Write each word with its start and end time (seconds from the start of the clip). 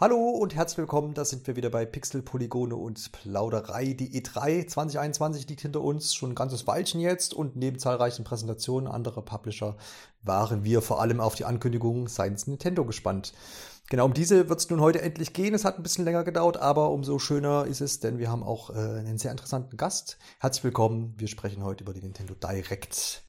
Hallo 0.00 0.28
und 0.28 0.54
herzlich 0.54 0.78
willkommen, 0.78 1.12
da 1.14 1.24
sind 1.24 1.44
wir 1.48 1.56
wieder 1.56 1.70
bei 1.70 1.84
Pixel, 1.84 2.22
Polygone 2.22 2.76
und 2.76 3.10
Plauderei. 3.10 3.94
Die 3.94 4.22
E3 4.22 4.68
2021 4.68 5.48
liegt 5.48 5.62
hinter 5.62 5.80
uns, 5.80 6.14
schon 6.14 6.30
ein 6.30 6.34
ganzes 6.36 6.68
Weilchen 6.68 7.00
jetzt 7.00 7.34
und 7.34 7.56
neben 7.56 7.80
zahlreichen 7.80 8.22
Präsentationen 8.22 8.88
anderer 8.88 9.22
Publisher 9.22 9.76
waren 10.22 10.62
wir 10.62 10.82
vor 10.82 11.00
allem 11.00 11.18
auf 11.18 11.34
die 11.34 11.46
Ankündigung 11.46 12.06
seitens 12.06 12.46
Nintendo 12.46 12.84
gespannt. 12.84 13.32
Genau, 13.90 14.04
um 14.04 14.14
diese 14.14 14.48
wird 14.48 14.60
es 14.60 14.70
nun 14.70 14.80
heute 14.80 15.02
endlich 15.02 15.32
gehen. 15.32 15.52
Es 15.52 15.64
hat 15.64 15.78
ein 15.78 15.82
bisschen 15.82 16.04
länger 16.04 16.22
gedauert, 16.22 16.58
aber 16.58 16.90
umso 16.90 17.18
schöner 17.18 17.66
ist 17.66 17.80
es, 17.80 17.98
denn 17.98 18.18
wir 18.18 18.30
haben 18.30 18.44
auch 18.44 18.70
äh, 18.70 18.74
einen 18.74 19.18
sehr 19.18 19.32
interessanten 19.32 19.76
Gast. 19.76 20.16
Herzlich 20.38 20.62
willkommen, 20.62 21.14
wir 21.18 21.26
sprechen 21.26 21.64
heute 21.64 21.82
über 21.82 21.92
die 21.92 22.02
Nintendo 22.02 22.34
Direct. 22.34 23.24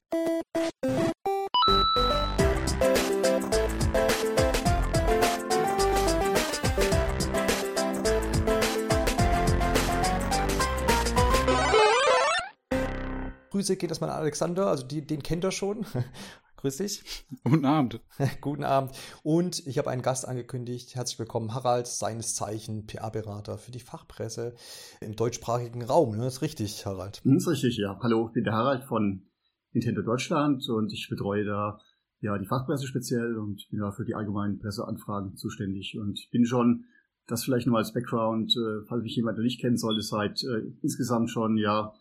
Grüße 13.60 13.76
geht 13.76 13.90
erstmal 13.90 14.08
an 14.08 14.20
Alexander, 14.20 14.68
also 14.68 14.86
die, 14.86 15.06
den 15.06 15.22
kennt 15.22 15.44
er 15.44 15.50
schon. 15.50 15.84
Grüß 16.56 16.78
dich. 16.78 17.26
Guten 17.44 17.66
Abend. 17.66 18.00
Guten 18.40 18.64
Abend. 18.64 18.92
Und 19.22 19.66
ich 19.66 19.76
habe 19.76 19.90
einen 19.90 20.00
Gast 20.00 20.26
angekündigt. 20.26 20.94
Herzlich 20.94 21.18
willkommen, 21.18 21.52
Harald, 21.52 21.86
seines 21.86 22.34
Zeichen 22.34 22.86
PR-Berater 22.86 23.58
für 23.58 23.70
die 23.70 23.80
Fachpresse 23.80 24.54
im 25.02 25.14
deutschsprachigen 25.14 25.82
Raum. 25.82 26.16
Das 26.16 26.36
ist 26.36 26.40
richtig, 26.40 26.86
Harald. 26.86 27.20
Das 27.22 27.34
ist 27.34 27.48
richtig, 27.48 27.76
ja. 27.76 28.00
Hallo, 28.02 28.28
ich 28.28 28.32
bin 28.32 28.44
der 28.44 28.54
Harald 28.54 28.84
von 28.84 29.26
Nintendo 29.72 30.00
Deutschland 30.00 30.66
und 30.70 30.90
ich 30.94 31.08
betreue 31.10 31.44
da 31.44 31.78
ja 32.22 32.38
die 32.38 32.46
Fachpresse 32.46 32.86
speziell 32.86 33.36
und 33.36 33.68
bin 33.68 33.80
da 33.80 33.92
für 33.92 34.06
die 34.06 34.14
allgemeinen 34.14 34.58
Presseanfragen 34.58 35.36
zuständig 35.36 35.98
und 36.00 36.18
bin 36.30 36.46
schon 36.46 36.86
das 37.26 37.44
vielleicht 37.44 37.66
nur 37.66 37.76
als 37.76 37.92
Background, 37.92 38.56
äh, 38.56 38.86
falls 38.88 39.02
mich 39.02 39.16
jemand 39.16 39.36
noch 39.36 39.44
nicht 39.44 39.60
kennen 39.60 39.76
sollte, 39.76 40.00
seit 40.00 40.42
äh, 40.44 40.62
insgesamt 40.80 41.28
schon 41.30 41.58
ja 41.58 41.92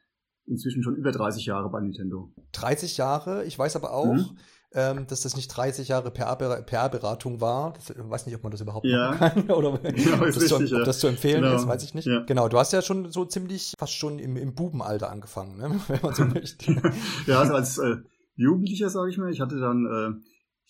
inzwischen 0.49 0.83
schon 0.83 0.95
über 0.95 1.11
30 1.11 1.45
Jahre 1.45 1.69
bei 1.69 1.79
Nintendo. 1.79 2.31
30 2.53 2.97
Jahre, 2.97 3.43
ich 3.45 3.57
weiß 3.57 3.75
aber 3.75 3.93
auch, 3.93 4.13
mhm. 4.13 4.37
ähm, 4.73 5.07
dass 5.07 5.21
das 5.21 5.35
nicht 5.35 5.47
30 5.47 5.87
Jahre 5.87 6.11
PR-Beratung 6.11 7.41
war. 7.41 7.73
Das, 7.73 7.89
ich 7.89 7.97
weiß 7.97 8.25
nicht, 8.25 8.35
ob 8.35 8.43
man 8.43 8.51
das 8.51 8.61
überhaupt 8.61 8.85
ja. 8.85 9.11
machen 9.11 9.47
kann 9.47 9.51
oder 9.55 9.77
genau, 9.77 9.91
das, 10.25 10.41
richtig, 10.41 10.69
zu, 10.69 10.77
ob 10.77 10.85
das 10.85 10.99
zu 10.99 11.07
empfehlen 11.07 11.43
genau. 11.43 11.55
ist, 11.55 11.67
weiß 11.67 11.83
ich 11.83 11.93
nicht. 11.93 12.07
Ja. 12.07 12.23
Genau, 12.23 12.47
du 12.49 12.57
hast 12.57 12.73
ja 12.73 12.81
schon 12.81 13.11
so 13.11 13.25
ziemlich 13.25 13.73
fast 13.77 13.93
schon 13.93 14.19
im, 14.19 14.37
im 14.37 14.55
Bubenalter 14.55 15.09
angefangen, 15.09 15.57
ne? 15.57 15.79
wenn 15.87 16.01
man 16.01 16.15
so 16.15 16.25
möchte. 16.25 16.81
ja, 17.27 17.39
also 17.39 17.53
als 17.53 17.77
äh, 17.77 17.97
Jugendlicher, 18.35 18.89
sage 18.89 19.09
ich 19.09 19.17
mal, 19.17 19.31
ich 19.31 19.41
hatte 19.41 19.59
dann 19.59 19.85
äh, 19.85 20.21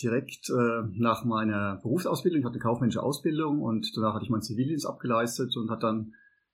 direkt 0.02 0.50
äh, 0.50 0.82
nach 0.98 1.26
meiner 1.26 1.78
Berufsausbildung, 1.82 2.40
ich 2.40 2.46
hatte 2.46 2.56
eine 2.56 2.64
kaufmännische 2.64 3.04
Ausbildung 3.04 3.62
und 3.62 3.92
danach 3.96 4.16
hatte 4.16 4.24
ich 4.24 4.30
meinen 4.30 4.42
Zivildienst 4.42 4.88
abgeleistet 4.88 5.56
und 5.58 5.70
hat 5.70 5.84
dann 5.84 6.14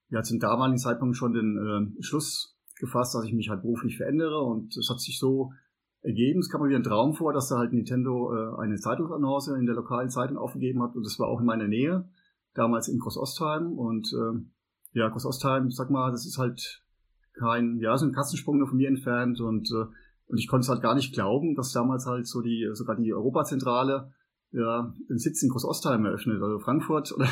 ja 0.10 0.24
zum 0.24 0.40
damaligen 0.40 0.78
Zeitpunkt 0.78 1.16
schon 1.16 1.34
den 1.34 1.96
äh, 2.00 2.04
Schluss 2.04 2.55
gefasst, 2.80 3.16
dass 3.16 3.26
ich 3.26 3.34
mich 3.34 3.50
halt 3.50 3.62
beruflich 3.62 3.98
verändere 3.98 4.42
und 4.42 4.76
es 4.76 4.90
hat 4.90 5.00
sich 5.00 5.20
so 5.20 5.52
ergeben. 6.02 6.40
Es 6.40 6.50
kam 6.50 6.62
mir 6.62 6.70
wieder 6.70 6.80
ein 6.80 6.84
Traum 6.84 7.14
vor, 7.14 7.34
dass 7.34 7.50
da 7.50 7.58
halt 7.58 7.74
Nintendo 7.74 8.34
äh, 8.34 8.62
eine 8.62 8.76
Zeitungsannonce 8.76 9.50
in 9.60 9.66
der 9.66 9.76
lokalen 9.76 10.10
Zeitung 10.10 10.38
aufgegeben 10.38 10.82
hat 10.82 10.96
und 10.96 11.06
das 11.06 11.20
war 11.20 11.28
auch 11.28 11.40
in 11.40 11.46
meiner 11.46 11.68
Nähe, 11.68 12.08
damals 12.54 12.88
in 12.88 13.00
Groß-Ostheim 13.00 13.74
und 13.74 14.14
äh, 14.14 15.00
ja, 15.00 15.10
Groß-Ostheim, 15.10 15.72
sag 15.72 15.90
mal, 15.90 16.12
das 16.12 16.26
ist 16.26 16.38
halt 16.38 16.84
kein, 17.34 17.80
ja, 17.80 17.98
so 17.98 18.06
ein 18.06 18.14
Kassensprung 18.14 18.58
nur 18.58 18.68
von 18.68 18.78
mir 18.78 18.88
entfernt 18.88 19.42
und 19.42 19.72
äh, 19.72 19.86
und 20.28 20.40
ich 20.40 20.48
konnte 20.48 20.66
es 20.66 20.70
halt 20.70 20.82
gar 20.82 20.96
nicht 20.96 21.14
glauben, 21.14 21.54
dass 21.54 21.72
damals 21.72 22.08
halt 22.08 22.26
so 22.26 22.42
die, 22.42 22.68
sogar 22.74 22.96
die 22.96 23.14
Europazentrale 23.14 24.12
ja, 24.52 24.94
den 25.10 25.18
Sitz 25.18 25.44
in 25.44 25.50
Groß-Ostheim 25.50 26.06
eröffnet. 26.06 26.42
Also 26.42 26.60
Frankfurt 26.60 27.12
oder 27.16 27.28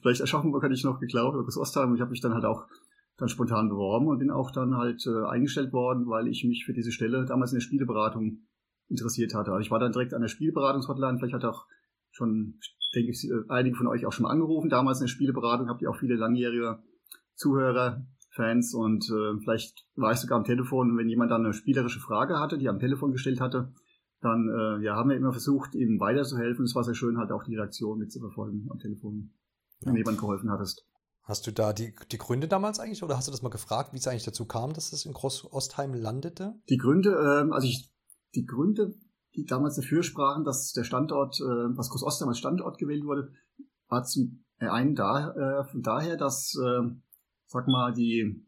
vielleicht 0.00 0.22
Aschaffenburg 0.22 0.62
hatte 0.62 0.74
ich 0.74 0.84
noch 0.84 1.00
geglaubt, 1.00 1.34
oder 1.34 1.44
Groß-Ostheim. 1.44 1.94
Ich 1.94 2.00
habe 2.00 2.10
mich 2.10 2.20
dann 2.20 2.34
halt 2.34 2.44
auch 2.44 2.66
dann 3.16 3.28
spontan 3.28 3.68
beworben 3.68 4.08
und 4.08 4.18
bin 4.18 4.30
auch 4.30 4.50
dann 4.50 4.76
halt 4.76 5.06
äh, 5.06 5.26
eingestellt 5.26 5.72
worden, 5.72 6.06
weil 6.06 6.28
ich 6.28 6.44
mich 6.44 6.64
für 6.64 6.72
diese 6.72 6.92
Stelle 6.92 7.24
damals 7.24 7.52
in 7.52 7.56
der 7.56 7.62
Spieleberatung 7.62 8.40
interessiert 8.88 9.34
hatte. 9.34 9.52
Also 9.52 9.60
ich 9.60 9.70
war 9.70 9.78
dann 9.78 9.92
direkt 9.92 10.14
an 10.14 10.20
der 10.20 10.28
Spieleberatungshotline, 10.28 11.18
vielleicht 11.18 11.34
hat 11.34 11.44
auch 11.44 11.66
schon, 12.10 12.58
denke 12.94 13.10
ich, 13.10 13.28
einige 13.48 13.76
von 13.76 13.86
euch 13.86 14.06
auch 14.06 14.12
schon 14.12 14.24
mal 14.24 14.30
angerufen, 14.30 14.68
damals 14.68 15.00
in 15.00 15.04
der 15.06 15.12
Spieleberatung, 15.12 15.68
habt 15.68 15.82
ihr 15.82 15.90
auch 15.90 15.98
viele 15.98 16.16
langjährige 16.16 16.78
Zuhörer, 17.34 18.06
Fans 18.36 18.74
und 18.74 19.10
äh, 19.10 19.38
vielleicht 19.40 19.86
war 19.96 20.12
ich 20.12 20.18
sogar 20.18 20.38
am 20.38 20.44
Telefon, 20.44 20.96
wenn 20.96 21.08
jemand 21.08 21.30
dann 21.30 21.44
eine 21.44 21.54
spielerische 21.54 22.00
Frage 22.00 22.38
hatte, 22.38 22.58
die 22.58 22.66
er 22.66 22.72
am 22.72 22.78
Telefon 22.78 23.12
gestellt 23.12 23.40
hatte, 23.40 23.72
dann 24.20 24.48
äh, 24.48 24.84
ja, 24.84 24.94
haben 24.94 25.10
wir 25.10 25.16
immer 25.16 25.32
versucht, 25.32 25.74
ihm 25.74 25.98
weiterzuhelfen. 25.98 26.64
Es 26.64 26.74
war 26.74 26.84
sehr 26.84 26.94
schön, 26.94 27.18
halt 27.18 27.32
auch 27.32 27.44
die 27.44 27.56
Reaktion 27.56 27.98
mitzuverfolgen 27.98 28.68
am 28.70 28.78
Telefon, 28.78 29.32
wenn 29.80 29.94
ja. 29.94 29.98
jemand 29.98 30.18
geholfen 30.18 30.50
hattest. 30.50 30.86
Hast 31.26 31.44
du 31.48 31.50
da 31.50 31.72
die, 31.72 31.92
die 32.12 32.18
Gründe 32.18 32.46
damals 32.46 32.78
eigentlich 32.78 33.02
oder 33.02 33.16
hast 33.16 33.26
du 33.26 33.32
das 33.32 33.42
mal 33.42 33.48
gefragt, 33.48 33.92
wie 33.92 33.98
es 33.98 34.06
eigentlich 34.06 34.24
dazu 34.24 34.44
kam, 34.44 34.72
dass 34.72 34.92
es 34.92 35.04
in 35.06 35.12
Groß-Ostheim 35.12 35.92
landete? 35.92 36.54
Die 36.68 36.76
Gründe, 36.76 37.10
ähm, 37.10 37.52
also 37.52 37.66
ich, 37.66 37.92
die 38.36 38.44
Gründe, 38.44 38.94
die 39.34 39.44
damals 39.44 39.74
dafür 39.74 40.04
sprachen, 40.04 40.44
dass 40.44 40.72
der 40.72 40.84
Standort, 40.84 41.40
äh, 41.40 41.74
dass 41.74 41.90
Groß-Ostheim 41.90 42.28
als 42.28 42.38
Standort 42.38 42.78
gewählt 42.78 43.04
wurde, 43.04 43.32
war 43.88 44.04
zum 44.04 44.44
einen 44.58 44.94
da, 44.94 45.32
äh, 45.32 45.64
von 45.64 45.82
daher, 45.82 46.16
dass, 46.16 46.54
äh, 46.64 46.82
sag 47.48 47.66
mal, 47.66 47.92
die, 47.92 48.46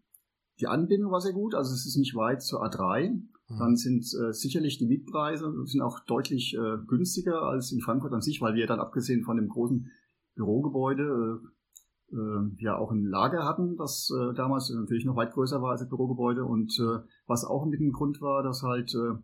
die 0.60 0.68
Anbindung 0.68 1.10
war 1.10 1.20
sehr 1.20 1.32
gut, 1.32 1.56
also 1.56 1.74
es 1.74 1.84
ist 1.84 1.96
nicht 1.96 2.14
weit 2.14 2.42
zur 2.42 2.62
A3. 2.62 3.10
Mhm. 3.10 3.58
Dann 3.58 3.74
sind 3.74 4.04
äh, 4.14 4.32
sicherlich 4.32 4.78
die 4.78 4.86
Mietpreise 4.86 5.52
sind 5.64 5.80
auch 5.80 5.98
deutlich 6.06 6.54
äh, 6.54 6.78
günstiger 6.86 7.42
als 7.42 7.72
in 7.72 7.80
Frankfurt 7.80 8.12
an 8.12 8.22
sich, 8.22 8.40
weil 8.40 8.54
wir 8.54 8.68
dann 8.68 8.78
abgesehen 8.78 9.24
von 9.24 9.36
dem 9.36 9.48
großen 9.48 9.90
Bürogebäude 10.36 11.02
äh, 11.42 11.57
äh, 12.12 12.62
ja 12.62 12.76
auch 12.76 12.90
ein 12.90 13.04
Lager 13.04 13.44
hatten, 13.44 13.76
das 13.76 14.10
äh, 14.10 14.34
damals 14.34 14.70
natürlich 14.70 15.04
noch 15.04 15.16
weit 15.16 15.32
größer 15.32 15.60
war 15.60 15.72
als 15.72 15.80
das 15.80 15.88
Bürogebäude 15.88 16.44
und 16.44 16.72
äh, 16.80 17.00
was 17.26 17.44
auch 17.44 17.66
mit 17.66 17.80
dem 17.80 17.92
Grund 17.92 18.20
war, 18.20 18.42
dass 18.42 18.62
halt 18.62 18.94
äh, 18.94 19.18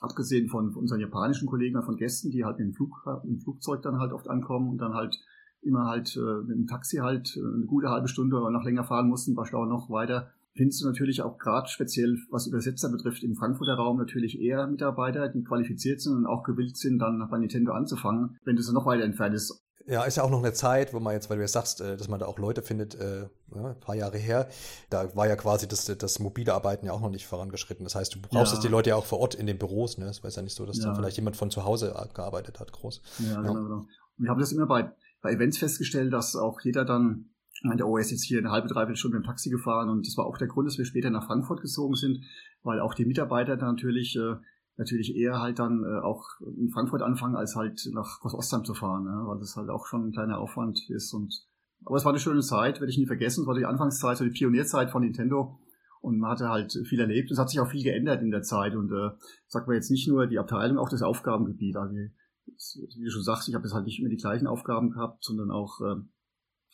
abgesehen 0.00 0.48
von, 0.48 0.74
unseren 0.74 1.00
japanischen 1.00 1.46
Kollegen, 1.46 1.82
von 1.82 1.96
Gästen, 1.96 2.30
die 2.30 2.44
halt 2.44 2.58
dem, 2.58 2.72
Flug, 2.72 3.04
mit 3.24 3.32
dem 3.32 3.40
Flugzeug 3.40 3.82
dann 3.82 3.98
halt 3.98 4.12
oft 4.12 4.28
ankommen 4.28 4.70
und 4.70 4.78
dann 4.78 4.94
halt 4.94 5.16
immer 5.62 5.86
halt 5.86 6.16
äh, 6.16 6.42
mit 6.46 6.56
dem 6.56 6.66
Taxi 6.66 6.96
halt 6.98 7.36
äh, 7.36 7.40
eine 7.40 7.66
gute 7.66 7.88
halbe 7.88 8.08
Stunde 8.08 8.36
oder 8.36 8.50
noch 8.50 8.64
länger 8.64 8.84
fahren 8.84 9.08
mussten, 9.08 9.36
war 9.36 9.46
Stau 9.46 9.64
noch 9.64 9.90
weiter. 9.90 10.32
Findest 10.54 10.82
du 10.82 10.86
natürlich 10.86 11.22
auch 11.22 11.38
gerade 11.38 11.68
speziell, 11.68 12.18
was 12.30 12.46
Übersetzer 12.46 12.90
betrifft, 12.90 13.22
im 13.22 13.36
Frankfurter 13.36 13.74
Raum 13.74 13.96
natürlich 13.96 14.38
eher 14.38 14.66
Mitarbeiter, 14.66 15.28
die 15.28 15.44
qualifiziert 15.44 16.00
sind 16.00 16.14
und 16.14 16.26
auch 16.26 16.42
gewillt 16.42 16.76
sind, 16.76 16.98
dann 16.98 17.26
bei 17.30 17.38
Nintendo 17.38 17.72
anzufangen. 17.72 18.36
Wenn 18.44 18.56
du 18.56 18.62
so 18.62 18.72
noch 18.72 18.84
weiter 18.84 19.04
entfernt 19.04 19.34
ist, 19.34 19.61
ja, 19.86 20.04
ist 20.04 20.16
ja 20.16 20.22
auch 20.22 20.30
noch 20.30 20.38
eine 20.38 20.52
Zeit, 20.52 20.92
wo 20.94 21.00
man 21.00 21.14
jetzt, 21.14 21.30
weil 21.30 21.36
du 21.36 21.42
ja 21.42 21.48
sagst, 21.48 21.80
äh, 21.80 21.96
dass 21.96 22.08
man 22.08 22.20
da 22.20 22.26
auch 22.26 22.38
Leute 22.38 22.62
findet, 22.62 22.94
äh, 22.94 23.28
ein 23.54 23.80
paar 23.80 23.94
Jahre 23.94 24.18
her, 24.18 24.48
da 24.90 25.14
war 25.14 25.28
ja 25.28 25.36
quasi 25.36 25.68
das, 25.68 25.84
das 25.84 26.18
mobile 26.18 26.54
Arbeiten 26.54 26.86
ja 26.86 26.92
auch 26.92 27.00
noch 27.00 27.10
nicht 27.10 27.26
vorangeschritten. 27.26 27.84
Das 27.84 27.94
heißt, 27.94 28.14
du 28.14 28.20
brauchst 28.20 28.54
ja. 28.54 28.60
die 28.60 28.68
Leute 28.68 28.90
ja 28.90 28.96
auch 28.96 29.04
vor 29.04 29.20
Ort 29.20 29.34
in 29.34 29.46
den 29.46 29.58
Büros, 29.58 29.98
ne? 29.98 30.06
Es 30.06 30.22
war 30.22 30.30
ja 30.30 30.42
nicht 30.42 30.56
so, 30.56 30.64
dass 30.64 30.78
ja. 30.78 30.86
dann 30.86 30.96
vielleicht 30.96 31.16
jemand 31.16 31.36
von 31.36 31.50
zu 31.50 31.64
Hause 31.64 31.94
gearbeitet 32.14 32.60
hat, 32.60 32.72
groß. 32.72 33.02
Ja, 33.18 33.40
genau, 33.40 33.54
genau. 33.54 33.76
Und 33.76 33.88
wir 34.24 34.30
haben 34.30 34.40
das 34.40 34.52
immer 34.52 34.66
bei, 34.66 34.90
bei 35.20 35.32
Events 35.32 35.58
festgestellt, 35.58 36.12
dass 36.12 36.36
auch 36.36 36.60
jeder 36.62 36.84
dann 36.84 37.30
meinte, 37.62 37.84
oh, 37.84 37.96
er 37.96 38.02
ist 38.02 38.10
jetzt 38.10 38.24
hier 38.24 38.38
eine 38.38 38.50
halbe, 38.50 38.68
dreiviertel 38.68 38.96
Stunde 38.96 39.18
im 39.18 39.22
Taxi 39.22 39.50
gefahren 39.50 39.88
und 39.88 40.06
das 40.06 40.16
war 40.16 40.26
auch 40.26 40.38
der 40.38 40.48
Grund, 40.48 40.66
dass 40.66 40.78
wir 40.78 40.84
später 40.84 41.10
nach 41.10 41.26
Frankfurt 41.26 41.60
gezogen 41.60 41.94
sind, 41.94 42.24
weil 42.62 42.80
auch 42.80 42.94
die 42.94 43.04
Mitarbeiter 43.04 43.56
dann 43.56 43.74
natürlich 43.74 44.16
äh, 44.16 44.34
natürlich 44.76 45.14
eher 45.14 45.40
halt 45.40 45.58
dann 45.58 45.84
äh, 45.84 46.00
auch 46.00 46.24
in 46.40 46.70
Frankfurt 46.70 47.02
anfangen, 47.02 47.36
als 47.36 47.56
halt 47.56 47.88
nach 47.92 48.20
Groß-Ostheim 48.20 48.64
zu 48.64 48.74
fahren, 48.74 49.04
ne? 49.04 49.22
weil 49.26 49.38
das 49.38 49.56
halt 49.56 49.68
auch 49.68 49.86
schon 49.86 50.08
ein 50.08 50.12
kleiner 50.12 50.38
Aufwand 50.38 50.78
ist. 50.88 51.12
Und 51.12 51.46
aber 51.84 51.96
es 51.96 52.04
war 52.04 52.12
eine 52.12 52.20
schöne 52.20 52.40
Zeit, 52.40 52.80
werde 52.80 52.90
ich 52.90 52.98
nie 52.98 53.06
vergessen. 53.06 53.42
Es 53.42 53.46
war 53.46 53.54
die 53.54 53.66
Anfangszeit, 53.66 54.16
so 54.16 54.24
die 54.24 54.30
Pionierzeit 54.30 54.90
von 54.90 55.02
Nintendo. 55.02 55.58
Und 56.00 56.18
man 56.18 56.30
hatte 56.30 56.48
halt 56.48 56.72
viel 56.84 57.00
erlebt. 57.00 57.30
Es 57.30 57.38
hat 57.38 57.50
sich 57.50 57.60
auch 57.60 57.70
viel 57.70 57.82
geändert 57.82 58.22
in 58.22 58.30
der 58.30 58.42
Zeit. 58.42 58.74
Und 58.74 58.90
äh, 58.92 59.10
sagt 59.46 59.66
man 59.66 59.76
jetzt 59.76 59.90
nicht 59.90 60.08
nur 60.08 60.26
die 60.26 60.38
Abteilung, 60.38 60.78
auch 60.78 60.88
das 60.88 61.02
Aufgabengebiet. 61.02 61.76
Also, 61.76 61.94
wie 61.94 63.04
du 63.04 63.10
schon 63.10 63.22
sagst, 63.22 63.48
ich 63.48 63.54
habe 63.54 63.64
jetzt 63.64 63.74
halt 63.74 63.84
nicht 63.84 64.00
immer 64.00 64.08
die 64.08 64.16
gleichen 64.16 64.46
Aufgaben 64.46 64.90
gehabt, 64.90 65.24
sondern 65.24 65.50
auch 65.50 65.80
äh, 65.80 65.96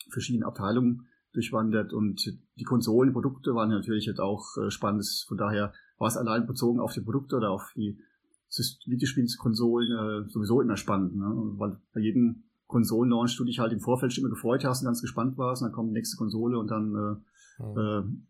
verschiedene 0.09 0.45
Abteilungen 0.45 1.07
durchwandert. 1.33 1.93
Und 1.93 2.25
die 2.55 2.63
Konsolen, 2.63 3.13
Produkte 3.13 3.53
waren 3.53 3.69
natürlich 3.69 4.05
jetzt 4.05 4.19
auch 4.19 4.45
äh, 4.57 4.71
spannend. 4.71 5.05
Von 5.27 5.37
daher 5.37 5.73
war 5.99 6.07
es 6.07 6.17
allein 6.17 6.47
bezogen 6.47 6.79
auf 6.79 6.93
die 6.93 7.01
Produkte 7.01 7.35
oder 7.35 7.51
auf 7.51 7.71
die 7.75 7.99
Videospielskonsolen 8.87 10.25
äh, 10.25 10.29
sowieso 10.29 10.61
immer 10.61 10.77
spannend, 10.77 11.15
ne? 11.15 11.27
weil 11.57 11.79
bei 11.93 11.99
jedem 11.99 12.45
Konsolen-Launch 12.65 13.37
du 13.37 13.43
dich 13.43 13.59
halt 13.59 13.73
im 13.73 13.79
Vorfeld 13.79 14.13
schon 14.13 14.23
immer 14.23 14.33
gefreut 14.33 14.63
hast 14.63 14.81
und 14.81 14.85
ganz 14.85 15.01
gespannt 15.01 15.37
warst 15.37 15.61
und 15.61 15.67
dann 15.67 15.75
kommt 15.75 15.89
die 15.89 15.93
nächste 15.93 16.17
Konsole 16.17 16.57
und 16.57 16.71
dann 16.71 16.95
äh, 17.59 17.63
mhm. 17.63 18.23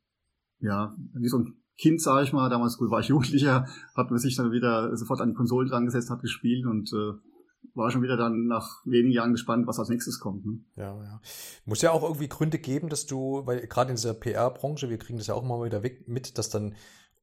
äh, 0.60 0.66
ja, 0.66 0.96
wie 1.14 1.30
so 1.30 1.40
ein 1.40 1.54
Kind, 1.78 2.02
sage 2.02 2.26
ich 2.26 2.34
mal, 2.34 2.50
damals 2.50 2.78
gut 2.78 2.92
war 2.92 3.00
ich 3.00 3.08
Jugendlicher, 3.08 3.66
hat 3.96 4.10
man 4.12 4.20
sich 4.20 4.36
dann 4.36 4.52
wieder 4.52 4.96
sofort 4.98 5.22
an 5.22 5.30
die 5.30 5.36
Konsolen 5.36 5.70
dran 5.70 5.86
gesetzt, 5.86 6.10
hat 6.10 6.22
gespielt 6.22 6.66
und 6.66 6.92
äh, 6.92 7.14
war 7.74 7.92
schon 7.92 8.02
wieder 8.02 8.18
dann 8.18 8.48
nach 8.48 8.86
wenigen 8.86 9.14
Jahren 9.14 9.32
gespannt, 9.32 9.68
was 9.68 9.80
als 9.80 9.90
nächstes 9.90 10.20
kommt. 10.20 10.46
Ne? 10.46 10.60
Ja, 10.76 11.02
ja. 11.02 11.22
Muss 11.66 11.82
ja 11.82 11.92
auch 11.92 12.04
irgendwie 12.04 12.28
Gründe 12.28 12.60
geben, 12.60 12.90
dass 12.90 13.06
du, 13.06 13.46
weil 13.46 13.66
gerade 13.68 13.92
in 13.92 13.96
dieser 13.96 14.14
PR-Branche, 14.14 14.90
wir 14.90 14.98
kriegen 14.98 15.18
das 15.18 15.28
ja 15.28 15.36
auch 15.36 15.44
mal 15.44 15.64
wieder 15.66 15.84
weg, 15.84 16.08
mit, 16.08 16.38
dass 16.38 16.50
dann 16.50 16.76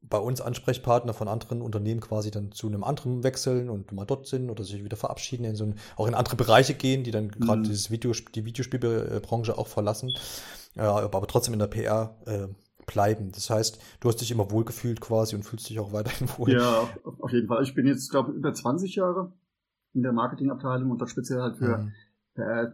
bei 0.02 0.18
uns 0.18 0.40
Ansprechpartner 0.40 1.14
von 1.14 1.28
anderen 1.28 1.62
Unternehmen 1.62 2.00
quasi 2.00 2.30
dann 2.30 2.52
zu 2.52 2.68
einem 2.68 2.84
anderen 2.84 3.24
wechseln 3.24 3.70
und 3.70 3.92
mal 3.92 4.04
dort 4.04 4.26
sind 4.26 4.50
oder 4.50 4.62
sich 4.64 4.84
wieder 4.84 4.96
verabschieden, 4.96 5.44
in 5.44 5.56
so 5.56 5.64
ein, 5.64 5.74
auch 5.96 6.06
in 6.06 6.14
andere 6.14 6.36
Bereiche 6.36 6.74
gehen, 6.74 7.02
die 7.02 7.10
dann 7.10 7.26
mhm. 7.26 7.40
gerade 7.40 7.62
dieses 7.62 7.90
Video, 7.90 8.12
die 8.34 8.44
Videospielbranche 8.44 9.58
auch 9.58 9.66
verlassen, 9.66 10.12
äh, 10.76 10.80
aber 10.80 11.26
trotzdem 11.26 11.54
in 11.54 11.60
der 11.60 11.66
PR 11.66 12.16
äh, 12.26 12.46
bleiben. 12.86 13.32
Das 13.32 13.50
heißt, 13.50 13.80
du 14.00 14.08
hast 14.08 14.20
dich 14.20 14.30
immer 14.30 14.50
wohlgefühlt 14.50 15.00
quasi 15.00 15.34
und 15.34 15.42
fühlst 15.42 15.68
dich 15.68 15.80
auch 15.80 15.92
weiterhin 15.92 16.28
wohl. 16.38 16.52
Ja, 16.52 16.88
auf 17.18 17.32
jeden 17.32 17.48
Fall. 17.48 17.62
Ich 17.62 17.74
bin 17.74 17.86
jetzt, 17.86 18.10
glaube 18.10 18.30
ich, 18.30 18.36
über 18.36 18.54
20 18.54 18.94
Jahre 18.94 19.32
in 19.92 20.02
der 20.02 20.12
Marketingabteilung 20.12 20.90
und 20.90 21.00
dort 21.00 21.10
speziell 21.10 21.40
halt 21.40 21.56
für 21.56 21.78
mhm. 21.78 21.92
PR 22.34 22.72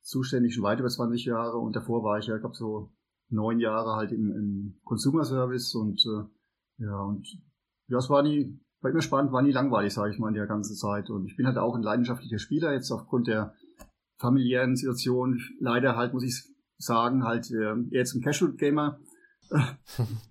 zuständig, 0.00 0.54
schon 0.54 0.64
weit 0.64 0.80
über 0.80 0.88
20 0.88 1.24
Jahre 1.24 1.58
und 1.58 1.76
davor 1.76 2.02
war 2.02 2.18
ich 2.18 2.26
ja, 2.26 2.38
glaube 2.38 2.56
so 2.56 2.90
neun 3.28 3.60
Jahre 3.60 3.96
halt 3.96 4.12
im, 4.12 4.30
im 4.30 4.80
Consumer 4.84 5.24
Service 5.24 5.74
und 5.74 6.04
äh, 6.06 6.24
ja, 6.82 7.00
und 7.00 7.28
ja, 7.88 7.98
es 7.98 8.10
war 8.10 8.22
nie, 8.22 8.58
war 8.80 8.90
immer 8.90 9.02
spannend, 9.02 9.32
war 9.32 9.42
nie 9.42 9.52
langweilig, 9.52 9.94
sage 9.94 10.12
ich 10.12 10.18
mal, 10.18 10.28
in 10.28 10.34
der 10.34 10.46
ganzen 10.46 10.74
Zeit. 10.76 11.10
Und 11.10 11.26
ich 11.26 11.36
bin 11.36 11.46
halt 11.46 11.58
auch 11.58 11.76
ein 11.76 11.82
leidenschaftlicher 11.82 12.38
Spieler, 12.38 12.72
jetzt 12.72 12.90
aufgrund 12.90 13.28
der 13.28 13.54
familiären 14.18 14.76
Situation. 14.76 15.40
Leider 15.60 15.96
halt, 15.96 16.12
muss 16.12 16.24
ich 16.24 16.42
sagen, 16.78 17.24
halt 17.24 17.50
äh, 17.50 17.74
jetzt 17.90 18.14
ein 18.14 18.22
Casual 18.22 18.54
Gamer 18.54 18.98
äh, 19.50 19.60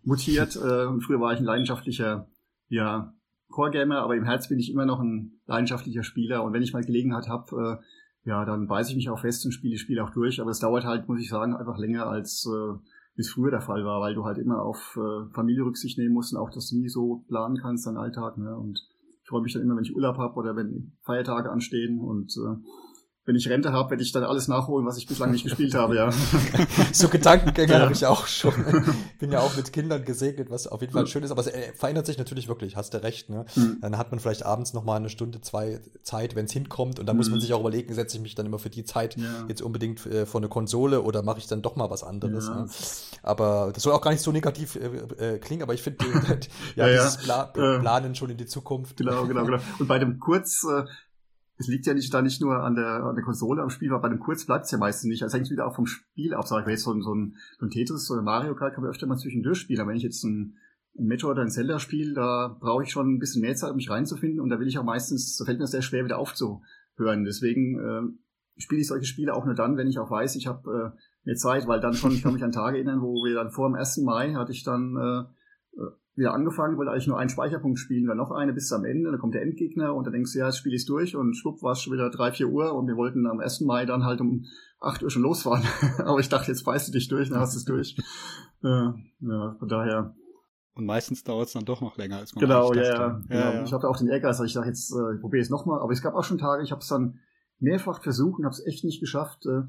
mutiert. 0.03 0.55
Äh, 0.61 0.85
und 0.85 1.01
früher 1.01 1.21
war 1.21 1.33
ich 1.33 1.39
ein 1.39 1.45
leidenschaftlicher, 1.45 2.27
ja, 2.67 3.13
Core 3.49 3.71
Gamer, 3.71 3.99
aber 3.99 4.15
im 4.15 4.23
Herz 4.23 4.47
bin 4.47 4.59
ich 4.59 4.71
immer 4.71 4.85
noch 4.85 4.99
ein 4.99 5.41
leidenschaftlicher 5.45 6.03
Spieler. 6.03 6.43
Und 6.43 6.53
wenn 6.53 6.63
ich 6.63 6.73
mal 6.73 6.83
Gelegenheit 6.83 7.27
habe, 7.27 7.79
äh, 7.81 8.29
ja, 8.29 8.45
dann 8.45 8.67
beiße 8.67 8.91
ich 8.91 8.95
mich 8.95 9.09
auch 9.09 9.19
fest 9.19 9.45
und 9.45 9.51
spiele 9.51 9.73
das 9.73 9.81
Spiel 9.81 9.99
auch 9.99 10.11
durch. 10.11 10.41
Aber 10.41 10.51
es 10.51 10.59
dauert 10.59 10.85
halt, 10.85 11.07
muss 11.07 11.21
ich 11.21 11.29
sagen, 11.29 11.55
einfach 11.55 11.77
länger 11.77 12.07
als 12.07 12.45
äh, 12.45 12.77
wie 13.15 13.21
es 13.21 13.31
früher 13.31 13.51
der 13.51 13.61
Fall 13.61 13.83
war, 13.83 14.01
weil 14.01 14.15
du 14.15 14.25
halt 14.25 14.37
immer 14.37 14.61
auf 14.61 14.97
äh, 14.97 15.33
Familie 15.33 15.63
Rücksicht 15.63 15.97
nehmen 15.97 16.13
musst 16.13 16.33
und 16.33 16.39
auch 16.39 16.49
das 16.49 16.71
nie 16.71 16.87
so 16.87 17.23
planen 17.27 17.57
kannst, 17.57 17.85
dein 17.85 17.97
Alltag. 17.97 18.37
Ne? 18.37 18.55
Und 18.55 18.79
ich 19.21 19.29
freue 19.29 19.41
mich 19.41 19.53
dann 19.53 19.63
immer, 19.63 19.75
wenn 19.75 19.83
ich 19.83 19.95
Urlaub 19.95 20.17
habe 20.17 20.35
oder 20.35 20.55
wenn 20.55 20.93
Feiertage 21.01 21.51
anstehen 21.51 21.99
und 21.99 22.33
äh, 22.37 22.55
wenn 23.25 23.35
ich 23.35 23.47
Rente 23.47 23.71
habe, 23.71 23.91
werde 23.91 24.01
ich 24.01 24.11
dann 24.11 24.23
alles 24.23 24.47
nachholen, 24.47 24.87
was 24.87 24.97
ich 24.97 25.05
bislang 25.05 25.29
nicht 25.29 25.43
gespielt 25.43 25.75
habe, 25.75 25.95
ja. 25.95 26.09
so 26.91 27.07
Gedankengänge 27.07 27.73
ja. 27.73 27.79
habe 27.81 27.93
ich 27.93 28.05
auch 28.07 28.25
schon. 28.25 28.53
Bin 29.19 29.31
ja 29.31 29.41
auch 29.41 29.55
mit 29.55 29.71
Kindern 29.71 30.03
gesegnet, 30.05 30.49
was 30.49 30.65
auf 30.65 30.81
jeden 30.81 30.91
Fall 30.91 31.05
schön 31.05 31.21
ist, 31.21 31.29
aber 31.29 31.41
es 31.41 31.47
äh, 31.47 31.71
verändert 31.73 32.07
sich 32.07 32.17
natürlich 32.17 32.47
wirklich, 32.47 32.75
hast 32.75 32.95
du 32.95 33.03
recht, 33.03 33.29
ne? 33.29 33.45
Mhm. 33.55 33.77
Dann 33.79 33.97
hat 33.99 34.09
man 34.09 34.19
vielleicht 34.19 34.43
abends 34.43 34.73
noch 34.73 34.83
mal 34.83 34.95
eine 34.95 35.09
Stunde, 35.09 35.39
zwei 35.41 35.79
Zeit, 36.01 36.35
wenn 36.35 36.45
es 36.45 36.51
hinkommt 36.51 36.99
und 36.99 37.05
dann 37.05 37.15
mhm. 37.15 37.19
muss 37.19 37.29
man 37.29 37.37
mhm. 37.37 37.41
sich 37.41 37.53
auch 37.53 37.59
überlegen, 37.59 37.93
setze 37.93 38.17
ich 38.17 38.23
mich 38.23 38.33
dann 38.33 38.47
immer 38.47 38.57
für 38.57 38.71
die 38.71 38.85
Zeit 38.85 39.17
ja. 39.17 39.45
jetzt 39.47 39.61
unbedingt 39.61 40.03
äh, 40.07 40.25
vor 40.25 40.41
eine 40.41 40.49
Konsole 40.49 41.03
oder 41.03 41.21
mache 41.21 41.37
ich 41.37 41.45
dann 41.45 41.61
doch 41.61 41.75
mal 41.75 41.91
was 41.91 42.03
anderes, 42.03 42.47
ja. 42.47 42.55
ne? 42.55 42.69
Aber 43.21 43.69
das 43.71 43.83
soll 43.83 43.93
auch 43.93 44.01
gar 44.01 44.11
nicht 44.11 44.23
so 44.23 44.31
negativ 44.31 44.75
äh, 44.75 45.35
äh, 45.35 45.39
klingen, 45.39 45.61
aber 45.61 45.75
ich 45.75 45.83
finde 45.83 46.05
ja, 46.75 46.89
dieses 46.89 47.17
Pla 47.17 47.45
Planen 47.45 48.15
schon 48.15 48.31
in 48.31 48.37
die 48.37 48.47
Zukunft. 48.47 48.97
Genau, 48.97 49.25
genau, 49.27 49.45
genau. 49.45 49.59
Und 49.77 49.87
bei 49.87 49.99
dem 49.99 50.19
Kurz 50.19 50.63
äh, 50.63 50.85
es 51.61 51.67
liegt 51.67 51.85
ja 51.85 51.93
nicht 51.93 52.11
da 52.11 52.21
nicht 52.21 52.41
nur 52.41 52.63
an 52.63 52.75
der, 52.75 53.03
an 53.03 53.15
der 53.15 53.23
Konsole 53.23 53.61
am 53.61 53.69
Spiel, 53.69 53.91
aber 53.91 54.01
bei 54.01 54.09
dem 54.09 54.19
Kurz 54.19 54.45
bleibt 54.45 54.65
es 54.65 54.71
ja 54.71 54.79
meistens 54.79 55.09
nicht. 55.09 55.21
Also 55.21 55.37
hängt 55.37 55.49
wieder 55.49 55.67
auch 55.67 55.75
vom 55.75 55.85
Spiel 55.85 56.33
ab. 56.33 56.47
Sag 56.47 56.65
ich, 56.65 56.71
jetzt 56.71 56.83
so 56.83 56.91
ein, 56.91 57.01
so 57.01 57.13
ein, 57.13 57.35
so 57.59 57.65
ein 57.65 57.69
Tetris 57.69 58.09
oder 58.09 58.23
Mario 58.23 58.55
Kart 58.55 58.73
kann 58.73 58.83
man 58.83 58.89
öfter 58.89 59.05
mal 59.05 59.17
zwischendurch 59.17 59.59
spielen. 59.59 59.79
Aber 59.79 59.89
wenn 59.89 59.97
ich 59.97 60.03
jetzt 60.03 60.23
ein, 60.23 60.57
ein 60.97 61.05
Metro 61.05 61.29
oder 61.29 61.43
ein 61.43 61.51
Zelda 61.51 61.77
spiele, 61.77 62.13
da 62.13 62.57
brauche 62.59 62.83
ich 62.83 62.91
schon 62.91 63.13
ein 63.13 63.19
bisschen 63.19 63.41
mehr 63.41 63.55
Zeit, 63.55 63.69
um 63.69 63.75
mich 63.75 63.91
reinzufinden. 63.91 64.39
Und 64.39 64.49
da 64.49 64.59
will 64.59 64.67
ich 64.67 64.79
auch 64.79 64.83
meistens, 64.83 65.37
da 65.37 65.45
fällt 65.45 65.59
mir 65.59 65.67
sehr 65.67 65.83
schwer, 65.83 66.03
wieder 66.03 66.17
aufzuhören. 66.17 67.25
Deswegen 67.25 67.79
äh, 67.79 68.61
spiele 68.61 68.81
ich 68.81 68.87
solche 68.87 69.05
Spiele 69.05 69.35
auch 69.35 69.45
nur 69.45 69.55
dann, 69.55 69.77
wenn 69.77 69.87
ich 69.87 69.99
auch 69.99 70.09
weiß, 70.09 70.35
ich 70.37 70.47
habe 70.47 70.93
äh, 70.95 70.99
mehr 71.25 71.35
Zeit, 71.35 71.67
weil 71.67 71.79
dann 71.79 71.93
schon, 71.93 72.11
ich 72.11 72.23
kann 72.23 72.33
mich 72.33 72.43
an 72.43 72.51
Tage 72.51 72.77
erinnern, 72.77 73.01
wo 73.01 73.23
wir 73.23 73.35
dann 73.35 73.51
vor 73.51 73.69
dem 73.69 73.75
1. 73.75 73.97
Mai 73.97 74.33
hatte 74.33 74.51
ich 74.51 74.63
dann 74.63 74.97
äh, 74.97 75.81
wieder 76.21 76.33
angefangen, 76.33 76.77
wollte 76.77 76.91
eigentlich 76.91 77.07
nur 77.07 77.19
einen 77.19 77.29
Speicherpunkt 77.29 77.79
spielen, 77.79 78.07
dann 78.07 78.17
noch 78.17 78.31
eine 78.31 78.53
bis 78.53 78.71
am 78.71 78.85
Ende, 78.85 79.11
dann 79.11 79.19
kommt 79.19 79.33
der 79.33 79.41
Endgegner 79.41 79.93
und 79.93 80.05
dann 80.05 80.13
denkst 80.13 80.33
du, 80.33 80.39
ja, 80.39 80.45
jetzt 80.45 80.57
spiele 80.57 80.75
ich 80.75 80.85
durch 80.85 81.15
und 81.15 81.35
schwupp 81.35 81.61
war 81.63 81.73
es 81.73 81.81
schon 81.81 81.93
wieder 81.93 82.09
drei, 82.09 82.31
vier 82.31 82.47
Uhr 82.47 82.73
und 82.73 82.87
wir 82.87 82.95
wollten 82.95 83.25
am 83.27 83.39
1. 83.39 83.61
Mai 83.61 83.85
dann 83.85 84.05
halt 84.05 84.21
um 84.21 84.45
acht 84.79 85.03
Uhr 85.03 85.09
schon 85.09 85.23
losfahren. 85.23 85.63
Aber 86.05 86.19
ich 86.19 86.29
dachte, 86.29 86.51
jetzt 86.51 86.63
beißt 86.63 86.87
du 86.87 86.91
dich 86.91 87.07
durch, 87.07 87.29
dann 87.29 87.39
hast 87.39 87.55
du 87.55 87.57
es 87.57 87.65
durch. 87.65 87.97
ja, 88.61 88.95
ja, 89.19 89.55
von 89.59 89.67
daher. 89.67 90.15
Und 90.73 90.85
meistens 90.85 91.23
dauert 91.23 91.47
es 91.47 91.53
dann 91.53 91.65
doch 91.65 91.81
noch 91.81 91.97
länger, 91.97 92.17
als 92.17 92.33
man 92.33 92.41
Genau, 92.41 92.73
ja, 92.73 92.83
ja, 92.83 93.21
genau. 93.27 93.39
ja, 93.39 93.63
Ich 93.63 93.73
hatte 93.73 93.89
auch 93.89 93.97
den 93.97 94.07
Ehrgeiz, 94.07 94.39
also 94.39 94.45
ich 94.45 94.53
dachte, 94.53 94.69
jetzt 94.69 94.91
äh, 94.91 95.15
ich 95.15 95.21
probiere 95.21 95.41
es 95.41 95.49
nochmal. 95.49 95.81
Aber 95.81 95.91
es 95.91 96.01
gab 96.01 96.13
auch 96.13 96.23
schon 96.23 96.37
Tage, 96.37 96.63
ich 96.63 96.71
habe 96.71 96.81
es 96.81 96.87
dann 96.87 97.19
mehrfach 97.59 98.01
versucht 98.01 98.39
und 98.39 98.45
habe 98.45 98.53
es 98.53 98.65
echt 98.65 98.83
nicht 98.83 98.99
geschafft. 98.99 99.45
Äh, 99.45 99.63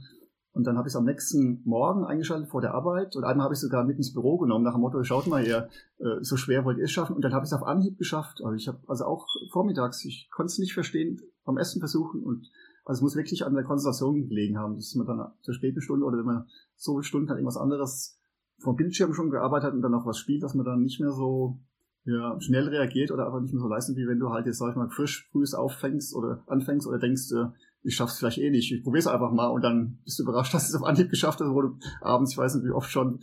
und 0.52 0.66
dann 0.66 0.76
habe 0.76 0.86
ich 0.86 0.92
es 0.92 0.96
am 0.96 1.04
nächsten 1.04 1.62
Morgen 1.64 2.04
eingeschaltet 2.04 2.50
vor 2.50 2.60
der 2.60 2.74
Arbeit 2.74 3.16
und 3.16 3.24
einmal 3.24 3.44
habe 3.44 3.54
ich 3.54 3.60
sogar 3.60 3.84
mit 3.84 3.96
ins 3.96 4.12
Büro 4.12 4.36
genommen 4.36 4.64
nach 4.64 4.74
dem 4.74 4.82
Motto, 4.82 5.02
schaut 5.02 5.26
mal 5.26 5.42
her, 5.42 5.68
äh, 5.98 6.22
so 6.22 6.36
schwer 6.36 6.64
wollt 6.64 6.78
ihr 6.78 6.84
es 6.84 6.90
schaffen. 6.90 7.16
Und 7.16 7.22
dann 7.22 7.32
habe 7.32 7.44
ich 7.44 7.50
es 7.50 7.54
auf 7.54 7.66
Anhieb 7.66 7.96
geschafft. 7.96 8.42
Also 8.44 8.54
ich 8.54 8.68
habe 8.68 8.78
also 8.86 9.06
auch 9.06 9.26
vormittags, 9.50 10.04
ich 10.04 10.28
konnte 10.30 10.50
es 10.50 10.58
nicht 10.58 10.74
verstehen, 10.74 11.20
beim 11.44 11.56
Essen 11.56 11.80
versuchen 11.80 12.22
und 12.22 12.50
also 12.84 12.98
es 12.98 13.02
muss 13.02 13.16
wirklich 13.16 13.46
an 13.46 13.54
der 13.54 13.64
Konzentration 13.64 14.28
gelegen 14.28 14.58
haben, 14.58 14.76
dass 14.76 14.94
man 14.94 15.06
dann 15.06 15.32
zur 15.40 15.54
späten 15.54 15.80
Stunde 15.80 16.04
oder 16.04 16.18
wenn 16.18 16.26
man 16.26 16.46
so 16.76 17.00
Stunden 17.02 17.30
hat 17.30 17.36
irgendwas 17.36 17.56
anderes 17.56 18.18
vom 18.58 18.76
Bildschirm 18.76 19.14
schon 19.14 19.30
gearbeitet 19.30 19.68
hat 19.68 19.74
und 19.74 19.82
dann 19.82 19.92
noch 19.92 20.06
was 20.06 20.18
spielt, 20.18 20.42
dass 20.42 20.54
man 20.54 20.66
dann 20.66 20.82
nicht 20.82 21.00
mehr 21.00 21.12
so 21.12 21.60
ja, 22.04 22.40
schnell 22.40 22.68
reagiert 22.68 23.12
oder 23.12 23.26
einfach 23.26 23.40
nicht 23.40 23.52
mehr 23.52 23.62
so 23.62 23.68
leistet, 23.68 23.96
wie 23.96 24.06
wenn 24.06 24.18
du 24.18 24.30
halt 24.30 24.46
jetzt, 24.46 24.58
sag 24.58 24.70
ich 24.70 24.76
mal, 24.76 24.88
frisch 24.88 25.28
frühst 25.30 25.56
auffängst 25.56 26.14
oder 26.14 26.42
anfängst 26.46 26.86
oder 26.86 26.98
denkst, 26.98 27.30
äh, 27.32 27.46
ich 27.82 27.96
schaff's 27.96 28.18
vielleicht 28.18 28.38
eh 28.38 28.50
nicht, 28.50 28.72
ich 28.72 28.82
probier's 28.82 29.06
einfach 29.06 29.32
mal 29.32 29.48
und 29.48 29.62
dann 29.62 29.98
bist 30.04 30.18
du 30.18 30.22
überrascht, 30.22 30.54
dass 30.54 30.68
du 30.68 30.76
es 30.76 30.80
auf 30.80 30.86
Anhieb 30.86 31.10
geschafft 31.10 31.40
hast, 31.40 31.50
wo 31.50 31.62
du 31.62 31.78
abends, 32.00 32.32
ich 32.32 32.38
weiß 32.38 32.54
nicht, 32.54 32.64
wie 32.64 32.70
oft 32.70 32.90
schon 32.90 33.20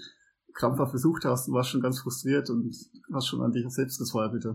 krampfhaft 0.53 0.91
versucht 0.91 1.25
hast 1.25 1.47
und 1.47 1.53
warst 1.53 1.69
schon 1.69 1.81
ganz 1.81 1.99
frustriert 1.99 2.49
und 2.49 2.75
hast 3.13 3.27
schon 3.27 3.41
an 3.41 3.51
dich 3.51 3.65
selbst 3.69 3.99
gezweifelt. 3.99 4.45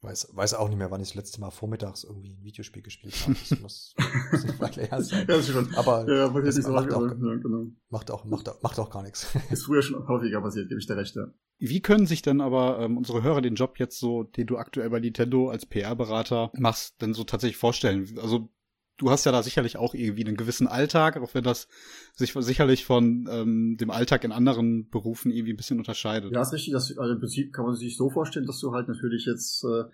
Weiß, 0.00 0.30
weiß 0.32 0.54
auch 0.54 0.68
nicht 0.68 0.78
mehr, 0.78 0.90
wann 0.90 1.00
ich 1.00 1.10
das 1.10 1.14
letzte 1.14 1.40
Mal 1.40 1.50
vormittags 1.50 2.02
irgendwie 2.02 2.32
ein 2.32 2.42
Videospiel 2.42 2.82
gespielt 2.82 3.14
habe. 3.22 3.36
Das 3.48 3.60
muss, 3.60 3.94
muss 4.32 4.44
nicht 4.44 4.60
weit 4.60 4.76
her 4.76 5.00
sein. 5.00 5.26
ja, 5.28 5.40
schon. 5.40 5.72
Aber 5.76 6.08
ja, 6.12 6.28
das 6.28 6.58
macht, 6.58 6.72
macht, 6.72 6.92
auch, 6.92 7.06
ja, 7.06 7.14
genau. 7.36 7.66
macht, 7.88 8.10
auch, 8.10 8.24
macht, 8.24 8.48
auch, 8.48 8.60
macht 8.62 8.80
auch 8.80 8.90
gar 8.90 9.04
nichts. 9.04 9.32
Ist 9.50 9.66
früher 9.66 9.80
schon 9.80 10.08
häufiger 10.08 10.40
passiert, 10.40 10.68
gebe 10.68 10.80
ich 10.80 10.88
dir 10.88 10.96
recht, 10.96 11.14
ja. 11.14 11.26
Wie 11.58 11.80
können 11.80 12.06
sich 12.06 12.22
denn 12.22 12.40
aber 12.40 12.80
ähm, 12.80 12.96
unsere 12.96 13.22
Hörer 13.22 13.42
den 13.42 13.54
Job 13.54 13.78
jetzt 13.78 14.00
so, 14.00 14.24
den 14.24 14.48
du 14.48 14.56
aktuell 14.56 14.90
bei 14.90 14.98
Nintendo 14.98 15.50
als 15.50 15.66
PR-Berater 15.66 16.50
machst, 16.54 17.00
denn 17.00 17.14
so 17.14 17.22
tatsächlich 17.22 17.56
vorstellen? 17.56 18.18
Also 18.20 18.48
du 19.02 19.10
hast 19.10 19.24
ja 19.24 19.32
da 19.32 19.42
sicherlich 19.42 19.76
auch 19.76 19.94
irgendwie 19.94 20.24
einen 20.24 20.36
gewissen 20.36 20.68
Alltag, 20.68 21.16
auch 21.16 21.34
wenn 21.34 21.42
das 21.42 21.68
sich 22.14 22.32
sicherlich 22.32 22.84
von 22.84 23.28
ähm, 23.30 23.76
dem 23.78 23.90
Alltag 23.90 24.22
in 24.24 24.32
anderen 24.32 24.88
Berufen 24.90 25.32
irgendwie 25.32 25.52
ein 25.52 25.56
bisschen 25.56 25.78
unterscheidet. 25.78 26.32
Ja, 26.32 26.42
ist 26.42 26.52
richtig. 26.52 26.72
Das, 26.72 26.96
also 26.96 27.12
Im 27.12 27.18
Prinzip 27.18 27.52
kann 27.52 27.66
man 27.66 27.74
sich 27.74 27.96
so 27.96 28.10
vorstellen, 28.10 28.46
dass 28.46 28.60
du 28.60 28.72
halt 28.72 28.88
natürlich 28.88 29.26
jetzt 29.26 29.64
äh, 29.64 29.84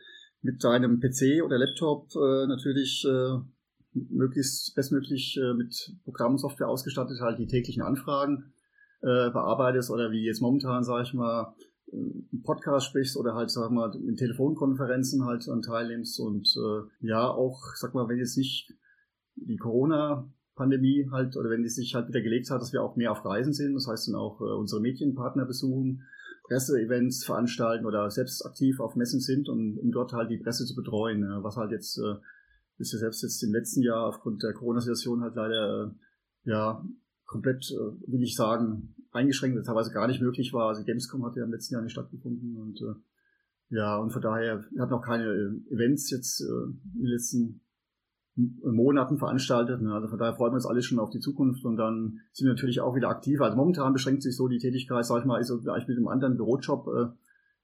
mit 0.42 0.62
deinem 0.62 1.00
PC 1.00 1.42
oder 1.42 1.58
Laptop 1.58 2.10
äh, 2.14 2.46
natürlich 2.46 3.04
äh, 3.08 3.38
möglichst 3.92 4.74
bestmöglich 4.74 5.38
äh, 5.42 5.54
mit 5.54 5.94
Programmsoftware 6.04 6.68
ausgestattet 6.68 7.18
halt 7.20 7.38
die 7.38 7.46
täglichen 7.46 7.82
Anfragen 7.82 8.52
äh, 9.00 9.30
bearbeitest 9.30 9.90
oder 9.90 10.10
wie 10.10 10.24
jetzt 10.24 10.42
momentan, 10.42 10.84
sage 10.84 11.04
ich 11.04 11.14
mal, 11.14 11.54
einen 11.90 12.42
Podcast 12.44 12.88
sprichst 12.88 13.16
oder 13.16 13.34
halt, 13.34 13.50
sag 13.50 13.70
mal, 13.70 13.90
in 14.06 14.16
Telefonkonferenzen 14.16 15.24
halt 15.24 15.48
an 15.48 15.62
teilnimmst 15.62 16.20
und 16.20 16.46
äh, 16.56 17.06
ja, 17.06 17.26
auch, 17.26 17.58
sag 17.76 17.94
mal, 17.94 18.06
wenn 18.08 18.18
jetzt 18.18 18.36
nicht 18.36 18.70
die 19.46 19.56
Corona-Pandemie 19.56 21.08
halt, 21.10 21.36
oder 21.36 21.50
wenn 21.50 21.62
die 21.62 21.68
sich 21.68 21.94
halt 21.94 22.08
wieder 22.08 22.20
gelegt 22.20 22.50
hat, 22.50 22.60
dass 22.60 22.72
wir 22.72 22.82
auch 22.82 22.96
mehr 22.96 23.12
auf 23.12 23.24
Reisen 23.24 23.52
sind, 23.52 23.74
das 23.74 23.86
heißt 23.86 24.08
dann 24.08 24.14
auch 24.14 24.40
äh, 24.40 24.44
unsere 24.44 24.80
Medienpartner 24.80 25.44
besuchen, 25.44 26.02
Presseevents 26.48 27.24
veranstalten 27.24 27.84
oder 27.84 28.10
selbst 28.10 28.44
aktiv 28.44 28.80
auf 28.80 28.96
Messen 28.96 29.20
sind, 29.20 29.48
um, 29.48 29.78
um 29.78 29.92
dort 29.92 30.12
halt 30.12 30.30
die 30.30 30.38
Presse 30.38 30.64
zu 30.64 30.74
betreuen, 30.74 31.22
äh, 31.22 31.42
was 31.42 31.56
halt 31.56 31.70
jetzt 31.70 31.98
äh, 31.98 32.16
ist 32.78 32.92
ja 32.92 32.98
selbst 32.98 33.22
jetzt 33.22 33.42
im 33.42 33.52
letzten 33.52 33.82
Jahr 33.82 34.06
aufgrund 34.06 34.42
der 34.42 34.54
Corona-Situation 34.54 35.20
halt 35.22 35.34
leider 35.34 35.84
äh, 35.84 36.50
ja 36.50 36.84
komplett, 37.26 37.70
äh, 37.70 38.10
will 38.10 38.22
ich 38.22 38.34
sagen, 38.34 38.94
eingeschränkt, 39.10 39.64
teilweise 39.66 39.92
gar 39.92 40.06
nicht 40.06 40.20
möglich 40.20 40.52
war. 40.52 40.68
Also 40.68 40.84
Gamescom 40.84 41.24
hat 41.24 41.36
ja 41.36 41.44
im 41.44 41.52
letzten 41.52 41.74
Jahr 41.74 41.82
nicht 41.82 41.92
stattgefunden 41.92 42.56
und 42.56 42.80
äh, 42.80 42.94
ja, 43.70 43.98
und 43.98 44.12
von 44.12 44.22
daher, 44.22 44.64
wir 44.70 44.82
hatten 44.82 44.94
auch 44.94 45.04
keine 45.04 45.24
äh, 45.24 45.74
Events 45.74 46.10
jetzt 46.10 46.40
in 46.40 46.80
den 46.94 47.06
letzten 47.06 47.60
Monaten 48.62 49.18
veranstaltet. 49.18 49.82
Ne? 49.82 49.92
Also 49.92 50.08
von 50.08 50.18
daher 50.18 50.34
freuen 50.34 50.52
wir 50.52 50.56
uns 50.56 50.66
alle 50.66 50.82
schon 50.82 50.98
auf 50.98 51.10
die 51.10 51.18
Zukunft 51.18 51.64
und 51.64 51.76
dann 51.76 52.20
sind 52.32 52.46
wir 52.46 52.54
natürlich 52.54 52.80
auch 52.80 52.94
wieder 52.94 53.08
aktiv. 53.08 53.40
Also 53.40 53.56
momentan 53.56 53.92
beschränkt 53.92 54.22
sich 54.22 54.36
so 54.36 54.48
die 54.48 54.58
Tätigkeit, 54.58 55.04
sag 55.04 55.20
ich 55.20 55.24
mal, 55.24 55.40
ist 55.40 55.48
so 55.48 55.60
gleich 55.60 55.88
mit 55.88 55.96
einem 55.96 56.08
anderen 56.08 56.36
Bürojob, 56.36 56.86
äh, 56.88 57.06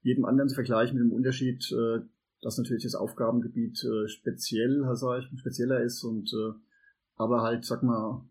jedem 0.01 0.25
anderen 0.25 0.49
zu 0.49 0.55
vergleichen 0.55 0.97
mit 0.97 1.05
dem 1.05 1.13
Unterschied, 1.13 1.71
äh, 1.71 2.01
dass 2.41 2.57
natürlich 2.57 2.83
das 2.83 2.95
Aufgabengebiet 2.95 3.83
äh, 3.83 4.07
speziell, 4.07 4.85
sag 4.93 5.21
ich, 5.21 5.39
spezieller 5.39 5.81
ist 5.81 6.03
und 6.03 6.31
aber 7.17 7.41
halt, 7.43 7.63
sag 7.63 7.81
mal, 7.81 8.21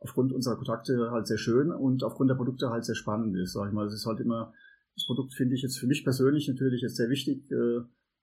aufgrund 0.00 0.32
unserer 0.32 0.56
Kontakte 0.56 1.10
halt 1.12 1.26
sehr 1.28 1.38
schön 1.38 1.70
und 1.70 2.02
aufgrund 2.02 2.28
der 2.28 2.34
Produkte 2.34 2.70
halt 2.70 2.84
sehr 2.84 2.96
spannend 2.96 3.36
ist, 3.36 3.52
sag 3.52 3.68
ich 3.68 3.72
mal. 3.72 3.84
Das 3.84 3.94
ist 3.94 4.06
halt 4.06 4.18
immer, 4.18 4.52
das 4.96 5.06
Produkt 5.06 5.32
finde 5.34 5.54
ich 5.54 5.62
jetzt 5.62 5.78
für 5.78 5.86
mich 5.86 6.02
persönlich 6.02 6.48
natürlich 6.48 6.82
jetzt 6.82 6.96
sehr 6.96 7.08
wichtig, 7.08 7.50
äh, 7.52 7.82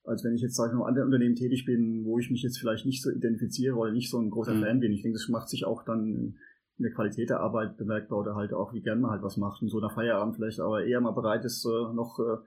als 0.09 0.23
wenn 0.23 0.33
ich 0.33 0.41
jetzt, 0.41 0.55
sage 0.55 0.71
ich 0.71 0.77
mal, 0.77 0.87
anderen 0.87 1.07
Unternehmen 1.07 1.35
tätig 1.35 1.65
bin, 1.65 2.03
wo 2.03 2.17
ich 2.17 2.31
mich 2.31 2.41
jetzt 2.41 2.57
vielleicht 2.57 2.85
nicht 2.85 3.01
so 3.01 3.11
identifiziere 3.11 3.75
oder 3.75 3.91
nicht 3.91 4.09
so 4.09 4.19
ein 4.19 4.31
großer 4.31 4.55
mhm. 4.55 4.61
Fan 4.63 4.79
bin. 4.79 4.91
Ich 4.91 5.03
denke, 5.03 5.17
das 5.17 5.29
macht 5.29 5.49
sich 5.49 5.65
auch 5.65 5.83
dann 5.83 6.35
in 6.77 6.83
der 6.83 6.93
Qualität 6.93 7.29
der 7.29 7.41
Arbeit 7.41 7.77
bemerkbar 7.77 8.19
oder 8.19 8.35
halt 8.35 8.53
auch, 8.53 8.73
wie 8.73 8.81
gern 8.81 9.01
man 9.01 9.11
halt 9.11 9.21
was 9.21 9.37
macht 9.37 9.61
und 9.61 9.69
so 9.69 9.79
nach 9.79 9.93
Feierabend 9.93 10.35
vielleicht 10.35 10.59
aber 10.59 10.83
eher 10.83 11.01
mal 11.01 11.11
bereit 11.11 11.45
ist, 11.45 11.65
äh, 11.65 11.93
noch 11.93 12.19
äh, 12.19 12.37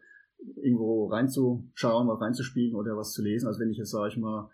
irgendwo 0.61 1.07
reinzuschauen, 1.07 2.09
was 2.09 2.21
reinzuspielen 2.21 2.75
oder 2.75 2.97
was 2.97 3.13
zu 3.13 3.23
lesen. 3.23 3.47
Also 3.47 3.61
wenn 3.61 3.71
ich 3.71 3.79
jetzt, 3.79 3.91
sage 3.91 4.09
ich 4.09 4.17
mal, 4.17 4.51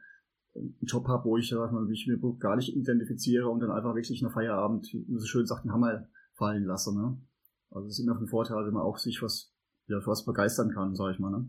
einen 0.55 0.77
Job 0.83 1.07
habe, 1.09 1.25
wo 1.25 1.37
ich, 1.37 1.49
sag 1.49 1.73
mal, 1.73 1.85
mich 1.85 2.07
mit 2.07 2.21
gar 2.41 2.57
nicht 2.57 2.77
identifiziere 2.77 3.49
und 3.49 3.61
dann 3.61 3.71
einfach 3.71 3.95
wirklich 3.95 4.21
nach 4.21 4.33
Feierabend, 4.33 4.93
wie 4.93 5.05
man 5.09 5.21
so 5.21 5.27
schön 5.27 5.47
sagt, 5.47 5.65
den 5.65 5.73
Hammer 5.73 6.09
fallen 6.35 6.65
lasse. 6.65 6.95
Ne? 6.95 7.17
Also 7.71 7.87
es 7.87 7.99
ist 7.99 8.05
immer 8.05 8.21
ein 8.21 8.27
Vorteil, 8.27 8.67
wenn 8.67 8.75
man 8.75 8.83
auch 8.83 8.99
sich 8.99 9.23
was, 9.23 9.53
ja, 9.87 10.01
für 10.01 10.11
was 10.11 10.25
begeistern 10.25 10.71
kann, 10.71 10.95
sage 10.95 11.13
ich 11.13 11.19
mal. 11.21 11.31
Ne? 11.31 11.49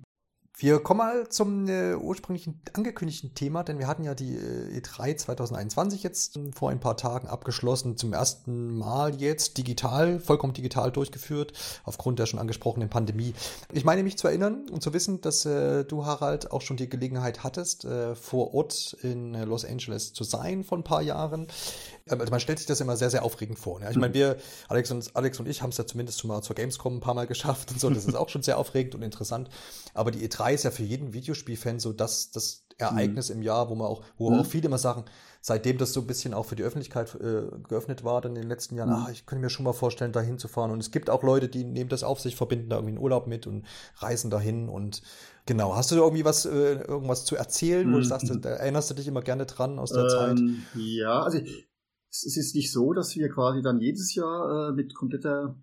Wir 0.57 0.79
kommen 0.79 0.97
mal 0.97 1.29
zum 1.29 1.69
äh, 1.69 1.95
ursprünglichen 1.95 2.61
angekündigten 2.73 3.33
Thema, 3.33 3.63
denn 3.63 3.79
wir 3.79 3.87
hatten 3.87 4.03
ja 4.03 4.13
die 4.13 4.35
äh, 4.35 4.79
E3 4.79 5.15
2021 5.15 6.03
jetzt 6.03 6.35
äh, 6.35 6.51
vor 6.51 6.69
ein 6.69 6.81
paar 6.81 6.97
Tagen 6.97 7.29
abgeschlossen, 7.29 7.95
zum 7.95 8.11
ersten 8.11 8.77
Mal 8.77 9.15
jetzt 9.15 9.57
digital, 9.57 10.19
vollkommen 10.19 10.53
digital 10.53 10.91
durchgeführt, 10.91 11.53
aufgrund 11.85 12.19
der 12.19 12.25
schon 12.25 12.39
angesprochenen 12.39 12.89
Pandemie. 12.89 13.33
Ich 13.71 13.85
meine 13.85 14.03
mich 14.03 14.17
zu 14.17 14.27
erinnern 14.27 14.67
und 14.69 14.83
zu 14.83 14.93
wissen, 14.93 15.21
dass 15.21 15.45
äh, 15.45 15.85
du, 15.85 16.05
Harald, 16.05 16.51
auch 16.51 16.61
schon 16.61 16.75
die 16.75 16.89
Gelegenheit 16.89 17.43
hattest, 17.43 17.85
äh, 17.85 18.15
vor 18.15 18.53
Ort 18.53 18.97
in 19.01 19.33
Los 19.33 19.63
Angeles 19.63 20.11
zu 20.11 20.25
sein 20.25 20.65
vor 20.65 20.77
ein 20.77 20.83
paar 20.83 21.01
Jahren. 21.01 21.47
Also 22.11 22.31
man 22.31 22.39
stellt 22.39 22.59
sich 22.59 22.67
das 22.67 22.81
immer 22.81 22.97
sehr, 22.97 23.09
sehr 23.09 23.23
aufregend 23.23 23.59
vor. 23.59 23.79
Ne? 23.79 23.89
Ich 23.91 23.97
meine, 23.97 24.13
wir, 24.13 24.37
Alex 24.67 24.91
und, 24.91 25.15
Alex 25.15 25.39
und 25.39 25.47
ich, 25.47 25.61
haben 25.61 25.69
es 25.69 25.77
ja 25.77 25.85
zumindest 25.85 26.19
schon 26.19 26.29
mal 26.29 26.41
zur 26.41 26.55
Gamescom 26.55 26.97
ein 26.97 26.99
paar 26.99 27.13
Mal 27.13 27.27
geschafft 27.27 27.71
und 27.71 27.79
so. 27.79 27.89
Das 27.89 28.05
ist 28.05 28.15
auch 28.15 28.29
schon 28.29 28.43
sehr 28.43 28.57
aufregend 28.57 28.95
und 28.95 29.01
interessant. 29.01 29.49
Aber 29.93 30.11
die 30.11 30.27
E3 30.27 30.53
ist 30.53 30.63
ja 30.63 30.71
für 30.71 30.83
jeden 30.83 31.13
Videospielfan 31.13 31.79
so 31.79 31.93
das, 31.93 32.31
das 32.31 32.63
Ereignis 32.77 33.29
mhm. 33.29 33.35
im 33.35 33.41
Jahr, 33.43 33.69
wo 33.69 33.75
man 33.75 33.87
auch, 33.87 34.03
wo 34.17 34.29
mhm. 34.29 34.39
auch 34.39 34.45
viele 34.45 34.67
immer 34.67 34.77
sagen, 34.77 35.05
seitdem 35.41 35.77
das 35.77 35.93
so 35.93 36.01
ein 36.01 36.07
bisschen 36.07 36.33
auch 36.33 36.45
für 36.45 36.55
die 36.55 36.63
Öffentlichkeit 36.63 37.13
äh, 37.15 37.43
geöffnet 37.67 38.03
war, 38.03 38.21
dann 38.21 38.35
in 38.35 38.41
den 38.41 38.49
letzten 38.49 38.75
Jahren, 38.75 38.89
mhm. 38.89 39.05
ach, 39.05 39.09
ich 39.09 39.25
könnte 39.25 39.41
mir 39.41 39.49
schon 39.49 39.65
mal 39.65 39.73
vorstellen, 39.73 40.11
da 40.11 40.21
hinzufahren. 40.21 40.71
Und 40.71 40.79
es 40.79 40.91
gibt 40.91 41.09
auch 41.09 41.23
Leute, 41.23 41.49
die 41.49 41.63
nehmen 41.63 41.89
das 41.89 42.03
auf 42.03 42.19
sich, 42.19 42.35
verbinden 42.35 42.69
da 42.69 42.77
irgendwie 42.77 42.93
einen 42.93 43.03
Urlaub 43.03 43.27
mit 43.27 43.47
und 43.47 43.65
reisen 43.97 44.29
dahin 44.29 44.69
und 44.69 45.01
Genau, 45.45 45.75
hast 45.75 45.89
du 45.89 45.95
da 45.95 46.01
irgendwie 46.01 46.25
was, 46.25 46.45
äh, 46.45 46.75
irgendwas 46.75 47.25
zu 47.25 47.35
erzählen, 47.35 47.87
wo 47.87 47.93
du 47.93 48.03
mhm. 48.03 48.03
sagst, 48.03 48.31
da 48.41 48.49
erinnerst 48.49 48.91
du 48.91 48.93
dich 48.93 49.07
immer 49.07 49.23
gerne 49.23 49.47
dran 49.47 49.79
aus 49.79 49.91
der 49.91 50.03
ähm, 50.03 50.09
Zeit? 50.09 50.39
Ja, 50.75 51.23
also 51.23 51.39
es 52.09 52.25
ist 52.25 52.35
jetzt 52.35 52.55
nicht 52.55 52.71
so, 52.71 52.93
dass 52.93 53.15
wir 53.15 53.29
quasi 53.29 53.61
dann 53.61 53.79
jedes 53.79 54.15
Jahr 54.15 54.69
äh, 54.69 54.73
mit 54.73 54.95
kompletter 54.95 55.55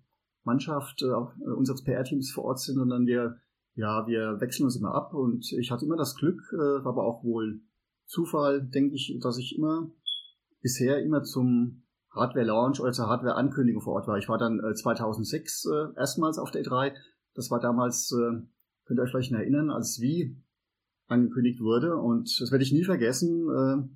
Mannschaft 0.43 1.01
äh, 1.01 1.07
äh 1.07 1.53
unseres 1.53 1.83
PR-Teams 1.83 2.31
vor 2.31 2.45
Ort 2.45 2.59
sind, 2.59 2.75
sondern 2.75 3.05
wir, 3.05 3.37
ja, 3.75 4.07
wir 4.07 4.39
wechseln 4.39 4.65
uns 4.65 4.77
immer 4.77 4.93
ab 4.93 5.13
und 5.13 5.51
ich 5.53 5.71
hatte 5.71 5.85
immer 5.85 5.97
das 5.97 6.15
Glück, 6.15 6.41
äh, 6.53 6.87
aber 6.87 7.03
auch 7.03 7.23
wohl 7.23 7.61
Zufall, 8.05 8.61
denke 8.61 8.95
ich, 8.95 9.17
dass 9.21 9.37
ich 9.37 9.57
immer 9.57 9.91
bisher 10.61 11.03
immer 11.03 11.23
zum 11.23 11.83
Hardware-Launch 12.11 12.79
oder 12.79 12.93
zur 12.93 13.07
Hardware-Ankündigung 13.07 13.81
vor 13.81 13.93
Ort 13.93 14.07
war. 14.07 14.17
Ich 14.17 14.29
war 14.29 14.37
dann 14.37 14.59
äh, 14.63 14.73
2006 14.73 15.65
äh, 15.65 15.99
erstmals 15.99 16.39
auf 16.39 16.51
der 16.51 16.63
E3. 16.63 16.93
Das 17.35 17.51
war 17.51 17.59
damals, 17.59 18.11
äh, 18.13 18.41
könnt 18.85 18.99
ihr 18.99 19.03
euch 19.03 19.11
vielleicht 19.11 19.31
erinnern, 19.33 19.69
als 19.69 19.99
Wie 19.99 20.41
angekündigt 21.07 21.59
wurde. 21.59 21.97
Und 21.97 22.39
das 22.41 22.51
werde 22.51 22.63
ich 22.63 22.71
nie 22.71 22.85
vergessen, 22.85 23.49
äh, 23.49 23.89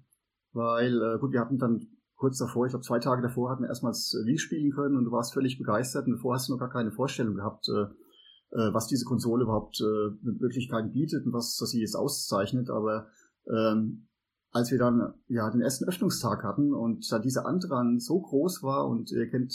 weil, 0.53 1.01
äh, 1.01 1.19
gut, 1.19 1.31
wir 1.31 1.39
hatten 1.39 1.57
dann 1.57 1.87
kurz 2.21 2.37
davor, 2.37 2.67
ich 2.67 2.71
glaube 2.71 2.85
zwei 2.85 2.99
Tage 2.99 3.23
davor, 3.23 3.49
hatten 3.49 3.63
wir 3.63 3.69
erstmals 3.69 4.15
Wii 4.25 4.37
spielen 4.37 4.71
können 4.71 4.95
und 4.95 5.05
du 5.05 5.11
warst 5.11 5.33
völlig 5.33 5.57
begeistert 5.57 6.05
und 6.05 6.13
davor 6.13 6.35
hast 6.35 6.47
du 6.47 6.53
noch 6.53 6.59
gar 6.59 6.69
keine 6.69 6.91
Vorstellung 6.91 7.33
gehabt, 7.33 7.67
äh, 7.67 7.81
äh, 8.55 8.73
was 8.73 8.85
diese 8.85 9.05
Konsole 9.05 9.43
überhaupt 9.43 9.81
äh, 9.81 10.11
mit 10.21 10.39
Möglichkeiten 10.39 10.91
bietet 10.91 11.25
und 11.25 11.33
was, 11.33 11.57
was 11.59 11.71
sie 11.71 11.81
jetzt 11.81 11.95
auszeichnet. 11.95 12.69
Aber 12.69 13.07
ähm, 13.51 14.07
als 14.51 14.69
wir 14.69 14.77
dann 14.77 15.15
ja 15.29 15.49
den 15.49 15.61
ersten 15.61 15.85
Öffnungstag 15.85 16.43
hatten 16.43 16.75
und 16.75 17.11
da 17.11 17.17
dieser 17.17 17.47
Andrang 17.47 17.97
so 17.97 18.21
groß 18.21 18.61
war 18.61 18.87
und 18.87 19.11
ihr 19.11 19.27
kennt 19.27 19.51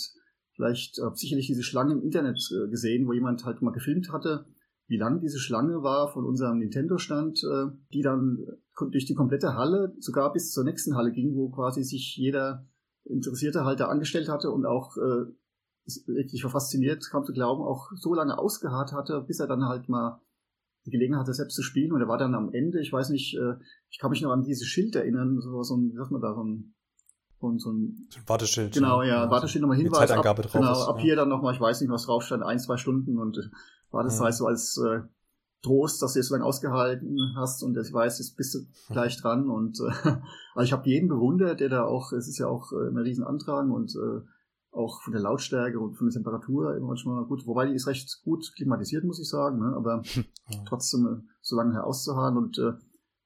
vielleicht 0.57 0.99
äh, 0.99 1.15
sicherlich 1.15 1.47
diese 1.47 1.63
Schlange 1.63 1.93
im 1.93 2.03
Internet 2.03 2.41
äh, 2.51 2.69
gesehen, 2.69 3.07
wo 3.07 3.13
jemand 3.13 3.45
halt 3.45 3.63
mal 3.63 3.71
gefilmt 3.71 4.11
hatte, 4.13 4.45
wie 4.89 4.99
lang 4.99 5.21
diese 5.21 5.39
Schlange 5.39 5.85
war 5.85 6.13
von 6.13 6.25
unserem 6.25 6.59
Nintendo-Stand, 6.59 7.45
äh, 7.45 7.67
die 7.93 8.03
dann 8.03 8.45
durch 8.91 9.07
die 9.07 9.15
komplette 9.15 9.55
Halle, 9.55 9.95
sogar 9.99 10.33
bis 10.33 10.53
zur 10.53 10.65
nächsten 10.65 10.97
Halle 10.97 11.13
ging, 11.13 11.35
wo 11.35 11.49
quasi 11.51 11.83
sich 11.83 12.17
jeder 12.17 12.67
Interessierte 13.05 13.65
halt 13.65 13.81
da 13.81 13.89
angestellt 13.89 14.29
hatte 14.29 14.51
und 14.51 14.67
auch 14.67 14.97
äh, 14.97 15.27
wirklich 16.07 16.43
war 16.45 16.51
fasziniert, 16.51 17.09
kam 17.11 17.25
zu 17.25 17.33
glauben, 17.33 17.63
auch 17.63 17.91
so 17.95 18.15
lange 18.15 18.39
ausgeharrt 18.39 18.93
hatte, 18.93 19.21
bis 19.21 19.41
er 19.41 19.47
dann 19.47 19.65
halt 19.65 19.89
mal 19.89 20.21
die 20.85 20.91
Gelegenheit 20.91 21.21
hatte, 21.21 21.35
selbst 21.35 21.55
zu 21.55 21.63
spielen. 21.63 21.93
Und 21.93 22.01
er 22.01 22.09
war 22.09 22.19
dann 22.19 22.35
am 22.35 22.53
Ende, 22.53 22.81
ich 22.81 22.93
weiß 22.93 23.11
nicht, 23.11 23.37
äh, 23.37 23.55
ich 23.91 23.99
kann 23.99 24.11
mich 24.11 24.23
noch 24.23 24.33
an 24.33 24.43
dieses 24.43 24.67
Schild 24.67 24.95
erinnern, 24.97 25.41
so, 25.41 25.63
so 25.63 25.77
ein, 25.77 25.93
wie 25.93 25.97
sagt 25.97 26.11
man 26.11 26.21
da, 26.21 26.35
so 26.35 26.43
ein, 26.43 26.75
so 27.39 27.49
ein, 27.51 27.59
so 27.59 27.71
ein 27.71 28.09
Warteschild. 28.27 28.75
Genau, 28.75 29.03
ja, 29.03 29.25
ja 29.25 29.31
Warteschild 29.31 29.63
nochmal 29.63 29.79
Hinweis. 29.79 30.09
Zeitangabe 30.09 30.43
ab, 30.43 30.51
drauf 30.51 30.61
genau, 30.61 30.73
ist, 30.73 30.89
ab 30.89 30.97
ja. 30.99 31.03
hier 31.05 31.17
dann 31.17 31.29
nochmal, 31.29 31.55
ich 31.55 31.61
weiß 31.61 31.81
nicht, 31.81 31.91
was 31.91 32.07
drauf 32.07 32.23
stand, 32.23 32.43
ein, 32.43 32.59
zwei 32.59 32.77
Stunden 32.77 33.19
und 33.19 33.39
äh, 33.39 33.43
war 33.91 34.05
das 34.05 34.19
ja. 34.19 34.25
halt 34.25 34.35
so 34.35 34.47
als 34.47 34.79
äh, 34.79 35.03
Trost, 35.67 36.01
dass 36.01 36.13
du 36.13 36.21
jetzt 36.21 36.29
so 36.29 36.35
lange 36.35 36.45
ausgehalten 36.45 37.19
hast 37.37 37.63
und 37.63 37.77
ich 37.77 37.93
weiß, 37.93 38.19
jetzt 38.19 38.37
bist 38.37 38.55
du 38.55 38.59
gleich 38.89 39.21
dran 39.21 39.51
und 39.51 39.81
äh, 39.81 40.09
also 40.55 40.65
ich 40.65 40.73
habe 40.73 40.89
jeden 40.89 41.09
bewundert, 41.09 41.61
der 41.61 41.69
da 41.69 41.85
auch, 41.85 42.13
es 42.13 42.29
ist 42.29 42.39
ja 42.39 42.47
auch 42.47 42.73
äh, 42.73 42.89
ein 42.89 42.97
Riesenantrag 42.97 43.69
und 43.69 43.95
äh, 43.97 44.21
auch 44.71 45.03
von 45.03 45.13
der 45.13 45.23
Lautstärke 45.23 45.81
und 45.81 45.95
von 45.95 46.07
der 46.07 46.15
Temperatur 46.15 46.77
immer 46.77 46.89
manchmal 46.89 47.25
gut, 47.25 47.47
wobei 47.47 47.67
die 47.67 47.75
ist 47.75 47.87
recht 47.87 48.23
gut 48.23 48.53
klimatisiert, 48.55 49.05
muss 49.05 49.21
ich 49.21 49.29
sagen, 49.29 49.59
ne? 49.59 49.75
aber 49.75 50.03
trotzdem 50.69 51.07
äh, 51.07 51.29
so 51.41 51.57
lange 51.57 51.75
herauszuharren 51.75 52.37
und 52.37 52.59
äh, 52.59 52.73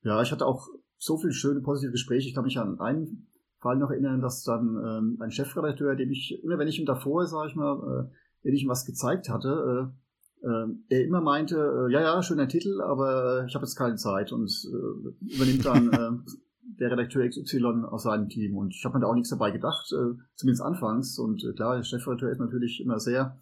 ja, 0.03 0.23
ich 0.23 0.33
hatte 0.33 0.47
auch 0.47 0.69
so 0.97 1.19
viele 1.19 1.33
schöne 1.33 1.61
positive 1.61 1.93
Gespräche. 1.93 2.29
Ich 2.29 2.35
kann 2.35 2.45
mich 2.45 2.59
an 2.59 2.81
einen 2.81 3.27
Fall 3.59 3.77
noch 3.77 3.91
erinnern, 3.91 4.21
dass 4.21 4.43
dann 4.43 4.77
ähm, 4.83 5.17
ein 5.21 5.31
Chefredakteur, 5.31 5.95
dem 5.95 6.11
ich 6.11 6.43
immer, 6.43 6.59
wenn 6.59 6.69
ich 6.69 6.79
ihm 6.79 6.87
davor, 6.87 7.27
sage 7.27 7.49
ich 7.51 7.57
mal, 7.57 7.75
äh, 7.77 8.15
wenn 8.43 8.55
ich 8.55 8.63
ihm 8.63 8.69
was 8.71 8.87
gezeigt 8.87 9.29
hatte, 9.29 9.93
äh, 9.93 10.01
äh, 10.43 10.67
er 10.89 11.05
immer 11.05 11.21
meinte, 11.21 11.57
äh, 11.57 11.93
ja, 11.93 12.01
ja, 12.01 12.23
schöner 12.23 12.49
Titel, 12.49 12.81
aber 12.81 13.45
ich 13.47 13.55
habe 13.55 13.65
jetzt 13.65 13.77
keine 13.77 13.97
Zeit 13.97 14.33
und 14.33 14.51
äh, 14.67 15.35
übernimmt 15.35 15.65
dann 15.65 15.93
äh, 16.27 16.31
der 16.79 16.91
Redakteur 16.91 17.29
XY 17.29 17.85
aus 17.91 18.05
seinem 18.05 18.29
Team. 18.29 18.57
Und 18.57 18.75
ich 18.75 18.85
habe 18.85 18.95
mir 18.95 19.03
da 19.03 19.09
auch 19.09 19.15
nichts 19.15 19.31
dabei 19.31 19.51
gedacht, 19.51 19.93
äh, 19.93 20.17
zumindest 20.35 20.63
anfangs. 20.63 21.19
Und 21.19 21.45
äh, 21.45 21.53
klar, 21.53 21.77
der 21.77 21.85
Chefredakteur 21.85 22.31
ist 22.31 22.41
natürlich 22.41 22.81
immer 22.81 22.99
sehr 22.99 23.39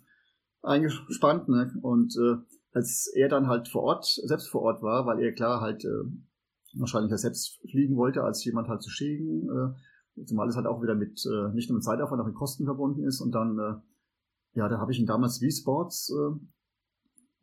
eingespannt. 0.62 1.49
Ne? 1.49 1.73
Und 1.83 2.17
äh, 2.17 2.37
als 2.73 3.11
er 3.14 3.28
dann 3.28 3.47
halt 3.47 3.69
vor 3.69 3.83
Ort, 3.83 4.05
selbst 4.05 4.49
vor 4.49 4.62
Ort 4.62 4.83
war, 4.83 5.07
weil 5.07 5.21
er 5.21 5.33
klar 5.33 5.61
halt 5.61 5.85
äh, 5.85 6.05
wahrscheinlich 6.75 7.11
ja 7.11 7.19
selbst 7.19 7.61
fliegen 7.71 7.97
wollte, 7.97 8.23
als 8.23 8.45
jemand 8.45 8.69
halt 8.69 8.83
zu 8.83 8.90
schicken, 8.90 9.49
äh, 9.49 10.25
zumal 10.25 10.49
es 10.49 10.57
halt 10.57 10.67
auch 10.67 10.83
wieder 10.83 10.95
mit 10.95 11.25
äh, 11.26 11.55
nicht 11.55 11.71
nur 11.71 11.76
mit 11.76 11.85
Zeitaufwand, 11.85 12.21
auch 12.21 12.26
mit 12.26 12.35
Kosten 12.35 12.64
verbunden 12.64 13.05
ist. 13.05 13.21
Und 13.21 13.33
dann, 13.33 13.59
äh, 13.59 14.59
ja, 14.59 14.69
da 14.69 14.78
habe 14.78 14.93
ich 14.93 14.99
ihn 14.99 15.07
damals 15.07 15.40
Wii 15.40 15.52
Sports 15.52 16.12
äh, 16.12 16.35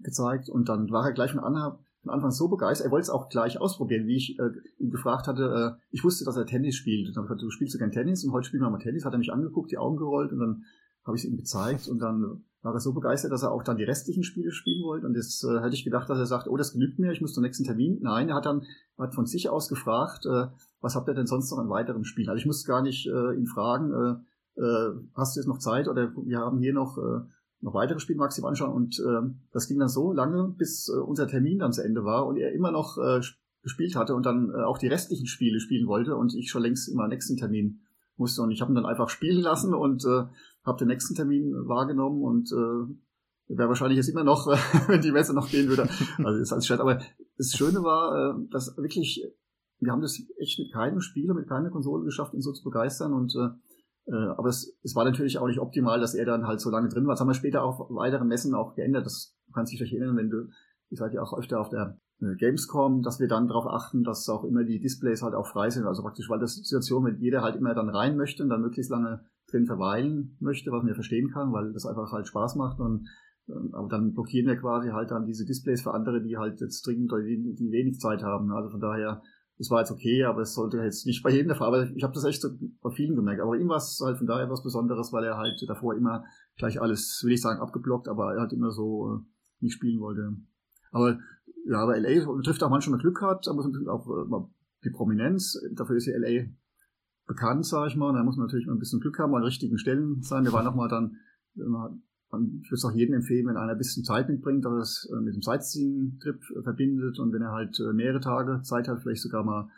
gezeigt 0.06 0.50
und 0.50 0.70
dann 0.70 0.90
war 0.92 1.06
er 1.06 1.12
gleich 1.12 1.32
von, 1.32 1.42
Anhang, 1.42 1.80
von 2.02 2.12
Anfang 2.12 2.32
so 2.32 2.48
begeistert. 2.48 2.88
Er 2.88 2.92
wollte 2.92 3.04
es 3.04 3.10
auch 3.10 3.30
gleich 3.30 3.60
ausprobieren, 3.60 4.08
wie 4.08 4.16
ich 4.16 4.40
äh, 4.40 4.52
ihn 4.80 4.92
gefragt 4.92 5.28
hatte. 5.28 5.78
Äh, 5.78 5.82
ich 5.92 6.04
wusste, 6.04 6.24
dass 6.24 6.38
er 6.38 6.46
Tennis 6.46 6.76
spielt. 6.76 7.10
Und 7.10 7.18
dann 7.18 7.24
habe 7.24 7.34
ich 7.34 7.40
gesagt, 7.40 7.44
du 7.44 7.50
spielst 7.52 7.76
du 7.76 7.80
kein 7.80 7.92
Tennis 7.92 8.24
und 8.24 8.32
heute 8.32 8.48
spielen 8.48 8.64
wir 8.64 8.70
mal 8.70 8.80
Tennis. 8.80 9.04
Hat 9.04 9.14
er 9.14 9.20
mich 9.20 9.34
angeguckt, 9.34 9.72
die 9.72 9.78
Augen 9.78 9.98
gerollt 9.98 10.32
und 10.32 10.40
dann 10.40 10.64
habe 11.06 11.18
ich 11.18 11.24
es 11.24 11.30
ihm 11.30 11.38
gezeigt 11.38 11.88
und 11.88 12.00
dann 12.00 12.44
war 12.62 12.74
er 12.74 12.80
so 12.80 12.94
begeistert, 12.94 13.32
dass 13.32 13.44
er 13.44 13.52
auch 13.52 13.62
dann 13.62 13.78
die 13.78 13.84
restlichen 13.84 14.24
Spiele 14.24 14.52
spielen 14.52 14.84
wollte. 14.84 15.06
Und 15.06 15.16
jetzt 15.16 15.44
äh, 15.44 15.60
hätte 15.62 15.76
ich 15.76 15.84
gedacht, 15.84 16.10
dass 16.10 16.18
er 16.18 16.26
sagt, 16.26 16.48
oh, 16.48 16.58
das 16.58 16.74
genügt 16.74 16.98
mir, 16.98 17.12
ich 17.12 17.22
muss 17.22 17.34
zum 17.34 17.44
nächsten 17.44 17.64
Termin. 17.64 18.00
Nein, 18.02 18.30
er 18.30 18.36
hat 18.36 18.48
dann 18.48 18.64
hat 18.98 19.14
von 19.14 19.28
sich 19.28 19.50
aus 19.50 19.70
gefragt, 19.70 20.26
äh, 20.26 20.48
was 20.82 20.96
habt 20.96 21.08
ihr 21.08 21.14
denn 21.14 21.28
sonst 21.28 21.52
noch 21.52 21.60
an 21.60 21.70
weiteren 21.70 22.06
Spielen? 22.06 22.30
Also 22.30 22.40
ich 22.40 22.48
musste 22.48 22.68
gar 22.68 22.82
nicht 22.82 23.06
äh, 23.08 23.36
ihn 23.36 23.46
fragen, 23.46 23.94
äh, 23.94 24.62
äh, 24.62 24.94
hast 25.16 25.36
du 25.36 25.40
jetzt 25.40 25.48
noch 25.48 25.60
Zeit 25.60 25.88
oder 25.88 26.12
wir 26.16 26.40
haben 26.40 26.60
hier 26.60 26.74
noch 26.74 26.98
äh, 26.98 27.22
noch 27.66 27.74
weitere 27.74 28.00
Spiele 28.00 28.20
maximal 28.20 28.50
anschauen 28.50 28.72
und 28.72 29.00
äh, 29.00 29.28
das 29.52 29.68
ging 29.68 29.80
dann 29.80 29.90
so 29.90 30.14
lange, 30.14 30.54
bis 30.56 30.88
äh, 30.88 31.00
unser 31.00 31.28
Termin 31.28 31.58
dann 31.58 31.74
zu 31.74 31.84
Ende 31.84 32.06
war 32.06 32.28
und 32.28 32.38
er 32.38 32.54
immer 32.54 32.72
noch 32.72 33.00
äh, 33.00 33.22
gespielt 33.64 33.96
hatte 33.96 34.14
und 34.14 34.24
dann 34.28 34.52
äh, 34.52 34.62
auch 34.62 34.78
die 34.78 34.88
restlichen 34.88 35.26
Spiele 35.26 35.60
spielen 35.60 35.88
wollte 35.88 36.16
und 36.16 36.36
ich 36.36 36.52
schon 36.52 36.62
längst 36.62 36.88
immer 36.88 37.08
nächsten 37.08 37.38
Termin 37.38 37.82
musste 38.18 38.44
und 38.44 38.52
ich 38.52 38.62
habe 38.62 38.72
ihn 38.72 38.76
dann 38.76 38.86
einfach 38.86 39.10
spielen 39.10 39.42
lassen 39.42 39.74
und 39.74 40.06
äh, 40.06 40.26
habe 40.64 40.78
den 40.78 40.90
nächsten 40.90 41.16
Termin 41.16 41.54
wahrgenommen 41.68 42.22
und 42.22 42.52
äh, 42.52 43.58
wäre 43.58 43.70
wahrscheinlich 43.70 43.98
jetzt 43.98 44.10
immer 44.10 44.24
noch, 44.24 44.46
wenn 44.88 45.02
die 45.02 45.12
Messe 45.12 45.34
noch 45.34 45.50
gehen 45.50 45.68
würde. 45.68 45.90
Also 46.24 46.40
ist 46.40 46.54
als 46.54 46.66
Chat. 46.66 46.80
Aber 46.80 47.00
das 47.38 47.54
Schöne 47.54 47.82
war, 47.84 48.36
äh, 48.36 48.48
dass 48.52 48.78
wirklich, 48.78 49.26
wir 49.80 49.92
haben 49.92 50.02
das 50.02 50.22
echt 50.38 50.60
mit 50.60 50.72
keinem 50.72 51.02
Spieler, 51.02 51.34
mit 51.34 51.48
keiner 51.48 51.72
Konsole 51.72 52.06
geschafft, 52.06 52.36
ihn 52.36 52.42
so 52.42 52.52
zu 52.52 52.64
begeistern 52.64 53.12
und 53.12 53.36
äh, 53.36 53.40
äh, 53.46 53.50
aber 54.12 54.50
es, 54.50 54.78
es 54.84 54.96
war 54.96 55.04
natürlich 55.04 55.40
auch 55.40 55.48
nicht 55.48 55.60
optimal, 55.60 56.00
dass 56.00 56.14
er 56.14 56.26
dann 56.26 56.46
halt 56.46 56.62
so 56.62 56.70
lange 56.70 56.90
drin 56.90 57.06
war. 57.06 57.14
Das 57.14 57.22
haben 57.22 57.30
wir 57.30 57.34
später 57.34 57.64
auf 57.64 57.80
weiteren 57.90 58.28
Messen 58.28 58.54
auch 58.54 58.76
geändert. 58.76 59.06
Das 59.06 59.36
du 59.48 59.54
kannst 59.54 59.72
dich 59.72 59.80
vielleicht 59.80 59.94
erinnern, 59.94 60.18
wenn 60.18 60.30
du, 60.30 60.48
ihr 60.90 60.98
seid 60.98 61.14
ja 61.14 61.22
auch 61.22 61.38
öfter 61.38 61.60
auf 61.60 61.70
der 61.70 62.00
äh, 62.22 62.36
Gamescom, 62.36 63.02
dass 63.02 63.20
wir 63.20 63.28
dann 63.28 63.48
darauf 63.48 63.68
achten, 63.68 64.04
dass 64.04 64.30
auch 64.30 64.44
immer 64.44 64.64
die 64.64 64.80
Displays 64.80 65.24
halt 65.24 65.34
auch 65.34 65.48
frei 65.48 65.70
sind. 65.70 65.86
Also 65.86 66.04
praktisch, 66.04 66.30
weil 66.30 66.40
das 66.40 66.56
Situation, 66.56 67.06
wenn 67.06 67.20
jeder 67.20 67.42
halt 67.42 67.56
immer 67.56 67.74
dann 67.74 67.90
rein 67.90 68.16
möchte 68.16 68.44
und 68.44 68.50
dann 68.50 68.62
möglichst 68.62 68.92
lange 68.92 69.26
drin 69.50 69.66
verweilen 69.66 70.38
möchte, 70.40 70.72
was 70.72 70.82
man 70.82 70.90
ja 70.90 70.96
verstehen 70.96 71.30
kann, 71.32 71.52
weil 71.52 71.74
das 71.74 71.86
einfach 71.86 72.12
halt 72.12 72.28
Spaß 72.28 72.56
macht 72.56 72.80
und 72.80 73.08
äh, 73.48 73.54
aber 73.74 73.88
dann 73.90 74.14
blockieren 74.14 74.48
wir 74.48 74.58
quasi 74.58 74.90
halt 74.90 75.12
dann 75.12 75.26
diese 75.26 75.46
Displays 75.46 75.82
für 75.82 75.94
andere, 75.94 76.22
die 76.22 76.38
halt 76.38 76.62
jetzt 76.62 76.86
dringend 76.86 77.12
die, 77.12 77.56
die 77.56 77.72
wenig 77.72 78.00
Zeit 78.00 78.24
haben. 78.24 78.52
Also 78.52 78.70
von 78.70 78.80
daher 78.80 79.22
das 79.58 79.70
war 79.70 79.80
jetzt 79.80 79.92
okay, 79.92 80.24
aber 80.26 80.42
es 80.42 80.54
sollte 80.54 80.78
jetzt 80.78 81.06
nicht 81.06 81.24
bei 81.24 81.30
jedem 81.30 81.48
der 81.48 81.58
Fall. 81.58 81.68
Aber 81.68 81.90
ich 81.90 82.04
habe 82.04 82.14
das 82.14 82.26
echt 82.26 82.42
so 82.42 82.50
bei 82.82 82.92
vielen 82.92 83.16
gemerkt. 83.16 83.42
Aber 83.42 83.56
ihm 83.56 83.70
war 83.70 83.78
es 83.78 84.02
halt 84.04 84.18
von 84.18 84.28
daher 84.28 84.50
was 84.50 84.64
Besonderes, 84.64 85.14
weil 85.14 85.24
er 85.24 85.38
halt 85.38 85.64
davor 85.68 85.96
immer 85.96 86.26
gleich 86.58 86.82
alles, 86.82 87.22
will 87.24 87.34
ich 87.34 87.42
sagen, 87.42 87.62
abgeblockt, 87.62 88.08
aber 88.08 88.34
er 88.34 88.42
halt 88.42 88.54
immer 88.54 88.72
so 88.72 89.16
äh, 89.16 89.20
nicht 89.62 89.74
spielen 89.74 90.02
wollte. 90.02 90.36
Aber 90.92 91.20
ja, 91.66 91.80
aber 91.80 91.98
LA 91.98 92.26
betrifft 92.36 92.64
auch 92.64 92.70
manchmal 92.70 93.00
Glück 93.00 93.22
hat, 93.22 93.48
da 93.48 93.54
muss 93.54 93.66
man 93.66 93.88
auch 93.88 94.08
äh, 94.08 94.46
die 94.84 94.92
Prominenz, 94.92 95.60
dafür 95.74 95.96
ist 95.96 96.06
ja 96.06 96.18
LA 96.18 96.48
bekannt, 97.26 97.66
sage 97.66 97.88
ich 97.90 97.96
mal. 97.96 98.14
Da 98.14 98.24
muss 98.24 98.38
man 98.38 98.46
natürlich 98.46 98.68
mal 98.68 98.74
ein 98.74 98.80
bisschen 98.80 99.00
Glück 99.00 99.18
haben, 99.20 99.34
an 99.36 99.44
richtigen 99.44 99.78
Stellen 99.78 100.22
sein. 100.22 100.44
Wir 100.44 100.54
waren 100.54 100.66
nochmal 100.66 100.90
dann, 100.90 101.18
ich 102.40 102.70
würde 102.70 102.76
es 102.76 102.86
auch 102.86 102.96
jedem 102.96 103.16
empfehlen, 103.16 103.48
wenn 103.48 103.58
einer 103.58 103.74
ein 103.74 103.78
bisschen 103.78 104.04
Zeit 104.04 104.30
mitbringt, 104.30 104.66
dass 104.66 104.74
er 104.74 104.80
es 104.80 105.10
äh, 105.12 105.22
mit 105.22 105.36
dem 105.36 105.42
Sightseeing-Trip 105.42 106.40
verbindet 106.64 107.20
und 107.20 107.34
wenn 107.34 107.42
er 107.42 107.52
halt 107.52 107.80
äh, 107.80 107.94
mehrere 107.94 108.20
Tage 108.20 108.62
Zeit 108.64 108.88
hat, 108.88 109.02
vielleicht 109.02 109.22
sogar 109.22 109.44
mal 109.44 109.70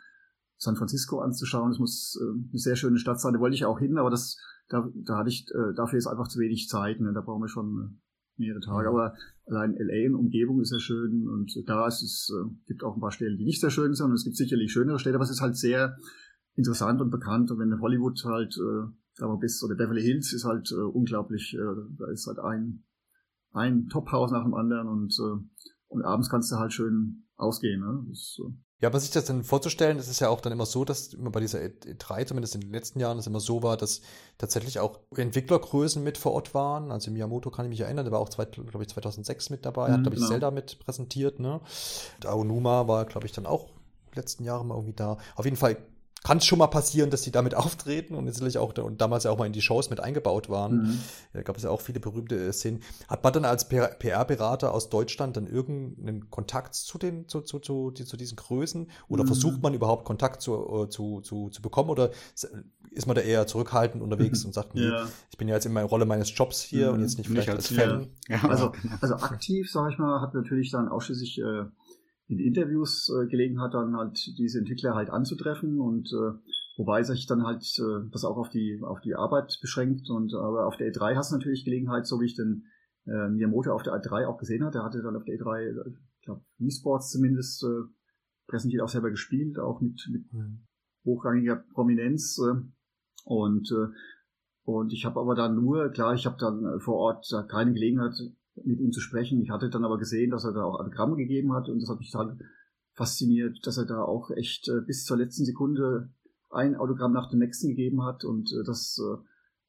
San 0.56 0.76
Francisco 0.76 1.20
anzuschauen. 1.20 1.70
Es 1.70 1.78
muss 1.78 2.20
äh, 2.20 2.30
eine 2.50 2.58
sehr 2.58 2.76
schöne 2.76 2.98
Stadt 2.98 3.20
sein. 3.20 3.32
Da 3.34 3.40
wollte 3.40 3.54
ich 3.54 3.64
auch 3.64 3.78
hin, 3.78 3.98
aber 3.98 4.10
das, 4.10 4.38
da, 4.68 4.88
da 4.94 5.18
hatte 5.18 5.30
ich, 5.30 5.46
dafür 5.76 5.98
ist 5.98 6.06
einfach 6.06 6.28
zu 6.28 6.40
wenig 6.40 6.68
Zeit. 6.68 7.00
Ne? 7.00 7.12
Da 7.14 7.22
brauchen 7.22 7.40
wir 7.40 7.48
schon 7.48 8.00
mehrere 8.36 8.60
Tage. 8.60 8.88
Aber 8.88 9.14
allein 9.46 9.74
LA 9.78 10.10
und 10.10 10.14
Umgebung 10.14 10.60
ist 10.60 10.72
ja 10.72 10.78
schön 10.78 11.26
und 11.26 11.50
da 11.66 11.86
ist 11.86 12.02
es, 12.02 12.30
gibt 12.66 12.84
auch 12.84 12.94
ein 12.94 13.00
paar 13.00 13.10
Stellen, 13.10 13.38
die 13.38 13.46
nicht 13.46 13.62
sehr 13.62 13.70
schön 13.70 13.94
sind 13.94 14.06
und 14.06 14.12
es 14.12 14.24
gibt 14.24 14.36
sicherlich 14.36 14.70
schönere 14.70 14.98
Städte, 14.98 15.14
aber 15.14 15.24
es 15.24 15.30
ist 15.30 15.40
halt 15.40 15.56
sehr, 15.56 15.96
interessant 16.58 17.00
und 17.00 17.10
bekannt. 17.10 17.50
Und 17.50 17.60
wenn 17.60 17.80
Hollywood 17.80 18.22
halt, 18.24 18.58
wir 19.26 19.38
bis, 19.38 19.62
oder 19.62 19.74
Beverly 19.74 20.02
Hills 20.02 20.32
ist 20.32 20.44
halt 20.44 20.70
äh, 20.70 20.74
unglaublich, 20.74 21.54
äh, 21.54 21.96
da 21.98 22.10
ist 22.10 22.26
halt 22.26 22.38
ein, 22.38 22.84
ein 23.52 23.88
Top-Haus 23.88 24.30
nach 24.30 24.44
dem 24.44 24.54
anderen 24.54 24.88
und, 24.88 25.12
äh, 25.18 25.64
und 25.88 26.04
abends 26.04 26.30
kannst 26.30 26.52
du 26.52 26.56
halt 26.56 26.72
schön 26.72 27.24
ausgehen. 27.36 27.80
Ne? 27.80 28.04
Das, 28.08 28.38
äh, 28.40 28.52
ja, 28.80 28.88
aber 28.88 29.00
sich 29.00 29.10
das 29.10 29.24
dann 29.24 29.42
vorzustellen, 29.42 29.96
das 29.96 30.06
ist 30.06 30.20
ja 30.20 30.28
auch 30.28 30.40
dann 30.40 30.52
immer 30.52 30.66
so, 30.66 30.84
dass 30.84 31.12
immer 31.12 31.30
bei 31.30 31.40
dieser 31.40 31.58
E3, 31.58 32.26
zumindest 32.26 32.54
in 32.54 32.60
den 32.60 32.70
letzten 32.70 33.00
Jahren, 33.00 33.18
es 33.18 33.26
immer 33.26 33.40
so 33.40 33.64
war, 33.64 33.76
dass 33.76 34.02
tatsächlich 34.38 34.78
auch 34.78 35.00
Entwicklergrößen 35.16 36.02
mit 36.02 36.16
vor 36.16 36.32
Ort 36.32 36.54
waren. 36.54 36.92
Also 36.92 37.10
Miyamoto 37.10 37.50
kann 37.50 37.66
ich 37.66 37.70
mich 37.70 37.80
erinnern, 37.80 38.04
der 38.04 38.12
war 38.12 38.20
auch, 38.20 38.28
glaube 38.28 38.82
ich, 38.82 38.88
2006 38.88 39.50
mit 39.50 39.66
dabei, 39.66 39.90
hat, 39.90 39.98
mhm, 39.98 40.02
glaube 40.04 40.14
ich, 40.14 40.20
genau. 40.20 40.30
Zelda 40.30 40.50
mit 40.52 40.78
präsentiert. 40.78 41.40
Ne? 41.40 41.54
Und 41.54 42.26
Aonuma 42.26 42.86
war, 42.86 43.04
glaube 43.04 43.26
ich, 43.26 43.32
dann 43.32 43.46
auch 43.46 43.68
letzten 44.14 44.44
Jahre 44.44 44.64
mal 44.64 44.76
irgendwie 44.76 44.94
da. 44.94 45.18
Auf 45.34 45.44
jeden 45.44 45.56
Fall 45.56 45.76
kann 46.24 46.38
es 46.38 46.46
schon 46.46 46.58
mal 46.58 46.66
passieren, 46.66 47.10
dass 47.10 47.22
sie 47.22 47.30
damit 47.30 47.54
auftreten 47.56 48.14
und 48.14 48.24
natürlich 48.24 48.58
auch 48.58 48.76
und 48.78 49.00
damals 49.00 49.24
ja 49.24 49.30
auch 49.30 49.38
mal 49.38 49.46
in 49.46 49.52
die 49.52 49.62
Shows 49.62 49.90
mit 49.90 50.00
eingebaut 50.00 50.48
waren. 50.48 50.82
Mhm. 50.82 50.98
Da 51.32 51.42
gab 51.42 51.56
es 51.56 51.62
ja 51.62 51.70
auch 51.70 51.80
viele 51.80 52.00
berühmte 52.00 52.36
äh, 52.36 52.52
Szenen. 52.52 52.82
Hat 53.08 53.22
man 53.24 53.32
dann 53.32 53.44
als 53.44 53.68
PR-Berater 53.68 54.72
aus 54.72 54.90
Deutschland 54.90 55.36
dann 55.36 55.46
irgendeinen 55.46 56.30
Kontakt 56.30 56.74
zu 56.74 56.98
den 56.98 57.28
zu, 57.28 57.40
zu, 57.40 57.58
zu, 57.58 57.90
zu 57.90 58.16
diesen 58.16 58.36
Größen 58.36 58.90
oder 59.08 59.22
mhm. 59.22 59.28
versucht 59.28 59.62
man 59.62 59.74
überhaupt 59.74 60.04
Kontakt 60.04 60.42
zu, 60.42 60.84
äh, 60.84 60.88
zu, 60.88 61.20
zu, 61.20 61.50
zu 61.50 61.62
bekommen 61.62 61.90
oder 61.90 62.10
ist 62.90 63.06
man 63.06 63.14
da 63.14 63.22
eher 63.22 63.46
zurückhaltend 63.46 64.02
unterwegs 64.02 64.44
und 64.44 64.54
sagt, 64.54 64.74
ja. 64.74 65.06
ich 65.30 65.38
bin 65.38 65.48
ja 65.48 65.54
jetzt 65.54 65.66
in 65.66 65.72
meiner 65.72 65.86
Rolle 65.86 66.06
meines 66.06 66.36
Jobs 66.36 66.60
hier 66.60 66.88
mhm. 66.88 66.94
und 66.94 67.00
jetzt 67.02 67.18
nicht 67.18 67.28
vielleicht 67.28 67.48
nicht 67.48 67.56
als, 67.56 67.70
als 67.70 67.78
Fan. 67.78 68.08
Ja. 68.28 68.48
Also, 68.48 68.72
also 69.00 69.14
aktiv, 69.16 69.70
sage 69.70 69.92
ich 69.92 69.98
mal, 69.98 70.20
hat 70.20 70.34
natürlich 70.34 70.70
dann 70.70 70.88
ausschließlich 70.88 71.38
äh, 71.40 71.64
in 72.28 72.38
Interviews 72.38 73.10
äh, 73.10 73.26
gelegen 73.26 73.60
hat, 73.60 73.74
dann 73.74 73.96
halt 73.96 74.38
diese 74.38 74.58
Entwickler 74.58 74.94
halt 74.94 75.10
anzutreffen 75.10 75.80
und 75.80 76.12
äh, 76.12 76.38
wobei 76.76 77.02
sich 77.02 77.26
dann 77.26 77.44
halt 77.44 77.64
äh, 77.78 78.08
das 78.10 78.24
auch 78.24 78.36
auf 78.36 78.50
die 78.50 78.80
auf 78.82 79.00
die 79.00 79.14
Arbeit 79.14 79.58
beschränkt 79.60 80.10
und 80.10 80.34
aber 80.34 80.66
auf 80.66 80.76
der 80.76 80.92
E3 80.92 81.16
hast 81.16 81.32
du 81.32 81.36
natürlich 81.36 81.64
Gelegenheit, 81.64 82.06
so 82.06 82.20
wie 82.20 82.26
ich 82.26 82.36
den 82.36 82.66
äh, 83.06 83.28
Miyamoto 83.28 83.72
auf 83.72 83.82
der 83.82 83.94
E3 83.94 84.26
auch 84.26 84.36
gesehen 84.38 84.62
hatte, 84.64 84.78
der 84.78 84.84
hatte 84.84 85.02
dann 85.02 85.16
auf 85.16 85.24
der 85.24 85.38
E3, 85.38 85.94
ich 86.20 86.24
glaube, 86.24 86.42
E-Sports 86.58 87.10
zumindest 87.10 87.64
äh, 87.64 87.88
präsentiert 88.46 88.82
auch 88.82 88.88
selber 88.88 89.10
gespielt, 89.10 89.58
auch 89.58 89.80
mit, 89.80 90.06
mit 90.12 90.30
mhm. 90.32 90.66
hochrangiger 91.06 91.64
Prominenz 91.72 92.38
äh, 92.38 92.60
und 93.24 93.72
äh, 93.72 93.88
und 94.64 94.92
ich 94.92 95.06
habe 95.06 95.18
aber 95.18 95.34
dann 95.34 95.54
nur, 95.54 95.88
klar, 95.88 96.12
ich 96.12 96.26
habe 96.26 96.36
dann 96.38 96.62
äh, 96.62 96.78
vor 96.78 96.96
Ort 96.96 97.26
keine 97.48 97.72
Gelegenheit 97.72 98.12
mit 98.64 98.80
ihm 98.80 98.92
zu 98.92 99.00
sprechen. 99.00 99.40
Ich 99.40 99.50
hatte 99.50 99.70
dann 99.70 99.84
aber 99.84 99.98
gesehen, 99.98 100.30
dass 100.30 100.44
er 100.44 100.52
da 100.52 100.64
auch 100.64 100.78
Autogramme 100.78 101.16
gegeben 101.16 101.52
hat 101.52 101.68
und 101.68 101.80
das 101.80 101.88
hat 101.88 101.98
mich 101.98 102.10
total 102.10 102.38
fasziniert, 102.92 103.58
dass 103.64 103.78
er 103.78 103.86
da 103.86 104.02
auch 104.02 104.30
echt 104.30 104.68
äh, 104.68 104.80
bis 104.86 105.04
zur 105.04 105.16
letzten 105.16 105.44
Sekunde 105.44 106.10
ein 106.50 106.76
Autogramm 106.76 107.12
nach 107.12 107.30
dem 107.30 107.38
nächsten 107.38 107.68
gegeben 107.68 108.02
hat 108.02 108.24
und 108.24 108.50
äh, 108.52 108.64
das 108.64 108.98
äh, 108.98 109.18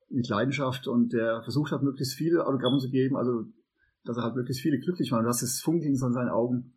mit 0.10 0.27
Leidenschaft 0.27 0.88
und 0.88 1.13
der 1.13 1.43
versucht 1.43 1.72
hat, 1.72 1.84
möglichst 1.84 2.15
viele 2.15 2.48
Autogramme 2.48 2.79
zu 2.79 2.89
geben, 2.89 3.15
also 3.15 3.46
dass 4.03 4.17
er 4.17 4.24
halt 4.24 4.36
möglichst 4.36 4.62
viele 4.62 4.79
glücklich 4.79 5.12
war. 5.12 5.19
Und 5.19 5.25
das 5.25 5.43
ist 5.43 5.62
Funkeln 5.62 5.91
in 5.91 5.95
seinen 5.95 6.30
Augen 6.30 6.73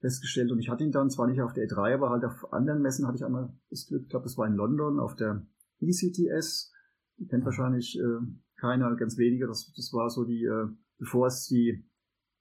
festgestellt. 0.00 0.52
Und 0.52 0.60
ich 0.60 0.68
hatte 0.68 0.84
ihn 0.84 0.92
dann 0.92 1.10
zwar 1.10 1.26
nicht 1.26 1.40
auf 1.42 1.52
der 1.52 1.66
E3, 1.66 1.94
aber 1.94 2.10
halt 2.10 2.24
auf 2.24 2.52
anderen 2.52 2.82
Messen 2.82 3.06
hatte 3.06 3.16
ich 3.16 3.24
einmal 3.24 3.52
das 3.70 3.86
Glück, 3.86 4.02
ich 4.02 4.08
glaube, 4.08 4.24
das 4.24 4.38
war 4.38 4.46
in 4.46 4.54
London 4.54 5.00
auf 5.00 5.16
der 5.16 5.46
ECTS, 5.80 6.72
die 7.18 7.26
kennt 7.26 7.44
wahrscheinlich 7.44 7.98
äh, 7.98 8.26
keiner, 8.56 8.94
ganz 8.96 9.18
wenige, 9.18 9.46
das, 9.46 9.72
das 9.74 9.92
war 9.92 10.10
so 10.10 10.24
die 10.24 10.44
äh, 10.44 10.68
bevor 10.98 11.26
es 11.26 11.46
die 11.46 11.84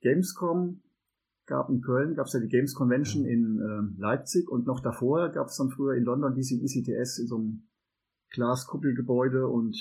Gamescom 0.01 0.81
gab 1.45 1.69
in 1.69 1.81
Köln, 1.81 2.15
gab 2.15 2.27
es 2.27 2.33
ja 2.33 2.39
die 2.39 2.47
Games 2.47 2.73
Convention 2.73 3.25
in 3.25 3.59
äh, 3.59 4.01
Leipzig 4.01 4.49
und 4.49 4.65
noch 4.65 4.79
davor 4.79 5.29
gab 5.29 5.47
es 5.47 5.57
dann 5.57 5.69
früher 5.69 5.95
in 5.95 6.03
London 6.03 6.33
diese 6.33 6.55
ECTS 6.55 7.19
in 7.19 7.27
so 7.27 7.37
einem 7.37 7.67
Glaskuppelgebäude 8.31 9.47
und 9.47 9.77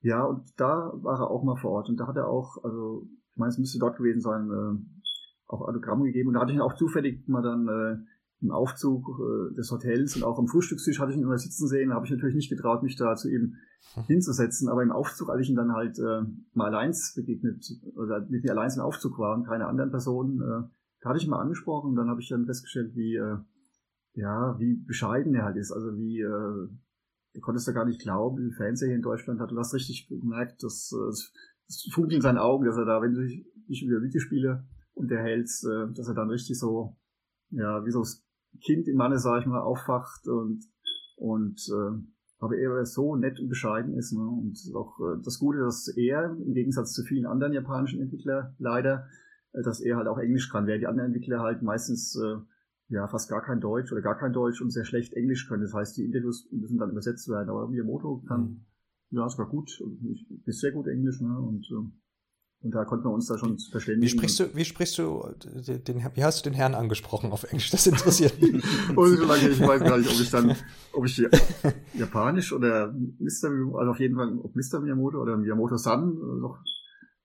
ja, 0.00 0.24
und 0.24 0.48
da 0.56 0.92
war 0.96 1.20
er 1.20 1.30
auch 1.30 1.44
mal 1.44 1.56
vor 1.56 1.72
Ort 1.72 1.88
und 1.88 1.98
da 1.98 2.06
hat 2.06 2.16
er 2.16 2.28
auch, 2.28 2.64
also 2.64 3.08
ich 3.30 3.36
meine, 3.36 3.50
es 3.50 3.58
müsste 3.58 3.78
dort 3.78 3.96
gewesen 3.96 4.20
sein, 4.20 4.50
äh, 4.50 5.02
auch 5.46 5.60
Autogramme 5.60 6.04
gegeben 6.04 6.28
und 6.28 6.34
da 6.34 6.40
hatte 6.40 6.52
ich 6.52 6.56
ihn 6.56 6.62
auch 6.62 6.74
zufällig 6.74 7.28
mal 7.28 7.42
dann 7.42 7.68
äh, 7.68 8.11
im 8.42 8.50
Aufzug 8.50 9.06
äh, 9.08 9.54
des 9.54 9.70
Hotels 9.70 10.16
und 10.16 10.24
auch 10.24 10.38
am 10.38 10.48
Frühstückstisch 10.48 10.98
hatte 10.98 11.12
ich 11.12 11.18
ihn 11.18 11.22
immer 11.22 11.38
sitzen 11.38 11.68
sehen. 11.68 11.90
Da 11.90 11.94
habe 11.94 12.06
ich 12.06 12.12
natürlich 12.12 12.34
nicht 12.34 12.50
getraut, 12.50 12.82
mich 12.82 12.96
da 12.96 13.14
zu 13.14 13.30
ihm 13.30 13.54
hinzusetzen. 14.06 14.68
Aber 14.68 14.82
im 14.82 14.92
Aufzug, 14.92 15.30
als 15.30 15.42
ich 15.42 15.50
ihn 15.50 15.56
dann 15.56 15.72
halt 15.72 15.98
äh, 15.98 16.22
mal 16.54 16.66
allein 16.66 16.94
begegnet 17.14 17.64
oder 17.96 18.20
mit 18.28 18.44
mir 18.44 18.50
allein 18.50 18.70
im 18.74 18.80
Aufzug 18.80 19.18
war 19.18 19.36
und 19.36 19.46
keine 19.46 19.66
anderen 19.66 19.90
Personen, 19.90 20.40
äh, 20.40 20.68
da 21.00 21.08
hatte 21.08 21.18
ich 21.18 21.24
ihn 21.24 21.30
mal 21.30 21.40
angesprochen 21.40 21.90
und 21.90 21.96
dann 21.96 22.08
habe 22.08 22.20
ich 22.20 22.28
dann 22.28 22.46
festgestellt, 22.46 22.94
wie 22.94 23.16
äh, 23.16 23.36
ja, 24.14 24.56
wie 24.58 24.74
bescheiden 24.74 25.34
er 25.34 25.44
halt 25.44 25.56
ist. 25.56 25.72
Also 25.72 25.96
wie 25.96 26.20
äh, 26.20 26.68
du 27.34 27.40
konntest 27.40 27.66
da 27.68 27.72
gar 27.72 27.84
nicht 27.84 28.00
glauben, 28.00 28.38
wie 28.38 28.52
Fans 28.52 28.82
er 28.82 28.88
hier 28.88 28.96
in 28.96 29.02
Deutschland 29.02 29.40
hat. 29.40 29.50
Du 29.50 29.58
hast 29.58 29.74
richtig 29.74 30.08
gemerkt, 30.08 30.62
dass 30.62 30.92
äh, 30.92 31.06
das 31.66 31.88
Funkeln 31.92 32.16
in 32.16 32.22
seinen 32.22 32.38
Augen, 32.38 32.64
dass 32.64 32.76
er 32.76 32.84
da, 32.84 33.00
wenn 33.00 33.14
du 33.14 33.26
dich 33.26 33.82
über 33.82 34.02
Videospiele 34.02 34.64
unterhältst, 34.94 35.64
äh, 35.64 35.92
dass 35.94 36.08
er 36.08 36.14
dann 36.14 36.30
richtig 36.30 36.58
so, 36.58 36.96
ja, 37.50 37.84
wie 37.84 37.90
so 37.90 38.04
Kind 38.60 38.88
im 38.88 38.96
Manne, 38.96 39.18
sag 39.18 39.40
ich 39.40 39.46
mal, 39.46 39.60
aufwacht 39.60 40.26
und, 40.28 40.64
und 41.16 41.60
äh, 41.68 41.98
aber 42.42 42.56
er 42.56 42.84
so 42.84 43.14
nett 43.14 43.38
und 43.38 43.48
bescheiden 43.48 43.94
ist. 43.94 44.12
Ne? 44.12 44.26
Und 44.26 44.58
auch 44.74 44.98
äh, 44.98 45.22
das 45.24 45.38
Gute, 45.38 45.60
dass 45.60 45.86
er, 45.96 46.36
im 46.44 46.54
Gegensatz 46.54 46.92
zu 46.92 47.04
vielen 47.04 47.24
anderen 47.24 47.52
japanischen 47.52 48.00
Entwicklern, 48.00 48.54
leider, 48.58 49.06
äh, 49.52 49.62
dass 49.62 49.80
er 49.80 49.96
halt 49.96 50.08
auch 50.08 50.18
Englisch 50.18 50.50
kann, 50.50 50.66
während 50.66 50.82
die 50.82 50.88
anderen 50.88 51.12
Entwickler 51.12 51.40
halt 51.40 51.62
meistens 51.62 52.16
äh, 52.16 52.38
ja 52.88 53.06
fast 53.06 53.30
gar 53.30 53.42
kein 53.42 53.60
Deutsch 53.60 53.92
oder 53.92 54.02
gar 54.02 54.18
kein 54.18 54.32
Deutsch 54.32 54.60
und 54.60 54.70
sehr 54.70 54.84
schlecht 54.84 55.14
Englisch 55.14 55.48
können. 55.48 55.62
Das 55.62 55.72
heißt, 55.72 55.96
die 55.96 56.04
Interviews 56.04 56.48
müssen 56.50 56.78
dann 56.78 56.90
übersetzt 56.90 57.28
werden. 57.28 57.48
Aber 57.48 57.68
Miyamoto 57.68 58.22
kann 58.26 58.40
mhm. 59.10 59.18
ja 59.18 59.28
sogar 59.28 59.48
gut, 59.48 59.80
ist 60.44 60.60
sehr 60.60 60.72
gut 60.72 60.88
Englisch, 60.88 61.20
ne? 61.20 61.38
Und 61.38 61.64
äh, 61.70 62.01
und 62.62 62.70
da 62.72 62.84
konnten 62.84 63.06
wir 63.06 63.10
uns 63.10 63.26
da 63.26 63.36
schon 63.36 63.58
verständigen. 63.58 64.02
Wie 64.02 64.08
sprichst 64.08 64.38
du, 64.38 64.54
wie 64.54 64.64
sprichst 64.64 64.98
du 64.98 65.34
den, 65.44 66.04
wie 66.14 66.24
hast 66.24 66.44
du 66.44 66.50
den 66.50 66.54
Herrn 66.54 66.74
angesprochen 66.74 67.32
auf 67.32 67.42
Englisch? 67.44 67.70
Das 67.70 67.86
interessiert 67.86 68.40
mich. 68.40 68.62
und 68.96 69.16
so 69.16 69.24
lange, 69.24 69.48
ich 69.48 69.60
weiß 69.60 69.82
gar 69.82 69.98
nicht, 69.98 70.10
ob 70.10 70.20
ich 70.20 70.30
dann, 70.30 70.56
ob 70.92 71.04
ich 71.04 71.16
Japanisch 71.94 72.52
oder 72.52 72.92
Mr. 72.92 73.50
also 73.76 73.90
auf 73.90 73.98
jeden 73.98 74.14
Fall, 74.14 74.38
ob 74.38 74.54
Mr. 74.54 74.80
Miyamoto 74.80 75.20
oder 75.20 75.36
Miyamoto-san 75.36 76.14
noch 76.40 76.58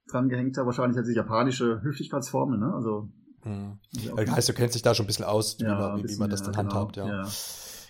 dran 0.10 0.28
gehängt 0.28 0.58
habe. 0.58 0.68
Wahrscheinlich 0.68 0.98
hat 0.98 1.06
sie 1.06 1.14
japanische 1.14 1.82
Höflichkeitsformen, 1.84 2.60
ne? 2.60 2.74
Also. 2.74 3.10
Hm. 3.42 3.78
Also 4.16 4.32
heißt, 4.32 4.50
du 4.50 4.54
kennst 4.54 4.74
dich 4.74 4.82
da 4.82 4.96
schon 4.96 5.06
ein 5.06 5.08
bisschen 5.08 5.26
aus, 5.26 5.58
ja, 5.60 5.68
wie, 5.68 5.82
man, 5.82 6.02
bisschen, 6.02 6.18
wie 6.18 6.20
man 6.20 6.30
das 6.32 6.42
dann 6.42 6.54
ja, 6.54 6.62
genau, 6.62 6.74
handhabt, 6.74 6.98
ja. 6.98 7.08
ja. 7.08 7.28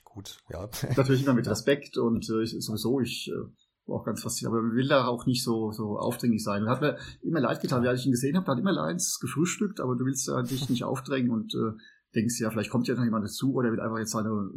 Gut, 0.03 0.37
ja. 0.49 0.69
Natürlich 0.97 1.23
immer 1.23 1.33
mit 1.33 1.47
Respekt 1.49 1.97
und 1.97 2.29
äh, 2.29 2.45
sowieso, 2.45 2.99
ich 2.99 3.31
äh, 3.31 3.49
auch 3.87 4.03
ganz 4.03 4.21
faszinierend. 4.21 4.57
Aber 4.57 4.67
man 4.67 4.75
will 4.75 4.87
da 4.87 5.07
auch 5.07 5.25
nicht 5.25 5.43
so, 5.43 5.71
so 5.71 5.97
aufdringlich 5.97 6.43
sein. 6.43 6.63
Und 6.63 6.69
hat 6.69 6.81
mir 6.81 6.97
immer 7.21 7.39
leid 7.39 7.61
getan, 7.61 7.83
wie 7.83 7.87
ich 7.87 8.05
ihn 8.05 8.11
gesehen 8.11 8.35
habe, 8.35 8.45
da 8.45 8.53
hat 8.53 8.59
immer 8.59 8.71
Leins 8.71 9.19
gefrühstückt, 9.19 9.79
aber 9.79 9.95
du 9.95 10.05
willst 10.05 10.27
ja 10.27 10.41
dich 10.41 10.69
nicht 10.69 10.83
aufdrängen 10.83 11.31
und 11.31 11.53
äh, 11.55 11.77
denkst 12.15 12.39
ja, 12.39 12.49
vielleicht 12.49 12.69
kommt 12.69 12.87
ja 12.87 12.95
noch 12.95 13.03
jemand 13.03 13.25
dazu 13.25 13.53
oder 13.53 13.69
er 13.69 13.73
will 13.73 13.81
einfach 13.81 13.99
jetzt 13.99 14.11
seine 14.11 14.49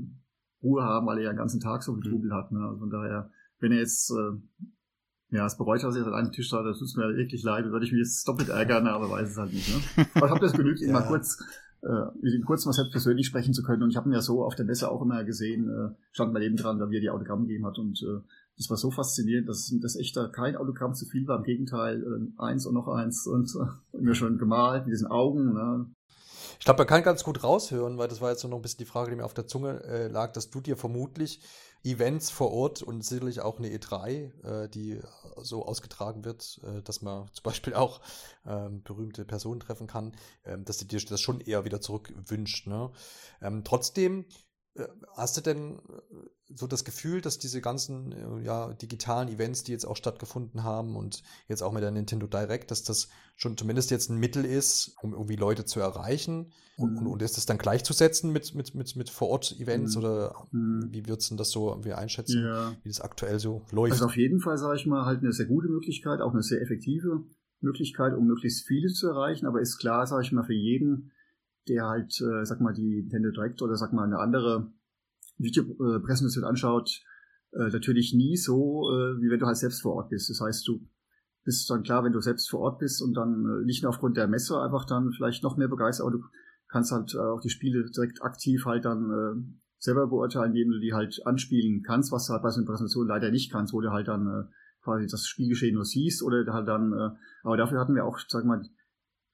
Ruhe 0.62 0.82
haben, 0.82 1.06
weil 1.06 1.18
er 1.18 1.24
ja 1.24 1.32
den 1.32 1.38
ganzen 1.38 1.60
Tag 1.60 1.82
so 1.82 1.94
viel 1.94 2.10
Trubel 2.10 2.32
hat. 2.32 2.52
Ne? 2.52 2.60
Also 2.60 2.78
von 2.78 2.90
daher, 2.90 3.30
wenn 3.60 3.72
er 3.72 3.78
jetzt 3.78 4.10
äh, 4.10 5.36
ja, 5.36 5.46
es 5.46 5.56
bereut, 5.56 5.82
dass 5.82 5.96
er 5.96 6.06
an 6.06 6.14
einem 6.14 6.32
Tisch 6.32 6.50
da, 6.50 6.62
das 6.62 6.78
tut 6.78 6.96
mir 6.96 7.16
wirklich 7.16 7.42
leid, 7.42 7.64
würde 7.66 7.86
ich 7.86 7.92
mich 7.92 8.00
jetzt 8.00 8.26
doppelt 8.26 8.48
ärgern, 8.48 8.86
aber 8.88 9.10
weiß 9.10 9.30
es 9.30 9.36
halt 9.36 9.52
nicht. 9.52 9.68
Ne? 9.68 10.06
Aber 10.14 10.26
ich 10.26 10.30
habe 10.32 10.40
das 10.40 10.52
genügt, 10.52 10.80
ihn 10.80 10.88
ja. 10.92 10.94
mal 10.94 11.06
kurz 11.06 11.38
äh, 11.82 12.10
mit 12.20 12.34
ihm 12.34 12.44
kurz 12.44 12.66
mal 12.66 12.72
selbst 12.72 12.92
persönlich 12.92 13.26
sprechen 13.26 13.54
zu 13.54 13.62
können. 13.62 13.82
Und 13.82 13.90
ich 13.90 13.96
habe 13.96 14.08
ihn 14.08 14.12
ja 14.12 14.20
so 14.20 14.44
auf 14.44 14.54
der 14.54 14.66
Messe 14.66 14.90
auch 14.90 15.02
immer 15.02 15.24
gesehen, 15.24 15.68
äh, 15.68 15.94
stand 16.12 16.32
mal 16.32 16.42
eben 16.42 16.56
dran, 16.56 16.78
da 16.78 16.90
wie 16.90 16.96
er 16.96 17.00
die 17.00 17.10
Autogramme 17.10 17.46
gegeben 17.46 17.66
hat. 17.66 17.78
Und 17.78 18.02
äh, 18.02 18.20
das 18.60 18.68
war 18.68 18.76
so 18.76 18.90
faszinierend, 18.90 19.48
dass, 19.48 19.74
dass 19.80 19.96
echt 19.96 20.14
da 20.18 20.28
kein 20.28 20.54
Autogramm 20.54 20.94
zu 20.94 21.06
viel 21.06 21.26
war. 21.26 21.38
Im 21.38 21.44
Gegenteil, 21.44 22.02
äh, 22.02 22.42
eins 22.42 22.66
und 22.66 22.74
noch 22.74 22.88
eins 22.88 23.26
und 23.26 23.50
äh, 23.56 23.96
immer 23.96 24.14
schon 24.14 24.36
gemalt 24.36 24.84
mit 24.84 24.92
diesen 24.92 25.06
Augen. 25.06 25.54
Ne? 25.54 25.86
Ich 26.58 26.66
glaube, 26.66 26.80
man 26.80 26.86
kann 26.86 27.02
ganz 27.02 27.24
gut 27.24 27.42
raushören, 27.42 27.96
weil 27.96 28.08
das 28.08 28.20
war 28.20 28.30
jetzt 28.30 28.44
noch 28.44 28.54
ein 28.54 28.60
bisschen 28.60 28.80
die 28.80 28.84
Frage, 28.84 29.10
die 29.10 29.16
mir 29.16 29.24
auf 29.24 29.32
der 29.32 29.46
Zunge 29.46 29.82
äh, 29.84 30.08
lag, 30.08 30.32
dass 30.32 30.50
du 30.50 30.60
dir 30.60 30.76
vermutlich 30.76 31.40
Events 31.84 32.28
vor 32.28 32.52
Ort 32.52 32.82
und 32.82 33.02
sicherlich 33.02 33.40
auch 33.40 33.58
eine 33.58 33.68
E3, 33.68 34.64
äh, 34.64 34.68
die 34.68 35.00
so 35.38 35.64
ausgetragen 35.64 36.26
wird, 36.26 36.60
äh, 36.62 36.82
dass 36.82 37.00
man 37.00 37.28
zum 37.32 37.42
Beispiel 37.42 37.72
auch 37.72 38.02
ähm, 38.44 38.82
berühmte 38.82 39.24
Personen 39.24 39.60
treffen 39.60 39.86
kann, 39.86 40.12
ähm, 40.44 40.66
dass 40.66 40.76
du 40.76 40.84
dir 40.84 41.00
das 41.00 41.22
schon 41.22 41.40
eher 41.40 41.64
wieder 41.64 41.80
zurückwünscht. 41.80 42.66
Ne? 42.66 42.90
Ähm, 43.40 43.64
trotzdem 43.64 44.26
Hast 45.16 45.36
du 45.36 45.40
denn 45.40 45.78
äh, 45.78 45.80
so 46.54 46.66
das 46.66 46.84
Gefühl, 46.84 47.20
dass 47.20 47.38
diese 47.38 47.60
ganzen 47.60 48.12
äh, 48.12 48.44
ja, 48.44 48.72
digitalen 48.74 49.28
Events, 49.28 49.64
die 49.64 49.72
jetzt 49.72 49.84
auch 49.84 49.96
stattgefunden 49.96 50.62
haben 50.62 50.96
und 50.96 51.22
jetzt 51.48 51.62
auch 51.62 51.72
mit 51.72 51.82
der 51.82 51.90
Nintendo 51.90 52.26
Direct, 52.26 52.70
dass 52.70 52.84
das 52.84 53.08
schon 53.36 53.56
zumindest 53.56 53.90
jetzt 53.90 54.10
ein 54.10 54.18
Mittel 54.18 54.44
ist, 54.44 54.94
um 55.02 55.12
irgendwie 55.12 55.36
Leute 55.36 55.64
zu 55.64 55.80
erreichen? 55.80 56.52
Und, 56.76 57.00
mhm. 57.00 57.08
und 57.08 57.22
ist 57.22 57.36
das 57.36 57.46
dann 57.46 57.58
gleichzusetzen 57.58 58.32
mit, 58.32 58.54
mit, 58.54 58.74
mit, 58.74 58.96
mit 58.96 59.10
Vor-Ort-Events 59.10 59.96
mhm. 59.96 60.02
oder 60.02 60.46
mhm. 60.50 60.88
wie 60.90 61.06
würdest 61.06 61.30
du 61.30 61.36
das 61.36 61.50
so 61.50 61.78
wie 61.82 61.92
einschätzen, 61.92 62.42
ja. 62.42 62.72
wie 62.82 62.88
das 62.88 63.00
aktuell 63.00 63.38
so 63.38 63.62
läuft? 63.70 63.92
Also 63.92 64.06
auf 64.06 64.16
jeden 64.16 64.40
Fall, 64.40 64.56
sage 64.56 64.76
ich 64.76 64.86
mal, 64.86 65.04
halt 65.04 65.20
eine 65.20 65.32
sehr 65.32 65.46
gute 65.46 65.68
Möglichkeit, 65.68 66.20
auch 66.20 66.32
eine 66.32 66.42
sehr 66.42 66.62
effektive 66.62 67.24
Möglichkeit, 67.60 68.14
um 68.14 68.26
möglichst 68.26 68.66
viele 68.66 68.88
zu 68.88 69.08
erreichen, 69.08 69.46
aber 69.46 69.60
ist 69.60 69.78
klar, 69.78 70.06
sage 70.06 70.22
ich 70.22 70.32
mal, 70.32 70.44
für 70.44 70.54
jeden, 70.54 71.10
der 71.70 71.86
halt, 71.86 72.20
äh, 72.20 72.44
sag 72.44 72.60
mal, 72.60 72.74
die 72.74 73.02
Nintendo 73.02 73.30
Direct 73.30 73.62
oder 73.62 73.76
sag 73.76 73.92
mal 73.92 74.04
eine 74.04 74.18
andere 74.18 74.72
Videopräsentation 75.38 76.44
anschaut, 76.44 77.02
äh, 77.52 77.68
natürlich 77.68 78.12
nie 78.12 78.36
so, 78.36 78.90
äh, 78.90 79.20
wie 79.20 79.30
wenn 79.30 79.38
du 79.40 79.46
halt 79.46 79.56
selbst 79.56 79.82
vor 79.82 79.94
Ort 79.94 80.10
bist. 80.10 80.28
Das 80.28 80.40
heißt, 80.40 80.66
du 80.66 80.86
bist 81.44 81.70
dann 81.70 81.82
klar, 81.82 82.04
wenn 82.04 82.12
du 82.12 82.20
selbst 82.20 82.50
vor 82.50 82.60
Ort 82.60 82.78
bist 82.78 83.00
und 83.02 83.14
dann 83.14 83.46
äh, 83.46 83.64
nicht 83.64 83.82
nur 83.82 83.90
aufgrund 83.90 84.16
der 84.16 84.28
Messe 84.28 84.60
einfach 84.60 84.84
dann 84.84 85.12
vielleicht 85.12 85.42
noch 85.42 85.56
mehr 85.56 85.68
begeistert, 85.68 86.06
aber 86.06 86.16
du 86.16 86.24
kannst 86.68 86.92
halt 86.92 87.14
äh, 87.14 87.18
auch 87.18 87.40
die 87.40 87.50
Spiele 87.50 87.88
direkt 87.90 88.22
aktiv 88.22 88.66
halt 88.66 88.84
dann 88.84 89.10
äh, 89.10 89.42
selber 89.78 90.06
beurteilen, 90.08 90.54
indem 90.54 90.72
du 90.72 90.80
die 90.80 90.92
halt 90.92 91.24
anspielen 91.24 91.82
kannst, 91.82 92.12
was 92.12 92.26
du 92.26 92.34
halt 92.34 92.42
bei 92.42 92.50
so 92.50 92.58
einer 92.58 92.66
Präsentation 92.66 93.08
leider 93.08 93.30
nicht 93.30 93.50
kannst, 93.50 93.72
wo 93.72 93.80
du 93.80 93.90
halt 93.90 94.08
dann 94.08 94.26
äh, 94.26 94.44
quasi 94.82 95.06
das 95.06 95.26
Spielgeschehen 95.26 95.74
nur 95.74 95.84
siehst 95.84 96.22
oder 96.22 96.44
halt 96.52 96.68
dann, 96.68 96.92
äh, 96.92 97.10
aber 97.42 97.56
dafür 97.56 97.80
hatten 97.80 97.94
wir 97.94 98.04
auch, 98.04 98.18
sag 98.28 98.44
mal, 98.44 98.62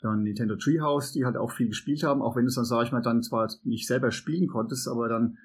dann 0.01 0.23
Nintendo 0.23 0.57
Treehouse, 0.57 1.13
die 1.13 1.25
halt 1.25 1.37
auch 1.37 1.53
viel 1.53 1.69
gespielt 1.69 2.03
haben, 2.03 2.23
auch 2.23 2.37
wenn 2.37 2.45
du 2.45 2.49
es 2.49 2.55
dann, 2.55 2.65
sag 2.65 2.85
ich 2.85 2.93
mal, 2.93 3.03
dann 3.03 3.23
zwar 3.23 3.51
nicht 3.65 3.87
selber 3.87 4.11
spielen 4.11 4.47
konntest, 4.49 4.89
aber 4.89 5.09
dann 5.09 5.39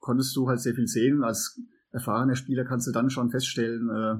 konntest 0.00 0.36
du 0.36 0.48
halt 0.48 0.60
sehr 0.60 0.74
viel 0.74 0.86
sehen. 0.86 1.22
Als 1.22 1.60
erfahrener 1.92 2.34
Spieler 2.34 2.64
kannst 2.64 2.86
du 2.86 2.92
dann 2.92 3.10
schon 3.10 3.30
feststellen, 3.30 3.88
äh, 3.90 4.16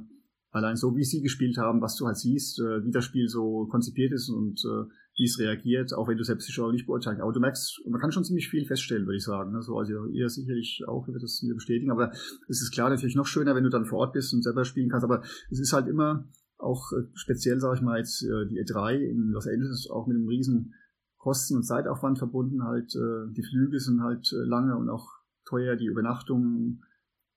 allein 0.51 0.77
so 0.77 0.95
wie 0.95 1.05
sie 1.05 1.23
gespielt 1.23 1.57
haben, 1.57 1.81
was 1.81 1.97
du 1.97 2.07
halt 2.07 2.18
siehst, 2.18 2.61
äh, 2.61 2.85
wie 2.85 2.90
das 2.90 3.05
Spiel 3.05 3.29
so 3.29 3.66
konzipiert 3.66 4.12
ist 4.12 4.29
und 4.29 4.61
äh, 4.64 4.88
wie 5.16 5.25
es 5.25 5.38
reagiert, 5.38 5.92
auch 5.92 6.09
wenn 6.09 6.16
du 6.16 6.25
selbst 6.25 6.51
Show 6.51 6.71
nicht 6.71 6.87
beurteilen 6.87 7.21
Aber 7.21 7.33
du 7.33 7.40
merkst, 7.40 7.83
man 7.88 8.01
kann 8.01 8.12
schon 8.12 8.25
ziemlich 8.25 8.49
viel 8.49 8.64
feststellen, 8.64 9.07
würde 9.07 9.16
ich 9.16 9.25
sagen. 9.25 9.55
Also, 9.55 9.77
also 9.77 10.07
ihr 10.07 10.29
sicherlich 10.29 10.83
auch 10.87 11.07
wird 11.09 11.23
das 11.23 11.42
mir 11.42 11.55
bestätigen. 11.55 11.90
Aber 11.90 12.12
es 12.49 12.62
ist 12.62 12.73
klar 12.73 12.88
natürlich 12.88 13.16
noch 13.16 13.27
schöner, 13.27 13.55
wenn 13.55 13.64
du 13.64 13.71
dann 13.71 13.85
vor 13.85 13.99
Ort 13.99 14.14
bist 14.14 14.33
und 14.33 14.42
selber 14.42 14.64
spielen 14.64 14.88
kannst. 14.88 15.05
Aber 15.05 15.23
es 15.51 15.61
ist 15.61 15.73
halt 15.73 15.87
immer 15.87 16.29
auch 16.62 16.92
äh, 16.92 17.09
speziell, 17.14 17.61
sage 17.61 17.77
ich 17.77 17.83
mal, 17.83 17.98
jetzt 17.98 18.22
äh, 18.22 18.46
die 18.48 18.61
E3 18.61 18.96
in 18.98 19.31
Los 19.31 19.46
Angeles 19.46 19.88
auch 19.90 20.07
mit 20.07 20.16
einem 20.16 20.29
riesen 20.29 20.75
Kosten- 21.18 21.57
und 21.57 21.64
Zeitaufwand 21.64 22.18
verbunden. 22.18 22.64
Halt 22.64 22.94
äh, 22.94 23.33
die 23.33 23.44
Flüge 23.44 23.79
sind 23.81 24.03
halt 24.03 24.29
lange 24.33 24.77
und 24.77 24.88
auch 24.88 25.09
teuer, 25.44 25.77
die 25.77 25.87
Übernachtung 25.87 26.83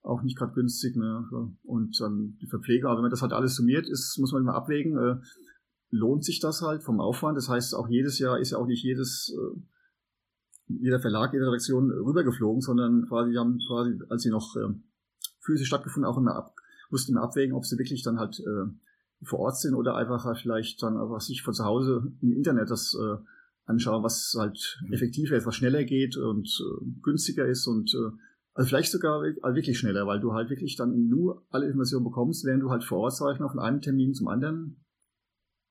auch 0.01 0.21
nicht 0.21 0.37
gerade 0.37 0.53
günstig. 0.53 0.95
Ne? 0.95 1.27
Und 1.63 1.99
dann 1.99 2.37
die 2.41 2.47
Verpflegung. 2.47 2.89
Aber 2.89 2.97
wenn 2.97 3.03
man 3.03 3.11
das 3.11 3.21
halt 3.21 3.33
alles 3.33 3.55
summiert, 3.55 3.87
ist, 3.89 4.17
muss 4.19 4.31
man 4.31 4.43
immer 4.43 4.55
abwägen. 4.55 5.21
Lohnt 5.89 6.23
sich 6.23 6.39
das 6.39 6.61
halt 6.61 6.83
vom 6.83 6.99
Aufwand? 6.99 7.37
Das 7.37 7.49
heißt, 7.49 7.73
auch 7.75 7.87
jedes 7.87 8.19
Jahr 8.19 8.39
ist 8.39 8.51
ja 8.51 8.59
auch 8.59 8.67
nicht 8.67 8.83
jedes 8.83 9.35
jeder 10.67 10.99
Verlag, 10.99 11.33
jede 11.33 11.47
Redaktion 11.47 11.91
rübergeflogen, 11.91 12.61
sondern 12.61 13.07
quasi 13.07 13.33
haben 13.35 13.59
quasi, 13.67 13.99
als 14.09 14.23
sie 14.23 14.29
noch 14.29 14.55
äh, 14.55 14.73
physisch 15.39 15.67
stattgefunden, 15.67 16.09
auch 16.09 16.17
immer 16.17 16.35
ab, 16.35 16.55
mussten 16.89 17.11
immer 17.11 17.23
abwägen, 17.23 17.55
ob 17.55 17.65
sie 17.65 17.77
wirklich 17.77 18.03
dann 18.03 18.19
halt 18.19 18.39
äh, 18.39 18.71
vor 19.23 19.39
Ort 19.39 19.57
sind 19.57 19.75
oder 19.75 19.95
einfach 19.95 20.25
halt 20.25 20.37
vielleicht 20.37 20.81
dann 20.83 20.97
einfach 20.97 21.21
sich 21.21 21.41
von 21.41 21.53
zu 21.53 21.65
Hause 21.65 22.11
im 22.21 22.31
Internet 22.31 22.69
das 22.69 22.95
äh, 22.99 23.17
anschauen, 23.65 24.03
was 24.03 24.35
halt 24.37 24.79
mhm. 24.85 24.93
effektiver 24.93 25.35
ist, 25.35 25.45
was 25.45 25.55
schneller 25.55 25.83
geht 25.83 26.17
und 26.17 26.47
äh, 26.47 26.85
günstiger 27.01 27.45
ist 27.47 27.67
und 27.67 27.93
äh, 27.93 28.15
also 28.53 28.69
vielleicht 28.69 28.91
sogar 28.91 29.21
wirklich 29.21 29.77
schneller, 29.77 30.07
weil 30.07 30.21
du 30.21 30.31
halt 30.31 30.49
wirklich 30.49 30.77
dann 30.77 31.09
nur 31.09 31.45
alle 31.49 31.65
Informationen 31.65 32.05
bekommst, 32.05 32.45
während 32.45 32.63
du 32.63 32.69
halt 32.69 32.85
vor 32.85 32.99
Ort, 32.99 33.15
sag 33.15 33.33
ich 33.33 33.39
mal, 33.39 33.49
von 33.49 33.59
einem 33.59 33.81
Termin 33.81 34.13
zum 34.13 34.29
anderen 34.29 34.81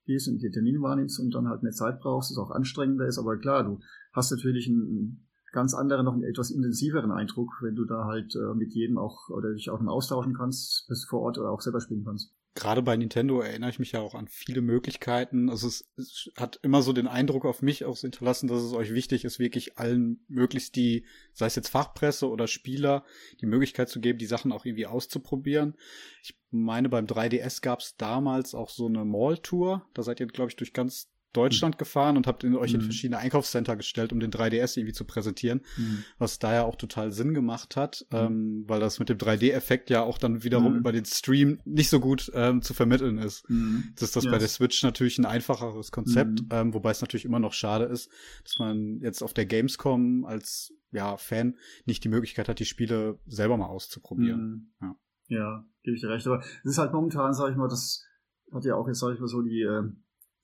gehst 0.04 0.28
und 0.28 0.42
die 0.42 0.50
Termine 0.50 0.82
wahrnimmst 0.82 1.18
und 1.18 1.34
dann 1.34 1.48
halt 1.48 1.62
mehr 1.62 1.72
Zeit 1.72 2.00
brauchst, 2.00 2.30
es 2.30 2.36
auch 2.36 2.50
anstrengender 2.50 3.06
ist, 3.06 3.18
aber 3.18 3.38
klar, 3.38 3.64
du 3.64 3.80
hast 4.12 4.30
natürlich 4.32 4.68
einen 4.68 5.30
ganz 5.52 5.72
anderen, 5.72 6.04
noch 6.04 6.12
einen 6.12 6.24
etwas 6.24 6.50
intensiveren 6.50 7.10
Eindruck, 7.10 7.52
wenn 7.62 7.74
du 7.74 7.86
da 7.86 8.04
halt 8.04 8.34
äh, 8.36 8.54
mit 8.54 8.74
jedem 8.74 8.98
auch 8.98 9.30
oder 9.30 9.54
dich 9.54 9.70
auch 9.70 9.80
austauschen 9.80 10.34
kannst, 10.34 10.86
bis 10.88 11.06
vor 11.08 11.20
Ort 11.20 11.38
oder 11.38 11.50
auch 11.50 11.62
selber 11.62 11.80
spielen 11.80 12.04
kannst 12.04 12.34
gerade 12.54 12.82
bei 12.82 12.96
Nintendo 12.96 13.40
erinnere 13.40 13.70
ich 13.70 13.78
mich 13.78 13.92
ja 13.92 14.00
auch 14.00 14.14
an 14.14 14.28
viele 14.28 14.60
Möglichkeiten. 14.60 15.50
Also 15.50 15.66
es, 15.66 15.90
es, 15.96 16.30
hat 16.36 16.60
immer 16.62 16.82
so 16.82 16.92
den 16.92 17.08
Eindruck 17.08 17.44
auf 17.44 17.62
mich 17.62 17.84
auch 17.84 17.98
hinterlassen, 17.98 18.46
dass 18.46 18.62
es 18.62 18.72
euch 18.72 18.94
wichtig 18.94 19.24
ist, 19.24 19.38
wirklich 19.38 19.76
allen 19.76 20.24
möglichst 20.28 20.76
die, 20.76 21.04
sei 21.32 21.46
es 21.46 21.56
jetzt 21.56 21.68
Fachpresse 21.68 22.28
oder 22.28 22.46
Spieler, 22.46 23.04
die 23.40 23.46
Möglichkeit 23.46 23.88
zu 23.88 24.00
geben, 24.00 24.18
die 24.18 24.26
Sachen 24.26 24.52
auch 24.52 24.64
irgendwie 24.64 24.86
auszuprobieren. 24.86 25.74
Ich 26.22 26.36
meine, 26.50 26.88
beim 26.88 27.06
3DS 27.06 27.60
gab 27.60 27.80
es 27.80 27.96
damals 27.96 28.54
auch 28.54 28.70
so 28.70 28.86
eine 28.86 29.04
Mall-Tour. 29.04 29.86
Da 29.92 30.02
seid 30.02 30.20
ihr, 30.20 30.26
glaube 30.26 30.50
ich, 30.50 30.56
durch 30.56 30.72
ganz 30.72 31.10
Deutschland 31.36 31.78
gefahren 31.78 32.16
und 32.16 32.26
habt 32.26 32.44
in, 32.44 32.56
euch 32.56 32.72
in 32.72 32.80
mhm. 32.80 32.84
verschiedene 32.84 33.18
Einkaufscenter 33.18 33.76
gestellt, 33.76 34.12
um 34.12 34.20
den 34.20 34.30
3DS 34.30 34.78
irgendwie 34.78 34.92
zu 34.94 35.04
präsentieren, 35.04 35.60
mhm. 35.76 36.04
was 36.18 36.38
da 36.38 36.54
ja 36.54 36.62
auch 36.64 36.76
total 36.76 37.12
Sinn 37.12 37.34
gemacht 37.34 37.76
hat, 37.76 38.06
mhm. 38.10 38.18
ähm, 38.18 38.64
weil 38.66 38.80
das 38.80 38.98
mit 38.98 39.08
dem 39.08 39.18
3D-Effekt 39.18 39.90
ja 39.90 40.02
auch 40.02 40.18
dann 40.18 40.44
wiederum 40.44 40.72
mhm. 40.72 40.78
über 40.78 40.92
den 40.92 41.04
Stream 41.04 41.60
nicht 41.64 41.90
so 41.90 42.00
gut 42.00 42.30
ähm, 42.34 42.62
zu 42.62 42.74
vermitteln 42.74 43.18
ist. 43.18 43.48
Mhm. 43.50 43.92
Das 43.96 44.08
ist 44.08 44.16
das 44.16 44.24
yes. 44.24 44.32
bei 44.32 44.38
der 44.38 44.48
Switch 44.48 44.82
natürlich 44.82 45.18
ein 45.18 45.26
einfacheres 45.26 45.92
Konzept, 45.92 46.42
mhm. 46.42 46.48
ähm, 46.50 46.74
wobei 46.74 46.90
es 46.90 47.00
natürlich 47.00 47.24
immer 47.24 47.40
noch 47.40 47.52
schade 47.52 47.84
ist, 47.84 48.10
dass 48.42 48.58
man 48.58 49.00
jetzt 49.00 49.22
auf 49.22 49.34
der 49.34 49.46
Gamescom 49.46 50.24
als 50.24 50.72
ja, 50.94 51.16
Fan 51.16 51.56
nicht 51.84 52.04
die 52.04 52.08
Möglichkeit 52.08 52.48
hat, 52.48 52.60
die 52.60 52.64
Spiele 52.64 53.18
selber 53.26 53.56
mal 53.56 53.66
auszuprobieren. 53.66 54.72
Ja. 54.80 54.96
ja, 55.26 55.66
gebe 55.82 55.96
ich 55.96 56.00
dir 56.00 56.08
recht. 56.08 56.26
Aber 56.26 56.40
es 56.40 56.70
ist 56.70 56.78
halt 56.78 56.92
momentan, 56.92 57.34
sage 57.34 57.52
ich 57.52 57.56
mal, 57.56 57.68
das 57.68 58.04
hat 58.52 58.64
ja 58.64 58.76
auch 58.76 58.86
jetzt, 58.86 59.00
sage 59.00 59.14
ich 59.14 59.20
mal, 59.20 59.26
so 59.26 59.42
die 59.42 59.62
äh, 59.62 59.82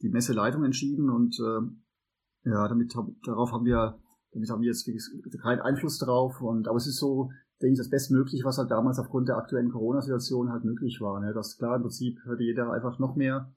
die 0.03 0.09
Messeleitung 0.09 0.65
entschieden 0.65 1.11
und 1.11 1.39
äh, 1.39 2.51
ja, 2.51 2.69
damit 2.69 2.95
darauf 3.25 3.53
haben 3.53 3.65
wir, 3.65 3.99
damit 4.33 4.51
haben 4.51 4.63
wir 4.63 4.69
jetzt 4.69 4.89
keinen 5.43 5.61
Einfluss 5.61 5.99
drauf. 5.99 6.41
Und 6.41 6.69
aber 6.69 6.77
es 6.77 6.87
ist 6.87 6.99
so, 6.99 7.31
denke 7.61 7.75
ich, 7.75 7.79
das 7.79 7.91
Bestmögliche, 7.91 8.45
was 8.45 8.59
halt 8.59 8.71
damals 8.71 8.99
aufgrund 8.99 9.29
der 9.29 9.37
aktuellen 9.37 9.71
Corona-Situation 9.71 10.51
halt 10.51 10.65
möglich 10.65 11.01
war. 11.01 11.21
Ne? 11.21 11.33
Das 11.35 11.59
klar, 11.59 11.77
im 11.77 11.83
Prinzip 11.83 12.19
hätte 12.25 12.43
jeder 12.43 12.73
einfach 12.73 12.99
noch 12.99 13.17
mehr 13.17 13.53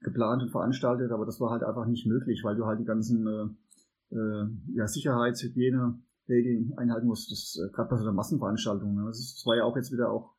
geplant 0.00 0.42
und 0.42 0.50
veranstaltet, 0.50 1.10
aber 1.10 1.26
das 1.26 1.40
war 1.40 1.50
halt 1.50 1.64
einfach 1.64 1.86
nicht 1.86 2.06
möglich, 2.06 2.42
weil 2.44 2.54
du 2.54 2.66
halt 2.66 2.78
die 2.78 2.84
ganzen 2.84 3.26
äh, 3.26 4.14
äh, 4.14 4.46
ja, 4.74 4.86
Sicherheits-, 4.86 5.42
Hygiene, 5.42 5.98
Regeln 6.28 6.72
einhalten 6.76 7.08
musst. 7.08 7.32
Das 7.32 7.60
äh, 7.60 7.72
gerade 7.72 7.90
bei 7.90 7.96
so 7.96 8.04
einer 8.04 8.12
Massenveranstaltung. 8.12 8.94
Ne? 8.94 9.06
Das, 9.06 9.18
ist, 9.18 9.38
das 9.38 9.46
war 9.46 9.56
ja 9.56 9.64
auch 9.64 9.76
jetzt 9.76 9.92
wieder 9.92 10.12
auch 10.12 10.34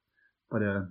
bei 0.49 0.59
der 0.59 0.89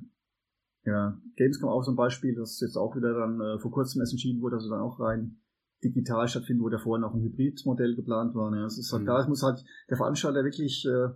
ja, 0.89 1.21
Gamescom 1.37 1.69
auch 1.69 1.83
so 1.83 1.93
ein 1.93 1.97
Beispiel, 1.97 2.35
das 2.35 2.61
jetzt 2.61 2.77
auch 2.77 2.97
wieder 2.97 3.15
dann 3.15 3.41
äh, 3.41 3.59
vor 3.59 3.71
kurzem 3.71 4.01
erst 4.01 4.13
entschieden 4.13 4.41
wurde, 4.41 4.57
dass 4.57 4.65
es 4.65 4.71
dann 4.71 4.81
auch 4.81 4.99
rein 4.99 5.39
digital 5.85 6.27
stattfindet, 6.27 6.65
wo 6.65 6.69
davor 6.69 6.99
noch 6.99 7.15
ein 7.15 7.23
Hybridmodell 7.23 7.95
geplant 7.95 8.35
war. 8.35 8.51
Ne? 8.51 8.65
Es 8.65 8.79
ist 8.79 8.93
halt 8.93 9.03
mhm. 9.03 9.07
da, 9.07 9.21
es 9.21 9.29
muss 9.29 9.43
halt 9.43 9.65
der 9.89 9.97
Veranstalter 9.97 10.45
wirklich 10.45 10.85
äh, 10.87 11.09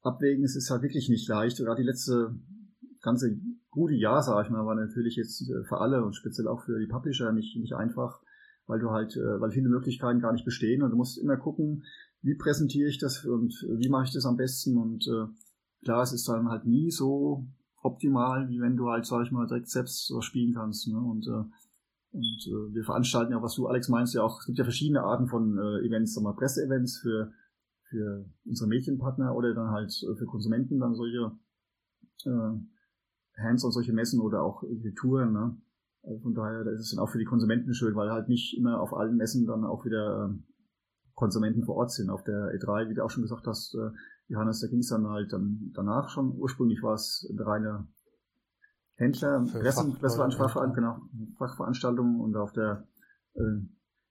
abwägen, 0.00 0.44
es 0.44 0.56
ist 0.56 0.70
halt 0.70 0.82
wirklich 0.82 1.08
nicht 1.08 1.28
leicht. 1.28 1.58
Gerade 1.58 1.82
die 1.82 1.86
letzte 1.86 2.34
ganze 3.00 3.38
gute 3.70 3.94
Jahr, 3.94 4.22
sag 4.22 4.44
ich 4.44 4.50
mal, 4.50 4.64
war 4.64 4.74
natürlich 4.74 5.16
jetzt 5.16 5.42
äh, 5.42 5.64
für 5.64 5.78
alle 5.78 6.04
und 6.04 6.14
speziell 6.14 6.48
auch 6.48 6.62
für 6.62 6.78
die 6.78 6.86
Publisher 6.86 7.32
nicht, 7.32 7.56
nicht 7.56 7.74
einfach, 7.74 8.20
weil 8.66 8.80
du 8.80 8.90
halt, 8.90 9.16
äh, 9.16 9.40
weil 9.40 9.50
viele 9.50 9.68
Möglichkeiten 9.68 10.20
gar 10.20 10.32
nicht 10.32 10.44
bestehen 10.44 10.82
und 10.82 10.90
du 10.90 10.96
musst 10.96 11.18
immer 11.18 11.36
gucken, 11.36 11.84
wie 12.22 12.36
präsentiere 12.36 12.88
ich 12.88 12.98
das 12.98 13.24
und 13.24 13.52
wie 13.78 13.88
mache 13.88 14.04
ich 14.04 14.12
das 14.12 14.26
am 14.26 14.36
besten 14.36 14.76
und 14.76 15.06
äh, 15.06 15.26
klar, 15.84 16.02
es 16.02 16.12
ist 16.12 16.28
dann 16.28 16.48
halt 16.48 16.64
nie 16.64 16.90
so 16.90 17.46
optimal, 17.82 18.48
wie 18.48 18.60
wenn 18.60 18.76
du 18.76 18.88
halt, 18.88 19.04
sag 19.04 19.24
ich 19.24 19.32
mal, 19.32 19.46
direkt 19.46 19.68
selbst 19.68 20.06
so 20.06 20.20
spielen 20.20 20.54
kannst. 20.54 20.88
Ne? 20.88 20.98
Und, 20.98 21.26
äh, 21.26 21.44
und 22.12 22.46
äh, 22.46 22.74
wir 22.74 22.84
veranstalten 22.84 23.32
ja, 23.32 23.42
was 23.42 23.54
du, 23.54 23.66
Alex, 23.66 23.88
meinst, 23.88 24.14
ja 24.14 24.22
auch, 24.22 24.40
es 24.40 24.46
gibt 24.46 24.58
ja 24.58 24.64
verschiedene 24.64 25.02
Arten 25.02 25.26
von 25.26 25.58
äh, 25.58 25.86
Events, 25.86 26.14
sag 26.14 26.22
mal, 26.22 26.34
Presseevents 26.34 26.98
für, 26.98 27.32
für 27.88 28.24
unsere 28.44 28.68
Medienpartner 28.68 29.34
oder 29.34 29.54
dann 29.54 29.70
halt 29.70 29.92
äh, 30.02 30.14
für 30.14 30.26
Konsumenten 30.26 30.78
dann 30.78 30.94
solche 30.94 31.32
äh, 32.24 33.42
Hands 33.42 33.64
und 33.64 33.72
solche 33.72 33.92
Messen 33.92 34.20
oder 34.20 34.42
auch 34.42 34.62
Touren. 34.96 35.32
Ne? 35.32 35.56
Also 36.02 36.20
von 36.20 36.34
daher 36.34 36.64
da 36.64 36.70
ist 36.70 36.80
es 36.80 36.90
dann 36.90 37.00
auch 37.00 37.10
für 37.10 37.18
die 37.18 37.24
Konsumenten 37.24 37.74
schön, 37.74 37.94
weil 37.94 38.10
halt 38.10 38.28
nicht 38.28 38.56
immer 38.56 38.80
auf 38.80 38.92
allen 38.94 39.16
Messen 39.16 39.46
dann 39.46 39.64
auch 39.64 39.84
wieder 39.84 40.30
äh, 40.30 40.52
Konsumenten 41.14 41.64
vor 41.64 41.76
Ort 41.76 41.92
sind. 41.92 42.10
Auf 42.10 42.22
der 42.24 42.54
E3, 42.54 42.88
wie 42.88 42.94
du 42.94 43.04
auch 43.04 43.10
schon 43.10 43.22
gesagt 43.22 43.46
hast, 43.46 43.74
äh, 43.74 43.90
Johannes, 44.32 44.60
da 44.60 44.66
ging 44.68 44.80
es 44.80 44.88
dann 44.88 45.06
halt 45.06 45.32
dann 45.32 45.70
danach 45.74 46.08
schon. 46.08 46.34
Ursprünglich 46.36 46.82
war 46.82 46.94
es 46.94 47.28
eine 47.30 47.46
reine 47.46 47.86
Händler, 48.96 49.44
Presseveranstaltung, 49.50 50.74
genau, 50.74 51.00
Fachveranstaltung 51.36 52.20
und 52.20 52.36
auf 52.36 52.52
der 52.52 52.86
äh, 53.34 53.40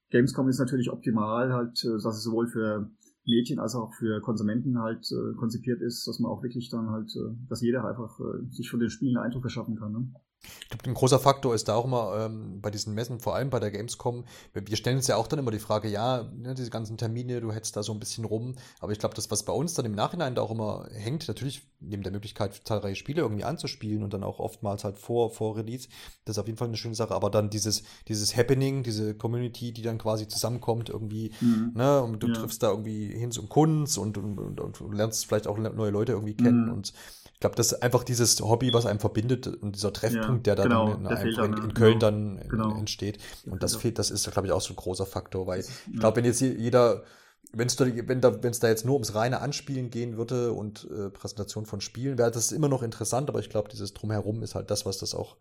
Gamescom 0.10 0.48
ist 0.50 0.60
natürlich 0.60 0.92
optimal, 0.92 1.54
halt, 1.54 1.84
äh, 1.84 2.02
dass 2.04 2.18
es 2.18 2.24
sowohl 2.24 2.48
für 2.48 2.92
Mädchen 3.26 3.60
als 3.60 3.76
auch 3.76 3.94
für 3.94 4.22
Konsumenten 4.22 4.80
halt 4.80 5.06
äh, 5.12 5.36
konzipiert 5.38 5.82
ist, 5.82 6.08
dass 6.08 6.20
man 6.20 6.32
auch 6.32 6.44
wirklich 6.44 6.70
dann 6.70 6.90
halt, 6.90 7.10
äh, 7.16 7.36
dass 7.48 7.62
jeder 7.62 7.86
einfach 7.86 8.20
äh, 8.20 8.46
sich 8.50 8.70
von 8.70 8.80
den 8.80 8.90
Spielen 8.90 9.18
einen 9.18 9.26
Eindruck 9.26 9.44
verschaffen 9.44 9.76
kann. 9.78 9.92
Ne? 9.92 10.14
Ich 10.62 10.70
glaube, 10.70 10.90
ein 10.90 10.94
großer 10.94 11.20
Faktor 11.20 11.54
ist 11.54 11.68
da 11.68 11.76
auch 11.76 11.86
immer 11.86 12.26
ähm, 12.26 12.62
bei 12.62 12.72
diesen 12.72 12.94
Messen, 12.94 13.20
vor 13.20 13.36
allem 13.36 13.50
bei 13.50 13.60
der 13.60 13.72
Gamescom, 13.72 14.26
wir, 14.54 14.68
wir 14.68 14.78
stellen 14.78 14.98
uns 14.98 15.08
ja 15.08 15.18
auch 15.18 15.28
dann 15.28 15.40
immer 15.40 15.52
die 15.52 15.60
Frage, 15.60 15.88
ja, 15.88 16.24
ne, 16.36 16.56
diese 16.56 16.70
ganzen 16.70 16.98
Termine, 16.98 17.42
du 17.42 17.52
hättest 17.52 17.76
da 17.76 17.84
so 17.84 17.92
ein 17.94 18.00
bisschen 18.00 18.26
rum, 18.26 18.56
aber 18.80 18.92
ich 18.92 19.00
glaube, 19.00 19.16
das, 19.16 19.30
was 19.30 19.44
bei 19.44 19.54
uns 19.54 19.74
dann 19.74 19.86
im 19.86 19.94
Nachhinein 19.94 20.34
da 20.34 20.42
auch 20.42 20.52
immer 20.52 20.88
hängt, 20.94 21.28
natürlich 21.28 21.68
neben 21.80 22.04
der 22.04 22.12
Möglichkeit, 22.12 22.62
zahlreiche 22.64 22.96
Spiele 22.96 23.22
irgendwie 23.22 23.44
anzuspielen 23.44 24.04
und 24.04 24.14
dann 24.14 24.24
auch 24.24 24.40
oftmals 24.40 24.84
halt 24.84 24.98
vor, 24.98 25.30
vor 25.30 25.58
Release, 25.58 25.90
das 26.26 26.38
ist 26.38 26.40
auf 26.40 26.48
jeden 26.48 26.58
Fall 26.58 26.68
eine 26.68 26.78
schöne 26.78 26.96
Sache, 26.96 27.14
aber 27.14 27.30
dann 27.30 27.50
dieses, 27.50 27.84
dieses 28.08 28.36
Happening, 28.36 28.84
diese 28.84 29.14
Community, 29.14 29.72
die 29.74 29.82
dann 29.82 29.98
quasi 29.98 30.28
zusammenkommt 30.28 30.90
irgendwie, 30.90 31.32
mhm. 31.42 31.72
ne, 31.76 32.02
und 32.02 32.24
du 32.24 32.28
ja. 32.28 32.34
triffst 32.34 32.64
da 32.64 32.70
irgendwie 32.70 33.08
Hinz 33.08 33.38
und 33.38 33.50
Kunz 33.50 33.98
und, 33.98 34.18
und, 34.18 34.40
und, 34.40 34.82
und, 34.82 34.94
lernst 34.94 35.26
vielleicht 35.28 35.48
auch 35.48 35.58
neue 35.58 35.92
Leute 35.92 36.14
irgendwie 36.14 36.36
kennen 36.36 36.68
mhm. 36.68 36.74
und 36.74 36.94
ich 37.42 37.44
glaube, 37.44 37.56
das 37.56 37.72
ist 37.72 37.82
einfach 37.82 38.04
dieses 38.04 38.40
Hobby, 38.40 38.72
was 38.72 38.86
einem 38.86 39.00
verbindet 39.00 39.48
und 39.48 39.76
dieser 39.76 39.92
Treffpunkt, 39.92 40.46
ja, 40.46 40.54
der 40.54 40.68
dann 40.68 40.70
genau, 40.70 40.94
in, 40.94 41.04
der 41.06 41.22
in, 41.24 41.54
in, 41.54 41.64
in, 41.64 41.74
Köln 41.74 41.94
genau, 41.94 42.00
dann 42.00 42.40
genau. 42.48 42.78
entsteht. 42.78 43.18
Und 43.48 43.64
das 43.64 43.78
fehlt, 43.78 43.98
das 43.98 44.12
ist, 44.12 44.30
glaube 44.30 44.46
ich, 44.46 44.54
auch 44.54 44.62
so 44.62 44.74
ein 44.74 44.76
großer 44.76 45.08
Faktor, 45.08 45.48
weil 45.48 45.62
ich 45.62 46.00
glaube, 46.00 46.18
wenn 46.18 46.26
jetzt 46.26 46.40
jeder, 46.40 47.02
wenn 47.52 47.66
es 47.66 47.76
da, 47.78 47.88
wenn 47.88 48.22
da, 48.22 48.44
wenn 48.44 48.52
es 48.52 48.60
da 48.60 48.68
jetzt 48.68 48.86
nur 48.86 48.94
ums 48.94 49.16
reine 49.16 49.42
Anspielen 49.42 49.90
gehen 49.90 50.18
würde 50.18 50.52
und 50.52 50.88
äh, 50.92 51.10
Präsentation 51.10 51.66
von 51.66 51.82
Spielen, 51.82 52.20
wäre 52.20 52.30
das 52.30 52.52
immer 52.52 52.70
noch 52.70 52.84
interessant, 52.84 53.28
aber 53.28 53.40
ich 53.40 53.50
glaube, 53.50 53.70
dieses 53.70 53.96
Drumherum 53.96 54.44
ist 54.44 54.54
halt 54.54 54.70
das, 54.70 54.86
was 54.86 55.00
das 55.00 55.16
auch 55.16 55.38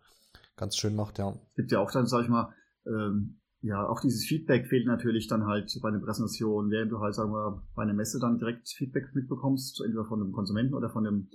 ganz 0.57 0.77
schön 0.77 0.95
macht, 0.95 1.19
ja. 1.19 1.35
Es 1.49 1.55
gibt 1.55 1.71
ja 1.71 1.81
auch 1.81 1.91
dann, 1.91 2.07
sag 2.07 2.23
ich 2.23 2.29
mal, 2.29 2.51
ähm, 2.87 3.37
ja, 3.61 3.87
auch 3.87 4.01
dieses 4.01 4.25
Feedback 4.25 4.65
fehlt 4.65 4.87
natürlich 4.87 5.27
dann 5.27 5.45
halt 5.45 5.71
bei 5.83 5.89
einer 5.89 5.99
Präsentation, 5.99 6.71
während 6.71 6.91
du 6.91 6.99
halt, 6.99 7.13
sagen 7.13 7.31
wir, 7.31 7.61
bei 7.75 7.83
einer 7.83 7.93
Messe 7.93 8.17
dann 8.19 8.39
direkt 8.39 8.69
Feedback 8.69 9.13
mitbekommst, 9.13 9.81
entweder 9.85 10.05
von 10.05 10.19
einem 10.19 10.31
Konsumenten 10.31 10.73
oder 10.73 10.89
von 10.89 11.05
einem 11.05 11.29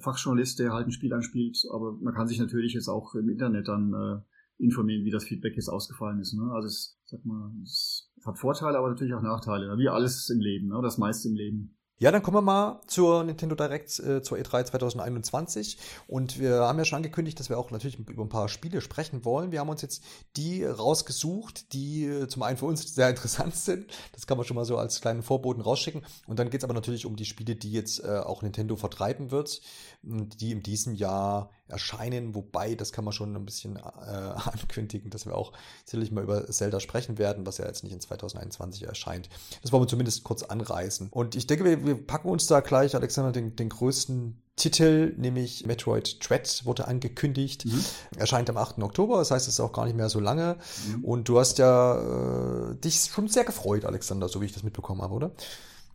Fachjournalist, 0.00 0.58
der 0.58 0.72
halt 0.72 0.86
ein 0.86 0.92
Spiel 0.92 1.12
anspielt, 1.12 1.58
aber 1.72 1.92
man 2.00 2.14
kann 2.14 2.28
sich 2.28 2.38
natürlich 2.38 2.74
jetzt 2.74 2.88
auch 2.88 3.14
im 3.14 3.28
Internet 3.28 3.68
dann 3.68 3.92
äh, 3.92 4.62
informieren, 4.62 5.04
wie 5.04 5.10
das 5.10 5.24
Feedback 5.24 5.54
jetzt 5.56 5.68
ausgefallen 5.68 6.20
ist. 6.20 6.34
Ne? 6.34 6.50
Also 6.52 6.66
es, 6.66 6.98
sag 7.04 7.24
mal, 7.24 7.52
es 7.62 8.10
hat 8.24 8.38
Vorteile, 8.38 8.78
aber 8.78 8.88
natürlich 8.88 9.14
auch 9.14 9.22
Nachteile, 9.22 9.76
wie 9.78 9.88
alles 9.88 10.30
im 10.30 10.40
Leben, 10.40 10.68
ne? 10.68 10.80
das 10.82 10.98
meiste 10.98 11.28
im 11.28 11.34
Leben. 11.34 11.75
Ja, 11.98 12.10
dann 12.10 12.22
kommen 12.22 12.36
wir 12.36 12.42
mal 12.42 12.82
zur 12.86 13.24
Nintendo 13.24 13.54
Direct, 13.54 13.98
äh, 14.00 14.20
zur 14.20 14.36
E3 14.36 14.66
2021. 14.66 15.78
Und 16.06 16.38
wir 16.38 16.56
haben 16.56 16.78
ja 16.78 16.84
schon 16.84 16.98
angekündigt, 16.98 17.40
dass 17.40 17.48
wir 17.48 17.58
auch 17.58 17.70
natürlich 17.70 17.98
über 17.98 18.22
ein 18.22 18.28
paar 18.28 18.50
Spiele 18.50 18.82
sprechen 18.82 19.24
wollen. 19.24 19.50
Wir 19.50 19.60
haben 19.60 19.70
uns 19.70 19.80
jetzt 19.80 20.04
die 20.36 20.62
rausgesucht, 20.62 21.72
die 21.72 22.04
äh, 22.04 22.28
zum 22.28 22.42
einen 22.42 22.58
für 22.58 22.66
uns 22.66 22.82
sehr 22.94 23.08
interessant 23.08 23.56
sind. 23.56 23.86
Das 24.12 24.26
kann 24.26 24.36
man 24.36 24.46
schon 24.46 24.56
mal 24.56 24.66
so 24.66 24.76
als 24.76 25.00
kleinen 25.00 25.22
Vorboten 25.22 25.62
rausschicken. 25.62 26.04
Und 26.26 26.38
dann 26.38 26.50
geht 26.50 26.60
es 26.60 26.64
aber 26.64 26.74
natürlich 26.74 27.06
um 27.06 27.16
die 27.16 27.24
Spiele, 27.24 27.56
die 27.56 27.72
jetzt 27.72 28.04
äh, 28.04 28.18
auch 28.18 28.42
Nintendo 28.42 28.76
vertreiben 28.76 29.30
wird, 29.30 29.62
die 30.02 30.52
in 30.52 30.62
diesem 30.62 30.94
Jahr 30.94 31.50
erscheinen. 31.68 32.34
Wobei, 32.34 32.74
das 32.74 32.92
kann 32.92 33.04
man 33.04 33.12
schon 33.12 33.34
ein 33.34 33.44
bisschen 33.44 33.76
äh, 33.76 33.80
ankündigen, 33.80 35.10
dass 35.10 35.26
wir 35.26 35.34
auch 35.34 35.52
sicherlich 35.84 36.12
mal 36.12 36.24
über 36.24 36.46
Zelda 36.46 36.80
sprechen 36.80 37.18
werden, 37.18 37.46
was 37.46 37.58
ja 37.58 37.66
jetzt 37.66 37.84
nicht 37.84 37.92
in 37.92 38.00
2021 38.00 38.84
erscheint. 38.84 39.28
Das 39.62 39.72
wollen 39.72 39.82
wir 39.82 39.88
zumindest 39.88 40.24
kurz 40.24 40.42
anreißen. 40.42 41.08
Und 41.10 41.34
ich 41.34 41.46
denke, 41.46 41.64
wir, 41.64 41.84
wir 41.84 42.06
packen 42.06 42.28
uns 42.28 42.46
da 42.46 42.60
gleich, 42.60 42.94
Alexander, 42.94 43.32
den, 43.32 43.56
den 43.56 43.68
größten 43.68 44.42
Titel, 44.56 45.12
nämlich 45.18 45.66
Metroid 45.66 46.18
Dread, 46.26 46.64
wurde 46.64 46.88
angekündigt. 46.88 47.66
Mhm. 47.66 47.84
Erscheint 48.16 48.48
am 48.48 48.56
8. 48.56 48.78
Oktober, 48.78 49.18
das 49.18 49.30
heißt, 49.30 49.46
es 49.46 49.54
ist 49.54 49.60
auch 49.60 49.72
gar 49.72 49.84
nicht 49.84 49.96
mehr 49.96 50.08
so 50.08 50.18
lange. 50.18 50.56
Mhm. 50.88 51.04
Und 51.04 51.28
du 51.28 51.38
hast 51.38 51.58
ja 51.58 52.70
äh, 52.70 52.74
dich 52.76 53.00
schon 53.00 53.28
sehr 53.28 53.44
gefreut, 53.44 53.84
Alexander, 53.84 54.28
so 54.28 54.40
wie 54.40 54.46
ich 54.46 54.52
das 54.52 54.62
mitbekommen 54.62 55.02
habe, 55.02 55.14
oder? 55.14 55.32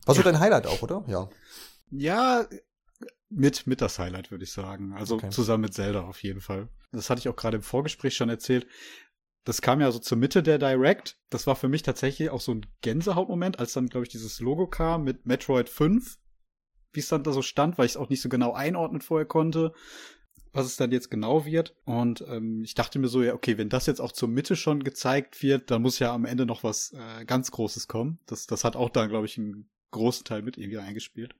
War 0.05 0.15
so 0.15 0.21
dein 0.21 0.39
Highlight 0.39 0.67
auch, 0.67 0.81
oder? 0.81 1.03
Ja. 1.07 1.29
Ja, 1.91 2.45
mit, 3.32 3.65
mit 3.65 3.82
das 3.82 3.98
Highlight, 3.98 4.30
würde 4.30 4.44
ich 4.44 4.52
sagen. 4.52 4.94
Also 4.94 5.15
okay. 5.15 5.30
zusammen 5.30 5.62
mit 5.62 5.74
Zelda 5.74 6.02
auf 6.02 6.22
jeden 6.22 6.41
Fall. 6.41 6.67
Das 6.91 7.10
hatte 7.10 7.20
ich 7.20 7.30
auch 7.30 7.36
gerade 7.36 7.58
im 7.58 7.63
Vorgespräch 7.63 8.15
schon 8.15 8.30
erzählt. 8.30 8.67
Das 9.44 9.62
kam 9.62 9.82
ja 9.82 9.91
so 9.91 10.00
zur 10.00 10.17
Mitte 10.17 10.44
der 10.44 10.60
Direct. 10.60 11.17
Das 11.30 11.48
war 11.48 11.56
für 11.56 11.70
mich 11.70 11.82
tatsächlich 11.82 12.30
auch 12.30 12.41
so 12.41 12.54
ein 12.54 12.65
Gänsehautmoment, 12.82 13.58
als 13.58 13.74
dann, 13.74 13.88
glaube 13.88 14.06
ich, 14.06 14.12
dieses 14.12 14.39
Logo 14.39 14.67
kam 14.67 15.04
mit 15.04 15.26
Metroid 15.26 15.70
5, 15.70 16.17
wie 16.91 17.00
es 17.00 17.08
dann 17.08 17.24
da 17.24 17.32
so 17.32 17.41
stand, 17.41 17.78
weil 17.78 17.86
ich 17.86 17.94
es 17.94 17.98
auch 17.98 18.10
nicht 18.10 18.22
so 18.22 18.30
genau 18.30 18.54
einordnen 18.54 19.02
vorher 19.02 19.26
konnte, 19.26 19.74
was 20.52 20.65
es 20.65 20.76
dann 20.76 20.91
jetzt 20.91 21.10
genau 21.10 21.46
wird. 21.46 21.76
Und 21.86 22.24
ähm, 22.28 22.63
ich 22.63 22.76
dachte 22.76 23.00
mir 23.00 23.08
so, 23.08 23.24
ja, 23.24 23.34
okay, 23.34 23.58
wenn 23.58 23.70
das 23.70 23.88
jetzt 23.88 24.02
auch 24.02 24.12
zur 24.12 24.30
Mitte 24.30 24.56
schon 24.56 24.84
gezeigt 24.84 25.41
wird, 25.41 25.72
dann 25.72 25.82
muss 25.82 26.00
ja 26.00 26.13
am 26.13 26.26
Ende 26.26 26.46
noch 26.46 26.63
was 26.63 26.91
äh, 26.91 27.26
ganz 27.26 27.50
Großes 27.50 27.88
kommen. 27.88 28.20
Das, 28.28 28.46
das 28.46 28.63
hat 28.63 28.76
auch 28.76 28.89
dann, 28.89 29.10
glaube 29.10 29.26
ich, 29.26 29.38
einen 29.38 29.70
großen 29.89 30.26
Teil 30.26 30.41
mit 30.41 30.58
irgendwie 30.58 30.78
eingespielt 30.78 31.36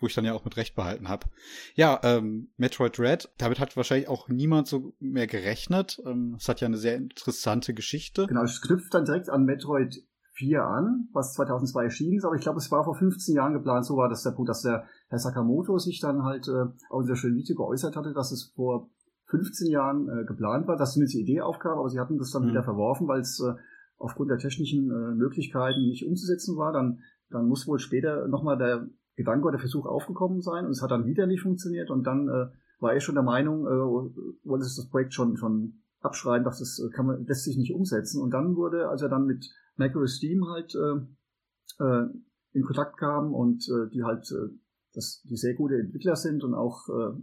wo 0.00 0.06
ich 0.06 0.14
dann 0.14 0.24
ja 0.24 0.32
auch 0.34 0.44
mit 0.44 0.56
Recht 0.56 0.74
behalten 0.74 1.08
habe. 1.08 1.26
Ja, 1.74 2.00
ähm, 2.02 2.48
Metroid 2.56 2.98
Red, 2.98 3.30
damit 3.38 3.60
hat 3.60 3.76
wahrscheinlich 3.76 4.08
auch 4.08 4.28
niemand 4.28 4.66
so 4.66 4.94
mehr 5.00 5.26
gerechnet. 5.26 6.00
Ähm, 6.06 6.36
es 6.38 6.48
hat 6.48 6.60
ja 6.60 6.66
eine 6.66 6.76
sehr 6.76 6.96
interessante 6.96 7.74
Geschichte. 7.74 8.26
Genau, 8.26 8.42
es 8.42 8.60
knüpft 8.60 8.92
dann 8.94 9.04
direkt 9.04 9.28
an 9.30 9.44
Metroid 9.44 10.04
4 10.34 10.62
an, 10.62 11.08
was 11.12 11.32
2002 11.32 11.84
erschienen 11.84 12.18
ist, 12.18 12.24
aber 12.24 12.34
ich 12.34 12.42
glaube, 12.42 12.58
es 12.58 12.70
war 12.70 12.84
vor 12.84 12.94
15 12.94 13.34
Jahren 13.34 13.54
geplant, 13.54 13.86
so 13.86 13.96
war 13.96 14.10
das 14.10 14.22
der 14.22 14.32
Punkt, 14.32 14.50
dass 14.50 14.62
der 14.62 14.84
Herr 15.08 15.18
Sakamoto 15.18 15.78
sich 15.78 16.00
dann 16.00 16.24
halt 16.24 16.46
äh, 16.48 16.66
auch 16.90 17.00
in 17.00 17.06
der 17.06 17.16
schönen 17.16 17.36
Video 17.36 17.56
geäußert 17.56 17.96
hatte, 17.96 18.12
dass 18.12 18.32
es 18.32 18.52
vor 18.54 18.90
15 19.28 19.70
Jahren 19.70 20.08
äh, 20.08 20.24
geplant 20.24 20.68
war, 20.68 20.76
dass 20.76 20.92
zumindest 20.92 21.16
die 21.16 21.22
Idee 21.22 21.40
aufkam, 21.40 21.78
aber 21.78 21.88
sie 21.88 21.98
hatten 21.98 22.18
das 22.18 22.30
dann 22.30 22.44
mhm. 22.44 22.50
wieder 22.50 22.64
verworfen, 22.64 23.08
weil 23.08 23.20
es 23.20 23.40
äh, 23.40 23.54
aufgrund 23.98 24.30
der 24.30 24.38
technischen 24.38 24.90
äh, 24.90 25.14
Möglichkeiten 25.14 25.88
nicht 25.88 26.06
umzusetzen 26.06 26.56
war. 26.56 26.72
Dann, 26.72 27.00
dann 27.30 27.48
muss 27.48 27.66
wohl 27.66 27.78
später 27.78 28.28
nochmal 28.28 28.58
der 28.58 28.86
Gedanke 29.16 29.48
oder 29.48 29.58
Versuch 29.58 29.86
aufgekommen 29.86 30.42
sein 30.42 30.66
und 30.66 30.70
es 30.70 30.82
hat 30.82 30.90
dann 30.90 31.06
wieder 31.06 31.26
nicht 31.26 31.42
funktioniert 31.42 31.90
und 31.90 32.04
dann 32.04 32.28
äh, 32.28 32.46
war 32.78 32.92
er 32.92 33.00
schon 33.00 33.14
der 33.14 33.24
Meinung, 33.24 33.66
äh, 33.66 34.48
wollte 34.48 34.64
es 34.64 34.76
das 34.76 34.88
Projekt 34.88 35.14
schon, 35.14 35.36
schon 35.36 35.82
abschreiben, 36.00 36.44
dass 36.44 36.58
das 36.58 36.78
äh, 36.78 36.90
kann 36.90 37.06
man, 37.06 37.26
lässt 37.26 37.44
sich 37.44 37.56
nicht 37.56 37.74
umsetzen. 37.74 38.22
Und 38.22 38.30
dann 38.30 38.56
wurde, 38.56 38.88
als 38.88 39.02
er 39.02 39.08
dann 39.08 39.26
mit 39.26 39.50
Macros 39.76 40.16
Steam 40.16 40.46
halt 40.48 40.74
äh, 40.74 41.82
äh, 41.84 42.06
in 42.52 42.62
Kontakt 42.62 42.96
kam 42.98 43.34
und 43.34 43.66
äh, 43.68 43.90
die 43.90 44.02
halt 44.02 44.30
äh, 44.30 44.54
das, 44.94 45.22
die 45.28 45.36
sehr 45.36 45.54
gute 45.54 45.76
Entwickler 45.76 46.16
sind 46.16 46.42
und 46.42 46.54
auch 46.54 46.88
äh, 46.88 47.18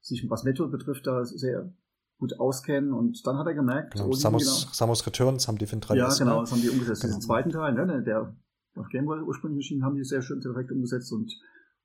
sich 0.00 0.24
was 0.28 0.44
Netto 0.44 0.68
betrifft, 0.68 1.06
da 1.06 1.24
sehr 1.24 1.72
gut 2.18 2.38
auskennen 2.38 2.92
und 2.92 3.26
dann 3.26 3.36
hat 3.36 3.46
er 3.46 3.54
gemerkt, 3.54 3.92
genau, 3.92 4.12
Samus, 4.12 4.62
genau, 4.62 4.72
Samus 4.72 5.06
Returns 5.06 5.48
haben 5.48 5.58
die 5.58 5.66
für 5.66 5.76
den 5.76 5.82
3DS. 5.82 5.96
Ja, 5.96 6.14
genau, 6.18 6.40
das 6.40 6.52
haben 6.52 6.62
die 6.62 6.70
umgesetzt. 6.70 7.02
Genau. 7.02 7.14
Den 7.14 7.20
zweiten 7.20 7.50
Teil, 7.50 7.74
ne, 7.74 8.02
der 8.02 8.34
auf 8.76 8.88
Gameboy 8.88 9.20
ursprünglich 9.20 9.64
erschienen, 9.64 9.84
haben 9.84 9.96
die 9.96 10.04
sehr 10.04 10.22
schön 10.22 10.40
perfekt 10.40 10.72
umgesetzt 10.72 11.12
und, 11.12 11.32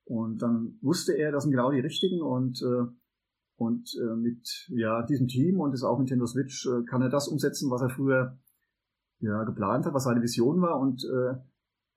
und 0.05 0.41
dann 0.41 0.77
wusste 0.81 1.13
er, 1.13 1.31
das 1.31 1.43
sind 1.43 1.51
genau 1.51 1.71
die 1.71 1.79
richtigen 1.79 2.21
und, 2.21 2.61
äh, 2.61 2.85
und 3.55 3.89
äh, 4.01 4.15
mit 4.15 4.67
ja, 4.69 5.03
diesem 5.03 5.27
Team 5.27 5.59
und 5.59 5.73
ist 5.73 5.83
auch 5.83 5.97
Nintendo 5.97 6.25
Switch 6.25 6.67
äh, 6.67 6.83
kann 6.85 7.01
er 7.01 7.09
das 7.09 7.27
umsetzen, 7.27 7.69
was 7.69 7.81
er 7.81 7.89
früher 7.89 8.37
ja, 9.19 9.43
geplant 9.43 9.85
hat, 9.85 9.93
was 9.93 10.03
seine 10.03 10.21
Vision 10.21 10.61
war 10.61 10.79
und 10.79 11.03
äh, 11.03 11.35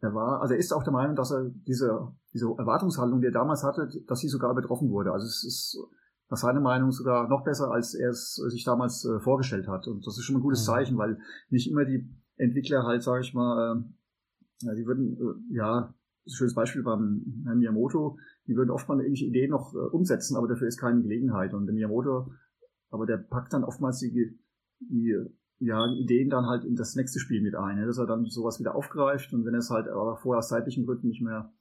er 0.01 0.15
war, 0.15 0.43
also 0.43 0.53
er 0.53 0.61
ist 0.61 0.73
auch 0.73 0.83
der 0.83 0.93
Meinung, 0.93 1.17
dass 1.17 1.31
er 1.31 1.51
diese, 1.67 2.13
diese 2.33 2.47
Erwartungshaltung, 2.47 3.21
die 3.21 3.29
er 3.29 3.33
damals 3.33 3.63
hatte, 3.63 3.89
dass 4.07 4.21
sie 4.21 4.29
sogar 4.29 4.53
übertroffen 4.53 4.91
wurde. 4.91 5.13
Also 5.13 5.25
es 5.25 5.43
ist 5.45 5.79
nach 6.29 6.37
seiner 6.37 6.61
Meinung 6.61 6.91
sogar 6.91 7.29
noch 7.29 7.43
besser, 7.43 7.71
als 7.71 7.95
er 7.95 8.11
es 8.11 8.35
sich 8.35 8.65
damals 8.65 9.05
äh, 9.05 9.19
vorgestellt 9.21 9.67
hat. 9.67 9.87
Und 9.87 10.07
das 10.07 10.19
ist 10.19 10.25
schon 10.25 10.37
ein 10.37 10.43
gutes 10.43 10.63
mhm. 10.63 10.73
Zeichen, 10.73 10.99
weil 10.99 11.19
nicht 11.49 11.71
immer 11.71 11.85
die 11.85 12.11
Entwickler 12.37 12.83
halt, 12.85 13.03
sage 13.03 13.23
ich 13.23 13.33
mal, 13.33 13.79
äh, 13.79 13.83
ja, 14.61 14.75
die 14.75 14.87
würden, 14.87 15.17
äh, 15.17 15.55
ja, 15.55 15.95
schönes 16.27 16.55
Beispiel 16.55 16.83
beim 16.83 17.43
Herrn 17.45 17.59
Miyamoto, 17.59 18.19
die 18.47 18.57
würden 18.57 18.71
oft 18.71 18.89
mal 18.89 18.95
eine 18.95 19.05
ähnliche 19.05 19.27
Idee 19.27 19.49
noch 19.49 19.75
äh, 19.75 19.79
umsetzen, 19.79 20.37
aber 20.37 20.49
dafür 20.49 20.69
ist 20.69 20.79
keine 20.79 21.03
Gelegenheit. 21.03 21.55
Und 21.55 21.67
der 21.67 21.75
Miyamoto, 21.75 22.33
aber 22.91 23.07
der 23.07 23.19
packt 23.19 23.53
dann 23.53 23.65
oftmals 23.65 23.99
die, 23.99 24.39
die 24.81 25.17
ja, 25.59 25.87
Ideen 25.87 26.31
dann 26.31 26.47
halt 26.47 26.65
in 26.65 26.77
das 26.77 26.95
nächste 26.95 27.19
Spiel 27.19 27.43
mit 27.43 27.55
ein, 27.55 27.85
dass 27.87 27.99
er 27.99 28.07
dann 28.07 28.27
sowas 28.27 28.59
wieder 28.61 28.75
aufgreift 28.75 29.33
und 29.33 29.45
wenn 29.45 29.55
er 29.55 29.61
es 29.61 29.71
halt 29.71 29.89
aber 29.89 30.17
vorher 30.17 30.39
aus 30.39 30.49
zeitlichen 30.49 30.85
Gründen 30.85 31.09
nicht 31.09 31.23
mehr 31.23 31.53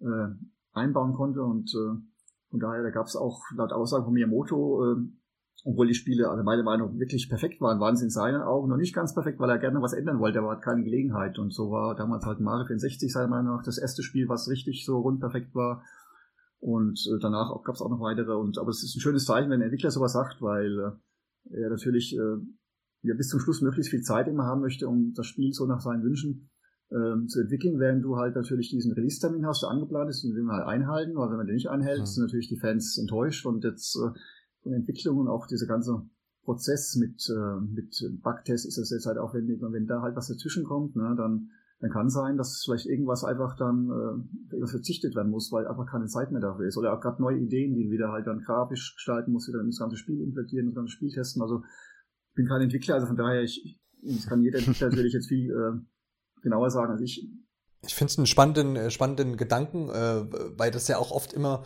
äh, 0.00 0.28
einbauen 0.72 1.14
konnte. 1.14 1.42
Und 1.42 1.70
äh, 1.74 1.98
von 2.50 2.60
daher, 2.60 2.82
da 2.82 2.90
gab 2.90 3.06
es 3.06 3.16
auch 3.16 3.42
laut 3.54 3.72
Aussagen 3.72 4.04
von 4.04 4.14
Miyamoto 4.14 4.92
äh, 4.92 4.96
obwohl 5.64 5.88
die 5.88 5.94
Spiele, 5.94 6.30
also 6.30 6.44
meine 6.44 6.62
Meinung, 6.62 6.98
wirklich 6.98 7.28
perfekt 7.28 7.60
waren, 7.60 7.80
waren 7.80 7.96
sie 7.96 8.04
in 8.04 8.10
seinen 8.10 8.42
Augen 8.42 8.68
noch 8.68 8.76
nicht 8.76 8.94
ganz 8.94 9.14
perfekt, 9.14 9.40
weil 9.40 9.50
er 9.50 9.58
gerne 9.58 9.82
was 9.82 9.92
ändern 9.92 10.20
wollte, 10.20 10.38
aber 10.38 10.52
hat 10.52 10.62
keine 10.62 10.84
Gelegenheit. 10.84 11.38
Und 11.38 11.52
so 11.52 11.70
war 11.70 11.96
damals 11.96 12.24
halt 12.24 12.40
Mario 12.40 12.66
64 12.66 13.12
seiner 13.12 13.28
Meinung 13.28 13.56
nach 13.56 13.64
das 13.64 13.78
erste 13.78 14.02
Spiel, 14.02 14.28
was 14.28 14.48
richtig 14.48 14.84
so 14.84 14.98
rund 15.00 15.20
perfekt 15.20 15.54
war. 15.54 15.82
Und 16.60 16.98
äh, 17.12 17.18
danach 17.20 17.50
gab 17.64 17.74
es 17.74 17.82
auch 17.82 17.90
noch 17.90 18.00
weitere. 18.00 18.34
Und 18.36 18.58
aber 18.58 18.70
es 18.70 18.82
ist 18.82 18.96
ein 18.96 19.00
schönes 19.00 19.24
Zeichen, 19.24 19.50
wenn 19.50 19.60
ein 19.60 19.66
Entwickler 19.66 19.90
sowas 19.90 20.12
sagt, 20.12 20.40
weil 20.40 20.96
äh, 21.50 21.60
er 21.60 21.70
natürlich 21.70 22.16
äh, 22.16 22.36
ja 23.02 23.14
bis 23.14 23.28
zum 23.28 23.40
Schluss 23.40 23.60
möglichst 23.60 23.90
viel 23.90 24.02
Zeit 24.02 24.28
immer 24.28 24.44
haben 24.44 24.60
möchte, 24.60 24.88
um 24.88 25.12
das 25.14 25.26
Spiel 25.26 25.52
so 25.52 25.66
nach 25.66 25.80
seinen 25.80 26.02
Wünschen 26.02 26.50
äh, 26.90 27.26
zu 27.26 27.40
entwickeln, 27.40 27.78
während 27.78 28.04
du 28.04 28.16
halt 28.16 28.34
natürlich 28.34 28.70
diesen 28.70 28.92
Release-Termin 28.92 29.46
hast, 29.46 29.62
der 29.62 29.70
angeplant 29.70 30.10
ist, 30.10 30.24
und 30.24 30.34
den 30.34 30.46
wir 30.46 30.54
halt 30.54 30.66
einhalten, 30.66 31.14
weil 31.16 31.30
wenn 31.30 31.36
man 31.36 31.46
den 31.46 31.56
nicht 31.56 31.68
einhält, 31.68 32.00
mhm. 32.00 32.06
sind 32.06 32.24
natürlich 32.24 32.48
die 32.48 32.58
Fans 32.58 32.98
enttäuscht 32.98 33.46
und 33.46 33.64
jetzt 33.64 33.96
äh, 33.96 34.18
von 34.62 34.72
Entwicklung 34.72 35.18
und 35.18 35.28
auch 35.28 35.46
dieser 35.46 35.66
ganze 35.66 36.02
Prozess 36.44 36.96
mit, 36.96 37.28
äh, 37.28 37.60
mit 37.60 37.94
Bugtest 38.22 38.66
ist 38.66 38.78
das 38.78 38.90
jetzt 38.90 39.06
halt 39.06 39.18
auch, 39.18 39.34
wenn, 39.34 39.46
wenn 39.46 39.86
da 39.86 40.00
halt 40.00 40.16
was 40.16 40.28
dazwischen 40.28 40.64
kommt, 40.64 40.96
ne, 40.96 41.14
dann, 41.16 41.50
dann 41.80 41.90
kann 41.90 42.08
sein, 42.08 42.36
dass 42.36 42.62
vielleicht 42.64 42.86
irgendwas 42.86 43.22
einfach 43.22 43.56
dann 43.56 43.90
äh, 44.50 44.66
verzichtet 44.66 45.14
werden 45.14 45.30
muss, 45.30 45.52
weil 45.52 45.66
einfach 45.66 45.86
keine 45.86 46.06
Zeit 46.06 46.32
mehr 46.32 46.40
dafür 46.40 46.66
ist. 46.66 46.78
Oder 46.78 46.96
auch 46.96 47.00
gerade 47.00 47.20
neue 47.20 47.38
Ideen, 47.38 47.74
die 47.74 47.90
wieder 47.90 48.10
halt 48.12 48.26
dann 48.26 48.40
grafisch 48.40 48.94
gestalten 48.94 49.32
muss, 49.32 49.46
wieder 49.46 49.60
ins 49.60 49.78
ganze 49.78 49.96
Spiel 49.96 50.22
implementieren, 50.22 50.66
das 50.66 50.74
ganze 50.74 50.92
Spiel 50.92 51.12
testen. 51.12 51.42
Also 51.42 51.62
ich 52.30 52.34
bin 52.34 52.46
kein 52.46 52.62
Entwickler, 52.62 52.94
also 52.94 53.06
von 53.06 53.16
daher, 53.16 53.42
ich, 53.42 53.78
ich 54.00 54.26
kann 54.26 54.42
jeder 54.42 54.58
Entwickler 54.58 54.88
natürlich 54.88 55.12
jetzt 55.12 55.28
viel 55.28 55.50
äh, 55.50 55.78
genauer 56.42 56.70
sagen 56.70 56.92
als 56.92 57.02
ich. 57.02 57.30
Ich 57.86 57.94
finde 57.94 58.10
es 58.10 58.18
einen 58.18 58.26
spannenden, 58.26 58.76
äh, 58.76 58.90
spannenden 58.90 59.36
Gedanken, 59.36 59.88
äh, 59.90 60.24
weil 60.58 60.70
das 60.70 60.88
ja 60.88 60.98
auch 60.98 61.10
oft 61.10 61.32
immer 61.32 61.64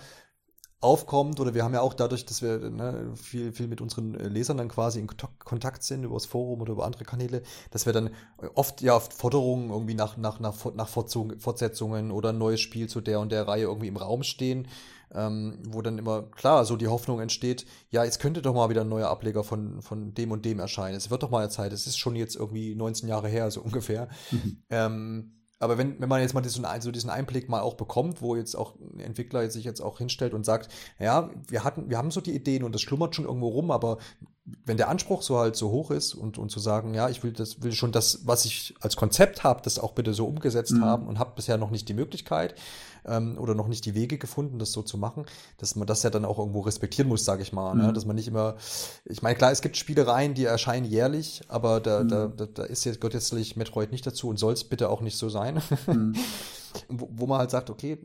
aufkommt 0.82 1.38
oder 1.38 1.54
wir 1.54 1.62
haben 1.62 1.74
ja 1.74 1.80
auch 1.80 1.94
dadurch, 1.94 2.26
dass 2.26 2.42
wir 2.42 2.58
ne, 2.58 3.12
viel, 3.14 3.52
viel 3.52 3.68
mit 3.68 3.80
unseren 3.80 4.14
Lesern 4.14 4.56
dann 4.56 4.68
quasi 4.68 4.98
in 4.98 5.06
Kontakt 5.06 5.84
sind 5.84 6.02
über 6.02 6.14
das 6.14 6.26
Forum 6.26 6.60
oder 6.60 6.72
über 6.72 6.84
andere 6.84 7.04
Kanäle, 7.04 7.42
dass 7.70 7.86
wir 7.86 7.92
dann 7.92 8.10
oft 8.54 8.82
ja 8.82 8.96
oft 8.96 9.14
Forderungen 9.14 9.70
irgendwie 9.70 9.94
nach, 9.94 10.16
nach, 10.16 10.40
nach, 10.40 10.56
nach 10.74 10.88
Fortsetzungen 10.88 12.10
oder 12.10 12.30
ein 12.30 12.38
neues 12.38 12.60
Spiel 12.60 12.88
zu 12.88 13.00
der 13.00 13.20
und 13.20 13.30
der 13.30 13.46
Reihe 13.46 13.62
irgendwie 13.62 13.86
im 13.86 13.96
Raum 13.96 14.24
stehen, 14.24 14.66
ähm, 15.14 15.58
wo 15.68 15.82
dann 15.82 15.98
immer 15.98 16.22
klar 16.22 16.64
so 16.64 16.76
die 16.76 16.88
Hoffnung 16.88 17.20
entsteht, 17.20 17.64
ja, 17.90 18.02
jetzt 18.02 18.18
könnte 18.18 18.42
doch 18.42 18.54
mal 18.54 18.68
wieder 18.68 18.80
ein 18.80 18.88
neuer 18.88 19.08
Ableger 19.08 19.44
von, 19.44 19.82
von 19.82 20.14
dem 20.14 20.32
und 20.32 20.44
dem 20.44 20.58
erscheinen. 20.58 20.96
Es 20.96 21.10
wird 21.10 21.22
doch 21.22 21.30
mal 21.30 21.40
eine 21.40 21.50
Zeit, 21.50 21.72
es 21.72 21.86
ist 21.86 21.98
schon 21.98 22.16
jetzt 22.16 22.34
irgendwie 22.34 22.74
19 22.74 23.08
Jahre 23.08 23.28
her, 23.28 23.50
so 23.50 23.60
ungefähr. 23.62 24.08
Mhm. 24.32 24.62
Ähm, 24.70 25.32
aber 25.62 25.79
wenn, 25.79 26.01
wenn 26.01 26.09
man 26.09 26.20
jetzt 26.20 26.35
mal 26.35 26.40
diesen, 26.40 26.66
so 26.81 26.90
diesen 26.90 27.09
Einblick 27.09 27.48
mal 27.48 27.61
auch 27.61 27.75
bekommt, 27.75 28.20
wo 28.20 28.35
jetzt 28.35 28.57
auch 28.57 28.75
ein 28.81 28.98
Entwickler 28.98 29.48
sich 29.48 29.64
jetzt 29.64 29.81
auch 29.81 29.98
hinstellt 29.98 30.35
und 30.35 30.44
sagt, 30.44 30.72
ja, 30.98 31.31
wir 31.46 31.62
hatten, 31.62 31.88
wir 31.88 31.98
haben 31.98 32.11
so 32.11 32.20
die 32.20 32.35
Ideen 32.35 32.64
und 32.64 32.75
das 32.75 32.83
schlummert 32.83 33.14
schon 33.14 33.27
irgendwo 33.27 33.48
rum, 33.48 33.70
aber 33.70 33.98
wenn 34.44 34.76
der 34.76 34.88
Anspruch 34.88 35.22
so 35.22 35.38
halt 35.38 35.55
so 35.55 35.70
hoch 35.70 35.90
ist 35.90 36.14
und, 36.14 36.37
und 36.37 36.50
zu 36.50 36.59
sagen, 36.59 36.94
ja, 36.94 37.09
ich 37.09 37.22
will 37.22 37.33
das, 37.33 37.62
will 37.62 37.72
schon 37.72 37.92
das, 37.92 38.26
was 38.26 38.44
ich 38.44 38.74
als 38.81 38.96
Konzept 38.96 39.44
habe, 39.44 39.62
das 39.62 39.78
auch 39.78 39.92
bitte 39.92 40.14
so 40.14 40.26
umgesetzt 40.26 40.72
mhm. 40.72 40.85
haben 40.85 41.07
und 41.07 41.18
habe 41.18 41.33
bisher 41.37 41.59
noch 41.59 41.70
nicht 41.70 41.88
die 41.88 41.94
Möglichkeit, 41.94 42.57
ähm, 43.05 43.38
oder 43.38 43.55
noch 43.55 43.68
nicht 43.68 43.85
die 43.85 43.94
Wege 43.94 44.18
gefunden, 44.18 44.59
das 44.59 44.72
so 44.72 44.83
zu 44.83 44.98
machen, 44.98 45.26
dass 45.59 45.76
man 45.76 45.87
das 45.87 46.02
ja 46.02 46.11
dann 46.11 46.24
auch 46.24 46.38
irgendwo 46.38 46.61
respektieren 46.61 47.09
muss, 47.09 47.24
sage 47.24 47.42
ich 47.42 47.52
mal. 47.52 47.74
Ne? 47.74 47.83
Mhm. 47.83 47.87
Ne? 47.88 47.92
Dass 47.92 48.07
man 48.07 48.16
nicht 48.16 48.28
immer, 48.28 48.57
ich 49.05 49.22
meine, 49.22 49.37
klar, 49.37 49.52
es 49.52 49.61
gibt 49.61 49.76
Spielereien, 49.76 50.35
die 50.35 50.44
erscheinen 50.44 50.87
jährlich, 50.87 51.42
aber 51.48 51.81
da, 51.81 52.02
mhm. 52.02 52.09
da, 52.09 52.26
da, 52.28 52.46
da 52.46 52.62
ist 52.64 52.85
jetzt 52.85 53.00
Gott 53.00 53.14
jetzt 53.14 53.33
Metroid 53.57 53.92
nicht 53.92 54.07
dazu 54.07 54.28
und 54.28 54.38
soll 54.38 54.52
es 54.52 54.64
bitte 54.64 54.88
auch 54.88 55.00
nicht 55.00 55.16
so 55.16 55.28
sein. 55.28 55.61
Mhm. 55.87 56.14
wo, 56.88 57.09
wo, 57.12 57.26
man 57.26 57.38
halt 57.38 57.50
sagt, 57.50 57.70
okay, 57.70 57.98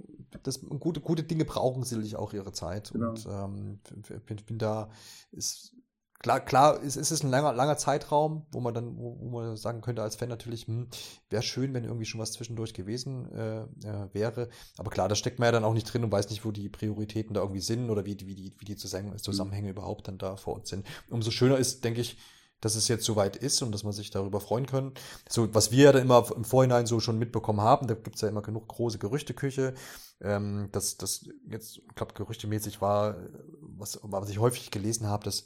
das, 0.43 0.61
gute, 0.79 0.99
gute 0.99 1.23
Dinge 1.23 1.45
brauchen 1.45 1.83
sicherlich 1.83 2.15
auch 2.15 2.33
ihre 2.33 2.51
Zeit. 2.51 2.91
Genau. 2.91 3.09
Und 3.09 3.25
ähm, 3.29 3.79
bin, 4.25 4.37
bin 4.45 4.57
da, 4.57 4.89
ist, 5.31 5.73
klar, 6.19 6.39
klar, 6.39 6.81
es, 6.83 6.95
es 6.95 7.11
ist 7.11 7.23
ein 7.23 7.29
langer, 7.29 7.53
langer 7.53 7.77
Zeitraum, 7.77 8.45
wo 8.51 8.59
man 8.59 8.73
dann, 8.73 8.97
wo, 8.97 9.17
wo 9.19 9.29
man 9.29 9.57
sagen 9.57 9.81
könnte 9.81 10.01
als 10.01 10.15
Fan 10.15 10.29
natürlich, 10.29 10.67
hm, 10.67 10.87
wäre 11.29 11.43
schön, 11.43 11.73
wenn 11.73 11.83
irgendwie 11.83 12.05
schon 12.05 12.21
was 12.21 12.31
zwischendurch 12.31 12.73
gewesen 12.73 13.31
äh, 13.31 13.61
äh, 13.61 14.13
wäre. 14.13 14.49
Aber 14.77 14.89
klar, 14.89 15.07
da 15.07 15.15
steckt 15.15 15.39
man 15.39 15.47
ja 15.47 15.51
dann 15.51 15.63
auch 15.63 15.73
nicht 15.73 15.91
drin 15.91 16.03
und 16.03 16.11
weiß 16.11 16.29
nicht, 16.29 16.45
wo 16.45 16.51
die 16.51 16.69
Prioritäten 16.69 17.33
da 17.33 17.41
irgendwie 17.41 17.61
sind 17.61 17.89
oder 17.89 18.05
wie, 18.05 18.17
wie 18.19 18.35
die, 18.35 18.53
wie 18.57 18.65
die 18.65 18.75
Zusammenhänge 18.75 19.67
mhm. 19.67 19.73
überhaupt 19.73 20.07
dann 20.07 20.17
da 20.17 20.35
vor 20.35 20.55
Ort 20.55 20.67
sind. 20.67 20.85
Umso 21.09 21.31
schöner 21.31 21.57
ist, 21.57 21.83
denke 21.83 22.01
ich, 22.01 22.17
dass 22.61 22.75
es 22.75 22.87
jetzt 22.87 23.05
soweit 23.05 23.35
ist 23.35 23.61
und 23.61 23.71
dass 23.71 23.83
man 23.83 23.93
sich 23.93 24.09
darüber 24.09 24.39
freuen 24.39 24.65
kann. 24.65 24.93
So, 25.29 25.53
was 25.53 25.71
wir 25.71 25.85
ja 25.85 25.91
dann 25.91 26.01
immer 26.01 26.25
im 26.35 26.43
Vorhinein 26.43 26.87
so 26.87 26.99
schon 26.99 27.19
mitbekommen 27.19 27.61
haben, 27.61 27.87
da 27.87 27.93
gibt's 27.93 28.21
ja 28.21 28.29
immer 28.29 28.41
genug 28.41 28.67
große 28.67 28.97
Gerüchteküche, 28.97 29.75
ähm, 30.21 30.69
dass 30.71 30.97
das 30.97 31.29
jetzt, 31.47 31.77
ich 31.77 31.95
glaube, 31.95 32.13
gerüchtemäßig 32.15 32.81
war, 32.81 33.15
was, 33.61 33.99
was 34.01 34.29
ich 34.29 34.39
häufig 34.39 34.71
gelesen 34.71 35.07
habe, 35.07 35.23
dass 35.23 35.45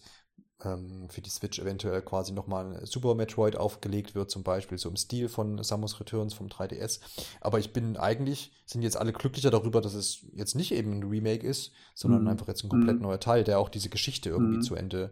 ähm, 0.63 1.07
für 1.09 1.21
die 1.21 1.29
Switch 1.29 1.59
eventuell 1.59 2.01
quasi 2.01 2.31
nochmal 2.31 2.85
Super 2.85 3.15
Metroid 3.15 3.55
aufgelegt 3.55 4.15
wird, 4.15 4.31
zum 4.31 4.43
Beispiel 4.43 4.77
so 4.77 4.89
im 4.89 4.95
Stil 4.95 5.29
von 5.29 5.63
Samus 5.63 5.99
Returns 5.99 6.33
vom 6.33 6.47
3DS. 6.47 6.99
Aber 7.39 7.59
ich 7.59 7.73
bin 7.73 7.97
eigentlich, 7.97 8.51
sind 8.65 8.81
jetzt 8.81 8.97
alle 8.97 9.13
glücklicher 9.13 9.51
darüber, 9.51 9.81
dass 9.81 9.93
es 9.93 10.25
jetzt 10.33 10.55
nicht 10.55 10.71
eben 10.73 10.99
ein 10.99 11.03
Remake 11.03 11.45
ist, 11.45 11.71
sondern 11.93 12.23
mhm. 12.23 12.27
einfach 12.29 12.47
jetzt 12.47 12.63
ein 12.63 12.69
komplett 12.69 12.97
mhm. 12.97 13.03
neuer 13.03 13.19
Teil, 13.19 13.43
der 13.43 13.59
auch 13.59 13.69
diese 13.69 13.89
Geschichte 13.89 14.29
irgendwie 14.29 14.57
mhm. 14.57 14.63
zu 14.63 14.75
Ende 14.75 15.11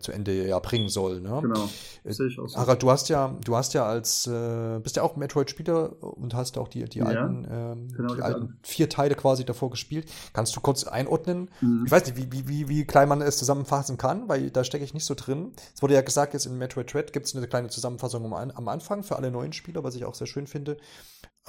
zu 0.00 0.12
Ende 0.12 0.46
ja 0.46 0.58
bringen 0.58 0.88
soll. 0.88 1.20
Ne? 1.20 1.38
Genau. 1.42 1.68
Äh, 2.04 2.12
Sehe 2.12 2.26
ich 2.26 2.38
auch 2.38 2.48
so. 2.48 2.58
Harald, 2.58 2.82
du 2.82 2.90
hast 2.90 3.08
ja, 3.08 3.34
du 3.44 3.56
hast 3.56 3.74
ja 3.74 3.86
als, 3.86 4.26
äh, 4.26 4.78
bist 4.80 4.96
ja 4.96 5.02
auch 5.02 5.16
Metroid-Spieler 5.16 6.02
und 6.02 6.34
hast 6.34 6.58
auch 6.58 6.68
die, 6.68 6.84
die 6.84 6.98
ja, 6.98 7.06
alten, 7.06 7.46
ähm, 7.50 7.88
genau, 7.96 8.14
die 8.14 8.22
alten 8.22 8.58
vier 8.62 8.88
Teile 8.88 9.14
quasi 9.14 9.44
davor 9.44 9.70
gespielt. 9.70 10.10
Kannst 10.32 10.54
du 10.54 10.60
kurz 10.60 10.84
einordnen? 10.84 11.50
Mhm. 11.60 11.84
Ich 11.86 11.90
weiß 11.90 12.06
nicht, 12.06 12.16
wie, 12.16 12.30
wie, 12.32 12.48
wie, 12.48 12.68
wie 12.68 12.84
klein 12.84 13.08
man 13.08 13.22
es 13.22 13.38
zusammenfassen 13.38 13.96
kann, 13.96 14.28
weil 14.28 14.50
da 14.50 14.62
stecke 14.62 14.84
ich 14.84 14.94
nicht 14.94 15.06
so 15.06 15.14
drin. 15.14 15.52
Es 15.74 15.82
wurde 15.82 15.94
ja 15.94 16.02
gesagt, 16.02 16.34
jetzt 16.34 16.46
in 16.46 16.58
Metroid 16.58 16.92
Dread 16.92 17.12
gibt 17.12 17.26
es 17.26 17.34
eine 17.34 17.46
kleine 17.46 17.68
Zusammenfassung 17.68 18.24
am, 18.24 18.34
am 18.34 18.68
Anfang 18.68 19.02
für 19.02 19.16
alle 19.16 19.30
neuen 19.30 19.52
Spieler, 19.52 19.84
was 19.84 19.94
ich 19.94 20.04
auch 20.04 20.14
sehr 20.14 20.26
schön 20.26 20.46
finde. 20.46 20.76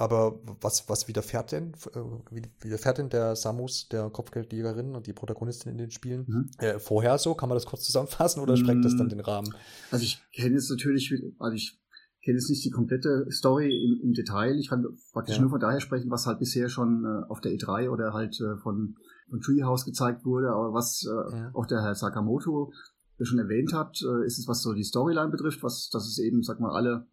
Aber 0.00 0.40
was, 0.62 0.88
was 0.88 1.08
widerfährt 1.08 1.52
denn, 1.52 1.74
äh, 1.94 2.40
widerfährt 2.64 2.96
denn 2.96 3.10
der 3.10 3.36
Samus, 3.36 3.86
der 3.90 4.08
Kopfgeldjägerin 4.08 4.94
und 4.94 5.06
die 5.06 5.12
Protagonistin 5.12 5.72
in 5.72 5.76
den 5.76 5.90
Spielen, 5.90 6.24
mhm. 6.26 6.50
äh, 6.56 6.78
vorher 6.78 7.18
so? 7.18 7.34
Kann 7.34 7.50
man 7.50 7.56
das 7.56 7.66
kurz 7.66 7.84
zusammenfassen 7.84 8.40
oder 8.40 8.56
sprengt 8.56 8.82
das 8.82 8.96
dann 8.96 9.08
mm. 9.08 9.10
den 9.10 9.20
Rahmen? 9.20 9.54
Also 9.90 10.02
ich 10.02 10.22
kenne 10.32 10.54
jetzt 10.54 10.70
natürlich, 10.70 11.12
also 11.38 11.54
ich 11.54 11.78
kenne 12.24 12.38
jetzt 12.38 12.48
nicht 12.48 12.64
die 12.64 12.70
komplette 12.70 13.26
Story 13.30 13.66
im, 13.66 14.08
im 14.08 14.14
Detail. 14.14 14.58
Ich 14.58 14.70
kann 14.70 14.86
praktisch 15.12 15.36
ja. 15.36 15.42
nur 15.42 15.50
von 15.50 15.60
daher 15.60 15.80
sprechen, 15.80 16.10
was 16.10 16.26
halt 16.26 16.38
bisher 16.38 16.70
schon 16.70 17.04
äh, 17.04 17.30
auf 17.30 17.42
der 17.42 17.52
E3 17.52 17.90
oder 17.90 18.14
halt 18.14 18.40
äh, 18.40 18.56
von, 18.56 18.96
von 19.28 19.40
Treehouse 19.42 19.84
gezeigt 19.84 20.24
wurde. 20.24 20.48
Aber 20.48 20.72
was 20.72 21.06
äh, 21.06 21.36
ja. 21.36 21.50
auch 21.52 21.66
der 21.66 21.82
Herr 21.82 21.94
Sakamoto 21.94 22.72
schon 23.20 23.38
erwähnt 23.38 23.74
hat, 23.74 24.00
äh, 24.00 24.24
ist 24.24 24.38
es, 24.38 24.48
was 24.48 24.62
so 24.62 24.72
die 24.72 24.82
Storyline 24.82 25.28
betrifft, 25.28 25.62
was, 25.62 25.90
dass 25.90 26.06
es 26.06 26.18
eben, 26.18 26.42
sag 26.42 26.58
mal, 26.58 26.74
alle 26.74 27.06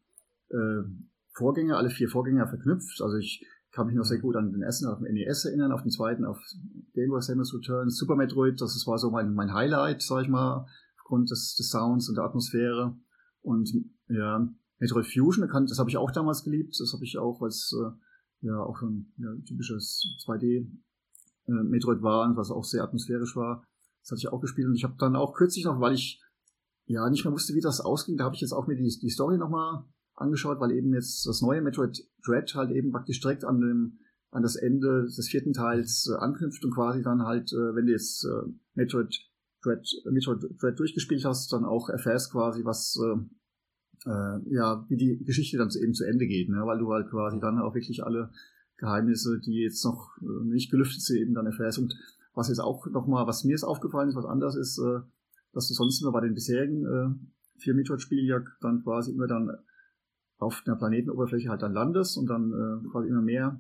äh, 0.52 0.88
Vorgänger, 1.38 1.78
alle 1.78 1.90
vier 1.90 2.10
Vorgänger 2.10 2.48
verknüpft. 2.48 3.02
Also 3.02 3.18
ich 3.18 3.46
kann 3.72 3.88
mich 3.88 3.96
noch 3.96 4.06
sehr 4.06 4.20
gut 4.20 4.36
an 4.36 4.52
den 4.52 4.64
ersten 4.64 4.88
auf 4.88 5.00
dem 5.00 5.14
NES 5.14 5.46
erinnern, 5.46 5.72
auf 5.72 5.84
den 5.84 5.92
zweiten 5.92 6.26
auf 6.26 6.40
Game 6.94 7.10
Boy 7.10 7.22
Samus 7.22 7.54
Return, 7.54 7.90
Super 7.90 8.16
Metroid, 8.16 8.60
das 8.60 8.88
war 8.88 8.98
so 8.98 9.12
mein, 9.12 9.34
mein 9.34 9.54
Highlight, 9.54 10.02
sag 10.02 10.24
ich 10.24 10.30
mal, 10.30 10.66
aufgrund 10.98 11.30
des, 11.30 11.56
des 11.56 11.70
Sounds 11.70 12.10
und 12.10 12.16
der 12.16 12.24
Atmosphäre. 12.24 12.98
Und 13.42 13.72
ja, 14.10 14.50
Metroid 14.80 15.06
Fusion, 15.06 15.48
das 15.68 15.80
habe 15.80 15.90
ich 15.90 15.98
auch 15.98 16.12
damals 16.12 16.44
geliebt, 16.44 16.76
das 16.80 16.92
habe 16.94 17.04
ich 17.04 17.18
auch 17.18 17.42
als 17.42 17.74
äh, 17.80 18.48
ja 18.48 18.60
auch 18.60 18.82
ein 18.82 19.14
ja, 19.18 19.30
typisches 19.46 20.18
2D 20.26 20.68
äh, 21.48 21.52
Metroid 21.52 22.02
war, 22.02 22.36
was 22.36 22.52
auch 22.52 22.64
sehr 22.64 22.84
atmosphärisch 22.84 23.36
war. 23.36 23.64
Das 24.02 24.12
hatte 24.12 24.20
ich 24.20 24.30
auch 24.30 24.42
gespielt 24.42 24.68
und 24.68 24.76
ich 24.76 24.84
habe 24.84 24.96
dann 24.98 25.16
auch 25.16 25.34
kürzlich 25.34 25.66
noch, 25.66 25.80
weil 25.80 25.94
ich 25.94 26.22
ja 26.86 27.10
nicht 27.10 27.26
mehr 27.26 27.34
wusste, 27.34 27.54
wie 27.54 27.62
das 27.62 27.82
ausging, 27.82 28.18
da 28.18 28.24
habe 28.26 28.36
ich 28.36 28.42
jetzt 28.42 28.54
auch 28.54 28.68
mir 28.68 28.76
die, 28.76 28.98
die 29.02 29.10
Story 29.10 29.38
nochmal 29.38 29.84
angeschaut, 30.18 30.60
weil 30.60 30.72
eben 30.72 30.94
jetzt 30.94 31.26
das 31.26 31.42
neue 31.42 31.62
Metroid 31.62 32.04
Dread 32.26 32.54
halt 32.56 32.72
eben 32.72 32.92
praktisch 32.92 33.22
direkt 33.22 33.46
an 33.46 33.62
dem 33.62 34.00
an 34.30 34.44
das 34.44 34.56
Ende 34.56 35.06
des 35.06 35.30
vierten 35.30 35.54
Teils 35.54 36.10
äh, 36.12 36.18
anknüpft 36.18 36.64
und 36.66 36.74
quasi 36.74 37.02
dann 37.02 37.24
halt, 37.24 37.52
äh, 37.54 37.76
wenn 37.76 37.86
du 37.86 37.94
jetzt 37.94 38.26
äh, 38.26 38.50
Metroid 38.74 39.16
Dread, 39.64 39.88
Metroid 40.12 40.44
Dread 40.60 40.78
durchgespielt 40.78 41.24
hast, 41.24 41.52
dann 41.54 41.66
auch 41.66 41.90
erfährst 41.90 42.34
quasi, 42.34 42.66
was 42.66 43.00
äh, 43.02 44.10
äh, 44.10 44.40
ja, 44.54 44.86
wie 44.90 44.98
die 44.98 45.24
Geschichte 45.24 45.58
dann 45.58 45.70
eben 45.82 45.94
zu 45.94 46.06
Ende 46.06 46.28
geht, 46.28 46.50
ne? 46.50 46.62
weil 46.66 46.80
du 46.80 46.92
halt 46.92 47.10
quasi 47.10 47.40
dann 47.40 47.60
auch 47.60 47.74
wirklich 47.74 48.04
alle 48.04 48.32
Geheimnisse, 48.78 49.40
die 49.40 49.64
jetzt 49.64 49.84
noch 49.86 50.10
äh, 50.22 50.46
nicht 50.46 50.72
gelüftet 50.72 51.02
sind, 51.02 51.18
eben 51.18 51.34
dann 51.34 51.46
erfährst. 51.46 51.80
Und 51.80 51.96
was 52.34 52.50
jetzt 52.50 52.60
auch 52.60 52.86
nochmal, 52.88 53.26
was 53.28 53.44
mir 53.44 53.52
jetzt 53.52 53.64
aufgefallen 53.64 54.10
ist, 54.10 54.16
was 54.16 54.26
anders 54.26 54.56
ist, 54.56 54.78
äh, 54.80 55.00
dass 55.54 55.68
du 55.68 55.74
sonst 55.74 56.02
immer 56.02 56.12
bei 56.12 56.22
den 56.22 56.36
bisherigen 56.36 56.86
äh, 56.86 57.60
vier 57.60 57.74
Metroid-Spielen 57.74 58.28
ja 58.28 58.40
dann 58.62 58.84
quasi 58.84 59.12
immer 59.12 59.28
dann 59.28 59.50
auf 60.38 60.62
der 60.66 60.76
Planetenoberfläche 60.76 61.50
halt 61.50 61.62
dann 61.62 61.74
landest 61.74 62.18
und 62.18 62.28
dann 62.28 62.52
äh, 62.52 62.90
quasi 62.90 63.10
immer 63.10 63.22
mehr 63.22 63.60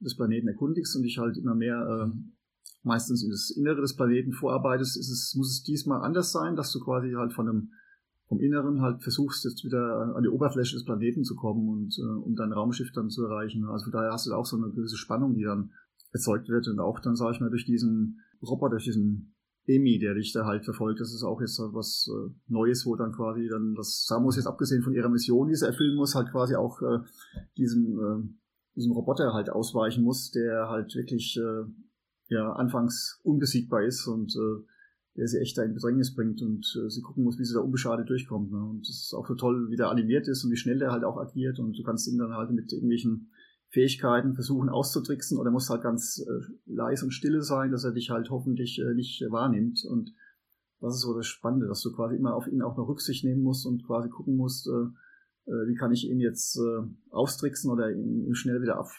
des 0.00 0.16
Planeten 0.16 0.48
erkundigst 0.48 0.96
und 0.96 1.02
dich 1.02 1.18
halt 1.18 1.36
immer 1.36 1.54
mehr 1.54 2.08
äh, 2.10 2.18
meistens 2.82 3.22
in 3.22 3.30
das 3.30 3.50
Innere 3.50 3.80
des 3.80 3.96
Planeten 3.96 4.32
vorarbeitest, 4.32 4.96
ist 4.96 5.10
es, 5.10 5.34
muss 5.36 5.50
es 5.50 5.62
diesmal 5.62 6.02
anders 6.02 6.32
sein, 6.32 6.56
dass 6.56 6.72
du 6.72 6.80
quasi 6.80 7.12
halt 7.12 7.32
von 7.32 7.48
einem 7.48 7.72
vom 8.28 8.40
Inneren 8.40 8.82
halt 8.82 9.02
versuchst, 9.02 9.44
jetzt 9.44 9.64
wieder 9.64 10.14
an 10.14 10.22
die 10.22 10.28
Oberfläche 10.28 10.74
des 10.74 10.84
Planeten 10.84 11.24
zu 11.24 11.34
kommen 11.34 11.66
und 11.68 11.98
äh, 11.98 12.02
um 12.02 12.34
dein 12.36 12.52
Raumschiff 12.52 12.92
dann 12.92 13.08
zu 13.08 13.24
erreichen. 13.24 13.64
Also 13.64 13.90
daher 13.90 14.12
hast 14.12 14.26
du 14.26 14.34
auch 14.34 14.44
so 14.44 14.56
eine 14.56 14.70
gewisse 14.70 14.98
Spannung, 14.98 15.34
die 15.34 15.44
dann 15.44 15.70
erzeugt 16.12 16.48
wird 16.48 16.68
und 16.68 16.78
auch 16.78 17.00
dann, 17.00 17.16
sage 17.16 17.34
ich 17.34 17.40
mal, 17.40 17.48
durch 17.48 17.64
diesen 17.64 18.20
Roboter, 18.42 18.72
durch 18.72 18.84
diesen 18.84 19.34
Emi, 19.68 19.98
der 19.98 20.14
da 20.14 20.46
halt 20.46 20.64
verfolgt. 20.64 21.00
Das 21.00 21.12
ist 21.12 21.22
auch 21.22 21.40
jetzt 21.40 21.58
was 21.58 22.10
äh, 22.10 22.30
Neues, 22.48 22.86
wo 22.86 22.96
dann 22.96 23.12
quasi 23.12 23.48
dann 23.48 23.74
das 23.74 24.06
Samus 24.06 24.36
jetzt 24.36 24.46
abgesehen 24.46 24.82
von 24.82 24.94
ihrer 24.94 25.10
Mission, 25.10 25.48
die 25.48 25.54
sie 25.54 25.66
erfüllen 25.66 25.96
muss, 25.96 26.14
halt 26.14 26.30
quasi 26.30 26.56
auch 26.56 26.80
äh, 26.82 27.00
diesem, 27.56 27.98
äh, 27.98 28.28
diesem 28.76 28.92
Roboter 28.92 29.34
halt 29.34 29.50
ausweichen 29.50 30.02
muss, 30.02 30.30
der 30.30 30.68
halt 30.68 30.94
wirklich 30.94 31.36
äh, 31.36 31.64
ja 32.28 32.52
anfangs 32.52 33.20
unbesiegbar 33.22 33.84
ist 33.84 34.06
und 34.06 34.34
äh, 34.34 34.64
der 35.16 35.26
sie 35.26 35.40
echt 35.40 35.58
da 35.58 35.64
in 35.64 35.74
Bedrängnis 35.74 36.14
bringt 36.14 36.40
und 36.42 36.64
äh, 36.80 36.88
sie 36.88 37.02
gucken 37.02 37.24
muss, 37.24 37.38
wie 37.38 37.44
sie 37.44 37.54
da 37.54 37.60
unbeschadet 37.60 38.08
durchkommt. 38.08 38.52
Ne? 38.52 38.58
Und 38.58 38.88
das 38.88 38.96
ist 38.96 39.14
auch 39.14 39.26
so 39.26 39.34
toll, 39.34 39.68
wie 39.70 39.76
der 39.76 39.90
animiert 39.90 40.28
ist 40.28 40.44
und 40.44 40.50
wie 40.50 40.56
schnell 40.56 40.78
der 40.78 40.92
halt 40.92 41.04
auch 41.04 41.18
agiert 41.18 41.58
und 41.58 41.76
du 41.76 41.82
kannst 41.82 42.08
ihn 42.08 42.18
dann 42.18 42.34
halt 42.34 42.52
mit 42.52 42.72
irgendwelchen 42.72 43.30
Fähigkeiten 43.70 44.34
versuchen 44.34 44.68
auszutricksen 44.68 45.38
oder 45.38 45.50
muss 45.50 45.68
halt 45.68 45.82
ganz 45.82 46.24
äh, 46.26 46.52
leise 46.66 47.04
und 47.04 47.10
stille 47.10 47.42
sein, 47.42 47.70
dass 47.70 47.84
er 47.84 47.92
dich 47.92 48.10
halt 48.10 48.30
hoffentlich 48.30 48.78
äh, 48.80 48.94
nicht 48.94 49.20
äh, 49.20 49.30
wahrnimmt. 49.30 49.84
Und 49.84 50.14
das 50.80 50.94
ist 50.94 51.02
so 51.02 51.14
das 51.14 51.26
Spannende, 51.26 51.66
dass 51.66 51.82
du 51.82 51.92
quasi 51.92 52.16
immer 52.16 52.34
auf 52.34 52.46
ihn 52.46 52.62
auch 52.62 52.76
noch 52.76 52.88
Rücksicht 52.88 53.24
nehmen 53.24 53.42
musst 53.42 53.66
und 53.66 53.84
quasi 53.84 54.08
gucken 54.08 54.36
musst, 54.36 54.68
äh, 54.68 55.50
äh, 55.50 55.68
wie 55.68 55.74
kann 55.74 55.92
ich 55.92 56.08
ihn 56.08 56.20
jetzt 56.20 56.56
äh, 56.56 56.82
austricksen 57.10 57.70
oder 57.70 57.90
ihn, 57.90 58.26
ihn 58.26 58.34
schnell 58.34 58.62
wieder 58.62 58.78
ab, 58.78 58.90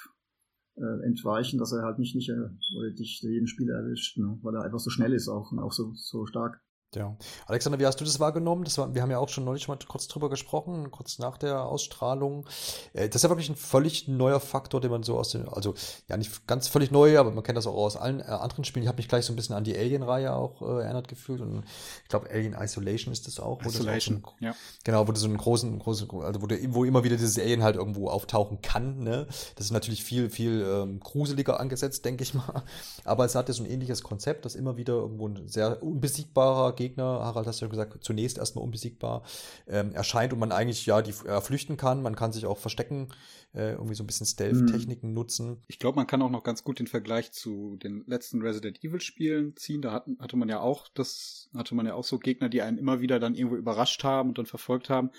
entweichen, 1.04 1.60
dass 1.60 1.74
er 1.74 1.84
halt 1.84 2.00
nicht, 2.00 2.16
nicht 2.16 2.32
oder 2.32 2.92
dich 2.92 3.20
jeden 3.22 3.48
Spieler 3.48 3.80
erwischt, 3.80 4.18
ne? 4.18 4.40
weil 4.44 4.56
er 4.56 4.64
einfach 4.64 4.80
so 4.80 4.90
schnell 4.90 5.12
ist 5.12 5.28
auch 5.28 5.52
und 5.52 5.60
auch 5.60 5.74
so, 5.74 5.92
so 5.94 6.26
stark. 6.26 6.62
Ja. 6.96 7.16
Alexander, 7.46 7.78
wie 7.80 7.86
hast 7.86 8.00
du 8.02 8.06
das 8.06 8.20
wahrgenommen? 8.20 8.64
Das 8.64 8.78
war, 8.80 8.96
wir 8.96 9.04
haben 9.04 9.12
ja 9.12 9.20
auch 9.20 9.30
schon 9.30 9.46
neulich 9.46 9.68
mal 9.68 9.78
kurz 9.88 10.08
drüber 10.08 10.28
gesprochen, 10.28 10.90
kurz 10.90 11.20
nach 11.20 11.38
der 11.38 11.64
Ausstrahlung. 11.66 12.46
Äh, 12.94 13.10
das 13.10 13.18
ist 13.18 13.24
ja 13.24 13.30
wirklich 13.30 13.50
ein 13.50 13.56
völlig 13.56 14.08
neuer 14.08 14.40
Faktor, 14.40 14.82
den 14.82 14.90
man 14.90 15.04
so 15.04 15.16
aus 15.18 15.30
dem, 15.30 15.48
also 15.50 15.76
ja 16.08 16.18
nicht 16.18 16.48
ganz 16.48 16.68
völlig 16.68 16.90
neu, 16.90 17.20
aber 17.20 17.30
man 17.30 17.44
kennt 17.44 17.58
das 17.58 17.68
auch 17.68 17.76
aus 17.76 17.96
allen 17.96 18.22
äh, 18.22 18.24
anderen 18.24 18.64
Spielen. 18.64 18.84
Ich 18.84 18.88
habe 18.88 18.98
mich 18.98 19.08
gleich 19.08 19.26
so 19.26 19.34
ein 19.34 19.36
bisschen 19.36 19.56
an 19.56 19.64
die 19.64 19.78
Alien-Reihe 19.78 20.34
auch 20.34 20.64
äh, 20.64 20.84
erinnert 20.84 21.08
gefühlt 21.08 21.42
und 21.42 21.64
ich 22.04 22.10
glaube 22.10 22.30
Alien 22.32 22.54
Isolation 22.54 23.14
ist 23.14 23.28
das 23.28 23.40
auch. 23.40 23.62
Isolation, 23.64 24.22
das 24.24 24.32
auch 24.32 24.40
so 24.40 24.46
ja. 24.46 24.56
Genau, 24.84 25.08
wo 25.08 25.12
du 25.12 25.20
so 25.20 25.28
einen 25.28 25.38
großen, 25.38 25.78
großen, 25.78 26.10
also 26.22 26.42
wo, 26.42 26.48
du, 26.48 26.58
wo 26.74 26.86
immer 26.86 27.04
wieder 27.04 27.18
dieses 27.18 27.38
Alien 27.38 27.62
halt 27.62 27.76
irgendwo 27.76 28.10
auftauchen 28.10 28.64
kann. 28.64 29.04
Ne? 29.04 29.28
Das 29.56 29.66
ist 29.68 29.72
natürlich 29.72 30.04
viel, 30.04 30.32
viel 30.32 30.66
ähm, 30.68 31.00
gruseliger 31.00 31.60
angesetzt, 31.60 32.04
denke 32.04 32.24
ich 32.24 32.34
mal. 32.34 32.64
Aber 33.06 33.26
es 33.26 33.36
hat 33.36 33.48
ja 33.48 33.54
so 33.54 33.64
ein 33.64 33.70
ähnliches 33.70 34.02
Konzept, 34.02 34.46
dass 34.46 34.56
immer 34.56 34.76
wieder 34.76 34.94
irgendwo 34.94 35.28
ein 35.28 35.48
sehr 35.48 35.84
unbesiegbarer 35.84 36.79
Gegner, 36.80 37.04
Harald 37.04 37.46
hast 37.46 37.60
du 37.60 37.66
ja 37.66 37.70
gesagt, 37.70 38.04
zunächst 38.04 38.38
erstmal 38.38 38.64
unbesiegbar 38.64 39.24
ähm, 39.68 39.92
erscheint 39.94 40.32
und 40.32 40.40
man 40.40 40.54
eigentlich 40.54 40.86
ja 40.86 41.02
die 41.02 41.14
äh, 41.28 41.42
flüchten 41.42 41.76
kann. 41.76 42.02
Man 42.02 42.16
kann 42.16 42.32
sich 42.32 42.46
auch 42.46 42.58
verstecken, 42.58 43.10
äh, 43.54 43.74
irgendwie 43.74 43.96
so 43.96 44.04
ein 44.04 44.08
bisschen 44.08 44.26
Stealth-Techniken 44.26 45.10
mhm. 45.10 45.14
nutzen. 45.14 45.62
Ich 45.68 45.78
glaube, 45.78 45.98
man 45.98 46.08
kann 46.08 46.22
auch 46.22 46.30
noch 46.30 46.44
ganz 46.44 46.64
gut 46.64 46.80
den 46.80 46.88
Vergleich 46.88 47.34
zu 47.34 47.76
den 47.76 48.06
letzten 48.08 48.42
Resident 48.42 48.82
Evil-Spielen 48.82 49.58
ziehen. 49.58 49.82
Da 49.82 49.92
hatten, 49.92 50.18
hatte 50.20 50.38
man 50.38 50.48
ja 50.48 50.62
auch 50.62 50.88
das, 50.94 51.50
hatte 51.54 51.76
man 51.76 51.86
ja 51.86 51.96
auch 51.96 52.06
so 52.06 52.18
Gegner, 52.18 52.48
die 52.48 52.62
einen 52.62 52.78
immer 52.78 53.02
wieder 53.02 53.20
dann 53.20 53.36
irgendwo 53.36 53.58
überrascht 53.58 54.04
haben 54.06 54.30
und 54.30 54.38
dann 54.38 54.46
verfolgt 54.46 54.90
haben. 54.90 55.12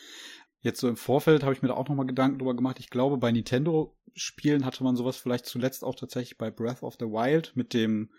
Jetzt 0.62 0.80
so 0.80 0.88
im 0.88 0.96
Vorfeld 0.96 1.42
habe 1.42 1.52
ich 1.52 1.62
mir 1.62 1.68
da 1.68 1.74
auch 1.74 1.88
nochmal 1.88 2.06
Gedanken 2.06 2.38
drüber 2.38 2.56
gemacht. 2.56 2.78
Ich 2.80 2.88
glaube, 2.88 3.18
bei 3.18 3.30
Nintendo-Spielen 3.32 4.64
hatte 4.64 4.82
man 4.82 4.96
sowas 4.96 5.16
vielleicht 5.16 5.44
zuletzt 5.44 5.84
auch 5.84 5.94
tatsächlich 5.94 6.38
bei 6.38 6.50
Breath 6.50 6.82
of 6.82 6.96
the 6.98 7.06
Wild 7.06 7.52
mit 7.54 7.74
dem, 7.74 8.10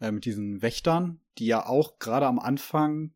äh, 0.00 0.10
mit 0.10 0.24
diesen 0.24 0.62
Wächtern, 0.62 1.20
die 1.38 1.46
ja 1.46 1.66
auch 1.66 1.98
gerade 1.98 2.26
am 2.26 2.38
Anfang 2.38 3.12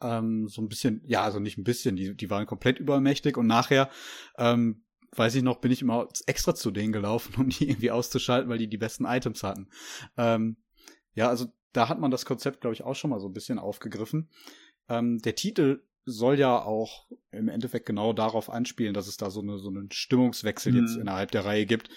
ähm, 0.00 0.48
so 0.48 0.62
ein 0.62 0.68
bisschen, 0.68 1.02
ja, 1.06 1.22
also 1.22 1.40
nicht 1.40 1.58
ein 1.58 1.64
bisschen, 1.64 1.96
die, 1.96 2.16
die 2.16 2.30
waren 2.30 2.46
komplett 2.46 2.78
übermächtig 2.78 3.36
und 3.36 3.46
nachher, 3.46 3.90
ähm, 4.38 4.82
weiß 5.16 5.34
ich 5.34 5.42
noch, 5.42 5.60
bin 5.60 5.72
ich 5.72 5.82
immer 5.82 6.08
extra 6.26 6.54
zu 6.54 6.70
denen 6.70 6.92
gelaufen, 6.92 7.34
um 7.38 7.48
die 7.48 7.68
irgendwie 7.68 7.90
auszuschalten, 7.90 8.48
weil 8.48 8.58
die 8.58 8.68
die 8.68 8.78
besten 8.78 9.04
Items 9.04 9.42
hatten. 9.42 9.68
Ähm, 10.16 10.56
ja, 11.14 11.28
also 11.28 11.46
da 11.72 11.88
hat 11.88 12.00
man 12.00 12.10
das 12.10 12.24
Konzept, 12.24 12.60
glaube 12.60 12.74
ich, 12.74 12.82
auch 12.82 12.94
schon 12.94 13.10
mal 13.10 13.20
so 13.20 13.28
ein 13.28 13.32
bisschen 13.32 13.58
aufgegriffen. 13.58 14.28
Ähm, 14.88 15.18
der 15.18 15.34
Titel 15.34 15.82
soll 16.04 16.38
ja 16.38 16.62
auch 16.62 17.06
im 17.30 17.48
Endeffekt 17.48 17.86
genau 17.86 18.12
darauf 18.12 18.50
anspielen, 18.50 18.94
dass 18.94 19.06
es 19.06 19.16
da 19.16 19.30
so, 19.30 19.40
eine, 19.40 19.58
so 19.58 19.68
einen 19.68 19.90
Stimmungswechsel 19.90 20.72
mhm. 20.72 20.78
jetzt 20.78 20.96
innerhalb 20.96 21.30
der 21.30 21.44
Reihe 21.44 21.66
gibt. 21.66 21.90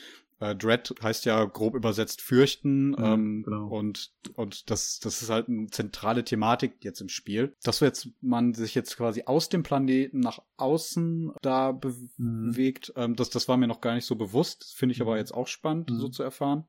Äh, 0.44 0.56
Dread 0.56 0.94
heißt 1.02 1.26
ja 1.26 1.44
grob 1.46 1.76
übersetzt 1.76 2.22
fürchten. 2.22 2.90
Mhm, 2.90 2.98
ähm, 3.00 3.44
genau. 3.44 3.68
Und, 3.68 4.12
und 4.36 4.70
das, 4.70 5.00
das 5.00 5.22
ist 5.22 5.30
halt 5.30 5.48
eine 5.48 5.68
zentrale 5.68 6.24
Thematik 6.24 6.84
jetzt 6.84 7.00
im 7.02 7.10
Spiel. 7.10 7.56
Dass 7.64 7.80
jetzt 7.80 8.10
man 8.22 8.54
sich 8.54 8.76
jetzt 8.76 8.98
quasi 8.98 9.24
aus 9.26 9.50
dem 9.50 9.64
Planeten 9.64 10.20
nach 10.20 10.40
außen 10.58 11.32
da 11.42 11.72
mhm. 11.72 12.52
bewegt, 12.52 12.94
mhm. 12.96 13.04
ähm, 13.04 13.16
das, 13.16 13.30
das 13.30 13.48
war 13.48 13.58
mir 13.58 13.68
noch 13.68 13.82
gar 13.82 13.96
nicht 13.96 14.06
so 14.06 14.16
bewusst. 14.16 14.76
Finde 14.76 14.94
ich 14.94 15.02
aber 15.02 15.14
mhm. 15.14 15.18
jetzt 15.18 15.34
auch 15.34 15.48
spannend, 15.48 15.90
so 15.94 16.08
mhm. 16.08 16.12
zu 16.12 16.24
erfahren. 16.24 16.66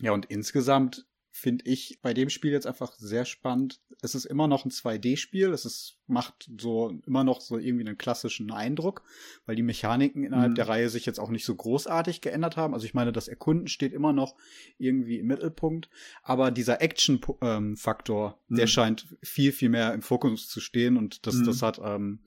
Ja, 0.00 0.12
und 0.12 0.26
insgesamt 0.26 1.06
finde 1.34 1.64
ich 1.64 1.98
bei 2.02 2.12
dem 2.12 2.28
Spiel 2.28 2.52
jetzt 2.52 2.66
einfach 2.66 2.92
sehr 2.92 3.24
spannend. 3.24 3.80
Es 4.02 4.14
ist 4.14 4.26
immer 4.26 4.48
noch 4.48 4.66
ein 4.66 4.70
2D-Spiel. 4.70 5.50
Es 5.52 5.64
ist, 5.64 5.96
macht 6.06 6.50
so 6.60 7.00
immer 7.06 7.24
noch 7.24 7.40
so 7.40 7.56
irgendwie 7.56 7.86
einen 7.86 7.96
klassischen 7.96 8.52
Eindruck, 8.52 9.02
weil 9.46 9.56
die 9.56 9.62
Mechaniken 9.62 10.24
innerhalb 10.24 10.50
mhm. 10.50 10.56
der 10.56 10.68
Reihe 10.68 10.90
sich 10.90 11.06
jetzt 11.06 11.18
auch 11.18 11.30
nicht 11.30 11.46
so 11.46 11.54
großartig 11.54 12.20
geändert 12.20 12.58
haben. 12.58 12.74
Also 12.74 12.84
ich 12.84 12.92
meine, 12.92 13.12
das 13.12 13.28
Erkunden 13.28 13.68
steht 13.68 13.94
immer 13.94 14.12
noch 14.12 14.36
irgendwie 14.76 15.20
im 15.20 15.26
Mittelpunkt, 15.26 15.88
aber 16.22 16.50
dieser 16.50 16.82
Action-Faktor, 16.82 18.28
ähm, 18.28 18.54
mhm. 18.54 18.56
der 18.56 18.66
scheint 18.66 19.16
viel, 19.22 19.52
viel 19.52 19.70
mehr 19.70 19.94
im 19.94 20.02
Fokus 20.02 20.48
zu 20.48 20.60
stehen 20.60 20.98
und 20.98 21.26
das, 21.26 21.36
mhm. 21.36 21.46
das 21.46 21.62
hat, 21.62 21.80
ähm, 21.82 22.20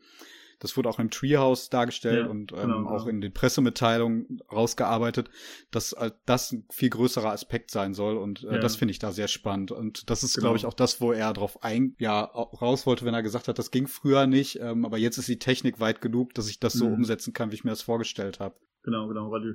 das 0.66 0.76
wurde 0.76 0.90
auch 0.90 0.98
im 0.98 1.12
Treehouse 1.12 1.70
dargestellt 1.70 2.26
ja, 2.26 2.32
und 2.32 2.52
ähm, 2.54 2.60
genau, 2.62 2.90
auch 2.90 3.06
in 3.06 3.22
den 3.22 3.32
Pressemitteilungen 3.32 4.40
rausgearbeitet, 4.52 5.30
dass 5.70 5.94
äh, 5.94 6.10
das 6.26 6.52
ein 6.52 6.66
viel 6.72 6.90
größerer 6.90 7.32
Aspekt 7.32 7.70
sein 7.70 7.94
soll. 7.94 8.18
Und 8.18 8.44
äh, 8.46 8.54
ja. 8.54 8.58
das 8.58 8.76
finde 8.76 8.94
ich 8.94 8.98
da 8.98 9.12
sehr 9.12 9.28
spannend. 9.28 9.72
Und 9.72 10.10
das 10.10 10.24
ist, 10.24 10.34
genau. 10.34 10.46
glaube 10.46 10.58
ich, 10.58 10.66
auch 10.66 10.74
das, 10.74 11.02
wo 11.02 11.12
er 11.12 11.34
drauf 11.34 11.62
ein, 11.64 11.94
ja, 12.00 12.24
raus 12.24 12.88
wollte, 12.88 13.06
wenn 13.06 13.14
er 13.14 13.22
gesagt 13.22 13.48
hat, 13.48 13.60
das 13.60 13.70
ging 13.70 13.86
früher 13.86 14.26
nicht, 14.26 14.60
ähm, 14.60 14.86
aber 14.86 14.98
jetzt 14.98 15.20
ist 15.20 15.28
die 15.28 15.38
Technik 15.38 15.80
weit 15.80 16.02
genug, 16.02 16.34
dass 16.34 16.50
ich 16.50 16.60
das 16.60 16.74
so 16.74 16.88
mhm. 16.88 16.96
umsetzen 16.96 17.32
kann, 17.32 17.52
wie 17.52 17.56
ich 17.56 17.64
mir 17.64 17.70
das 17.70 17.84
vorgestellt 17.84 18.40
habe. 18.40 18.56
Genau, 18.82 19.08
genau, 19.08 19.30
weil 19.30 19.42
du 19.42 19.54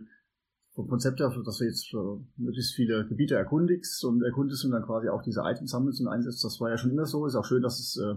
vom 0.77 0.87
Konzept 0.87 1.19
her, 1.19 1.35
dass 1.45 1.59
du 1.59 1.65
jetzt 1.65 1.93
möglichst 2.37 2.75
viele 2.77 3.05
Gebiete 3.09 3.35
erkundigst 3.35 4.05
und 4.05 4.23
erkundest 4.23 4.65
und 4.65 4.71
dann 4.71 4.85
quasi 4.85 5.09
auch 5.09 5.23
diese 5.23 5.41
Items 5.45 5.73
sammelst 5.73 6.01
und 6.01 6.07
einsetzt, 6.07 6.45
das 6.45 6.61
war 6.61 6.71
ja 6.71 6.79
schon 6.79 6.93
immer 6.93 7.07
so. 7.07 7.27
Ist 7.27 7.35
auch 7.35 7.45
schön, 7.45 7.63
dass 7.63 7.81
es 7.81 8.01
äh, 8.01 8.15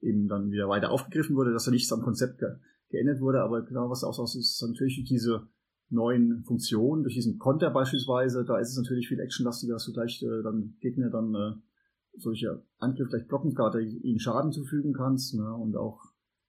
eben 0.00 0.28
dann 0.28 0.50
wieder 0.50 0.68
weiter 0.68 0.90
aufgegriffen 0.90 1.36
wurde, 1.36 1.52
dass 1.52 1.64
da 1.64 1.70
nichts 1.70 1.92
am 1.92 2.02
Konzept 2.02 2.38
ge 2.38 2.48
geändert 2.90 3.20
wurde, 3.20 3.42
aber 3.42 3.62
genau 3.62 3.90
was 3.90 4.02
auch 4.02 4.18
aus 4.18 4.34
ist 4.34 4.62
natürlich 4.66 5.04
diese 5.06 5.46
neuen 5.90 6.42
Funktionen, 6.44 7.02
durch 7.02 7.14
diesen 7.14 7.38
Konter 7.38 7.70
beispielsweise, 7.70 8.46
da 8.46 8.58
ist 8.58 8.70
es 8.70 8.78
natürlich 8.78 9.08
viel 9.08 9.20
actionlastiger, 9.20 9.74
dass 9.74 9.84
du 9.84 9.92
gleich 9.92 10.22
äh, 10.22 10.42
dann 10.42 10.76
Gegner 10.80 11.10
dann 11.10 11.34
äh, 11.34 11.52
solche 12.16 12.62
Angriffe 12.78 13.10
gleich 13.10 13.28
blocken, 13.28 13.54
gerade 13.54 13.82
ihnen 13.82 14.18
Schaden 14.18 14.52
zufügen 14.52 14.94
kannst, 14.94 15.34
ne? 15.34 15.54
und 15.54 15.76
auch 15.76 16.00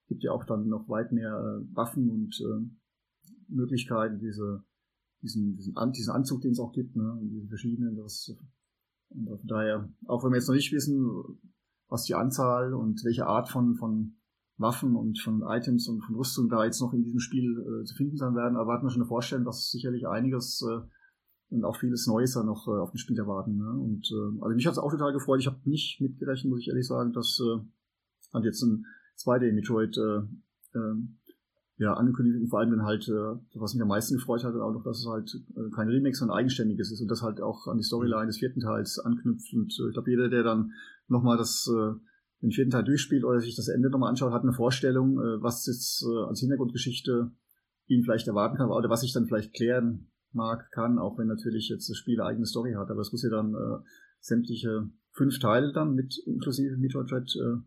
gibt 0.08 0.24
ja 0.24 0.32
auch 0.32 0.46
dann 0.46 0.68
noch 0.68 0.88
weit 0.88 1.12
mehr 1.12 1.32
äh, 1.32 1.76
Waffen 1.76 2.10
und 2.10 2.40
äh, 2.40 2.66
Möglichkeiten, 3.50 4.20
diese 4.20 4.64
diesen, 5.22 5.58
diesen, 5.58 5.76
An 5.76 5.92
diesen 5.92 6.14
Anzug, 6.14 6.42
den 6.42 6.52
es 6.52 6.60
auch 6.60 6.72
gibt, 6.72 6.96
ne? 6.96 7.12
und 7.12 7.30
diese 7.30 7.48
verschiedenen, 7.48 7.96
das 7.98 8.34
und 9.10 9.26
von 9.28 9.48
daher, 9.48 9.90
auch 10.06 10.24
wenn 10.24 10.32
wir 10.32 10.38
jetzt 10.38 10.48
noch 10.48 10.56
nicht 10.56 10.72
wissen, 10.72 11.02
was 11.90 12.04
die 12.04 12.16
Anzahl 12.16 12.74
und 12.74 13.04
welche 13.04 13.28
Art 13.28 13.50
von, 13.50 13.76
von 13.76 14.16
Waffen 14.58 14.96
und 14.96 15.20
von 15.20 15.42
Items 15.42 15.88
und 15.88 16.02
von 16.02 16.16
Rüstung 16.16 16.50
da 16.50 16.66
jetzt 16.66 16.82
noch 16.82 16.94
in 16.94 17.04
diesem 17.04 17.20
Spiel 17.20 17.58
äh, 17.60 17.86
zu 17.86 17.96
finden 17.96 18.18
sein 18.18 18.36
werden, 18.36 18.56
erwarten 18.56 18.86
wir 18.86 18.92
schon 18.92 19.02
eine 19.02 19.08
Vorstellung, 19.08 19.46
dass 19.46 19.72
sicherlich 19.72 20.08
einiges 20.08 20.64
äh, 20.70 20.82
und 21.52 21.66
auch 21.66 21.78
vieles 21.78 22.06
Neues 22.08 22.34
da 22.34 22.44
noch 22.44 22.68
äh, 22.68 22.80
auf 22.80 22.92
den 22.92 23.00
Spiel 23.00 23.18
erwarten. 23.18 23.58
Ne? 23.58 23.72
Und 23.72 24.12
äh, 24.12 24.42
also 24.44 24.56
mich 24.56 24.68
hat 24.68 24.74
es 24.74 24.80
auch 24.80 24.92
total 24.92 25.14
gefreut. 25.14 25.40
Ich 25.40 25.48
habe 25.48 25.58
nicht 25.66 26.00
mitgerechnet, 26.00 26.52
muss 26.52 26.62
ich 26.62 26.68
ehrlich 26.68 26.88
sagen, 26.88 27.12
dass 27.12 27.40
äh, 27.40 27.60
hat 28.34 28.44
jetzt 28.44 28.62
ein 28.62 28.86
2D-Metroid 29.18 29.98
äh, 29.98 30.78
äh, 30.78 30.96
ja, 31.78 31.94
angekündigt 31.94 32.38
und 32.40 32.50
vor 32.50 32.60
allem 32.60 32.72
dann 32.72 32.84
halt, 32.84 33.08
äh, 33.08 33.40
was 33.56 33.74
mich 33.74 33.82
am 33.82 33.88
meisten 33.88 34.16
gefreut 34.16 34.44
hat, 34.44 34.54
auch 34.54 34.74
noch, 34.74 34.84
dass 34.84 35.00
es 35.00 35.08
halt 35.08 35.34
äh, 35.56 35.72
kein 35.74 35.88
Remake, 35.88 36.16
sondern 36.16 36.38
eigenständiges 36.38 36.92
ist 36.92 37.02
und 37.02 37.10
das 37.10 37.22
halt 37.22 37.42
auch 37.42 37.68
an 37.68 37.78
die 37.78 37.84
Storyline 37.84 38.28
des 38.28 38.38
vierten 38.38 38.60
Teils 38.60 39.00
anknüpft. 39.00 39.54
Und 39.54 39.72
äh, 39.80 39.88
ich 39.88 39.94
glaube, 39.94 40.12
jeder, 40.12 40.30
der 40.30 40.44
dann 40.44 40.74
nochmal 41.10 41.38
das, 41.38 41.70
äh, 41.70 41.94
den 42.42 42.52
vierten 42.52 42.72
Teil 42.72 42.84
durchspielt 42.84 43.24
oder 43.24 43.40
sich 43.40 43.56
das 43.56 43.68
Ende 43.68 43.90
nochmal 43.90 44.10
anschaut, 44.10 44.32
hat 44.32 44.44
eine 44.44 44.54
Vorstellung, 44.54 45.20
äh, 45.20 45.42
was 45.42 45.66
jetzt 45.66 46.04
äh, 46.04 46.28
als 46.28 46.40
Hintergrundgeschichte 46.40 47.32
ihn 47.88 48.04
vielleicht 48.04 48.28
erwarten 48.28 48.58
kann 48.58 48.70
oder 48.70 48.90
was 48.90 49.02
sich 49.02 49.14
dann 49.14 49.28
vielleicht 49.28 49.54
klären 49.54 50.12
mag, 50.32 50.72
kann, 50.72 51.00
auch 51.00 51.18
wenn 51.18 51.28
natürlich 51.28 51.70
jetzt 51.70 51.90
das 51.90 51.98
Spiel 51.98 52.20
eine 52.20 52.30
eigene 52.30 52.46
Story 52.46 52.74
hat. 52.74 52.90
Aber 52.92 53.02
es 53.02 53.12
muss 53.12 53.24
ja 53.24 53.30
dann 53.30 53.54
äh, 53.54 53.84
sämtliche 54.20 54.90
fünf 55.12 55.40
Teile 55.40 55.74
dann 55.74 55.96
mit 55.96 56.18
inklusive 56.26 56.78
Metroid 56.78 57.12
Dread 57.12 57.36
äh, 57.36 57.58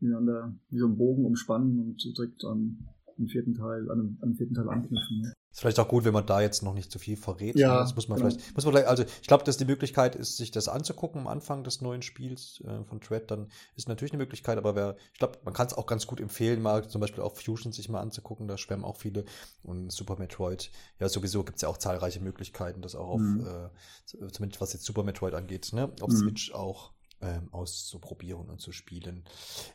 miteinander 0.00 0.54
wie 0.68 0.78
so 0.78 0.86
einen 0.86 0.96
Bogen 0.96 1.24
umspannen 1.24 1.78
und 1.78 2.02
direkt 2.16 2.44
an 2.44 2.86
den 3.18 3.28
vierten 3.28 3.54
Teil, 3.54 3.90
an, 3.90 4.18
den 4.22 4.36
vierten 4.36 4.54
Teil 4.54 4.68
anknüpfen. 4.68 5.20
Ne? 5.20 5.32
Ist 5.52 5.60
vielleicht 5.60 5.80
auch 5.80 5.88
gut, 5.88 6.04
wenn 6.04 6.12
man 6.12 6.26
da 6.26 6.40
jetzt 6.40 6.62
noch 6.62 6.74
nicht 6.74 6.92
zu 6.92 7.00
viel 7.00 7.16
verrät. 7.16 7.56
Ja, 7.56 7.74
ne? 7.74 7.80
das 7.80 7.96
muss 7.96 8.06
man 8.08 8.18
genau. 8.18 8.30
vielleicht, 8.30 8.54
muss 8.54 8.64
man 8.64 8.72
vielleicht, 8.72 8.86
also 8.86 9.02
ich 9.02 9.26
glaube, 9.26 9.42
dass 9.42 9.56
die 9.56 9.64
Möglichkeit 9.64 10.14
ist, 10.14 10.36
sich 10.36 10.52
das 10.52 10.68
anzugucken 10.68 11.22
am 11.22 11.26
Anfang 11.26 11.64
des 11.64 11.80
neuen 11.80 12.02
Spiels 12.02 12.62
äh, 12.64 12.84
von 12.84 13.00
Tread, 13.00 13.30
dann 13.32 13.50
ist 13.74 13.88
natürlich 13.88 14.12
eine 14.12 14.22
Möglichkeit, 14.22 14.58
aber 14.58 14.76
wer, 14.76 14.96
ich 15.12 15.18
glaube, 15.18 15.38
man 15.44 15.52
kann 15.52 15.66
es 15.66 15.74
auch 15.74 15.86
ganz 15.86 16.06
gut 16.06 16.20
empfehlen, 16.20 16.62
mal 16.62 16.86
zum 16.88 17.00
Beispiel 17.00 17.24
auch 17.24 17.34
Fusion 17.34 17.72
sich 17.72 17.88
mal 17.88 18.00
anzugucken, 18.00 18.46
da 18.46 18.58
schwärmen 18.58 18.84
auch 18.84 18.96
viele 18.96 19.24
und 19.64 19.90
Super 19.90 20.16
Metroid. 20.18 20.70
Ja, 21.00 21.08
sowieso 21.08 21.42
gibt 21.42 21.56
es 21.56 21.62
ja 21.62 21.68
auch 21.68 21.78
zahlreiche 21.78 22.20
Möglichkeiten, 22.20 22.80
das 22.80 22.94
auch 22.94 23.08
auf, 23.08 23.20
mhm. 23.20 23.44
äh, 23.44 24.28
zumindest 24.30 24.60
was 24.60 24.72
jetzt 24.72 24.84
Super 24.84 25.02
Metroid 25.02 25.34
angeht, 25.34 25.72
ne, 25.72 25.90
auf 26.00 26.10
mhm. 26.10 26.16
Switch 26.16 26.52
auch 26.52 26.92
ähm, 27.22 27.48
auszuprobieren 27.52 28.48
und 28.48 28.60
zu 28.60 28.72
spielen. 28.72 29.24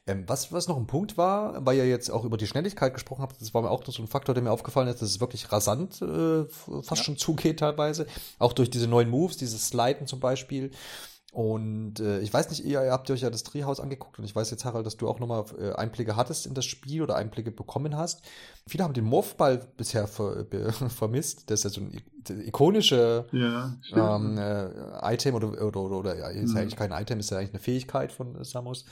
Ähm, 0.08 0.24
was, 0.28 0.52
was 0.52 0.68
noch 0.68 0.78
ein 0.78 0.88
Punkt 0.88 1.18
war, 1.18 1.66
weil 1.66 1.78
ihr 1.78 1.88
jetzt 1.88 2.10
auch 2.10 2.24
über 2.24 2.38
die 2.38 2.48
Schnelligkeit 2.48 2.93
gesprochen 2.93 3.22
habt, 3.22 3.39
das 3.41 3.54
war 3.54 3.62
mir 3.62 3.70
auch 3.70 3.84
so 3.86 4.02
ein 4.02 4.08
Faktor, 4.08 4.34
der 4.34 4.43
mir 4.43 4.52
aufgefallen 4.52 4.88
ist, 4.88 5.02
dass 5.02 5.10
es 5.10 5.20
wirklich 5.20 5.52
rasant 5.52 6.02
äh, 6.02 6.46
fast 6.46 6.89
ja. 6.89 7.04
schon 7.04 7.18
zugeht 7.18 7.60
teilweise. 7.60 8.08
Auch 8.39 8.54
durch 8.54 8.70
diese 8.70 8.88
neuen 8.88 9.10
Moves, 9.10 9.38
dieses 9.38 9.68
Sliden 9.68 10.08
zum 10.08 10.20
Beispiel. 10.20 10.72
Und 11.36 11.99
äh, 11.99 12.21
ich 12.21 12.33
weiß 12.33 12.49
nicht, 12.49 12.63
ihr, 12.63 12.81
ihr 12.81 12.93
habt 12.93 13.11
euch 13.11 13.19
ja 13.19 13.29
das 13.29 13.43
Drehhaus 13.43 13.81
angeguckt 13.81 14.17
und 14.19 14.23
ich 14.23 14.33
weiß 14.33 14.51
jetzt, 14.51 14.63
Harald, 14.63 14.86
dass 14.86 14.95
du 14.95 15.09
auch 15.09 15.19
nochmal 15.19 15.43
äh, 15.59 15.73
Einblicke 15.73 16.15
hattest 16.15 16.45
in 16.45 16.53
das 16.53 16.63
Spiel 16.63 17.01
oder 17.01 17.17
Einblicke 17.17 17.51
bekommen 17.51 17.97
hast. 17.97 18.21
Viele 18.65 18.86
haben 18.86 18.93
den 18.93 19.03
Morphball 19.03 19.59
bisher 19.75 20.07
ver, 20.07 20.45
vermisst. 20.88 21.51
Das 21.51 21.59
ist 21.59 21.63
ja 21.65 21.69
so 21.71 21.81
ein 21.81 22.01
ikonische 22.47 23.25
ja, 23.33 23.77
ähm, 24.15 24.38
äh, 24.38 25.13
Item 25.13 25.36
oder, 25.36 25.49
oder, 25.61 25.81
oder, 25.81 25.97
oder 25.97 26.17
ja, 26.17 26.29
ist 26.29 26.36
ja 26.36 26.47
mhm. 26.51 26.57
eigentlich 26.57 26.77
kein 26.77 26.93
Item, 26.93 27.19
ist 27.19 27.31
ja 27.31 27.38
eigentlich 27.38 27.49
eine 27.49 27.59
Fähigkeit 27.59 28.13
von 28.13 28.41
Samus. 28.45 28.86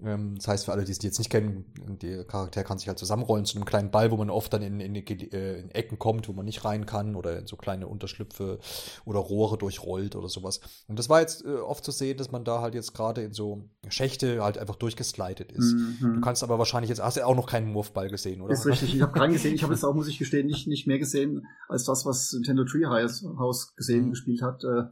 Ähm, 0.00 0.36
das 0.36 0.46
heißt, 0.46 0.64
für 0.66 0.72
alle, 0.72 0.84
die 0.84 0.92
es 0.92 1.02
jetzt 1.02 1.18
nicht 1.18 1.30
kennen, 1.30 1.64
der 2.00 2.24
Charakter 2.24 2.62
kann 2.62 2.78
sich 2.78 2.86
halt 2.86 2.98
zusammenrollen 2.98 3.44
zu 3.44 3.56
einem 3.56 3.64
kleinen 3.64 3.90
Ball, 3.90 4.10
wo 4.12 4.16
man 4.16 4.30
oft 4.30 4.52
dann 4.52 4.62
in, 4.62 4.78
in, 4.80 4.94
äh, 4.94 5.60
in, 5.60 5.70
Ecken 5.70 5.98
kommt, 5.98 6.28
wo 6.28 6.32
man 6.32 6.44
nicht 6.44 6.64
rein 6.64 6.86
kann 6.86 7.16
oder 7.16 7.38
in 7.38 7.46
so 7.46 7.56
kleine 7.56 7.88
Unterschlüpfe 7.88 8.60
oder 9.04 9.18
Rohre 9.18 9.58
durchrollt 9.58 10.14
oder 10.14 10.28
sowas. 10.28 10.60
Und 10.86 10.98
das 10.98 11.08
war 11.08 11.20
jetzt 11.20 11.44
äh, 11.44 11.48
oft 11.48 11.84
zu 11.84 11.90
sehen, 11.90 12.16
dass 12.16 12.30
man 12.30 12.44
da 12.44 12.60
halt 12.60 12.74
jetzt 12.74 12.94
gerade 12.94 13.22
in 13.22 13.32
so 13.32 13.68
Schächte 13.88 14.42
halt 14.42 14.56
einfach 14.56 14.76
durchgeslidet 14.76 15.50
ist. 15.50 15.74
Mhm. 15.74 16.14
Du 16.14 16.20
kannst 16.20 16.44
aber 16.44 16.58
wahrscheinlich 16.58 16.90
jetzt, 16.90 17.02
hast 17.02 17.16
du 17.16 17.26
auch 17.26 17.36
noch 17.36 17.48
keinen 17.48 17.74
Wurfball 17.74 18.08
gesehen, 18.08 18.40
oder? 18.40 18.52
Ist 18.52 18.66
richtig, 18.66 18.94
ich 18.94 19.02
habe 19.02 19.12
keinen 19.12 19.32
gesehen. 19.32 19.54
Ich 19.54 19.64
habe 19.64 19.72
jetzt 19.72 19.84
auch, 19.84 19.94
muss 19.94 20.08
ich 20.08 20.18
gestehen, 20.18 20.46
nicht, 20.46 20.68
nicht 20.68 20.86
mehr 20.86 21.00
gesehen 21.00 21.46
als 21.68 21.84
das, 21.84 22.06
was 22.06 22.32
Nintendo 22.34 22.64
Treehouse 22.64 23.74
gesehen, 23.74 24.06
mhm. 24.06 24.10
gespielt 24.10 24.42
hat. 24.42 24.62
Äh, 24.62 24.84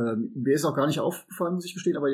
äh, 0.00 0.16
mir 0.34 0.54
ist 0.54 0.64
auch 0.64 0.76
gar 0.76 0.86
nicht 0.86 1.00
aufgefallen, 1.00 1.54
muss 1.54 1.64
ich 1.64 1.74
gestehen, 1.74 1.96
aber 1.96 2.10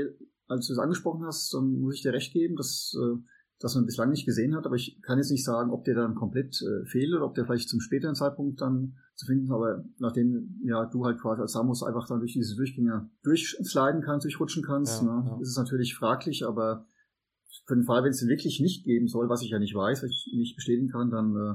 als 0.53 0.67
du 0.67 0.73
es 0.73 0.79
angesprochen 0.79 1.25
hast, 1.25 1.53
dann 1.55 1.81
muss 1.81 1.97
ich 1.97 2.03
dir 2.03 2.13
recht 2.13 2.33
geben, 2.33 2.57
dass, 2.57 2.97
äh, 3.01 3.19
dass 3.59 3.75
man 3.75 3.87
bislang 3.87 4.11
nicht 4.11 4.27
gesehen 4.27 4.55
hat, 4.55 4.67
aber 4.67 4.77
ich 4.77 5.01
kann 5.03 5.19
jetzt 5.19 5.31
nicht 5.31 5.45
sagen, 5.45 5.71
ob 5.71 5.85
der 5.85 5.95
dann 5.95 6.15
komplett 6.15 6.61
äh, 6.63 6.85
fehlt 6.87 7.15
oder 7.15 7.25
ob 7.25 7.35
der 7.35 7.47
vielleicht 7.47 7.69
zum 7.69 7.81
späteren 7.81 8.15
Zeitpunkt 8.15 8.61
dann 8.61 8.97
zu 9.15 9.27
finden 9.27 9.45
ist, 9.45 9.51
aber 9.51 9.85
nachdem 9.99 10.61
ja 10.65 10.85
du 10.87 11.05
halt 11.05 11.21
quasi 11.21 11.41
als 11.41 11.53
Samus 11.53 11.83
einfach 11.83 12.07
dann 12.09 12.19
durch 12.19 12.33
diese 12.33 12.57
Durchgänge 12.57 13.11
durchsliden 13.23 14.03
kannst, 14.03 14.25
durchrutschen 14.25 14.63
kannst, 14.63 15.03
ja, 15.03 15.09
ne, 15.09 15.27
ja. 15.27 15.39
ist 15.41 15.51
es 15.51 15.57
natürlich 15.57 15.95
fraglich, 15.95 16.45
aber 16.45 16.87
für 17.67 17.75
den 17.75 17.85
Fall, 17.85 18.03
wenn 18.03 18.11
es 18.11 18.21
den 18.21 18.29
wirklich 18.29 18.61
nicht 18.61 18.85
geben 18.85 19.07
soll, 19.07 19.29
was 19.29 19.43
ich 19.43 19.51
ja 19.51 19.59
nicht 19.59 19.75
weiß, 19.75 20.03
was 20.03 20.11
ich 20.11 20.33
nicht 20.35 20.57
bestätigen 20.57 20.89
kann, 20.89 21.11
dann, 21.11 21.37
äh, 21.37 21.55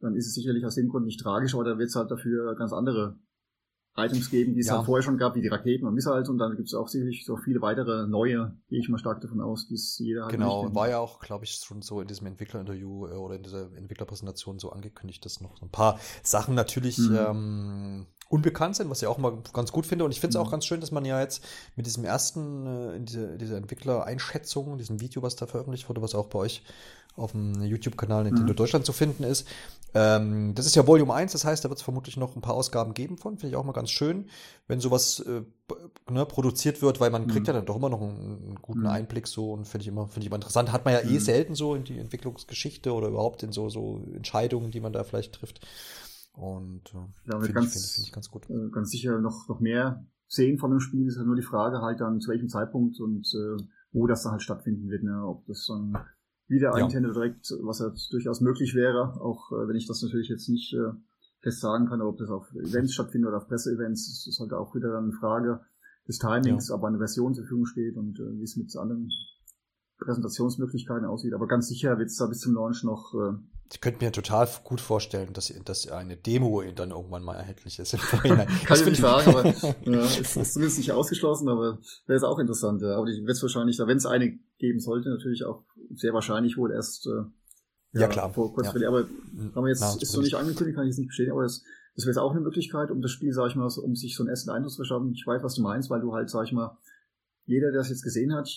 dann 0.00 0.14
ist 0.14 0.26
es 0.26 0.34
sicherlich 0.34 0.64
aus 0.64 0.74
dem 0.74 0.88
Grund 0.88 1.06
nicht 1.06 1.20
tragisch, 1.20 1.54
aber 1.54 1.64
da 1.64 1.78
wird 1.78 1.88
es 1.88 1.96
halt 1.96 2.10
dafür 2.10 2.54
ganz 2.56 2.72
andere 2.72 3.18
Items 3.98 4.30
geben, 4.30 4.54
die 4.54 4.60
es 4.60 4.68
ja. 4.68 4.76
halt 4.76 4.86
vorher 4.86 5.02
schon 5.02 5.18
gab, 5.18 5.34
wie 5.34 5.40
die 5.40 5.48
Raketen 5.48 5.86
und 5.86 5.94
Missiles 5.94 6.28
und 6.28 6.38
dann 6.38 6.56
gibt 6.56 6.68
es 6.68 6.74
auch 6.74 6.88
sicherlich 6.88 7.24
so 7.24 7.36
viele 7.36 7.60
weitere 7.60 8.06
neue, 8.06 8.56
gehe 8.68 8.80
ich 8.80 8.88
mal 8.88 8.98
stark 8.98 9.20
davon 9.20 9.40
aus, 9.40 9.68
die 9.68 9.74
es 9.74 9.98
jeder 9.98 10.22
halt 10.22 10.32
Genau, 10.32 10.74
war 10.74 10.88
ja 10.88 10.98
auch, 10.98 11.20
glaube 11.20 11.44
ich, 11.44 11.52
schon 11.52 11.82
so 11.82 12.00
in 12.00 12.08
diesem 12.08 12.26
Entwicklerinterview 12.26 13.06
äh, 13.06 13.10
oder 13.12 13.36
in 13.36 13.42
dieser 13.42 13.72
Entwicklerpräsentation 13.76 14.58
so 14.58 14.70
angekündigt, 14.70 15.24
dass 15.24 15.40
noch 15.40 15.60
ein 15.62 15.70
paar 15.70 15.98
Sachen 16.22 16.54
natürlich 16.54 16.98
mhm. 16.98 17.16
ähm, 17.16 18.06
unbekannt 18.28 18.76
sind, 18.76 18.90
was 18.90 19.02
ich 19.02 19.08
auch 19.08 19.18
mal 19.18 19.42
ganz 19.52 19.72
gut 19.72 19.86
finde. 19.86 20.04
Und 20.04 20.12
ich 20.12 20.20
finde 20.20 20.36
es 20.36 20.40
mhm. 20.40 20.46
auch 20.46 20.50
ganz 20.50 20.66
schön, 20.66 20.80
dass 20.80 20.90
man 20.90 21.04
ja 21.04 21.20
jetzt 21.20 21.44
mit 21.76 21.86
diesem 21.86 22.04
ersten, 22.04 22.66
äh, 22.66 22.96
in 22.96 23.06
diese, 23.06 23.38
dieser 23.38 23.56
Entwickler-Einschätzung, 23.56 24.78
diesem 24.78 25.00
Video, 25.00 25.22
was 25.22 25.36
da 25.36 25.46
veröffentlicht 25.46 25.88
wurde, 25.88 26.02
was 26.02 26.14
auch 26.14 26.26
bei 26.26 26.38
euch 26.38 26.62
auf 27.18 27.32
dem 27.32 27.62
YouTube-Kanal 27.62 28.24
Nintendo 28.24 28.52
mhm. 28.52 28.56
Deutschland 28.56 28.86
zu 28.86 28.92
finden 28.92 29.24
ist. 29.24 29.46
Ähm, 29.94 30.54
das 30.54 30.66
ist 30.66 30.76
ja 30.76 30.86
Volume 30.86 31.14
1, 31.14 31.32
das 31.32 31.44
heißt, 31.44 31.64
da 31.64 31.70
wird 31.70 31.78
es 31.78 31.82
vermutlich 31.82 32.16
noch 32.16 32.36
ein 32.36 32.42
paar 32.42 32.54
Ausgaben 32.54 32.92
geben 32.94 33.16
von. 33.16 33.38
Finde 33.38 33.48
ich 33.48 33.56
auch 33.56 33.64
mal 33.64 33.72
ganz 33.72 33.90
schön, 33.90 34.26
wenn 34.66 34.80
sowas 34.80 35.20
äh, 35.20 35.42
ne, 36.10 36.26
produziert 36.26 36.82
wird, 36.82 37.00
weil 37.00 37.10
man 37.10 37.22
mhm. 37.22 37.28
kriegt 37.28 37.46
ja 37.46 37.54
dann 37.54 37.64
doch 37.64 37.76
immer 37.76 37.88
noch 37.88 38.02
einen, 38.02 38.42
einen 38.44 38.58
guten 38.60 38.80
mhm. 38.80 38.86
Einblick 38.86 39.26
so 39.26 39.52
und 39.52 39.66
finde 39.66 39.82
ich 39.82 39.88
immer, 39.88 40.06
finde 40.06 40.20
ich 40.20 40.26
immer 40.26 40.36
interessant. 40.36 40.72
Hat 40.72 40.84
man 40.84 40.94
ja 40.94 41.00
eh 41.00 41.14
mhm. 41.14 41.20
selten 41.20 41.54
so 41.54 41.74
in 41.74 41.84
die 41.84 41.98
Entwicklungsgeschichte 41.98 42.92
oder 42.92 43.08
überhaupt 43.08 43.42
in 43.42 43.52
so, 43.52 43.70
so 43.70 44.04
Entscheidungen, 44.14 44.70
die 44.70 44.80
man 44.80 44.92
da 44.92 45.04
vielleicht 45.04 45.34
trifft. 45.34 45.66
Und 46.32 46.94
äh, 46.94 47.30
ja, 47.32 47.40
finde 47.40 47.60
ich, 47.62 47.68
find, 47.70 47.84
find 47.84 48.06
ich 48.06 48.12
ganz 48.12 48.30
gut. 48.30 48.48
Äh, 48.50 48.70
ganz 48.70 48.90
sicher 48.90 49.18
noch, 49.18 49.48
noch 49.48 49.60
mehr 49.60 50.04
sehen 50.28 50.58
von 50.58 50.70
dem 50.70 50.80
Spiel, 50.80 51.08
ist 51.08 51.16
ja 51.16 51.24
nur 51.24 51.36
die 51.36 51.42
Frage 51.42 51.80
halt 51.80 52.00
dann 52.00 52.20
zu 52.20 52.30
welchem 52.30 52.48
Zeitpunkt 52.48 53.00
und 53.00 53.26
äh, 53.34 53.62
wo 53.92 54.06
das 54.06 54.22
dann 54.22 54.32
halt 54.32 54.42
stattfinden 54.42 54.88
wird, 54.90 55.02
ne? 55.02 55.24
Ob 55.26 55.46
das 55.46 55.66
dann 55.66 55.96
wieder 56.48 56.74
ein 56.74 56.80
ja. 56.80 56.84
Nintendo 56.86 57.12
Direct, 57.12 57.54
was 57.62 57.80
halt 57.80 57.98
durchaus 58.10 58.40
möglich 58.40 58.74
wäre, 58.74 59.20
auch 59.20 59.52
äh, 59.52 59.68
wenn 59.68 59.76
ich 59.76 59.86
das 59.86 60.02
natürlich 60.02 60.28
jetzt 60.28 60.48
nicht 60.48 60.72
äh, 60.74 60.92
fest 61.40 61.60
sagen 61.60 61.86
kann, 61.86 62.00
ob 62.00 62.18
das 62.18 62.30
auf 62.30 62.52
Events 62.54 62.94
stattfindet 62.94 63.28
oder 63.28 63.38
auf 63.38 63.48
Presseevents, 63.48 64.08
das 64.08 64.26
ist 64.26 64.40
halt 64.40 64.52
auch 64.52 64.74
wieder 64.74 64.90
dann 64.90 65.04
eine 65.04 65.12
Frage 65.12 65.60
des 66.08 66.18
Timings, 66.18 66.68
ja. 66.68 66.74
ob 66.74 66.84
eine 66.84 66.98
Version 66.98 67.34
zur 67.34 67.44
Verfügung 67.44 67.66
steht 67.66 67.96
und 67.96 68.18
äh, 68.18 68.38
wie 68.38 68.44
es 68.44 68.56
mit 68.56 68.74
anderen 68.76 69.10
Präsentationsmöglichkeiten 69.98 71.04
aussieht. 71.04 71.34
Aber 71.34 71.46
ganz 71.46 71.68
sicher 71.68 71.98
wird 71.98 72.08
es 72.08 72.16
da 72.16 72.26
bis 72.26 72.40
zum 72.40 72.54
Launch 72.54 72.84
noch 72.84 73.14
äh, 73.14 73.36
ich 73.70 73.82
könnte 73.82 74.02
mir 74.02 74.12
total 74.12 74.48
gut 74.64 74.80
vorstellen, 74.80 75.34
dass, 75.34 75.52
dass 75.64 75.88
eine 75.88 76.16
Demo 76.16 76.62
dann 76.74 76.90
irgendwann 76.90 77.22
mal 77.22 77.34
erhältlich 77.34 77.78
ist. 77.78 77.92
Kann 78.22 78.48
ich 78.70 78.86
nicht 78.86 79.00
sagen, 79.00 79.30
aber 79.30 79.44
ja, 79.84 80.04
ist, 80.04 80.36
ist 80.36 80.54
zumindest 80.54 80.78
nicht 80.78 80.92
ausgeschlossen, 80.92 81.50
aber 81.50 81.78
wäre 82.06 82.16
es 82.16 82.22
auch 82.22 82.38
interessant. 82.38 82.80
Ja. 82.80 82.96
Aber 82.96 83.06
ich 83.08 83.20
werde 83.20 83.32
es 83.32 83.42
wahrscheinlich, 83.42 83.78
wenn 83.78 83.98
es 83.98 84.06
eine 84.06 84.38
geben 84.56 84.80
sollte, 84.80 85.10
natürlich 85.10 85.44
auch 85.44 85.64
sehr 85.94 86.14
wahrscheinlich 86.14 86.56
wohl 86.56 86.72
erst 86.72 87.06
äh, 87.08 87.24
ja, 87.92 88.02
ja, 88.02 88.08
klar. 88.08 88.32
Vor 88.32 88.54
kurz 88.54 88.72
ja. 88.74 88.88
Aber 88.88 89.04
mhm. 89.04 89.54
haben 89.54 89.64
wir 89.64 89.70
jetzt, 89.70 89.80
Na, 89.80 89.94
ist 90.00 90.12
so 90.12 90.20
nicht 90.20 90.34
angekündigt, 90.34 90.76
kann 90.76 90.84
ich 90.84 90.90
jetzt 90.90 90.98
nicht 90.98 91.08
bestätigen, 91.08 91.32
aber 91.32 91.42
das, 91.42 91.62
das 91.94 92.04
wäre 92.04 92.12
jetzt 92.12 92.18
auch 92.18 92.32
eine 92.32 92.40
Möglichkeit, 92.40 92.90
um 92.90 93.02
das 93.02 93.10
Spiel, 93.10 93.32
sag 93.32 93.48
ich 93.48 93.56
mal, 93.56 93.68
um 93.82 93.94
sich 93.94 94.16
so 94.16 94.22
einen 94.22 94.30
ersten 94.30 94.50
Eindruck 94.50 94.70
zu 94.70 94.76
verschaffen. 94.76 95.12
Ich 95.12 95.26
weiß, 95.26 95.42
was 95.42 95.54
du 95.54 95.62
meinst, 95.62 95.90
weil 95.90 96.00
du 96.00 96.14
halt, 96.14 96.30
sag 96.30 96.46
ich 96.46 96.52
mal, 96.52 96.78
jeder, 97.44 97.70
der 97.70 97.80
das 97.80 97.88
jetzt 97.88 98.02
gesehen 98.02 98.34
hat, 98.34 98.48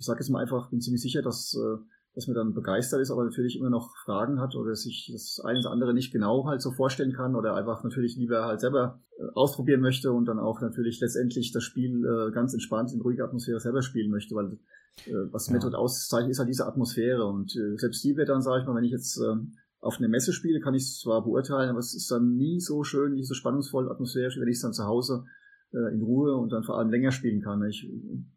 ich, 0.00 0.06
sage 0.06 0.18
jetzt 0.20 0.30
mal 0.30 0.40
einfach, 0.40 0.70
bin 0.70 0.80
ziemlich 0.80 1.02
sicher, 1.02 1.22
dass 1.22 1.54
äh, 1.54 1.78
dass 2.14 2.26
man 2.26 2.34
dann 2.34 2.54
begeistert 2.54 3.00
ist, 3.00 3.10
aber 3.10 3.24
natürlich 3.24 3.56
immer 3.56 3.70
noch 3.70 3.96
Fragen 4.04 4.40
hat 4.40 4.56
oder 4.56 4.74
sich 4.74 5.10
das 5.12 5.40
eine 5.44 5.60
oder 5.60 5.70
andere 5.70 5.94
nicht 5.94 6.12
genau 6.12 6.44
halt 6.44 6.60
so 6.60 6.72
vorstellen 6.72 7.12
kann 7.12 7.36
oder 7.36 7.54
einfach 7.54 7.84
natürlich 7.84 8.16
lieber 8.16 8.44
halt 8.46 8.60
selber 8.60 9.00
äh, 9.16 9.22
ausprobieren 9.34 9.80
möchte 9.80 10.10
und 10.10 10.24
dann 10.26 10.40
auch 10.40 10.60
natürlich 10.60 11.00
letztendlich 11.00 11.52
das 11.52 11.62
Spiel 11.62 12.04
äh, 12.04 12.32
ganz 12.32 12.52
entspannt 12.52 12.92
in 12.92 13.00
ruhiger 13.00 13.24
Atmosphäre 13.24 13.60
selber 13.60 13.82
spielen 13.82 14.10
möchte, 14.10 14.34
weil 14.34 14.58
äh, 15.06 15.32
was 15.32 15.46
ja. 15.46 15.52
Method 15.52 15.76
auszeichnet, 15.76 16.32
ist 16.32 16.40
halt 16.40 16.48
diese 16.48 16.66
Atmosphäre 16.66 17.24
und 17.26 17.54
äh, 17.54 17.76
selbst 17.76 18.02
die 18.02 18.16
wird 18.16 18.28
dann, 18.28 18.42
sage 18.42 18.62
ich 18.62 18.66
mal, 18.66 18.74
wenn 18.74 18.84
ich 18.84 18.92
jetzt 18.92 19.18
äh, 19.18 19.36
auf 19.80 19.98
eine 19.98 20.08
Messe 20.08 20.32
spiele, 20.32 20.60
kann 20.60 20.74
ich 20.74 20.82
es 20.82 20.98
zwar 20.98 21.22
beurteilen, 21.22 21.70
aber 21.70 21.78
es 21.78 21.94
ist 21.94 22.10
dann 22.10 22.34
nie 22.34 22.60
so 22.60 22.82
schön, 22.82 23.14
nie 23.14 23.24
so 23.24 23.34
spannungsvoll 23.34 23.88
atmosphärisch, 23.88 24.38
wenn 24.38 24.48
ich 24.48 24.56
es 24.56 24.62
dann 24.62 24.72
zu 24.72 24.84
Hause 24.84 25.24
äh, 25.72 25.94
in 25.94 26.02
Ruhe 26.02 26.36
und 26.36 26.50
dann 26.50 26.62
vor 26.62 26.78
allem 26.78 26.90
länger 26.90 27.12
spielen 27.12 27.42
kann. 27.42 27.62
Ich, 27.64 27.88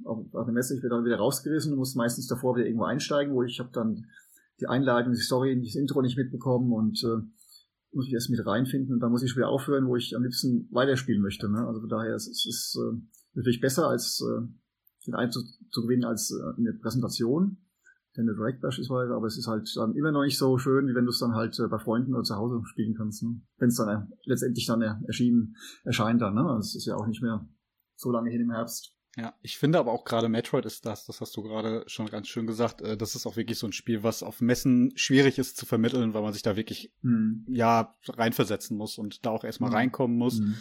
auf, 0.03 0.25
auf 0.33 0.45
der 0.45 0.53
Messe, 0.53 0.75
ich 0.75 0.83
werde 0.83 0.95
dann 0.95 1.05
wieder 1.05 1.17
rausgerissen, 1.17 1.75
muss 1.75 1.95
meistens 1.95 2.27
davor 2.27 2.55
wieder 2.55 2.65
irgendwo 2.65 2.85
einsteigen, 2.85 3.33
wo 3.33 3.43
ich 3.43 3.59
habe 3.59 3.69
dann 3.73 4.05
die 4.59 4.67
Einleitung, 4.67 5.13
die 5.13 5.19
Story, 5.19 5.59
das 5.61 5.75
Intro 5.75 6.01
nicht 6.01 6.17
mitbekommen 6.17 6.71
und 6.71 7.03
äh, 7.03 7.23
muss 7.91 8.07
ich 8.07 8.13
erst 8.13 8.29
mit 8.29 8.45
reinfinden 8.45 8.95
und 8.95 8.99
dann 8.99 9.11
muss 9.11 9.23
ich 9.23 9.35
wieder 9.35 9.49
aufhören, 9.49 9.87
wo 9.87 9.95
ich 9.95 10.15
am 10.15 10.23
liebsten 10.23 10.67
weiterspielen 10.71 11.21
möchte. 11.21 11.49
Ne? 11.49 11.65
Also 11.65 11.79
von 11.79 11.89
daher 11.89 12.15
ist 12.15 12.27
es 12.27 12.45
ist, 12.45 12.79
äh, 12.79 12.97
natürlich 13.33 13.61
besser 13.61 13.87
als 13.87 14.21
äh, 14.21 14.47
den 15.05 15.15
Einzug 15.15 15.43
zu 15.71 15.81
gewinnen 15.81 16.05
als 16.05 16.31
äh, 16.31 16.57
eine 16.57 16.73
Präsentation. 16.73 17.57
Nintendo 18.15 18.33
Direct 18.39 18.61
beispielsweise, 18.61 19.13
aber 19.13 19.25
es 19.25 19.37
ist 19.37 19.47
halt 19.47 19.69
dann 19.75 19.95
immer 19.95 20.11
noch 20.11 20.23
nicht 20.23 20.37
so 20.37 20.57
schön, 20.57 20.87
wie 20.87 20.93
wenn 20.93 21.05
du 21.05 21.09
es 21.09 21.19
dann 21.19 21.33
halt 21.33 21.57
äh, 21.59 21.67
bei 21.67 21.79
Freunden 21.79 22.13
oder 22.13 22.23
zu 22.23 22.35
Hause 22.35 22.61
spielen 22.65 22.95
kannst. 22.95 23.23
Ne? 23.23 23.41
Wenn 23.57 23.69
es 23.69 23.75
dann 23.75 23.89
äh, 23.89 24.05
letztendlich 24.25 24.67
dann 24.67 24.81
äh, 24.81 24.93
erschienen 25.07 25.55
erscheint 25.83 26.21
dann. 26.21 26.35
Ne? 26.35 26.43
Das 26.57 26.75
ist 26.75 26.85
ja 26.85 26.95
auch 26.95 27.07
nicht 27.07 27.23
mehr 27.23 27.47
so 27.95 28.11
lange 28.11 28.29
hin 28.29 28.41
im 28.41 28.51
Herbst. 28.51 28.95
Ja, 29.15 29.35
ich 29.41 29.57
finde 29.59 29.77
aber 29.77 29.91
auch 29.91 30.05
gerade 30.05 30.27
Metroid 30.27 30.65
ist 30.65 30.87
das, 30.87 31.05
das 31.05 31.21
hast 31.21 31.37
du 31.37 31.43
gerade 31.43 31.83
schon 31.85 32.07
ganz 32.07 32.27
schön 32.27 32.47
gesagt, 32.47 32.81
äh, 32.81 32.97
das 32.97 33.15
ist 33.15 33.27
auch 33.27 33.35
wirklich 33.35 33.59
so 33.59 33.67
ein 33.67 33.73
Spiel, 33.73 34.03
was 34.03 34.23
auf 34.23 34.41
Messen 34.41 34.91
schwierig 34.95 35.37
ist 35.37 35.57
zu 35.57 35.65
vermitteln, 35.65 36.13
weil 36.13 36.23
man 36.23 36.33
sich 36.33 36.41
da 36.41 36.55
wirklich 36.55 36.91
hm. 37.01 37.45
ja 37.47 37.95
reinversetzen 38.07 38.75
muss 38.75 38.97
und 38.97 39.25
da 39.25 39.29
auch 39.29 39.43
erstmal 39.43 39.69
hm. 39.69 39.77
reinkommen 39.77 40.17
muss. 40.17 40.39
Hm. 40.39 40.55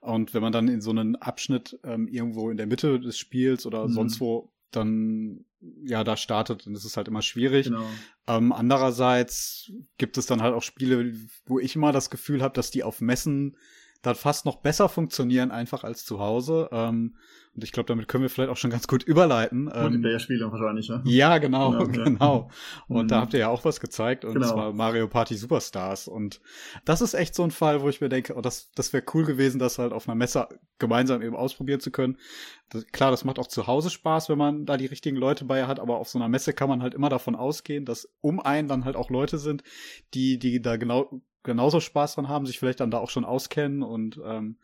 Und 0.00 0.32
wenn 0.32 0.42
man 0.42 0.52
dann 0.52 0.68
in 0.68 0.80
so 0.80 0.90
einen 0.90 1.16
Abschnitt 1.16 1.78
ähm, 1.84 2.08
irgendwo 2.08 2.50
in 2.50 2.56
der 2.56 2.66
Mitte 2.66 2.98
des 3.00 3.18
Spiels 3.18 3.66
oder 3.66 3.84
hm. 3.84 3.92
sonst 3.92 4.20
wo 4.20 4.52
dann 4.70 5.44
ja 5.82 6.04
da 6.04 6.16
startet, 6.16 6.66
dann 6.66 6.74
ist 6.74 6.84
es 6.84 6.96
halt 6.96 7.08
immer 7.08 7.22
schwierig. 7.22 7.66
Genau. 7.66 7.86
Ähm, 8.26 8.52
andererseits 8.52 9.72
gibt 9.96 10.18
es 10.18 10.26
dann 10.26 10.42
halt 10.42 10.54
auch 10.54 10.62
Spiele, 10.62 11.14
wo 11.46 11.58
ich 11.58 11.74
immer 11.76 11.92
das 11.92 12.10
Gefühl 12.10 12.42
habe, 12.42 12.54
dass 12.54 12.70
die 12.70 12.84
auf 12.84 13.00
Messen 13.00 13.56
dann 14.02 14.14
fast 14.14 14.46
noch 14.46 14.56
besser 14.56 14.88
funktionieren 14.88 15.50
einfach 15.50 15.84
als 15.84 16.04
zu 16.04 16.20
Hause. 16.20 16.68
Ähm, 16.72 17.16
und 17.58 17.64
ich 17.64 17.72
glaube, 17.72 17.88
damit 17.88 18.06
können 18.06 18.22
wir 18.22 18.30
vielleicht 18.30 18.50
auch 18.50 18.56
schon 18.56 18.70
ganz 18.70 18.86
gut 18.86 19.02
überleiten. 19.02 19.68
Ähm, 19.74 19.82
Multiplayer-Spiele 19.82 20.52
wahrscheinlich, 20.52 20.88
ne? 20.88 21.02
Ja, 21.04 21.38
genau, 21.38 21.72
genau. 21.72 21.86
genau. 22.04 22.50
Und 22.86 23.04
mhm. 23.04 23.08
da 23.08 23.20
habt 23.20 23.34
ihr 23.34 23.40
ja 23.40 23.48
auch 23.48 23.64
was 23.64 23.80
gezeigt, 23.80 24.24
und 24.24 24.34
genau. 24.34 24.46
zwar 24.46 24.72
Mario 24.72 25.08
Party 25.08 25.34
Superstars. 25.34 26.06
Und 26.06 26.40
das 26.84 27.00
ist 27.00 27.14
echt 27.14 27.34
so 27.34 27.42
ein 27.42 27.50
Fall, 27.50 27.82
wo 27.82 27.88
ich 27.88 28.00
mir 28.00 28.08
denke, 28.08 28.36
oh, 28.36 28.40
das, 28.40 28.70
das 28.76 28.92
wäre 28.92 29.02
cool 29.12 29.24
gewesen, 29.24 29.58
das 29.58 29.80
halt 29.80 29.92
auf 29.92 30.08
einer 30.08 30.14
Messe 30.14 30.46
gemeinsam 30.78 31.20
eben 31.20 31.34
ausprobieren 31.34 31.80
zu 31.80 31.90
können. 31.90 32.16
Das, 32.70 32.86
klar, 32.86 33.10
das 33.10 33.24
macht 33.24 33.40
auch 33.40 33.48
zu 33.48 33.66
Hause 33.66 33.90
Spaß, 33.90 34.28
wenn 34.28 34.38
man 34.38 34.64
da 34.64 34.76
die 34.76 34.86
richtigen 34.86 35.16
Leute 35.16 35.44
bei 35.44 35.66
hat, 35.66 35.80
aber 35.80 35.96
auf 35.96 36.08
so 36.08 36.18
einer 36.18 36.28
Messe 36.28 36.52
kann 36.52 36.68
man 36.68 36.80
halt 36.80 36.94
immer 36.94 37.08
davon 37.08 37.34
ausgehen, 37.34 37.84
dass 37.84 38.08
um 38.20 38.38
einen 38.38 38.68
dann 38.68 38.84
halt 38.84 38.94
auch 38.94 39.10
Leute 39.10 39.38
sind, 39.38 39.64
die, 40.14 40.38
die 40.38 40.62
da 40.62 40.76
genau 40.76 41.20
genauso 41.48 41.80
Spaß 41.80 42.14
dran 42.14 42.28
haben, 42.28 42.44
sich 42.46 42.58
vielleicht 42.58 42.80
dann 42.80 42.90
da 42.90 42.98
auch 42.98 43.08
schon 43.08 43.24
auskennen 43.24 43.82
und 43.82 44.20
ähm, 44.22 44.58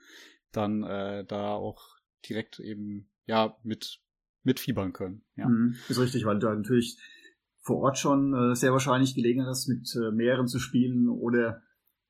dann 0.53 0.85
äh, 0.85 1.24
da 1.24 1.55
auch 1.55 1.97
direkt 2.28 2.61
eben 2.61 3.09
ja 3.26 3.57
mit 3.62 4.01
mitfiebern 4.43 4.93
können. 4.93 5.22
Ja. 5.35 5.49
Mhm, 5.49 5.76
ist 5.89 5.99
richtig, 5.99 6.26
weil 6.26 6.39
du 6.39 6.47
natürlich 6.47 6.99
vor 7.62 7.78
Ort 7.78 7.99
schon 7.99 8.35
äh, 8.35 8.55
sehr 8.55 8.72
wahrscheinlich 8.72 9.14
Gelegenheit 9.14 9.49
hast, 9.49 9.66
mit 9.66 9.89
äh, 9.97 10.11
mehreren 10.11 10.47
zu 10.47 10.59
spielen 10.59 11.09
oder 11.09 11.62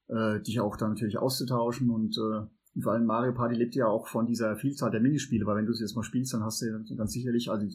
äh, 0.09 0.41
dich 0.41 0.59
auch 0.59 0.77
dann 0.77 0.91
natürlich 0.91 1.18
auszutauschen 1.18 1.89
und 1.91 2.18
äh, 2.18 2.83
vor 2.83 2.93
allem 2.93 3.07
Mario 3.07 3.33
Party 3.33 3.55
lebt 3.55 3.77
ja 3.77 3.87
auch 3.87 4.09
von 4.09 4.27
dieser 4.27 4.57
Vielzahl 4.57 4.91
der 4.91 5.01
Minispiele, 5.01 5.47
weil 5.47 5.57
wenn 5.57 5.66
du 5.66 5.72
es 5.72 5.81
jetzt 5.81 5.95
mal 5.95 6.03
spielst, 6.03 6.35
dann 6.35 6.43
hast 6.43 6.61
du 6.61 6.66
ja 6.66 6.97
ganz 6.97 7.12
sicherlich, 7.12 7.49
also 7.49 7.68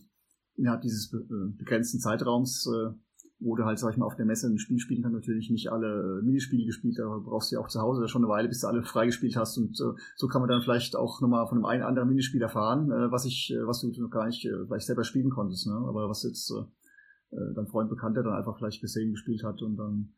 innerhalb 0.55 0.81
dieses 0.81 1.13
äh, 1.13 1.17
begrenzten 1.57 2.01
Zeitraums 2.01 2.67
äh, 2.67 2.93
wo 3.39 3.55
du 3.55 3.63
halt, 3.63 3.79
sag 3.79 3.91
ich 3.91 3.97
mal, 3.97 4.05
auf 4.05 4.17
der 4.17 4.25
Messe 4.25 4.47
ein 4.47 4.59
Spiel 4.59 4.79
spielen 4.79 5.01
kannst, 5.01 5.15
natürlich 5.15 5.49
nicht 5.49 5.71
alle 5.71 6.19
äh, 6.19 6.25
Minispiele 6.25 6.65
gespielt, 6.65 6.99
aber 6.99 7.21
brauchst 7.21 7.51
du 7.51 7.55
ja 7.55 7.61
auch 7.61 7.69
zu 7.69 7.79
Hause 7.79 8.07
schon 8.07 8.23
eine 8.23 8.31
Weile, 8.31 8.49
bis 8.49 8.61
du 8.61 8.67
alle 8.67 8.83
freigespielt 8.83 9.37
hast 9.37 9.57
und 9.57 9.79
äh, 9.79 9.99
so 10.15 10.27
kann 10.27 10.41
man 10.41 10.49
dann 10.49 10.61
vielleicht 10.61 10.95
auch 10.95 11.21
nochmal 11.21 11.47
von 11.47 11.59
einem 11.59 11.65
einen 11.65 11.83
anderen 11.83 12.09
Minispiel 12.09 12.41
erfahren, 12.41 12.91
äh, 12.91 13.11
was 13.11 13.25
ich, 13.25 13.53
was 13.65 13.79
du 13.79 13.91
noch 14.01 14.09
gar 14.09 14.25
nicht 14.25 14.45
äh, 14.45 14.65
vielleicht 14.65 14.87
selber 14.87 15.05
spielen 15.05 15.29
konntest, 15.29 15.67
ne? 15.67 15.73
aber 15.73 16.09
was 16.09 16.23
jetzt 16.23 16.51
äh, 16.51 17.37
dein 17.55 17.67
Freund 17.67 17.89
Bekannter 17.89 18.23
dann 18.23 18.33
einfach 18.33 18.57
vielleicht 18.57 18.81
gesehen, 18.81 19.11
gespielt 19.11 19.43
hat 19.43 19.61
und 19.61 19.77
dann 19.77 20.13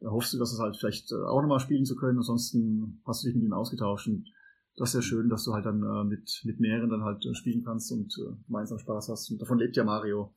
da 0.00 0.10
hoffst 0.10 0.32
du, 0.32 0.38
dass 0.38 0.52
es 0.52 0.58
halt 0.58 0.78
vielleicht 0.78 1.12
auch 1.12 1.42
nochmal 1.42 1.60
spielen 1.60 1.84
zu 1.84 1.94
können. 1.94 2.16
Ansonsten 2.16 3.02
hast 3.04 3.22
du 3.22 3.26
dich 3.26 3.36
mit 3.36 3.44
ihm 3.44 3.52
ausgetauscht 3.52 4.08
und 4.08 4.32
das 4.76 4.88
ist 4.88 4.94
ja 4.94 5.02
schön, 5.02 5.28
dass 5.28 5.44
du 5.44 5.52
halt 5.52 5.66
dann 5.66 6.08
mit, 6.08 6.40
mit 6.46 6.58
mehreren 6.58 6.88
dann 6.88 7.04
halt 7.04 7.22
spielen 7.36 7.62
kannst 7.62 7.92
und 7.92 8.18
gemeinsam 8.46 8.78
Spaß 8.78 9.10
hast. 9.10 9.30
Und 9.30 9.42
davon 9.42 9.58
lebt 9.58 9.76
ja 9.76 9.84
Mario 9.84 10.34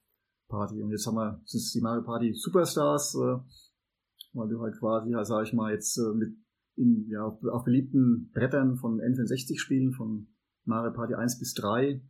Party. 0.47 0.81
Und 0.81 0.91
jetzt 0.91 1.07
haben 1.07 1.15
wir, 1.15 1.41
sind 1.45 1.59
es 1.59 1.71
die 1.71 1.81
Mario 1.81 2.03
Party 2.03 2.33
Superstars, 2.33 3.15
äh, 3.15 3.37
weil 4.33 4.49
du 4.49 4.61
halt 4.61 4.77
quasi, 4.79 5.11
ja, 5.11 5.23
sag 5.23 5.45
ich 5.45 5.53
mal, 5.53 5.73
jetzt 5.73 5.97
äh, 5.97 6.13
mit 6.13 6.35
in, 6.75 7.07
ja, 7.09 7.23
auf, 7.23 7.43
auf 7.43 7.63
beliebten 7.63 8.31
Brettern 8.33 8.77
von 8.77 8.99
N64 8.99 9.59
spielen, 9.59 9.93
von 9.93 10.27
Mario 10.65 10.93
Party 10.93 11.13
1 11.13 11.39
bis 11.39 11.53
3 11.53 12.01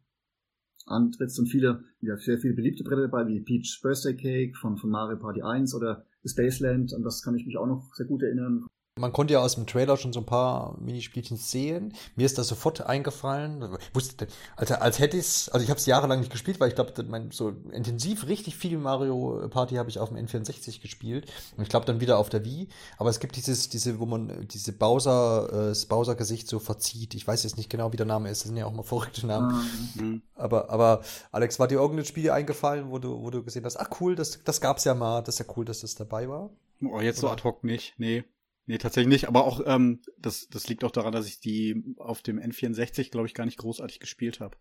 antrittst 0.85 1.39
und 1.39 1.47
viele, 1.47 1.83
ja, 2.01 2.17
sehr 2.17 2.37
viele 2.37 2.53
beliebte 2.53 2.83
Bretter 2.83 3.07
dabei, 3.07 3.27
wie 3.27 3.41
Peach 3.41 3.79
Birthday 3.81 4.15
Cake 4.15 4.57
von, 4.57 4.77
von 4.77 4.89
Mario 4.89 5.17
Party 5.17 5.41
1 5.41 5.73
oder 5.75 6.05
Spaceland, 6.25 6.93
an 6.93 7.03
das 7.03 7.21
kann 7.23 7.35
ich 7.35 7.45
mich 7.45 7.57
auch 7.57 7.67
noch 7.67 7.93
sehr 7.93 8.05
gut 8.05 8.23
erinnern. 8.23 8.65
Man 8.95 9.11
konnte 9.11 9.33
ja 9.33 9.39
aus 9.39 9.55
dem 9.55 9.65
Trailer 9.65 9.97
schon 9.97 10.13
so 10.13 10.19
ein 10.19 10.25
paar 10.27 10.77
Minispielchen 10.79 11.35
sehen. 11.35 11.93
Mir 12.15 12.27
ist 12.27 12.37
das 12.37 12.47
sofort 12.47 12.81
eingefallen. 12.81 13.75
Wusste, 13.91 14.27
also 14.55 14.75
als 14.75 14.99
hätte 14.99 15.17
ich 15.17 15.51
also 15.51 15.63
ich 15.63 15.71
habe 15.71 15.79
es 15.79 15.87
jahrelang 15.87 16.19
nicht 16.19 16.31
gespielt, 16.31 16.59
weil 16.59 16.69
ich 16.69 16.75
glaube, 16.75 16.93
so 17.31 17.53
intensiv 17.71 18.27
richtig 18.27 18.55
viel 18.55 18.77
Mario 18.77 19.47
Party 19.49 19.75
habe 19.75 19.89
ich 19.89 19.97
auf 19.97 20.09
dem 20.09 20.17
N64 20.19 20.79
gespielt 20.79 21.25
und 21.57 21.63
ich 21.63 21.69
glaube 21.69 21.87
dann 21.87 22.01
wieder 22.01 22.19
auf 22.19 22.29
der 22.29 22.45
Wii. 22.45 22.67
Aber 22.99 23.09
es 23.09 23.19
gibt 23.19 23.35
dieses, 23.35 23.67
diese, 23.67 23.99
wo 23.99 24.05
man 24.05 24.47
diese 24.47 24.73
Bowser, 24.73 25.47
äh, 25.51 25.69
das 25.69 25.87
Bowser-Gesicht 25.87 26.47
so 26.47 26.59
verzieht. 26.59 27.15
Ich 27.15 27.27
weiß 27.27 27.41
jetzt 27.43 27.57
nicht 27.57 27.71
genau, 27.71 27.91
wie 27.93 27.97
der 27.97 28.05
Name 28.05 28.29
ist. 28.29 28.41
Das 28.41 28.49
sind 28.49 28.57
ja 28.57 28.67
auch 28.67 28.73
mal 28.73 28.83
verrückte 28.83 29.25
Namen. 29.25 29.67
Mhm. 29.95 30.21
Aber, 30.35 30.69
aber 30.69 31.01
Alex, 31.31 31.57
war 31.57 31.67
dir 31.67 31.79
irgendein 31.79 32.05
Spiel 32.05 32.29
eingefallen, 32.29 32.91
wo 32.91 32.99
du, 32.99 33.23
wo 33.23 33.31
du 33.31 33.43
gesehen 33.43 33.65
hast, 33.65 33.77
ach 33.77 33.89
cool, 34.01 34.13
das, 34.15 34.43
das 34.43 34.61
gab's 34.61 34.83
ja 34.83 34.93
mal, 34.93 35.21
das 35.21 35.35
ist 35.35 35.47
ja 35.47 35.53
cool, 35.57 35.65
dass 35.65 35.81
das 35.81 35.95
dabei 35.95 36.29
war? 36.29 36.51
Oh, 36.83 36.99
jetzt 36.99 37.19
Oder? 37.23 37.29
so 37.29 37.33
ad 37.33 37.43
hoc 37.43 37.63
nicht, 37.63 37.95
nee. 37.97 38.23
Nee, 38.65 38.77
tatsächlich 38.77 39.11
nicht, 39.11 39.27
aber 39.27 39.43
auch, 39.43 39.61
ähm, 39.65 40.01
das, 40.17 40.47
das 40.47 40.69
liegt 40.69 40.85
auch 40.85 40.91
daran, 40.91 41.11
dass 41.11 41.27
ich 41.27 41.41
die 41.41 41.83
auf 41.97 42.21
dem 42.21 42.39
N64, 42.39 43.11
glaube 43.11 43.27
ich, 43.27 43.33
gar 43.33 43.45
nicht 43.45 43.57
großartig 43.57 43.99
gespielt 43.99 44.39
habe. 44.39 44.55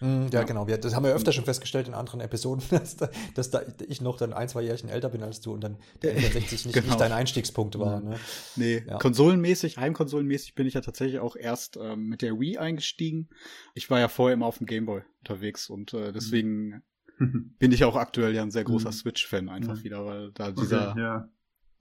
Mm, 0.00 0.28
ja, 0.32 0.40
ja, 0.40 0.42
genau. 0.44 0.66
Wir, 0.66 0.78
das 0.78 0.94
haben 0.94 1.04
wir 1.04 1.14
öfter 1.14 1.32
schon 1.32 1.44
festgestellt 1.44 1.86
in 1.86 1.92
anderen 1.92 2.20
Episoden, 2.20 2.64
dass, 2.70 2.96
da, 2.96 3.10
dass 3.34 3.50
da 3.50 3.60
ich 3.88 4.00
noch 4.00 4.16
dann 4.16 4.32
ein, 4.32 4.48
zwei 4.48 4.62
Jährchen 4.62 4.88
älter 4.88 5.10
bin 5.10 5.22
als 5.22 5.42
du 5.42 5.52
und 5.52 5.60
dann 5.62 5.76
der 6.00 6.16
N64 6.18 6.50
nicht, 6.50 6.72
genau. 6.72 6.86
nicht 6.86 7.00
dein 7.00 7.12
Einstiegspunkt 7.12 7.78
war. 7.78 8.00
Ne? 8.00 8.18
Nee, 8.56 8.84
ja. 8.86 8.96
konsolenmäßig, 8.96 9.76
heimkonsolenmäßig 9.76 10.54
bin 10.54 10.66
ich 10.66 10.72
ja 10.72 10.80
tatsächlich 10.80 11.20
auch 11.20 11.36
erst 11.36 11.76
ähm, 11.76 12.08
mit 12.08 12.22
der 12.22 12.40
Wii 12.40 12.56
eingestiegen. 12.56 13.28
Ich 13.74 13.90
war 13.90 14.00
ja 14.00 14.08
vorher 14.08 14.32
immer 14.32 14.46
auf 14.46 14.58
dem 14.58 14.66
Gameboy 14.66 15.02
unterwegs 15.20 15.68
und 15.68 15.92
äh, 15.92 16.12
deswegen 16.12 16.82
mhm. 17.18 17.54
bin 17.58 17.70
ich 17.70 17.84
auch 17.84 17.96
aktuell 17.96 18.34
ja 18.34 18.42
ein 18.42 18.50
sehr 18.50 18.64
großer 18.64 18.90
mhm. 18.90 18.94
Switch-Fan 18.94 19.50
einfach 19.50 19.76
mhm. 19.76 19.84
wieder, 19.84 20.06
weil 20.06 20.32
da 20.32 20.52
dieser 20.52 20.92
okay, 20.92 21.00
ja 21.00 21.28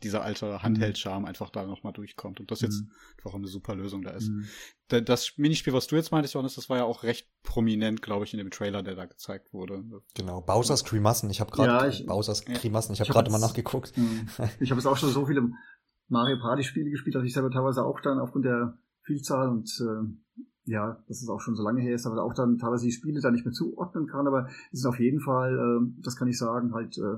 dieser 0.04 0.24
alte 0.24 0.62
Handheld-Charme 0.62 1.26
einfach 1.26 1.50
da 1.50 1.66
nochmal 1.66 1.94
durchkommt 1.94 2.40
und 2.40 2.52
das 2.52 2.62
jetzt 2.62 2.82
mhm. 2.82 2.92
einfach 3.18 3.36
eine 3.36 3.48
super 3.48 3.76
Lösung 3.76 4.04
da 4.04 4.12
ist. 4.12 4.30
Mhm. 4.30 4.46
Das 5.06 5.34
Minispiel, 5.38 5.74
was 5.74 5.88
du 5.88 5.96
jetzt 5.96 6.12
meintest, 6.12 6.34
Johannes, 6.34 6.56
das 6.56 6.70
war 6.70 6.78
ja 6.78 6.84
auch 6.84 7.04
recht 7.04 7.28
prominent, 7.44 8.02
glaube 8.02 8.26
ich, 8.26 8.34
in 8.34 8.38
dem 8.38 8.52
Trailer, 8.52 8.84
der 8.84 8.96
da 8.96 9.06
gezeigt 9.06 9.54
wurde. 9.54 9.84
Genau, 10.16 10.42
Bowser's 10.42 10.84
Grimassen. 10.84 11.30
Ich 11.30 11.40
habe 11.40 11.52
gerade 11.52 11.96
ja, 11.96 12.06
Bowser's 12.06 12.44
ja. 12.48 12.54
Grimassen. 12.56 12.94
Ich 12.94 13.00
habe 13.00 13.10
hab 13.10 13.16
gerade 13.16 13.32
mal 13.32 13.40
nachgeguckt. 13.40 13.98
Mhm. 13.98 14.28
Ich 14.60 14.70
habe 14.70 14.80
jetzt 14.80 14.88
auch 14.88 14.98
schon 14.98 15.10
so 15.10 15.26
viele 15.26 15.50
Mario 16.08 16.38
Party 16.40 16.64
Spiele 16.64 16.92
gespielt, 16.92 17.16
dass 17.16 17.24
ich 17.24 17.34
selber 17.34 17.50
teilweise 17.50 17.84
auch 17.84 18.00
dann 18.02 18.20
aufgrund 18.20 18.46
der 18.46 18.78
Vielzahl 19.04 19.50
und 19.50 19.70
äh, 19.82 20.42
ja, 20.66 21.04
das 21.08 21.22
ist 21.22 21.30
auch 21.30 21.40
schon 21.40 21.56
so 21.56 21.64
lange 21.64 21.82
her 21.82 21.94
ist, 21.94 22.06
aber 22.06 22.24
auch 22.24 22.34
dann 22.34 22.58
teilweise 22.58 22.86
die 22.86 22.92
Spiele 22.92 23.22
da 23.22 23.32
nicht 23.32 23.46
mehr 23.46 23.54
zuordnen 23.54 24.08
kann, 24.08 24.28
aber 24.28 24.48
es 24.72 24.80
ist 24.80 24.86
auf 24.86 25.00
jeden 25.00 25.22
Fall, 25.22 25.54
äh, 25.54 26.02
das 26.02 26.16
kann 26.16 26.28
ich 26.28 26.38
sagen, 26.38 26.74
halt 26.74 26.98
äh, 26.98 27.18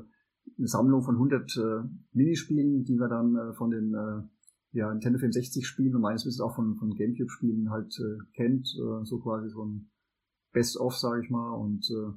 eine 0.58 0.68
Sammlung 0.68 1.04
von 1.04 1.16
100 1.16 1.58
äh, 1.58 1.88
Minispielen, 2.14 2.84
die 2.84 2.98
wir 2.98 3.08
dann 3.08 3.36
äh, 3.36 3.54
von 3.54 3.72
den 3.72 3.94
äh, 3.94 4.78
ja, 4.78 4.92
Nintendo 4.92 5.20
64 5.20 5.66
Spielen 5.66 5.96
und 5.96 6.02
meines 6.02 6.26
Wissens 6.26 6.42
auch 6.42 6.56
von, 6.56 6.76
von 6.76 6.94
Gamecube 6.96 7.30
Spielen 7.30 7.70
halt 7.70 7.98
äh, 8.00 8.18
kennt, 8.36 8.68
äh, 8.68 9.06
so 9.06 9.20
quasi 9.20 9.50
so 9.50 9.66
ein 9.66 9.90
Best-of, 10.54 10.96
sage 10.96 11.24
ich 11.24 11.30
mal, 11.30 11.52
und 11.52 11.90
äh, 11.92 12.14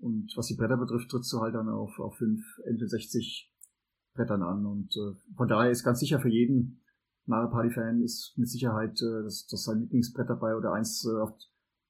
und 0.00 0.36
was 0.36 0.48
die 0.48 0.56
Bretter 0.56 0.76
betrifft, 0.76 1.10
trittst 1.10 1.32
du 1.32 1.40
halt 1.40 1.54
dann 1.54 1.68
auf, 1.68 1.98
auf 2.00 2.16
fünf 2.16 2.44
N64 2.68 3.46
Brettern 4.14 4.42
an 4.42 4.66
und 4.66 4.94
äh, 4.96 5.14
von 5.36 5.48
daher 5.48 5.70
ist 5.70 5.84
ganz 5.84 6.00
sicher 6.00 6.20
für 6.20 6.28
jeden 6.28 6.80
Mario 7.26 7.50
Party 7.50 7.70
Fan 7.70 8.02
ist 8.02 8.34
mit 8.36 8.48
Sicherheit 8.48 9.00
äh, 9.00 9.22
das, 9.22 9.46
das 9.46 9.64
sein 9.64 9.80
Lieblingsbrett 9.80 10.28
dabei 10.28 10.56
oder 10.56 10.72
eins, 10.72 11.04
äh, 11.06 11.32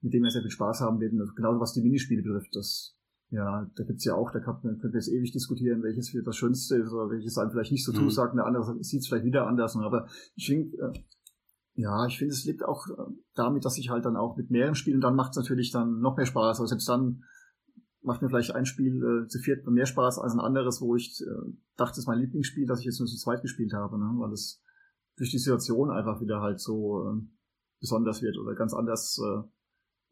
mit 0.01 0.15
dem 0.15 0.25
er 0.25 0.31
sehr 0.31 0.43
viel 0.43 0.51
Spaß 0.51 0.81
haben 0.81 1.01
wird. 1.01 1.13
Und 1.13 1.35
genauso 1.35 1.61
was 1.61 1.73
die 1.73 1.83
Minispiele 1.83 2.23
betrifft, 2.23 2.55
das 2.55 2.94
ja, 3.31 3.69
da 3.75 3.85
gibt's 3.85 4.05
ja 4.05 4.15
auch, 4.15 4.31
da 4.31 4.41
kann, 4.41 4.61
man 4.63 4.79
könnte 4.79 4.97
jetzt 4.97 5.09
ewig 5.09 5.33
diskutieren, 5.33 5.83
welches 5.83 6.11
für 6.11 6.23
das 6.23 6.37
Schönste 6.37 6.77
ist 6.77 6.93
oder 6.93 7.11
welches 7.11 7.39
einem 7.39 7.51
vielleicht 7.51 7.73
nicht 7.73 7.85
so 7.85 7.93
mhm. 7.93 7.97
zusagt, 7.97 8.37
der 8.37 8.47
andere 8.47 8.83
sieht 8.85 9.01
es 9.01 9.09
vielleicht 9.09 9.25
wieder 9.25 9.47
anders. 9.47 9.77
Aber 9.77 10.07
ich 10.35 10.47
finde, 10.47 10.77
äh, 10.77 10.93
ja, 11.75 12.07
ich 12.07 12.19
finde, 12.19 12.33
es 12.33 12.45
liegt 12.45 12.65
auch 12.65 12.87
äh, 12.87 13.13
damit, 13.35 13.65
dass 13.65 13.79
ich 13.79 13.91
halt 13.91 14.05
dann 14.05 14.17
auch 14.17 14.37
mit 14.37 14.51
mehreren 14.51 14.75
Spielen, 14.77 15.01
dann 15.01 15.17
macht 15.17 15.31
es 15.31 15.37
natürlich 15.37 15.73
dann 15.73 16.01
noch 16.01 16.17
mehr 16.17 16.27
Spaß. 16.27 16.61
Also 16.61 16.67
selbst 16.67 16.89
dann 16.89 17.25
macht 18.03 18.23
mir 18.23 18.29
vielleicht 18.29 18.55
ein 18.55 18.67
Spiel 18.67 19.03
äh, 19.03 19.29
zu 19.29 19.39
viert 19.39 19.67
mehr 19.67 19.87
Spaß 19.87 20.19
als 20.19 20.35
ein 20.35 20.41
anderes, 20.41 20.81
wo 20.81 20.95
ich 20.95 21.21
äh, 21.23 21.53
dachte, 21.77 21.93
es 21.93 21.99
ist 21.99 22.07
mein 22.07 22.21
Lieblingsspiel, 22.21 22.67
das 22.67 22.81
ich 22.81 22.85
jetzt 22.85 23.01
nur 23.01 23.09
zu 23.09 23.17
zweit 23.17 23.43
gespielt 23.43 23.73
habe, 23.73 23.99
ne? 23.99 24.13
weil 24.19 24.33
es 24.33 24.63
durch 25.17 25.31
die 25.31 25.39
Situation 25.39 25.91
einfach 25.91 26.21
wieder 26.21 26.41
halt 26.41 26.61
so 26.61 27.09
äh, 27.09 27.23
besonders 27.81 28.23
wird 28.23 28.37
oder 28.39 28.55
ganz 28.55 28.75
anders 28.75 29.19
äh, 29.19 29.43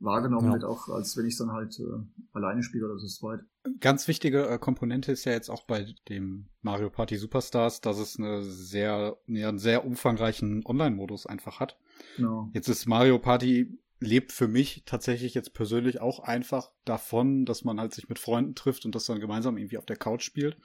wahrgenommen 0.03 0.49
ja. 0.49 0.53
wird, 0.55 0.65
auch 0.65 0.89
als 0.89 1.17
wenn 1.17 1.27
ich 1.27 1.35
es 1.35 1.39
dann 1.39 1.53
halt 1.53 1.79
äh, 1.79 1.85
alleine 2.33 2.63
spiele 2.63 2.87
oder 2.87 2.99
so 2.99 3.07
zweit. 3.07 3.41
Ganz 3.81 4.09
wichtige 4.09 4.47
äh, 4.47 4.59
Komponente 4.59 5.13
ist 5.13 5.25
ja 5.25 5.33
jetzt 5.33 5.49
auch 5.49 5.63
bei 5.65 5.95
dem 6.09 6.47
Mario 6.61 6.91
Party 6.91 7.17
Superstars, 7.17 7.81
dass 7.81 7.99
es 7.99 8.19
eine 8.19 8.43
sehr, 8.43 9.17
ja, 9.27 9.49
einen 9.49 9.59
sehr 9.59 9.85
umfangreichen 9.85 10.65
Online-Modus 10.67 11.27
einfach 11.27 11.61
hat. 11.61 11.79
Genau. 12.17 12.51
Jetzt 12.53 12.69
ist 12.69 12.87
Mario 12.87 13.19
Party 13.19 13.79
lebt 14.03 14.33
für 14.33 14.49
mich 14.49 14.83
tatsächlich 14.85 15.33
jetzt 15.35 15.55
persönlich 15.55 16.01
auch 16.01 16.19
einfach 16.21 16.73
davon, 16.85 17.45
dass 17.45 17.65
man 17.65 17.79
halt 17.79 17.95
sich 17.95 18.09
mit 18.09 18.19
Freunden 18.19 18.57
trifft 18.57 18.85
und 18.85 18.95
das 18.95 19.07
dann 19.07 19.21
gemeinsam 19.21 19.57
irgendwie 19.57 19.79
auf 19.79 19.87
der 19.87 19.97
Couch 19.97 20.23
spielt. 20.23 20.57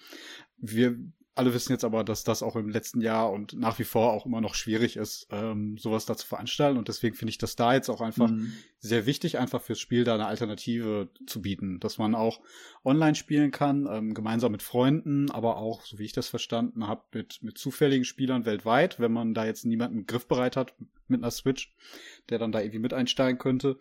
Wir 0.57 0.97
alle 1.37 1.53
wissen 1.53 1.71
jetzt 1.71 1.83
aber, 1.83 2.03
dass 2.03 2.23
das 2.23 2.43
auch 2.43 2.55
im 2.55 2.69
letzten 2.69 3.01
Jahr 3.01 3.31
und 3.31 3.53
nach 3.53 3.79
wie 3.79 3.83
vor 3.83 4.11
auch 4.11 4.25
immer 4.25 4.41
noch 4.41 4.55
schwierig 4.55 4.97
ist, 4.97 5.27
ähm, 5.31 5.77
sowas 5.77 6.05
da 6.05 6.17
zu 6.17 6.25
veranstalten. 6.25 6.77
Und 6.77 6.87
deswegen 6.87 7.15
finde 7.15 7.29
ich 7.29 7.37
das 7.37 7.55
da 7.55 7.73
jetzt 7.73 7.89
auch 7.89 8.01
einfach 8.01 8.29
mhm. 8.29 8.53
sehr 8.79 9.05
wichtig, 9.05 9.37
einfach 9.37 9.61
fürs 9.61 9.79
Spiel 9.79 10.03
da 10.03 10.15
eine 10.15 10.25
Alternative 10.25 11.09
zu 11.25 11.41
bieten, 11.41 11.79
dass 11.79 11.97
man 11.97 12.15
auch 12.15 12.41
online 12.83 13.15
spielen 13.15 13.51
kann, 13.51 13.87
ähm, 13.89 14.13
gemeinsam 14.13 14.51
mit 14.51 14.63
Freunden, 14.63 15.31
aber 15.31 15.57
auch, 15.57 15.85
so 15.85 15.99
wie 15.99 16.05
ich 16.05 16.13
das 16.13 16.27
verstanden 16.27 16.87
habe, 16.87 17.03
mit, 17.13 17.43
mit 17.43 17.57
zufälligen 17.57 18.05
Spielern 18.05 18.45
weltweit, 18.45 18.99
wenn 18.99 19.11
man 19.11 19.33
da 19.33 19.45
jetzt 19.45 19.65
niemanden 19.65 20.07
griffbereit 20.07 20.57
hat 20.57 20.73
mit 21.07 21.21
einer 21.21 21.31
Switch, 21.31 21.73
der 22.29 22.39
dann 22.39 22.51
da 22.51 22.59
irgendwie 22.59 22.79
mit 22.79 22.93
einsteigen 22.93 23.37
könnte. 23.37 23.77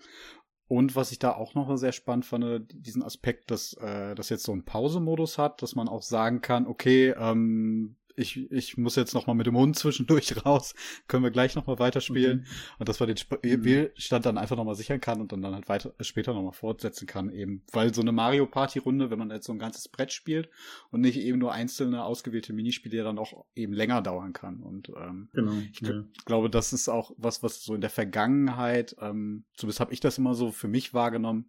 Und 0.68 0.96
was 0.96 1.12
ich 1.12 1.18
da 1.18 1.32
auch 1.32 1.54
noch 1.54 1.74
sehr 1.76 1.92
spannend 1.92 2.24
fand, 2.24 2.68
diesen 2.72 3.02
Aspekt, 3.02 3.50
dass 3.50 3.74
äh, 3.74 4.14
das 4.14 4.30
jetzt 4.30 4.44
so 4.44 4.52
einen 4.52 4.64
Pausemodus 4.64 5.38
hat, 5.38 5.62
dass 5.62 5.76
man 5.76 5.88
auch 5.88 6.02
sagen 6.02 6.40
kann, 6.40 6.66
okay, 6.66 7.14
ähm, 7.16 7.94
ich, 8.16 8.50
ich 8.50 8.76
muss 8.76 8.96
jetzt 8.96 9.14
noch 9.14 9.26
mal 9.26 9.34
mit 9.34 9.46
dem 9.46 9.56
Hund 9.56 9.76
zwischendurch 9.76 10.34
raus, 10.46 10.74
können 11.06 11.22
wir 11.22 11.30
gleich 11.30 11.54
noch 11.54 11.66
mal 11.66 11.78
weiterspielen 11.78 12.40
okay. 12.40 12.76
und 12.78 12.88
dass 12.88 12.98
man 12.98 13.08
den 13.08 13.16
Spielstand 13.16 14.24
mhm. 14.24 14.28
dann 14.28 14.38
einfach 14.38 14.56
noch 14.56 14.64
mal 14.64 14.74
sichern 14.74 15.00
kann 15.00 15.20
und 15.20 15.32
dann, 15.32 15.42
dann 15.42 15.54
halt 15.54 15.68
weiter 15.68 15.94
später 16.00 16.32
noch 16.32 16.42
mal 16.42 16.52
fortsetzen 16.52 17.06
kann 17.06 17.30
eben, 17.30 17.62
weil 17.72 17.94
so 17.94 18.00
eine 18.00 18.12
Mario 18.12 18.46
Party 18.46 18.78
Runde, 18.78 19.10
wenn 19.10 19.18
man 19.18 19.30
jetzt 19.30 19.46
so 19.46 19.52
ein 19.52 19.58
ganzes 19.58 19.88
Brett 19.88 20.12
spielt 20.12 20.48
und 20.90 21.02
nicht 21.02 21.18
eben 21.18 21.38
nur 21.38 21.52
einzelne 21.52 22.04
ausgewählte 22.04 22.52
Minispiele, 22.52 23.04
dann 23.04 23.18
auch 23.18 23.44
eben 23.54 23.72
länger 23.72 24.02
dauern 24.02 24.32
kann 24.32 24.62
und 24.62 24.88
ähm, 24.88 25.28
genau, 25.32 25.52
ich 25.70 25.80
ja. 25.80 26.04
glaube, 26.24 26.50
das 26.50 26.72
ist 26.72 26.88
auch 26.88 27.12
was, 27.18 27.42
was 27.42 27.62
so 27.62 27.74
in 27.74 27.80
der 27.80 27.90
Vergangenheit, 27.90 28.96
ähm, 29.00 29.44
zumindest 29.54 29.80
habe 29.80 29.92
ich 29.92 30.00
das 30.00 30.18
immer 30.18 30.34
so 30.34 30.50
für 30.52 30.68
mich 30.68 30.94
wahrgenommen, 30.94 31.48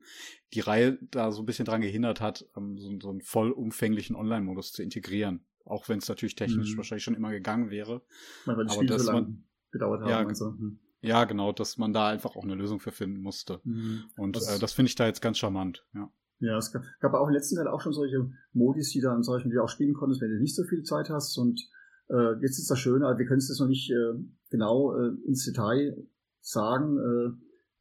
die 0.53 0.61
Reihe 0.61 0.97
da 1.11 1.31
so 1.31 1.41
ein 1.41 1.45
bisschen 1.45 1.65
dran 1.65 1.81
gehindert 1.81 2.21
hat, 2.21 2.45
ähm, 2.55 2.77
so, 2.77 2.91
so 2.99 3.09
einen 3.09 3.21
vollumfänglichen 3.21 4.15
Online-Modus 4.15 4.71
zu 4.71 4.83
integrieren. 4.83 5.45
Auch 5.67 5.89
wenn 5.89 5.99
es 5.99 6.09
natürlich 6.09 6.35
technisch 6.35 6.73
mhm. 6.73 6.77
wahrscheinlich 6.77 7.03
schon 7.03 7.15
immer 7.15 7.31
gegangen 7.31 7.69
wäre. 7.69 8.01
Weil 8.45 8.65
das 8.65 8.75
Spiel 8.75 8.99
so 8.99 9.11
lange 9.11 9.37
gedauert 9.71 10.01
hat. 10.01 10.09
Ja, 10.09 10.35
so. 10.35 10.47
Hm. 10.47 10.79
ja, 11.01 11.25
genau, 11.25 11.51
dass 11.51 11.77
man 11.77 11.93
da 11.93 12.09
einfach 12.09 12.35
auch 12.35 12.43
eine 12.43 12.55
Lösung 12.55 12.79
für 12.79 12.91
finden 12.91 13.21
musste. 13.21 13.61
Mhm. 13.63 14.05
Und 14.17 14.35
das, 14.35 14.47
äh, 14.47 14.59
das 14.59 14.73
finde 14.73 14.89
ich 14.89 14.95
da 14.95 15.05
jetzt 15.05 15.21
ganz 15.21 15.37
charmant, 15.37 15.85
ja. 15.93 16.11
Ja, 16.39 16.57
es 16.57 16.71
gab, 16.71 16.83
gab 16.99 17.13
auch 17.15 17.27
im 17.27 17.33
letzten 17.33 17.55
Teil 17.55 17.67
auch 17.67 17.81
schon 17.81 17.93
solche 17.93 18.29
Modis, 18.53 18.91
die 18.91 19.01
dann 19.01 19.23
solchen, 19.23 19.49
die 19.49 19.57
auch 19.57 19.69
spielen 19.69 19.95
konntest, 19.95 20.21
wenn 20.21 20.29
du 20.29 20.39
nicht 20.39 20.55
so 20.55 20.63
viel 20.65 20.83
Zeit 20.83 21.09
hast. 21.09 21.35
Und 21.37 21.67
äh, 22.09 22.33
jetzt 22.41 22.59
ist 22.59 22.69
das 22.69 22.77
Schöne, 22.77 23.07
also 23.07 23.17
wir 23.17 23.25
können 23.25 23.39
es 23.39 23.49
jetzt 23.49 23.59
noch 23.59 23.67
nicht 23.67 23.89
äh, 23.89 24.13
genau 24.51 24.95
äh, 24.95 25.15
ins 25.25 25.45
Detail 25.45 25.97
sagen, 26.41 26.97
äh, 26.99 27.31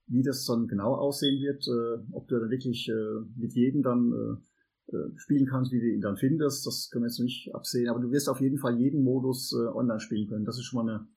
wie 0.06 0.22
das 0.22 0.46
dann 0.46 0.68
genau 0.68 0.94
aussehen 0.94 1.42
wird, 1.42 1.66
äh, 1.68 2.02
ob 2.12 2.28
du 2.28 2.38
dann 2.38 2.50
wirklich 2.50 2.88
äh, 2.88 3.26
mit 3.36 3.52
jedem 3.52 3.82
dann 3.82 4.12
äh, 4.12 4.42
äh, 4.88 5.16
spielen 5.16 5.46
kannst, 5.46 5.72
wie 5.72 5.80
du 5.80 5.86
ihn 5.86 6.00
dann 6.00 6.16
findest. 6.16 6.66
Das 6.66 6.90
können 6.90 7.04
wir 7.04 7.08
jetzt 7.08 7.20
nicht 7.20 7.54
absehen, 7.54 7.88
aber 7.88 8.00
du 8.00 8.10
wirst 8.10 8.28
auf 8.28 8.40
jeden 8.40 8.58
Fall 8.58 8.78
jeden 8.78 9.02
Modus 9.02 9.52
äh, 9.52 9.66
online 9.66 10.00
spielen 10.00 10.28
können. 10.28 10.44
Das 10.44 10.58
ist 10.58 10.64
schon 10.64 10.84
mal 10.84 10.92
eine 10.92 11.08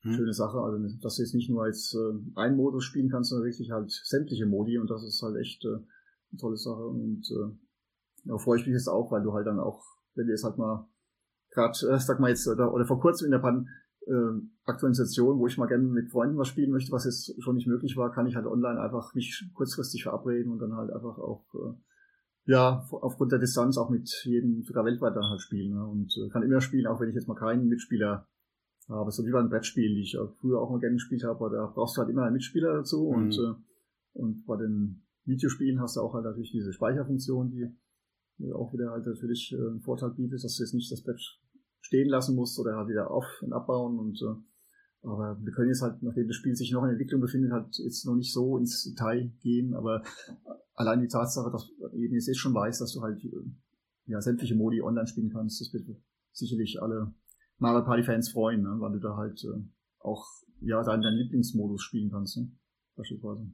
hm. 0.00 0.12
schöne 0.12 0.32
Sache. 0.32 0.58
Also, 0.58 0.78
dass 1.02 1.16
du 1.16 1.22
jetzt 1.22 1.34
nicht 1.34 1.50
nur 1.50 1.64
als 1.64 1.94
äh, 1.94 2.38
einen 2.38 2.56
Modus 2.56 2.84
spielen 2.84 3.10
kannst, 3.10 3.30
sondern 3.30 3.46
wirklich 3.46 3.70
halt 3.70 3.90
sämtliche 3.90 4.46
Modi 4.46 4.78
und 4.78 4.90
das 4.90 5.02
ist 5.04 5.20
halt 5.22 5.36
echt 5.36 5.64
äh, 5.64 5.68
eine 5.68 6.38
tolle 6.38 6.56
Sache. 6.56 6.86
Und 6.86 7.30
äh, 7.30 7.54
da 8.24 8.38
freue 8.38 8.58
ich 8.58 8.66
mich 8.66 8.74
jetzt 8.74 8.88
auch, 8.88 9.12
weil 9.12 9.22
du 9.22 9.32
halt 9.32 9.46
dann 9.46 9.60
auch, 9.60 9.82
wenn 10.14 10.26
du 10.26 10.32
jetzt 10.32 10.44
halt 10.44 10.56
mal 10.56 10.88
gerade, 11.50 11.78
äh, 11.88 11.98
sag 11.98 12.20
mal 12.20 12.30
jetzt, 12.30 12.48
oder, 12.48 12.72
oder 12.72 12.86
vor 12.86 13.00
kurzem 13.00 13.26
in 13.26 13.32
der 13.32 13.38
Pan 13.38 13.68
äh, 14.06 14.40
aktuellen 14.64 14.94
Situation, 14.94 15.38
wo 15.38 15.46
ich 15.46 15.58
mal 15.58 15.66
gerne 15.66 15.84
mit 15.84 16.10
Freunden 16.10 16.36
was 16.36 16.48
spielen 16.48 16.70
möchte, 16.70 16.92
was 16.92 17.04
jetzt 17.04 17.42
schon 17.42 17.56
nicht 17.56 17.66
möglich 17.66 17.96
war, 17.96 18.12
kann 18.12 18.26
ich 18.26 18.36
halt 18.36 18.46
online 18.46 18.80
einfach 18.80 19.14
mich 19.14 19.50
kurzfristig 19.54 20.02
verabreden 20.02 20.52
und 20.52 20.58
dann 20.58 20.74
halt 20.74 20.90
einfach 20.90 21.18
auch 21.18 21.44
äh, 21.54 21.74
ja, 22.46 22.86
aufgrund 22.90 23.32
der 23.32 23.38
Distanz 23.38 23.78
auch 23.78 23.90
mit 23.90 24.08
jedem, 24.24 24.62
sogar 24.62 24.84
weltweit 24.84 25.16
dann 25.16 25.28
halt 25.30 25.40
spielen. 25.40 25.74
Ne? 25.74 25.86
Und 25.86 26.14
äh, 26.18 26.28
kann 26.28 26.42
immer 26.42 26.60
spielen, 26.60 26.86
auch 26.86 27.00
wenn 27.00 27.08
ich 27.08 27.14
jetzt 27.14 27.28
mal 27.28 27.34
keinen 27.34 27.68
Mitspieler 27.68 28.28
habe. 28.88 29.10
So 29.10 29.24
wie 29.24 29.30
bei 29.30 29.38
einem 29.38 29.48
Brettspiel, 29.48 29.94
die 29.94 30.02
ich 30.02 30.18
auch 30.18 30.34
früher 30.40 30.60
auch 30.60 30.70
mal 30.70 30.80
gerne 30.80 30.96
gespielt 30.96 31.24
habe, 31.24 31.50
da 31.50 31.66
brauchst 31.66 31.96
du 31.96 32.00
halt 32.00 32.10
immer 32.10 32.24
einen 32.24 32.34
Mitspieler 32.34 32.74
dazu. 32.74 33.10
Mhm. 33.10 33.16
Und, 33.16 33.38
äh, 33.38 33.54
und 34.12 34.46
bei 34.46 34.56
den 34.56 35.06
Videospielen 35.24 35.80
hast 35.80 35.96
du 35.96 36.00
auch 36.00 36.12
halt 36.12 36.24
natürlich 36.24 36.52
diese 36.52 36.72
Speicherfunktion, 36.72 37.50
die, 37.50 38.52
auch 38.52 38.72
wieder 38.72 38.90
halt 38.90 39.06
natürlich 39.06 39.52
äh, 39.52 39.56
einen 39.56 39.80
Vorteil 39.80 40.10
bietet, 40.10 40.44
dass 40.44 40.56
du 40.56 40.62
jetzt 40.62 40.74
nicht 40.74 40.92
das 40.92 41.02
Brett 41.02 41.20
stehen 41.80 42.08
lassen 42.08 42.34
musst 42.34 42.58
oder 42.58 42.76
halt 42.76 42.88
wieder 42.88 43.10
auf- 43.10 43.42
und 43.42 43.52
abbauen 43.52 43.98
und 43.98 44.20
äh, 44.22 44.34
aber 45.04 45.38
wir 45.42 45.52
können 45.52 45.68
jetzt 45.68 45.82
halt, 45.82 46.02
nachdem 46.02 46.28
das 46.28 46.36
Spiel 46.36 46.54
sich 46.56 46.72
noch 46.72 46.82
in 46.84 46.90
Entwicklung 46.90 47.20
befindet, 47.20 47.52
halt 47.52 47.76
jetzt 47.76 48.06
noch 48.06 48.16
nicht 48.16 48.32
so 48.32 48.56
ins 48.56 48.84
Detail 48.84 49.30
gehen. 49.42 49.74
Aber 49.74 50.02
allein 50.74 51.00
die 51.00 51.08
Tatsache, 51.08 51.50
dass 51.50 51.70
eben 51.92 52.14
jetzt 52.14 52.36
schon 52.36 52.54
weiß, 52.54 52.78
dass 52.78 52.92
du 52.92 53.02
halt 53.02 53.22
ja, 54.06 54.20
sämtliche 54.20 54.54
Modi 54.54 54.82
online 54.82 55.06
spielen 55.06 55.30
kannst, 55.30 55.60
das 55.60 55.72
wird 55.72 55.88
sicherlich 56.32 56.82
alle 56.82 57.14
Mario 57.58 57.84
Party 57.84 58.02
Fans 58.02 58.30
freuen, 58.30 58.62
ne? 58.62 58.76
weil 58.78 58.92
du 58.92 58.98
da 58.98 59.16
halt 59.16 59.42
äh, 59.44 59.62
auch 60.00 60.26
ja 60.60 60.82
deinen, 60.82 61.02
deinen 61.02 61.18
Lieblingsmodus 61.18 61.82
spielen 61.82 62.10
kannst, 62.10 62.36
ne? 62.36 62.50
beispielsweise. 62.96 63.50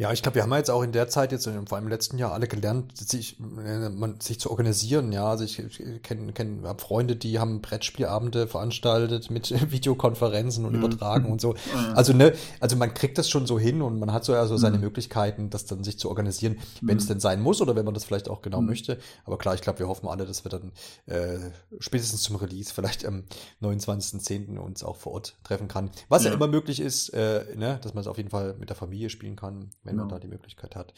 Ja, 0.00 0.10
ich 0.12 0.22
glaube, 0.22 0.36
wir 0.36 0.42
haben 0.44 0.50
ja 0.52 0.56
jetzt 0.56 0.70
auch 0.70 0.82
in 0.82 0.92
der 0.92 1.08
Zeit 1.08 1.30
jetzt, 1.30 1.44
vor 1.44 1.76
allem 1.76 1.84
im 1.84 1.90
letzten 1.90 2.16
Jahr, 2.16 2.32
alle 2.32 2.48
gelernt, 2.48 2.96
sich, 2.96 3.38
äh, 3.38 3.90
man, 3.90 4.18
sich 4.18 4.40
zu 4.40 4.48
organisieren. 4.48 5.12
Ja, 5.12 5.28
also 5.28 5.44
ich, 5.44 5.58
ich 5.58 6.02
kenne 6.02 6.32
kenn, 6.32 6.62
hab 6.64 6.80
Freunde, 6.80 7.16
die 7.16 7.38
haben 7.38 7.60
Brettspielabende 7.60 8.46
veranstaltet 8.46 9.30
mit 9.30 9.50
Videokonferenzen 9.70 10.64
und 10.64 10.72
mhm. 10.72 10.84
übertragen 10.84 11.30
und 11.30 11.42
so. 11.42 11.54
Also 11.94 12.12
ne, 12.12 12.32
also 12.60 12.76
man 12.76 12.94
kriegt 12.94 13.18
das 13.18 13.28
schon 13.28 13.46
so 13.46 13.58
hin 13.58 13.82
und 13.82 13.98
man 13.98 14.12
hat 14.12 14.24
so 14.24 14.32
ja 14.32 14.46
so 14.46 14.56
seine 14.56 14.76
mhm. 14.76 14.84
Möglichkeiten, 14.84 15.50
das 15.50 15.66
dann 15.66 15.82
sich 15.84 15.98
zu 15.98 16.08
organisieren, 16.08 16.58
wenn 16.80 16.96
es 16.96 17.04
mhm. 17.04 17.08
denn 17.08 17.20
sein 17.20 17.42
muss 17.42 17.60
oder 17.60 17.74
wenn 17.74 17.84
man 17.84 17.94
das 17.94 18.04
vielleicht 18.04 18.30
auch 18.30 18.42
genau 18.42 18.60
mhm. 18.60 18.68
möchte. 18.68 18.98
Aber 19.24 19.36
klar, 19.36 19.54
ich 19.54 19.60
glaube, 19.60 19.80
wir 19.80 19.88
hoffen 19.88 20.08
alle, 20.08 20.24
dass 20.24 20.44
wir 20.44 20.50
dann 20.50 20.72
äh, 21.06 21.50
spätestens 21.78 22.22
zum 22.22 22.36
Release 22.36 22.72
vielleicht 22.72 23.04
am 23.04 23.24
29.10. 23.60 24.56
uns 24.58 24.82
auch 24.82 24.96
vor 24.96 25.12
Ort 25.12 25.36
treffen 25.42 25.68
kann. 25.68 25.90
Was 26.08 26.24
ja, 26.24 26.30
ja 26.30 26.36
immer 26.36 26.46
möglich 26.46 26.80
ist, 26.80 27.10
äh, 27.10 27.44
ne, 27.56 27.78
dass 27.82 27.92
man 27.92 28.00
es 28.00 28.06
auf 28.06 28.16
jeden 28.16 28.30
Fall 28.30 28.54
mit 28.58 28.70
der 28.70 28.76
Familie 28.76 29.10
spielen 29.10 29.36
kann 29.36 29.70
wenn 29.90 29.96
genau. 29.96 30.04
man 30.04 30.14
da 30.14 30.18
die 30.20 30.28
Möglichkeit 30.28 30.76
hat. 30.76 30.94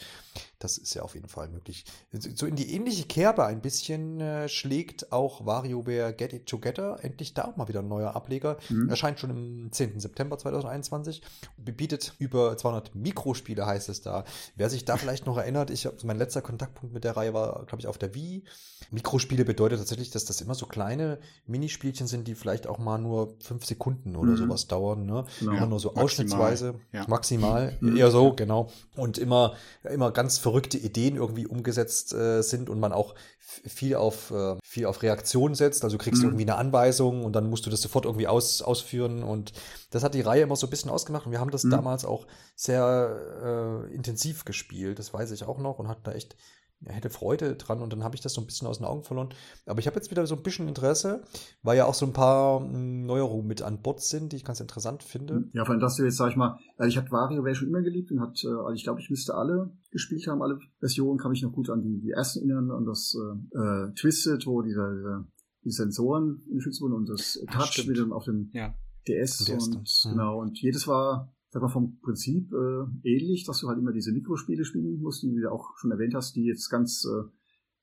Das 0.58 0.78
ist 0.78 0.94
ja 0.94 1.02
auf 1.02 1.14
jeden 1.14 1.28
Fall 1.28 1.48
möglich. 1.48 1.84
So 2.12 2.46
in 2.46 2.56
die 2.56 2.74
ähnliche 2.74 3.04
Kerbe 3.04 3.44
ein 3.46 3.60
bisschen 3.60 4.20
äh, 4.20 4.48
schlägt 4.48 5.10
auch 5.10 5.44
WarioWare 5.44 6.12
Get 6.12 6.32
It 6.32 6.46
Together. 6.46 6.98
Endlich 7.02 7.34
da 7.34 7.46
auch 7.46 7.56
mal 7.56 7.68
wieder 7.68 7.80
ein 7.80 7.88
neuer 7.88 8.14
Ableger. 8.14 8.58
Mhm. 8.68 8.88
Erscheint 8.88 9.18
schon 9.18 9.30
im 9.30 9.72
10. 9.72 9.98
September 9.98 10.38
2021. 10.38 11.22
Bietet 11.56 12.14
über 12.18 12.56
200 12.56 12.94
Mikrospiele, 12.94 13.66
heißt 13.66 13.88
es 13.88 14.02
da. 14.02 14.24
Wer 14.54 14.70
sich 14.70 14.84
da 14.84 14.96
vielleicht 14.96 15.26
noch 15.26 15.36
erinnert, 15.36 15.70
ich 15.70 15.88
mein 16.04 16.18
letzter 16.18 16.42
Kontaktpunkt 16.42 16.94
mit 16.94 17.04
der 17.04 17.16
Reihe 17.16 17.34
war, 17.34 17.64
glaube 17.66 17.80
ich, 17.80 17.86
auf 17.86 17.98
der 17.98 18.14
Wii. 18.14 18.44
Mikrospiele 18.90 19.44
bedeutet 19.44 19.78
tatsächlich, 19.78 20.10
dass 20.10 20.26
das 20.26 20.40
immer 20.40 20.54
so 20.54 20.66
kleine 20.66 21.18
Minispielchen 21.46 22.06
sind, 22.06 22.28
die 22.28 22.34
vielleicht 22.34 22.66
auch 22.66 22.78
mal 22.78 22.98
nur 22.98 23.34
fünf 23.40 23.64
Sekunden 23.64 24.16
oder 24.16 24.32
mhm. 24.32 24.36
sowas 24.36 24.68
dauern. 24.68 25.06
Ne? 25.06 25.24
Genau. 25.40 25.52
Immer 25.52 25.66
nur 25.66 25.80
so 25.80 25.88
maximal. 25.88 26.04
ausschnittsweise, 26.04 26.74
ja. 26.92 27.04
maximal, 27.08 27.76
mhm. 27.80 27.96
eher 27.96 28.10
so, 28.10 28.32
genau 28.32 28.70
und 28.96 29.18
immer, 29.18 29.54
immer 29.84 30.10
ganz 30.12 30.38
verrückte 30.38 30.78
Ideen 30.78 31.16
irgendwie 31.16 31.46
umgesetzt 31.46 32.12
äh, 32.12 32.42
sind 32.42 32.68
und 32.68 32.80
man 32.80 32.92
auch 32.92 33.14
viel 33.38 33.96
auf, 33.96 34.30
äh, 34.30 34.56
viel 34.64 34.86
auf 34.86 35.02
Reaktion 35.02 35.54
setzt. 35.54 35.84
Also 35.84 35.96
du 35.96 36.02
kriegst 36.02 36.22
mhm. 36.22 36.28
irgendwie 36.28 36.44
eine 36.44 36.56
Anweisung 36.56 37.24
und 37.24 37.34
dann 37.34 37.48
musst 37.50 37.66
du 37.66 37.70
das 37.70 37.82
sofort 37.82 38.04
irgendwie 38.04 38.28
aus, 38.28 38.62
ausführen. 38.62 39.22
Und 39.22 39.52
das 39.90 40.02
hat 40.02 40.14
die 40.14 40.20
Reihe 40.20 40.42
immer 40.42 40.56
so 40.56 40.66
ein 40.66 40.70
bisschen 40.70 40.90
ausgemacht. 40.90 41.26
Und 41.26 41.32
wir 41.32 41.40
haben 41.40 41.50
das 41.50 41.64
mhm. 41.64 41.70
damals 41.70 42.04
auch 42.04 42.26
sehr 42.56 43.86
äh, 43.90 43.94
intensiv 43.94 44.44
gespielt. 44.44 44.98
Das 44.98 45.12
weiß 45.12 45.30
ich 45.32 45.44
auch 45.44 45.58
noch 45.58 45.78
und 45.78 45.88
hatten 45.88 46.04
da 46.04 46.12
echt 46.12 46.36
hätte 46.86 47.10
Freude 47.10 47.56
dran 47.56 47.80
und 47.80 47.92
dann 47.92 48.04
habe 48.04 48.14
ich 48.14 48.20
das 48.20 48.34
so 48.34 48.40
ein 48.40 48.46
bisschen 48.46 48.66
aus 48.66 48.78
den 48.78 48.86
Augen 48.86 49.02
verloren. 49.02 49.30
Aber 49.66 49.78
ich 49.80 49.86
habe 49.86 49.96
jetzt 49.96 50.10
wieder 50.10 50.26
so 50.26 50.34
ein 50.34 50.42
bisschen 50.42 50.68
Interesse, 50.68 51.22
weil 51.62 51.76
ja 51.76 51.86
auch 51.86 51.94
so 51.94 52.06
ein 52.06 52.12
paar 52.12 52.60
hm, 52.60 53.06
Neuerungen 53.06 53.46
mit 53.46 53.62
an 53.62 53.82
Bord 53.82 54.02
sind, 54.02 54.32
die 54.32 54.36
ich 54.36 54.44
ganz 54.44 54.60
interessant 54.60 55.02
finde. 55.02 55.48
Ja, 55.52 55.64
vor 55.64 55.72
allem, 55.72 55.80
dass 55.80 55.96
du 55.96 56.04
jetzt, 56.04 56.16
sag 56.16 56.30
ich 56.30 56.36
mal, 56.36 56.58
also 56.76 56.88
ich 56.88 56.96
habe 56.96 57.10
WarioWare 57.10 57.54
schon 57.54 57.68
immer 57.68 57.82
geliebt 57.82 58.10
und 58.10 58.20
hat, 58.20 58.42
äh, 58.44 58.48
also 58.48 58.72
ich 58.72 58.84
glaube, 58.84 59.00
ich 59.00 59.10
müsste 59.10 59.34
alle 59.34 59.72
gespielt 59.90 60.26
haben, 60.26 60.42
alle 60.42 60.58
Versionen, 60.78 61.18
kann 61.18 61.30
mich 61.30 61.42
noch 61.42 61.52
gut 61.52 61.70
an 61.70 61.82
die, 61.82 62.00
die 62.00 62.10
ersten 62.10 62.40
erinnern, 62.40 62.70
an 62.70 62.84
das 62.84 63.14
äh, 63.14 63.58
äh 63.58 63.92
Twisted, 63.94 64.46
wo 64.46 64.62
diese, 64.62 64.94
diese 64.96 65.26
die 65.64 65.70
Sensoren 65.70 66.42
unterstützt 66.48 66.80
wurden 66.80 66.94
und 66.94 67.08
das 67.08 67.40
Touch 67.52 67.86
mit 67.86 67.96
dem 67.96 68.12
auf 68.12 68.24
dem 68.24 68.50
ja. 68.52 68.74
DS, 69.06 69.38
DS 69.38 69.66
und, 69.66 69.80
das. 69.80 70.06
genau, 70.08 70.40
und 70.40 70.60
jedes 70.60 70.86
war 70.86 71.32
sag 71.52 71.60
mal, 71.60 71.68
vom 71.68 71.98
Prinzip 72.00 72.50
äh, 72.52 73.08
ähnlich, 73.08 73.44
dass 73.44 73.60
du 73.60 73.68
halt 73.68 73.78
immer 73.78 73.92
diese 73.92 74.12
Mikrospiele 74.12 74.64
spielen 74.64 75.00
musst, 75.02 75.22
die 75.22 75.34
du 75.34 75.52
auch 75.52 75.76
schon 75.76 75.90
erwähnt 75.90 76.14
hast, 76.14 76.34
die 76.34 76.44
jetzt 76.44 76.70
ganz 76.70 77.04
äh, 77.04 77.28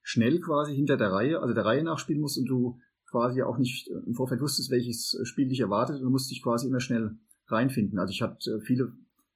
schnell 0.01 0.39
quasi 0.39 0.75
hinter 0.75 0.97
der 0.97 1.11
Reihe, 1.11 1.39
also 1.39 1.53
der 1.53 1.65
Reihe 1.65 1.83
nachspielen 1.83 2.19
musst 2.21 2.39
und 2.39 2.45
du 2.45 2.79
quasi 3.09 3.43
auch 3.43 3.59
nicht 3.59 3.87
äh, 3.89 4.07
im 4.07 4.15
Vorfeld 4.15 4.41
wusstest, 4.41 4.71
welches 4.71 5.19
Spiel 5.23 5.47
dich 5.47 5.59
erwartet 5.59 5.97
und 5.97 6.03
du 6.03 6.09
musst 6.09 6.31
dich 6.31 6.41
quasi 6.41 6.67
immer 6.67 6.79
schnell 6.79 7.17
reinfinden. 7.45 7.99
Also 7.99 8.11
ich 8.11 8.23
hatte 8.23 8.49
äh, 8.49 8.59
viele, 8.61 8.91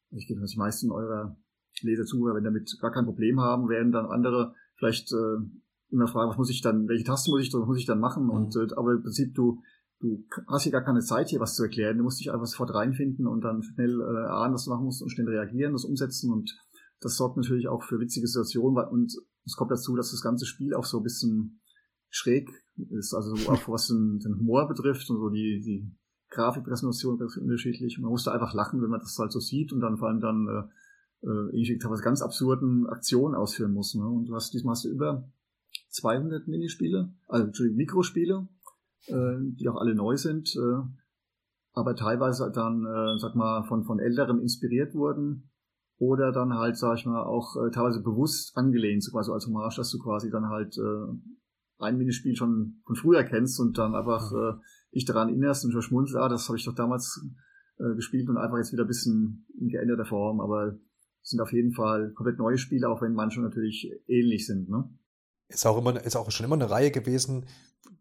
ich 0.09 0.25
denke, 0.25 0.41
dass 0.41 0.51
die 0.51 0.57
meisten 0.57 0.91
eurer 0.91 1.37
Leser, 1.81 2.05
Zuhörer, 2.05 2.35
wenn 2.35 2.43
damit 2.43 2.75
gar 2.81 2.91
kein 2.91 3.05
Problem 3.05 3.39
haben, 3.39 3.69
werden 3.69 3.91
dann 3.91 4.07
andere 4.07 4.55
vielleicht 4.77 5.11
äh, 5.13 5.37
immer 5.91 6.07
fragen, 6.07 6.31
was 6.31 6.37
muss 6.37 6.49
ich 6.49 6.61
dann, 6.61 6.87
welche 6.87 7.03
Tasten 7.03 7.29
muss 7.29 7.41
ich, 7.41 7.53
was 7.53 7.67
muss 7.67 7.77
ich 7.77 7.85
dann 7.85 7.99
machen? 7.99 8.23
Mhm. 8.23 8.29
Und 8.31 8.55
äh, 8.55 8.67
aber 8.75 8.93
im 8.93 9.03
Prinzip 9.03 9.35
du 9.35 9.61
du 10.03 10.25
hast 10.47 10.63
hier 10.63 10.71
gar 10.71 10.83
keine 10.83 10.99
Zeit, 10.99 11.29
hier 11.29 11.39
was 11.39 11.55
zu 11.55 11.63
erklären. 11.63 11.97
Du 11.97 12.03
musst 12.03 12.19
dich 12.19 12.31
einfach 12.31 12.45
sofort 12.45 12.73
reinfinden 12.73 13.25
und 13.25 13.41
dann 13.41 13.63
schnell 13.63 14.01
äh, 14.01 14.27
ahnen, 14.27 14.53
was 14.53 14.65
du 14.65 14.71
machen 14.71 14.85
musst 14.85 15.01
und 15.01 15.09
schnell 15.09 15.27
reagieren, 15.27 15.73
das 15.73 15.85
umsetzen 15.85 16.31
und 16.31 16.53
das 16.99 17.15
sorgt 17.15 17.37
natürlich 17.37 17.67
auch 17.67 17.83
für 17.83 17.99
witzige 17.99 18.27
Situationen 18.27 18.77
und 18.85 19.13
es 19.45 19.55
kommt 19.55 19.71
dazu, 19.71 19.95
dass 19.95 20.11
das 20.11 20.21
ganze 20.21 20.45
Spiel 20.45 20.73
auch 20.73 20.85
so 20.85 20.97
ein 20.97 21.03
bisschen 21.03 21.61
schräg 22.09 22.49
ist, 22.91 23.13
also 23.13 23.33
auch 23.51 23.67
was 23.67 23.87
den, 23.87 24.19
den 24.19 24.37
Humor 24.37 24.67
betrifft 24.67 25.09
und 25.09 25.17
so 25.17 25.29
die, 25.29 25.61
die 25.61 25.91
Grafikpräsentation 26.29 27.19
ist 27.21 27.37
unterschiedlich. 27.37 27.99
Man 27.99 28.11
musste 28.11 28.31
einfach 28.31 28.53
lachen, 28.53 28.81
wenn 28.81 28.89
man 28.89 28.99
das 28.99 29.17
halt 29.17 29.31
so 29.31 29.39
sieht 29.39 29.71
und 29.71 29.81
dann 29.81 29.97
vor 29.97 30.09
allem 30.09 30.19
dann 30.19 30.47
äh, 30.47 31.27
äh 31.27 31.49
irgendwie 31.51 31.77
teilweise 31.77 32.03
ganz 32.03 32.21
absurden 32.21 32.87
Aktionen 32.87 33.35
ausführen 33.35 33.73
muss. 33.73 33.95
Ne? 33.95 34.05
Und 34.07 34.25
du 34.25 34.35
hast 34.35 34.53
diesmal 34.53 34.73
hast 34.73 34.85
du 34.85 34.89
über 34.89 35.29
200 35.89 36.47
Minispiele, 36.47 37.13
also 37.27 37.47
Entschuldigung, 37.47 37.77
Mikrospiele 37.77 38.47
die 39.07 39.67
auch 39.67 39.75
alle 39.75 39.95
neu 39.95 40.15
sind, 40.17 40.55
äh, 40.55 40.81
aber 41.73 41.95
teilweise 41.95 42.51
dann, 42.51 42.85
äh, 42.85 43.17
sag 43.17 43.35
mal, 43.35 43.63
von, 43.63 43.83
von 43.83 43.99
Älteren 43.99 44.39
inspiriert 44.39 44.93
wurden 44.93 45.49
oder 45.97 46.31
dann 46.31 46.53
halt, 46.53 46.77
sag 46.77 46.97
ich 46.97 47.05
mal, 47.05 47.23
auch 47.23 47.55
äh, 47.55 47.71
teilweise 47.71 48.01
bewusst 48.01 48.55
angelehnt, 48.55 49.03
so 49.03 49.11
quasi 49.11 49.31
als 49.31 49.47
Hommage, 49.47 49.77
dass 49.77 49.91
du 49.91 49.99
quasi 49.99 50.29
dann 50.29 50.49
halt 50.49 50.77
äh, 50.77 51.17
ein 51.79 51.97
Minispiel 51.97 52.35
schon 52.35 52.81
von 52.85 52.95
früher 52.95 53.23
kennst 53.23 53.59
und 53.59 53.77
dann 53.77 53.95
einfach 53.95 54.31
äh, 54.31 54.53
dich 54.93 55.05
daran 55.05 55.29
erinnerst 55.29 55.65
und 55.65 55.71
verschmunzelst, 55.71 56.17
ah, 56.17 56.29
das 56.29 56.47
habe 56.47 56.57
ich 56.57 56.65
doch 56.65 56.75
damals 56.75 57.25
äh, 57.79 57.95
gespielt 57.95 58.29
und 58.29 58.37
einfach 58.37 58.57
jetzt 58.57 58.71
wieder 58.71 58.83
ein 58.83 58.87
bisschen 58.87 59.47
in 59.59 59.69
geänderter 59.69 60.05
Form, 60.05 60.39
aber 60.39 60.77
sind 61.21 61.41
auf 61.41 61.53
jeden 61.53 61.73
Fall 61.73 62.11
komplett 62.11 62.37
neue 62.37 62.57
Spiele, 62.57 62.89
auch 62.89 63.01
wenn 63.01 63.13
manche 63.13 63.41
natürlich 63.41 63.89
ähnlich 64.07 64.45
sind, 64.45 64.69
ne? 64.69 64.89
Ist 65.49 65.65
auch 65.65 65.77
immer, 65.77 66.03
ist 66.03 66.15
auch 66.15 66.29
schon 66.31 66.45
immer 66.45 66.55
eine 66.55 66.69
Reihe 66.69 66.91
gewesen, 66.91 67.45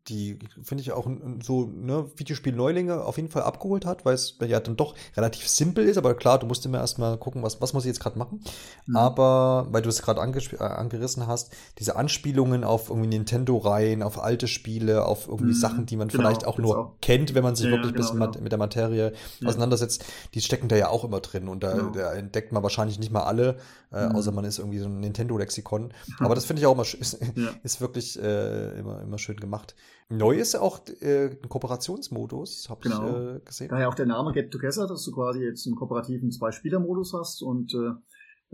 die, 0.09 0.39
finde 0.63 0.83
ich, 0.83 0.93
auch 0.93 1.09
so 1.43 1.67
ne, 1.67 2.11
Videospiel-Neulinge 2.17 3.05
auf 3.05 3.17
jeden 3.17 3.29
Fall 3.29 3.43
abgeholt 3.43 3.87
hat, 3.87 4.05
weil 4.05 4.15
es 4.15 4.37
ja 4.45 4.59
dann 4.59 4.77
doch 4.77 4.95
relativ 5.17 5.49
simpel 5.49 5.85
ist, 5.85 5.97
aber 5.97 6.15
klar, 6.15 6.39
du 6.39 6.47
musst 6.47 6.67
immer 6.67 6.79
erstmal 6.79 7.17
gucken, 7.19 7.43
was, 7.43 7.61
was 7.61 7.73
muss 7.73 7.85
ich 7.85 7.89
jetzt 7.89 8.01
gerade 8.01 8.19
machen. 8.19 8.43
Mhm. 8.87 8.97
Aber, 8.97 9.69
weil 9.71 9.83
du 9.83 9.89
es 9.89 10.03
gerade 10.03 10.21
äh, 10.21 10.65
angerissen 10.65 11.27
hast, 11.29 11.53
diese 11.79 11.95
Anspielungen 11.95 12.65
auf 12.65 12.91
irgendwie 12.91 13.09
Nintendo-Reihen, 13.09 14.03
auf 14.03 14.21
alte 14.21 14.49
Spiele, 14.49 15.07
auf 15.07 15.29
irgendwie 15.29 15.53
mhm. 15.53 15.59
Sachen, 15.59 15.87
die 15.87 15.97
man 15.97 16.09
genau, 16.09 16.23
vielleicht 16.23 16.47
auch 16.47 16.59
nur 16.59 16.79
auch. 16.79 16.93
kennt, 17.01 17.35
wenn 17.35 17.45
man 17.45 17.55
sich 17.55 17.67
ja, 17.67 17.73
wirklich 17.73 17.93
ein 17.93 17.95
genau, 17.95 18.09
bisschen 18.09 18.21
genau. 18.21 18.43
mit 18.43 18.53
der 18.53 18.59
Materie 18.59 19.13
ja. 19.41 19.49
auseinandersetzt, 19.49 20.05
die 20.35 20.41
stecken 20.41 20.67
da 20.67 20.77
ja 20.77 20.89
auch 20.89 21.05
immer 21.05 21.21
drin 21.21 21.49
und 21.49 21.63
da, 21.63 21.75
genau. 21.75 21.91
da 21.91 22.13
entdeckt 22.15 22.53
man 22.53 22.63
wahrscheinlich 22.65 22.99
nicht 22.99 23.13
mal 23.13 23.23
alle, 23.23 23.57
äh, 23.93 24.09
mhm. 24.09 24.17
außer 24.17 24.33
man 24.33 24.45
ist 24.45 24.59
irgendwie 24.59 24.79
so 24.79 24.87
ein 24.87 24.99
Nintendo-Lexikon. 24.99 25.93
Aber 26.19 26.35
das 26.35 26.45
finde 26.45 26.61
ich 26.61 26.67
auch 26.67 26.73
immer, 26.73 26.83
ist, 26.83 27.19
ist 27.63 27.81
wirklich 27.81 28.21
äh, 28.21 28.79
immer, 28.79 29.01
immer 29.01 29.19
schön 29.19 29.37
gemacht. 29.37 29.72
Neu 30.09 30.37
ist 30.37 30.55
auch 30.55 30.81
äh, 31.01 31.31
ein 31.31 31.49
Kooperationsmodus, 31.49 32.69
habe 32.69 32.81
genau. 32.83 33.09
ich 33.09 33.37
äh, 33.37 33.41
gesehen. 33.45 33.69
Daher 33.69 33.89
auch 33.89 33.95
der 33.95 34.07
Name 34.07 34.33
Get 34.33 34.51
Together, 34.51 34.87
dass 34.87 35.05
du 35.05 35.13
quasi 35.13 35.43
jetzt 35.43 35.67
einen 35.67 35.77
kooperativen 35.77 36.31
Zwei-Spieler-Modus 36.31 37.15
hast 37.15 37.43
und 37.43 37.73
äh, 37.75 37.93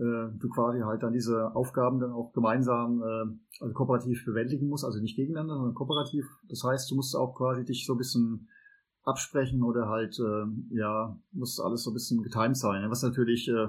äh, 0.01 0.31
du 0.37 0.49
quasi 0.49 0.79
halt 0.79 1.03
dann 1.03 1.11
diese 1.11 1.53
Aufgaben 1.55 1.99
dann 1.99 2.13
auch 2.13 2.31
gemeinsam 2.31 3.01
äh, 3.01 3.61
also 3.61 3.73
kooperativ 3.73 4.23
bewältigen 4.25 4.69
musst, 4.69 4.85
also 4.85 4.99
nicht 5.01 5.17
gegeneinander, 5.17 5.55
sondern 5.55 5.75
kooperativ. 5.75 6.25
Das 6.47 6.63
heißt, 6.63 6.89
du 6.89 6.95
musst 6.95 7.15
auch 7.15 7.35
quasi 7.35 7.65
dich 7.65 7.85
so 7.85 7.93
ein 7.93 7.97
bisschen 7.97 8.47
absprechen 9.03 9.61
oder 9.63 9.89
halt, 9.89 10.17
äh, 10.19 10.77
ja, 10.77 11.19
muss 11.31 11.59
alles 11.59 11.83
so 11.83 11.91
ein 11.91 11.93
bisschen 11.93 12.23
getimed 12.23 12.55
sein. 12.55 12.89
Was 12.89 13.03
natürlich, 13.03 13.49
äh, 13.49 13.67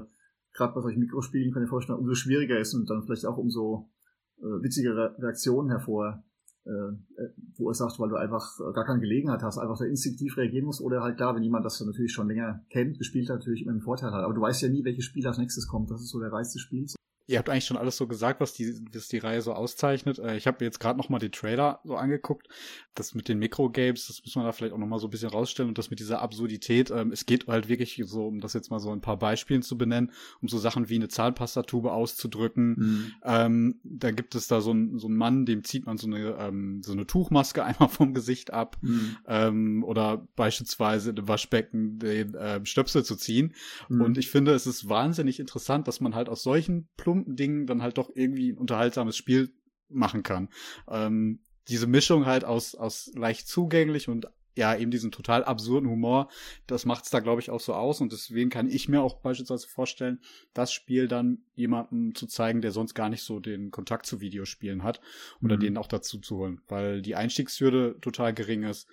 gerade 0.52 0.74
bei 0.74 0.80
solchen 0.80 1.00
Mikrospielen, 1.00 1.52
kann 1.52 1.64
ich 1.64 1.68
vorstellen, 1.68 1.98
umso 1.98 2.14
schwieriger 2.14 2.58
ist 2.58 2.74
und 2.74 2.88
dann 2.88 3.02
vielleicht 3.02 3.26
auch 3.26 3.36
umso 3.36 3.90
äh, 4.38 4.62
witzige 4.62 4.94
Reaktionen 5.18 5.70
hervor, 5.70 6.22
äh, 6.70 7.22
äh, 7.22 7.30
wo 7.56 7.68
er 7.68 7.74
sagt, 7.74 7.98
weil 7.98 8.08
du 8.08 8.16
einfach 8.16 8.58
gar 8.72 8.84
keine 8.84 9.00
Gelegenheit 9.00 9.42
hast, 9.42 9.58
einfach 9.58 9.76
da 9.76 9.84
instinktiv 9.84 10.36
reagieren 10.36 10.66
musst 10.66 10.80
oder 10.80 11.02
halt 11.02 11.16
klar, 11.16 11.34
wenn 11.34 11.42
jemand 11.42 11.64
das 11.64 11.80
natürlich 11.80 12.12
schon 12.12 12.28
länger 12.28 12.64
kennt, 12.70 12.98
gespielt 12.98 13.28
hat, 13.28 13.38
natürlich 13.38 13.62
immer 13.62 13.72
einen 13.72 13.80
Vorteil 13.80 14.12
hat. 14.12 14.22
Aber 14.22 14.34
du 14.34 14.40
weißt 14.40 14.62
ja 14.62 14.68
nie, 14.68 14.84
welches 14.84 15.04
Spiel 15.04 15.26
als 15.26 15.38
nächstes 15.38 15.66
kommt. 15.66 15.90
Das 15.90 16.00
ist 16.00 16.10
so 16.10 16.20
der 16.20 16.32
Reiz 16.32 16.52
des 16.52 16.62
Spiels. 16.62 16.94
Ihr 17.30 17.38
habt 17.38 17.48
eigentlich 17.48 17.64
schon 17.64 17.76
alles 17.76 17.96
so 17.96 18.08
gesagt, 18.08 18.40
was 18.40 18.54
die, 18.54 18.74
was 18.92 19.06
die 19.06 19.18
Reihe 19.18 19.40
so 19.40 19.52
auszeichnet. 19.52 20.18
Äh, 20.18 20.36
ich 20.36 20.48
habe 20.48 20.64
jetzt 20.64 20.80
gerade 20.80 20.98
noch 20.98 21.08
mal 21.08 21.20
den 21.20 21.30
Trailer 21.30 21.78
so 21.84 21.94
angeguckt. 21.94 22.48
Das 22.96 23.14
mit 23.14 23.28
den 23.28 23.38
Mikrogames, 23.38 24.08
das 24.08 24.20
muss 24.24 24.34
man 24.34 24.44
da 24.44 24.52
vielleicht 24.52 24.74
auch 24.74 24.78
noch 24.78 24.88
mal 24.88 24.98
so 24.98 25.06
ein 25.06 25.10
bisschen 25.10 25.30
rausstellen. 25.30 25.68
Und 25.68 25.78
das 25.78 25.90
mit 25.90 26.00
dieser 26.00 26.22
Absurdität. 26.22 26.90
Ähm, 26.90 27.12
es 27.12 27.26
geht 27.26 27.46
halt 27.46 27.68
wirklich 27.68 28.02
so, 28.04 28.26
um 28.26 28.40
das 28.40 28.52
jetzt 28.52 28.70
mal 28.70 28.80
so 28.80 28.90
ein 28.90 29.00
paar 29.00 29.16
Beispielen 29.16 29.62
zu 29.62 29.78
benennen, 29.78 30.10
um 30.42 30.48
so 30.48 30.58
Sachen 30.58 30.88
wie 30.88 30.96
eine 30.96 31.06
Zahnpastatube 31.06 31.92
auszudrücken. 31.92 32.68
Mhm. 32.70 33.12
Ähm, 33.22 33.80
da 33.84 34.10
gibt 34.10 34.34
es 34.34 34.48
da 34.48 34.60
so 34.60 34.72
einen 34.72 34.98
so 34.98 35.06
einen 35.06 35.16
Mann, 35.16 35.46
dem 35.46 35.62
zieht 35.62 35.86
man 35.86 35.98
so 35.98 36.08
eine, 36.08 36.36
ähm, 36.40 36.82
so 36.82 36.90
eine 36.90 37.06
Tuchmaske 37.06 37.64
einmal 37.64 37.88
vom 37.90 38.12
Gesicht 38.12 38.52
ab. 38.52 38.76
Mhm. 38.80 39.16
Ähm, 39.28 39.84
oder 39.84 40.26
beispielsweise 40.34 41.10
im 41.10 41.28
Waschbecken 41.28 42.00
den 42.00 42.34
äh, 42.34 42.66
Stöpsel 42.66 43.04
zu 43.04 43.14
ziehen. 43.14 43.54
Mhm. 43.88 44.00
Und 44.00 44.18
ich 44.18 44.30
finde, 44.30 44.52
es 44.52 44.66
ist 44.66 44.88
wahnsinnig 44.88 45.38
interessant, 45.38 45.86
dass 45.86 46.00
man 46.00 46.16
halt 46.16 46.28
aus 46.28 46.42
solchen 46.42 46.88
plumpen 46.96 47.19
plumpen 47.20 47.36
Dingen 47.36 47.66
dann 47.66 47.82
halt 47.82 47.98
doch 47.98 48.10
irgendwie 48.14 48.52
ein 48.52 48.58
unterhaltsames 48.58 49.16
Spiel 49.16 49.52
machen 49.88 50.22
kann. 50.22 50.48
Ähm, 50.88 51.40
diese 51.68 51.86
Mischung 51.86 52.26
halt 52.26 52.44
aus, 52.44 52.74
aus 52.74 53.10
leicht 53.14 53.48
zugänglich 53.48 54.08
und 54.08 54.26
ja, 54.56 54.74
eben 54.74 54.90
diesen 54.90 55.12
total 55.12 55.44
absurden 55.44 55.88
Humor, 55.88 56.28
das 56.66 56.84
macht 56.84 57.04
es 57.04 57.10
da, 57.10 57.20
glaube 57.20 57.40
ich, 57.40 57.50
auch 57.50 57.60
so 57.60 57.72
aus. 57.72 58.00
Und 58.00 58.12
deswegen 58.12 58.50
kann 58.50 58.68
ich 58.68 58.88
mir 58.88 59.00
auch 59.00 59.20
beispielsweise 59.20 59.68
vorstellen, 59.68 60.20
das 60.54 60.72
Spiel 60.72 61.06
dann 61.06 61.38
jemandem 61.54 62.14
zu 62.16 62.26
zeigen, 62.26 62.60
der 62.60 62.72
sonst 62.72 62.94
gar 62.94 63.08
nicht 63.08 63.22
so 63.22 63.38
den 63.38 63.70
Kontakt 63.70 64.06
zu 64.06 64.20
Videospielen 64.20 64.82
hat, 64.82 65.00
oder 65.40 65.56
mhm. 65.56 65.60
den 65.60 65.76
auch 65.76 65.86
dazu 65.86 66.18
zu 66.18 66.38
holen, 66.38 66.60
weil 66.66 67.00
die 67.00 67.14
Einstiegshürde 67.14 67.96
total 68.00 68.34
gering 68.34 68.64
ist 68.64 68.88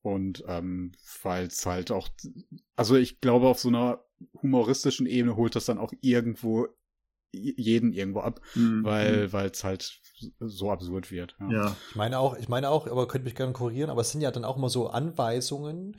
und 0.00 0.44
ähm, 0.48 0.92
weil 1.22 1.46
es 1.46 1.64
halt 1.66 1.92
auch, 1.92 2.08
also 2.74 2.96
ich 2.96 3.20
glaube, 3.20 3.48
auf 3.48 3.60
so 3.60 3.68
einer 3.68 4.02
humoristischen 4.40 5.06
Ebene 5.06 5.36
holt 5.36 5.54
das 5.54 5.66
dann 5.66 5.78
auch 5.78 5.92
irgendwo 6.00 6.68
jeden 7.32 7.92
irgendwo 7.92 8.20
ab, 8.20 8.40
mhm. 8.54 8.84
weil 8.84 9.32
weil 9.32 9.50
es 9.50 9.64
halt 9.64 10.00
so 10.38 10.70
absurd 10.70 11.10
wird. 11.10 11.34
Ja. 11.40 11.50
ja. 11.50 11.76
Ich 11.90 11.96
meine 11.96 12.18
auch, 12.18 12.36
ich 12.36 12.48
meine 12.48 12.68
auch, 12.70 12.86
aber 12.86 13.08
könnt 13.08 13.24
mich 13.24 13.34
gerne 13.34 13.52
korrigieren, 13.52 13.90
aber 13.90 14.02
es 14.02 14.12
sind 14.12 14.20
ja 14.20 14.30
dann 14.30 14.44
auch 14.44 14.56
immer 14.56 14.68
so 14.68 14.88
Anweisungen, 14.88 15.96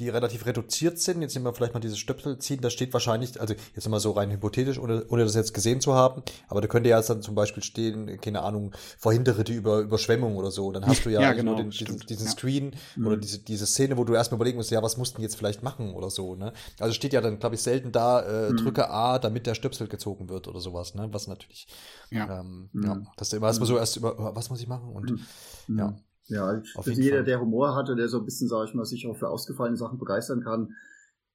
die 0.00 0.08
relativ 0.08 0.46
reduziert 0.46 0.98
sind. 0.98 1.20
Jetzt 1.20 1.34
nehmen 1.34 1.44
wir 1.44 1.52
vielleicht 1.52 1.74
mal 1.74 1.80
dieses 1.80 1.98
Stöpsel 1.98 2.38
ziehen. 2.38 2.60
Da 2.62 2.70
steht 2.70 2.92
wahrscheinlich, 2.92 3.38
also 3.40 3.54
jetzt 3.74 3.86
immer 3.86 4.00
so 4.00 4.12
rein 4.12 4.30
hypothetisch, 4.30 4.78
ohne, 4.78 5.04
ohne 5.08 5.24
das 5.24 5.34
jetzt 5.34 5.52
gesehen 5.52 5.80
zu 5.80 5.94
haben, 5.94 6.22
aber 6.48 6.62
da 6.62 6.66
könnte 6.66 6.88
ja 6.88 7.00
dann 7.02 7.22
zum 7.22 7.34
Beispiel 7.34 7.62
stehen, 7.62 8.20
keine 8.20 8.42
Ahnung, 8.42 8.72
verhindere 8.98 9.44
die 9.44 9.54
Über 9.54 9.80
Überschwemmung 9.80 10.36
oder 10.36 10.50
so. 10.50 10.72
Dann 10.72 10.86
hast 10.86 11.04
du 11.04 11.10
ja, 11.10 11.20
ja 11.20 11.32
genau, 11.32 11.54
den, 11.54 11.70
diesen, 11.70 11.98
diesen 11.98 12.26
ja. 12.26 12.32
Screen 12.32 12.74
mhm. 12.96 13.06
oder 13.06 13.16
diese, 13.18 13.38
diese 13.40 13.66
Szene, 13.66 13.96
wo 13.98 14.04
du 14.04 14.14
erstmal 14.14 14.38
überlegen 14.38 14.56
musst, 14.56 14.70
ja, 14.70 14.82
was 14.82 14.96
mussten 14.96 15.20
jetzt 15.20 15.36
vielleicht 15.36 15.62
machen 15.62 15.92
oder 15.94 16.08
so. 16.08 16.34
Ne? 16.34 16.52
Also 16.78 16.94
steht 16.94 17.12
ja 17.12 17.20
dann, 17.20 17.38
glaube 17.38 17.56
ich, 17.56 17.62
selten 17.62 17.92
da, 17.92 18.20
äh, 18.20 18.50
mhm. 18.50 18.56
drücke 18.56 18.88
A, 18.88 19.18
damit 19.18 19.46
der 19.46 19.54
Stöpsel 19.54 19.86
gezogen 19.86 20.28
wird 20.30 20.48
oder 20.48 20.60
sowas. 20.60 20.94
Ne? 20.94 21.08
Was 21.12 21.26
natürlich, 21.26 21.68
ja, 22.10 22.40
ähm, 22.40 22.70
mhm. 22.72 22.84
ja 22.84 23.02
dass 23.16 23.28
du 23.28 23.36
immer 23.36 23.48
erstmal 23.48 23.68
so 23.68 23.76
erst 23.76 23.96
über, 23.96 24.34
was 24.34 24.48
muss 24.48 24.60
ich 24.60 24.66
machen 24.66 24.88
und 24.88 25.10
mhm. 25.10 26.00
Ja. 26.30 26.54
Ja, 26.54 26.62
Auf 26.74 26.86
also 26.86 27.00
jeder, 27.00 27.18
Fall. 27.18 27.24
der 27.24 27.40
Humor 27.40 27.74
hatte, 27.74 27.96
der 27.96 28.08
so 28.08 28.18
ein 28.18 28.24
bisschen, 28.24 28.48
sag 28.48 28.68
ich 28.68 28.74
mal, 28.74 28.84
sich 28.84 29.06
auch 29.06 29.16
für 29.16 29.28
ausgefallene 29.28 29.76
Sachen 29.76 29.98
begeistern 29.98 30.42
kann, 30.42 30.74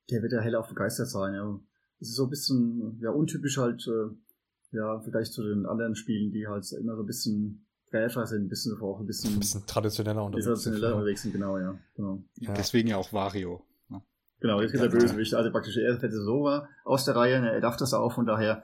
der 0.10 0.22
wird 0.22 0.32
ja 0.32 0.40
heller 0.40 0.60
auch 0.60 0.70
begeistert 0.70 1.10
sein. 1.10 1.34
Ja. 1.34 1.60
Es 2.00 2.10
ist 2.10 2.16
so 2.16 2.26
ein 2.26 2.30
bisschen, 2.30 3.00
ja, 3.02 3.12
untypisch 3.12 3.58
halt, 3.58 3.88
äh, 3.88 4.76
ja, 4.76 5.00
vielleicht 5.02 5.34
zu 5.34 5.44
den 5.44 5.66
anderen 5.66 5.96
Spielen, 5.96 6.32
die 6.32 6.48
halt 6.48 6.66
immer 6.74 6.96
so 6.96 7.04
ein 7.04 7.08
bisschen 7.08 7.66
träfer 7.90 8.26
sind, 8.26 8.46
ein 8.46 8.50
bisschen 8.50 8.80
auch 8.82 9.00
ein 9.00 9.06
bisschen, 9.06 9.34
ein 9.34 9.40
bisschen 9.40 9.66
traditioneller 9.66 10.24
unterwegs, 10.24 10.46
traditioneller 10.46 10.96
unterwegs 10.96 11.22
sind. 11.22 11.34
Genau, 11.34 11.58
ja. 11.58 11.78
Genau. 11.96 12.24
ja. 12.36 12.54
Deswegen 12.54 12.90
ja 12.90 12.98
auch 12.98 13.14
Wario. 13.14 13.62
Ne? 13.90 14.02
Genau, 14.40 14.62
jetzt 14.62 14.74
ist 14.74 14.82
der 14.82 14.90
Bösewicht, 14.90 15.34
also 15.34 15.52
praktisch 15.52 15.78
er 15.78 15.98
hätte 15.98 16.12
so 16.12 16.44
war 16.44 16.68
aus 16.84 17.06
der 17.06 17.16
Reihe, 17.16 17.42
ne, 17.42 17.52
er 17.52 17.62
darf 17.62 17.78
das 17.78 17.94
auch, 17.94 18.14
von 18.14 18.26
daher 18.26 18.64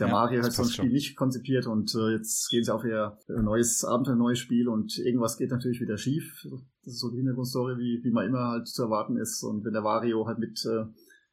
der 0.00 0.08
ja, 0.08 0.12
Mario 0.12 0.42
hat 0.42 0.52
so 0.52 0.62
ein 0.62 0.68
Spiel 0.68 0.84
schon. 0.86 0.92
nicht 0.92 1.16
konzipiert 1.16 1.66
und 1.66 1.94
äh, 1.94 2.12
jetzt 2.12 2.48
gehen 2.48 2.64
sie 2.64 2.72
auf 2.74 2.84
ihr 2.84 3.18
neues 3.28 3.84
Abenteuer, 3.84 4.16
neues 4.16 4.38
Spiel 4.38 4.68
und 4.68 4.98
irgendwas 4.98 5.36
geht 5.36 5.50
natürlich 5.50 5.80
wieder 5.80 5.98
schief. 5.98 6.46
Das 6.84 6.94
ist 6.94 7.00
so 7.00 7.10
die 7.10 7.18
Hintergrundstory, 7.18 7.76
wie, 7.78 8.02
wie 8.02 8.10
man 8.10 8.26
immer 8.26 8.48
halt 8.48 8.68
zu 8.68 8.82
erwarten 8.82 9.16
ist. 9.16 9.42
Und 9.42 9.64
wenn 9.64 9.72
der 9.72 9.82
Mario 9.82 10.26
halt 10.26 10.38
mit, 10.38 10.64
äh, 10.64 10.86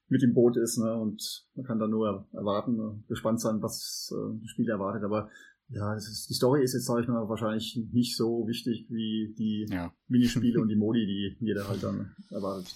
mit 0.10 0.24
im 0.24 0.34
Boot 0.34 0.58
ist, 0.58 0.78
ne, 0.78 0.94
und 0.94 1.46
man 1.56 1.66
kann 1.66 1.80
dann 1.80 1.92
nur 1.92 2.28
erwarten, 2.34 2.80
äh, 2.80 3.08
gespannt 3.08 3.40
sein, 3.40 3.62
was 3.62 4.14
äh, 4.14 4.40
das 4.42 4.50
Spiel 4.52 4.70
erwartet. 4.70 5.04
Aber 5.04 5.30
ja, 5.70 5.96
ist, 5.96 6.28
die 6.30 6.34
Story 6.34 6.64
ist 6.64 6.74
jetzt, 6.74 6.86
sage 6.86 7.02
ich 7.02 7.08
mal, 7.08 7.28
wahrscheinlich 7.28 7.80
nicht 7.92 8.16
so 8.16 8.48
wichtig 8.48 8.88
wie 8.90 9.34
die 9.38 9.66
ja. 9.70 9.94
Minispiele 10.08 10.60
und 10.62 10.70
die 10.70 10.76
Modi, 10.76 11.06
die 11.06 11.46
jeder 11.46 11.68
halt 11.68 11.84
dann 11.84 12.16
erwartet. 12.30 12.76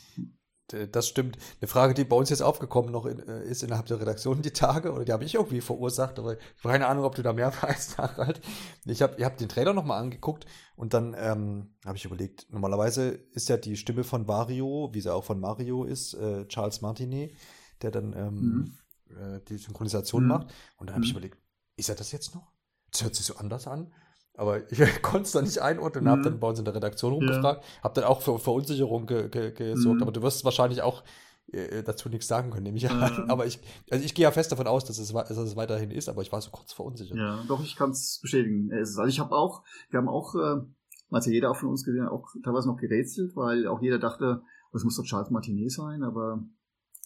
Äh, 0.73 0.87
das 0.87 1.07
stimmt. 1.07 1.37
Eine 1.59 1.67
Frage, 1.67 1.93
die 1.93 2.03
bei 2.03 2.15
uns 2.15 2.29
jetzt 2.29 2.41
aufgekommen 2.41 2.91
noch 2.91 3.05
in, 3.05 3.19
äh, 3.19 3.43
ist 3.43 3.63
innerhalb 3.63 3.85
der 3.87 3.99
Redaktion 3.99 4.41
die 4.41 4.51
Tage, 4.51 4.91
oder 4.91 5.05
die 5.05 5.13
habe 5.13 5.23
ich 5.23 5.35
irgendwie 5.35 5.61
verursacht, 5.61 6.19
aber 6.19 6.33
ich 6.33 6.39
habe 6.59 6.71
keine 6.71 6.87
Ahnung, 6.87 7.05
ob 7.05 7.15
du 7.15 7.23
da 7.23 7.33
mehr 7.33 7.53
weißt, 7.61 7.97
Harald. 7.97 8.41
Ich 8.85 9.01
habe 9.01 9.15
ich 9.17 9.23
hab 9.23 9.37
den 9.37 9.49
Trailer 9.49 9.73
nochmal 9.73 10.01
angeguckt 10.01 10.45
und 10.75 10.93
dann 10.93 11.15
ähm, 11.17 11.75
habe 11.85 11.97
ich 11.97 12.05
überlegt, 12.05 12.47
normalerweise 12.49 13.09
ist 13.33 13.49
ja 13.49 13.57
die 13.57 13.77
Stimme 13.77 14.03
von 14.03 14.27
Wario, 14.27 14.89
wie 14.93 15.01
sie 15.01 15.13
auch 15.13 15.23
von 15.23 15.39
Mario 15.39 15.83
ist, 15.83 16.13
äh, 16.13 16.47
Charles 16.47 16.81
Martinet, 16.81 17.35
der 17.81 17.91
dann 17.91 18.13
ähm, 18.13 18.73
mhm. 19.09 19.15
äh, 19.15 19.39
die 19.47 19.57
Synchronisation 19.57 20.23
mhm. 20.23 20.29
macht. 20.29 20.53
Und 20.77 20.87
dann 20.87 20.95
habe 20.95 21.05
ich 21.05 21.11
mhm. 21.11 21.17
überlegt, 21.17 21.37
ist 21.77 21.89
er 21.89 21.95
das 21.95 22.11
jetzt 22.11 22.35
noch? 22.35 22.51
Das 22.91 23.03
hört 23.03 23.15
sich 23.15 23.25
so 23.25 23.35
anders 23.37 23.67
an. 23.67 23.93
Aber 24.35 24.71
ich 24.71 25.01
konnte 25.01 25.23
es 25.23 25.31
dann 25.31 25.45
nicht 25.45 25.59
einordnen, 25.59 26.05
mhm. 26.05 26.09
habe 26.09 26.21
dann 26.23 26.39
bei 26.39 26.47
uns 26.47 26.59
in 26.59 26.65
der 26.65 26.75
Redaktion 26.75 27.13
rumgefragt, 27.13 27.63
ja. 27.63 27.83
habe 27.83 27.95
dann 27.95 28.03
auch 28.05 28.21
für 28.21 28.39
Verunsicherung 28.39 29.05
ge 29.05 29.29
ge 29.29 29.51
gesorgt. 29.51 29.97
Mhm. 29.97 30.03
Aber 30.03 30.11
du 30.11 30.21
wirst 30.21 30.43
wahrscheinlich 30.45 30.81
auch 30.81 31.03
äh, 31.51 31.83
dazu 31.83 32.09
nichts 32.09 32.27
sagen 32.27 32.51
können, 32.51 32.63
nehme 32.63 32.77
ich 32.77 32.89
an. 32.89 33.25
Aber 33.29 33.45
ich, 33.45 33.59
also 33.89 34.03
ich 34.03 34.13
gehe 34.13 34.23
ja 34.23 34.31
fest 34.31 34.51
davon 34.51 34.67
aus, 34.67 34.85
dass 34.85 34.99
es, 34.99 35.11
dass 35.11 35.37
es 35.37 35.55
weiterhin 35.55 35.91
ist, 35.91 36.07
aber 36.07 36.21
ich 36.21 36.31
war 36.31 36.41
so 36.41 36.49
kurz 36.51 36.71
verunsichert. 36.71 37.17
Ja, 37.17 37.43
doch, 37.47 37.61
ich 37.63 37.75
kann 37.75 37.91
es 37.91 38.19
bestätigen. 38.21 38.71
Also 38.71 39.03
ich 39.03 39.19
habe 39.19 39.35
auch, 39.35 39.63
wir 39.89 39.99
haben 39.99 40.07
auch, 40.07 40.35
äh, 40.35 40.61
also 41.09 41.29
jeder 41.29 41.51
auch 41.51 41.57
von 41.57 41.69
uns 41.69 41.83
gesehen, 41.83 42.07
auch 42.07 42.29
teilweise 42.43 42.67
noch 42.67 42.77
gerätselt, 42.77 43.35
weil 43.35 43.67
auch 43.67 43.81
jeder 43.81 43.99
dachte, 43.99 44.41
das 44.71 44.83
muss 44.83 44.95
doch 44.95 45.03
Charles 45.03 45.29
Martinet 45.29 45.71
sein, 45.71 46.03
aber 46.03 46.41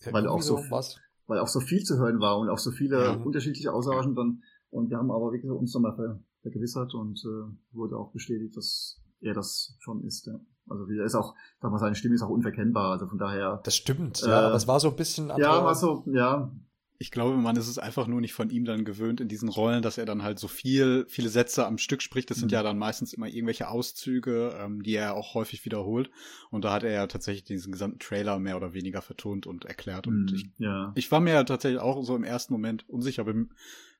ja, 0.05 0.13
weil 0.13 0.28
auch 0.28 0.41
so, 0.41 0.63
was? 0.69 0.99
weil 1.26 1.39
auch 1.39 1.47
so 1.47 1.59
viel 1.59 1.84
zu 1.84 1.97
hören 1.97 2.19
war 2.19 2.38
und 2.38 2.49
auch 2.49 2.59
so 2.59 2.71
viele 2.71 3.03
ja. 3.03 3.13
unterschiedliche 3.13 3.73
Aussagen 3.73 4.15
dann. 4.15 4.43
Und 4.69 4.89
wir 4.89 4.97
haben 4.97 5.09
aber 5.09 5.32
wirklich 5.32 5.51
uns 5.51 5.73
nochmal 5.73 6.19
vergewissert 6.45 6.93
und 6.93 7.19
äh, 7.25 7.75
wurde 7.75 7.97
auch 7.97 8.11
bestätigt, 8.11 8.55
dass 8.55 9.01
er 9.19 9.33
das 9.33 9.75
schon 9.79 10.03
ist. 10.03 10.27
Ja. 10.27 10.39
Also 10.69 10.87
er 10.87 11.05
ist 11.05 11.15
auch, 11.15 11.33
sag 11.59 11.71
mal, 11.71 11.79
seine 11.79 11.95
Stimme 11.95 12.15
ist 12.15 12.21
auch 12.21 12.29
unverkennbar. 12.29 12.91
Also 12.91 13.07
von 13.07 13.17
daher. 13.17 13.61
Das 13.63 13.75
stimmt, 13.75 14.21
äh, 14.23 14.29
ja. 14.29 14.47
Aber 14.47 14.55
es 14.55 14.67
war 14.67 14.79
so 14.79 14.89
ein 14.89 14.95
bisschen. 14.95 15.29
Ja, 15.37 15.63
war 15.63 15.75
so, 15.75 16.03
ja. 16.07 16.51
Ich 16.97 17.11
glaube, 17.11 17.35
man 17.35 17.57
ist 17.57 17.67
es 17.67 17.77
einfach 17.77 18.07
nur 18.07 18.21
nicht 18.21 18.33
von 18.33 18.49
ihm 18.49 18.63
dann 18.63 18.85
gewöhnt 18.85 19.19
in 19.19 19.27
diesen 19.27 19.49
Rollen, 19.49 19.81
dass 19.81 19.97
er 19.97 20.05
dann 20.05 20.23
halt 20.23 20.39
so 20.39 20.47
viel, 20.47 21.05
viele 21.09 21.27
Sätze 21.27 21.65
am 21.65 21.77
Stück 21.77 22.01
spricht. 22.01 22.29
Das 22.29 22.37
sind 22.37 22.51
mhm. 22.51 22.53
ja 22.53 22.63
dann 22.63 22.77
meistens 22.77 23.11
immer 23.11 23.27
irgendwelche 23.27 23.67
Auszüge, 23.67 24.55
ähm, 24.57 24.81
die 24.81 24.95
er 24.95 25.15
auch 25.15 25.33
häufig 25.33 25.65
wiederholt. 25.65 26.09
Und 26.51 26.63
da 26.63 26.71
hat 26.71 26.83
er 26.83 26.91
ja 26.91 27.07
tatsächlich 27.07 27.43
diesen 27.43 27.73
gesamten 27.73 27.99
Trailer 27.99 28.39
mehr 28.39 28.55
oder 28.55 28.73
weniger 28.73 29.01
vertont 29.01 29.45
und 29.45 29.65
erklärt. 29.65 30.07
Und 30.07 30.31
mhm, 30.31 30.35
ich, 30.35 30.49
ja. 30.57 30.93
ich 30.95 31.11
war 31.11 31.19
mir 31.19 31.33
ja 31.33 31.43
tatsächlich 31.43 31.81
auch 31.81 32.01
so 32.03 32.15
im 32.15 32.23
ersten 32.23 32.53
Moment 32.53 32.87
unsicher, 32.87 33.25
wenn 33.25 33.49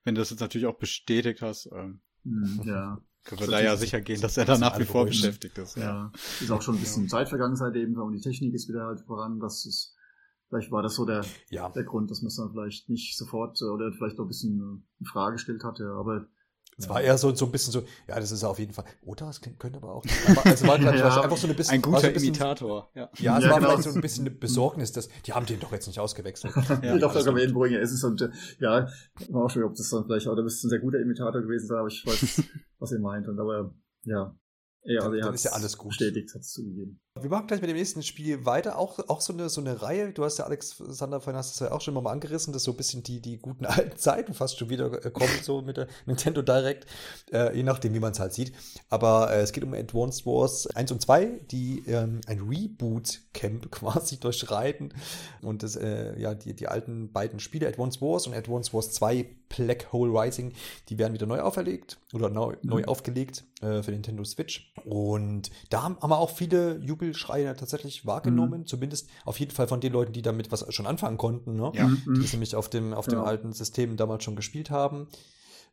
du 0.06 0.14
das 0.14 0.30
jetzt 0.30 0.40
natürlich 0.40 0.68
auch 0.68 0.78
bestätigt 0.78 1.42
hast. 1.42 1.70
Ähm, 1.74 2.00
hm, 2.26 2.62
ja. 2.66 3.02
Können 3.24 3.42
wir 3.42 3.48
da 3.48 3.60
ja 3.60 3.76
sicher 3.76 4.02
gehen, 4.02 4.22
dass 4.22 4.38
er 4.38 4.46
da 4.46 4.58
nach 4.58 4.78
wie 4.78 4.86
vor 4.86 5.06
beschäftigt 5.06 5.58
ist. 5.58 5.78
Ja. 5.78 6.12
Ist 6.40 6.52
auch 6.52 6.62
schon 6.62 6.76
ein 6.76 6.80
bisschen 6.80 7.10
Zeit 7.10 7.28
vergangen 7.28 7.56
seitdem 7.56 7.98
und 7.98 8.14
die 8.14 8.22
Technik 8.22 8.54
ist 8.54 8.70
wieder 8.70 8.86
halt 8.86 9.02
voran. 9.02 9.40
Das 9.40 9.66
ist, 9.66 9.96
vielleicht 10.48 10.72
war 10.72 10.84
das 10.84 10.94
so 10.94 11.06
der, 11.06 11.26
ja. 11.50 11.70
der 11.70 11.86
Grund, 11.86 12.12
dass 12.12 12.22
man 12.22 12.28
es 12.28 12.36
dann 12.36 12.52
vielleicht 12.52 12.88
nicht 12.88 13.18
sofort 13.18 13.60
oder 13.64 13.92
vielleicht 13.94 14.20
auch 14.20 14.26
ein 14.26 14.28
bisschen 14.28 14.86
in 15.00 15.06
Frage 15.08 15.38
gestellt 15.38 15.64
hatte. 15.64 15.88
Aber 15.98 16.28
es 16.78 16.90
war 16.90 17.02
eher 17.02 17.18
so, 17.18 17.34
so 17.34 17.46
ein 17.46 17.52
bisschen 17.52 17.72
so, 17.72 17.84
ja, 18.08 18.20
das 18.20 18.32
ist 18.32 18.44
auf 18.44 18.60
jeden 18.60 18.74
Fall. 18.74 18.84
Oder 19.06 19.30
es 19.30 19.40
könnte 19.40 19.78
aber 19.78 19.96
auch. 19.96 20.04
Aber 20.28 20.46
es 20.52 20.66
war, 20.68 20.80
ja. 20.82 21.22
einfach 21.22 21.38
so 21.38 21.48
ein 21.48 21.56
bisschen. 21.56 21.76
Ein 21.76 21.82
guter 21.82 22.02
so 22.02 22.08
ein 22.08 22.14
bisschen, 22.14 22.30
Imitator. 22.30 22.92
Ja, 22.94 23.10
ja 23.18 23.38
es 23.38 23.44
ja, 23.46 23.50
war 23.50 23.60
genau. 23.60 23.70
vielleicht 23.70 23.84
so 23.84 23.96
ein 23.96 24.02
bisschen 24.02 24.28
eine 24.28 24.36
Besorgnis, 24.36 24.92
dass 24.92 25.08
die 25.26 25.34
haben 25.34 25.46
den 25.46 25.60
doch 25.62 25.72
jetzt 25.72 25.88
nicht 25.88 26.00
ausgewechselt. 26.00 26.54
ja, 26.56 26.94
ich 26.94 27.00
glaube, 27.00 27.14
da 27.14 27.24
kann 27.24 27.34
man 27.34 27.54
bringen. 27.54 27.82
Es 27.82 27.94
ist 27.94 28.04
und 28.04 28.30
ja, 28.60 28.88
war 29.30 29.46
auch 29.46 29.50
schon, 29.50 29.64
ob 29.64 29.76
das 29.76 29.90
dann 29.90 30.04
vielleicht, 30.04 30.28
oder 30.28 30.44
müsste 30.44 30.68
ein 30.68 30.70
sehr 30.70 30.80
guter 30.80 31.00
Imitator 31.00 31.42
gewesen 31.42 31.68
sein, 31.68 31.78
aber 31.78 31.88
ich 31.88 32.06
weiß, 32.06 32.44
was 32.80 32.92
ihr 32.92 33.00
meint. 33.00 33.28
Und 33.30 33.40
aber 33.40 33.74
ja, 34.04 34.36
Ja, 34.86 35.02
also 35.02 35.20
dann 35.20 35.34
ist 35.34 35.44
ja 35.44 35.52
alles 35.52 35.78
gut. 35.78 35.90
Bestätigt, 35.90 36.34
hat 36.34 36.42
es 36.42 36.52
zugegeben. 36.52 37.00
Wir 37.20 37.30
machen 37.30 37.48
gleich 37.48 37.62
mit 37.62 37.70
dem 37.70 37.78
nächsten 37.78 38.04
Spiel 38.04 38.46
weiter. 38.46 38.78
Auch, 38.78 39.00
auch 39.10 39.20
so, 39.20 39.34
eine, 39.34 39.50
so 39.50 39.62
eine 39.62 39.82
Reihe. 39.82 40.12
Du 40.14 40.24
hast 40.24 40.38
ja, 40.38 40.46
Alexander, 40.46 41.22
vorhin 41.22 41.38
hast 41.38 41.60
du 41.60 41.66
ja 41.66 41.72
auch 41.72 41.82
schon 41.82 41.94
mal 41.96 42.06
angerissen, 42.12 42.54
dass 42.54 42.64
so 42.64 42.72
ein 42.72 42.78
bisschen 42.78 43.02
die, 43.02 43.20
die 43.20 43.40
guten 43.40 43.66
alten 43.66 43.98
Zeiten 43.98 44.34
fast 44.34 44.60
schon 44.60 44.70
wieder 44.70 45.04
äh, 45.04 45.10
kommen, 45.10 45.32
so 45.42 45.62
mit 45.62 45.78
der 45.78 45.88
Nintendo 46.06 46.44
Direct. 46.44 46.86
Äh, 47.32 47.56
je 47.56 47.64
nachdem, 47.64 47.94
wie 47.96 48.00
man 48.00 48.12
es 48.12 48.20
halt 48.20 48.34
sieht. 48.34 48.54
Aber 48.90 49.32
äh, 49.32 49.42
es 49.42 49.54
geht 49.54 49.64
um 49.64 49.74
Advanced 49.74 50.26
Wars 50.26 50.68
1 50.68 50.92
und 50.92 51.02
2, 51.02 51.42
die 51.50 51.84
ähm, 51.88 52.22
ein 52.28 52.42
Reboot-Camp 52.42 53.72
quasi 53.72 54.20
durchreiten. 54.20 54.94
Und 55.42 55.64
das, 55.64 55.78
äh, 55.78 56.20
ja, 56.20 56.36
die, 56.36 56.54
die 56.54 56.68
alten 56.68 57.12
beiden 57.12 57.40
Spiele, 57.40 57.68
Advanced 57.68 58.02
Wars 58.02 58.28
und 58.28 58.36
Advanced 58.36 58.74
Wars 58.74 58.92
2 58.92 59.26
Black 59.50 59.92
Hole 59.94 60.12
Rising, 60.12 60.54
die 60.90 60.98
werden 60.98 61.14
wieder 61.14 61.26
neu 61.26 61.40
auferlegt 61.40 61.98
oder 62.14 62.30
neu, 62.30 62.56
mhm. 62.62 62.70
neu 62.70 62.84
aufgelegt 62.86 63.46
äh, 63.66 63.84
für 63.84 63.92
Nintendo 63.92 64.24
Switch. 64.24 64.72
Und 64.86 65.50
da 65.70 65.84
haben, 65.84 65.98
haben 66.00 66.10
wir 66.10 66.20
auch 66.20 66.30
viele 66.30 66.78
Jubelschreie 66.78 67.56
tatsächlich 67.56 68.06
wahrgenommen, 68.06 68.62
mhm. 68.62 68.68
zumindest 68.68 69.10
auf 69.26 69.40
jeden 69.40 69.52
Fall 69.52 69.68
von 69.68 69.82
den 69.82 69.92
Leuten, 69.92 70.14
die 70.14 70.22
damit 70.22 70.52
was 70.52 70.74
schon 70.74 70.86
anfangen 70.86 71.18
konnten, 71.18 71.56
ne? 71.56 71.72
ja. 71.74 71.90
die 72.06 72.24
es 72.24 72.32
nämlich 72.34 72.56
auf 72.56 72.70
dem, 72.70 72.94
auf 72.94 73.08
dem 73.08 73.20
ja. 73.20 73.24
alten 73.24 73.54
System 73.54 73.98
damals 73.98 74.24
schon 74.24 74.36
gespielt 74.36 74.70
haben. 74.70 75.08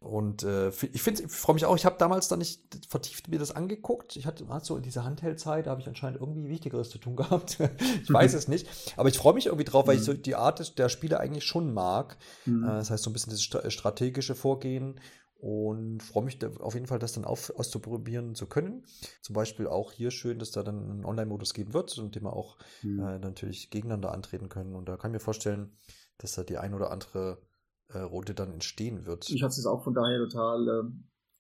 Und 0.03 0.43
äh, 0.43 0.71
ich 0.93 1.01
finde, 1.01 1.23
ich 1.23 1.31
freue 1.31 1.55
mich 1.55 1.65
auch. 1.65 1.77
Ich 1.77 1.85
habe 1.85 1.95
damals 1.97 2.27
dann 2.27 2.41
nicht 2.41 2.61
vertieft 2.89 3.29
mir 3.29 3.39
das 3.39 3.55
angeguckt. 3.55 4.17
Ich 4.17 4.27
hatte, 4.27 4.45
so 4.63 4.77
in 4.77 4.83
dieser 4.83 5.05
Handheld-Zeit, 5.05 5.67
da 5.67 5.71
habe 5.71 5.81
ich 5.81 5.87
anscheinend 5.87 6.21
irgendwie 6.21 6.49
Wichtigeres 6.49 6.91
zu 6.91 6.99
tun 6.99 7.15
gehabt. 7.17 7.59
ich 8.03 8.13
weiß 8.13 8.35
es 8.35 8.49
nicht. 8.49 8.67
Aber 8.97 9.09
ich 9.09 9.17
freue 9.17 9.35
mich 9.35 9.47
irgendwie 9.47 9.65
drauf, 9.65 9.87
weil 9.87 9.97
ich 9.97 10.03
so 10.03 10.13
die 10.13 10.35
Art 10.35 10.77
der 10.79 10.89
Spiele 10.89 11.21
eigentlich 11.21 11.45
schon 11.45 11.73
mag. 11.73 12.17
Mhm. 12.47 12.65
Äh, 12.65 12.67
das 12.69 12.91
heißt, 12.91 13.05
so 13.05 13.11
ein 13.11 13.13
bisschen 13.13 13.33
das 13.33 13.73
strategische 13.73 14.35
Vorgehen 14.35 14.99
und 15.43 16.05
freue 16.05 16.23
mich 16.23 16.39
auf 16.61 16.75
jeden 16.75 16.87
Fall, 16.87 17.01
das 17.01 17.15
dann 17.15 17.25
auf, 17.25 17.51
auszuprobieren 17.59 18.37
zu 18.37 18.47
können. 18.47 18.85
Zum 19.23 19.35
Beispiel 19.35 19.67
auch 19.67 19.91
hier 19.91 20.13
schön, 20.13 20.39
dass 20.39 20.53
da 20.53 20.63
dann 20.63 20.89
einen 20.89 21.05
Online-Modus 21.05 21.53
geben 21.53 21.75
wird, 21.75 21.99
in 21.99 22.13
dem 22.13 22.23
wir 22.23 22.33
auch 22.33 22.59
mhm. 22.85 23.01
äh, 23.01 23.19
natürlich 23.19 23.69
gegeneinander 23.69 24.13
antreten 24.13 24.49
können. 24.49 24.77
Und 24.77 24.89
da 24.89 24.97
kann 24.97 25.11
ich 25.11 25.15
mir 25.15 25.25
vorstellen, 25.25 25.73
dass 26.19 26.37
da 26.37 26.45
die 26.45 26.59
ein 26.59 26.75
oder 26.75 26.93
andere 26.93 27.43
äh, 27.89 27.99
Runde 27.99 28.35
dann 28.35 28.53
entstehen 28.53 29.05
wird. 29.05 29.29
Ich 29.31 29.43
hatte 29.43 29.59
es 29.59 29.67
auch 29.67 29.83
von 29.83 29.95
daher 29.95 30.19
total 30.19 30.69
äh, 30.69 30.91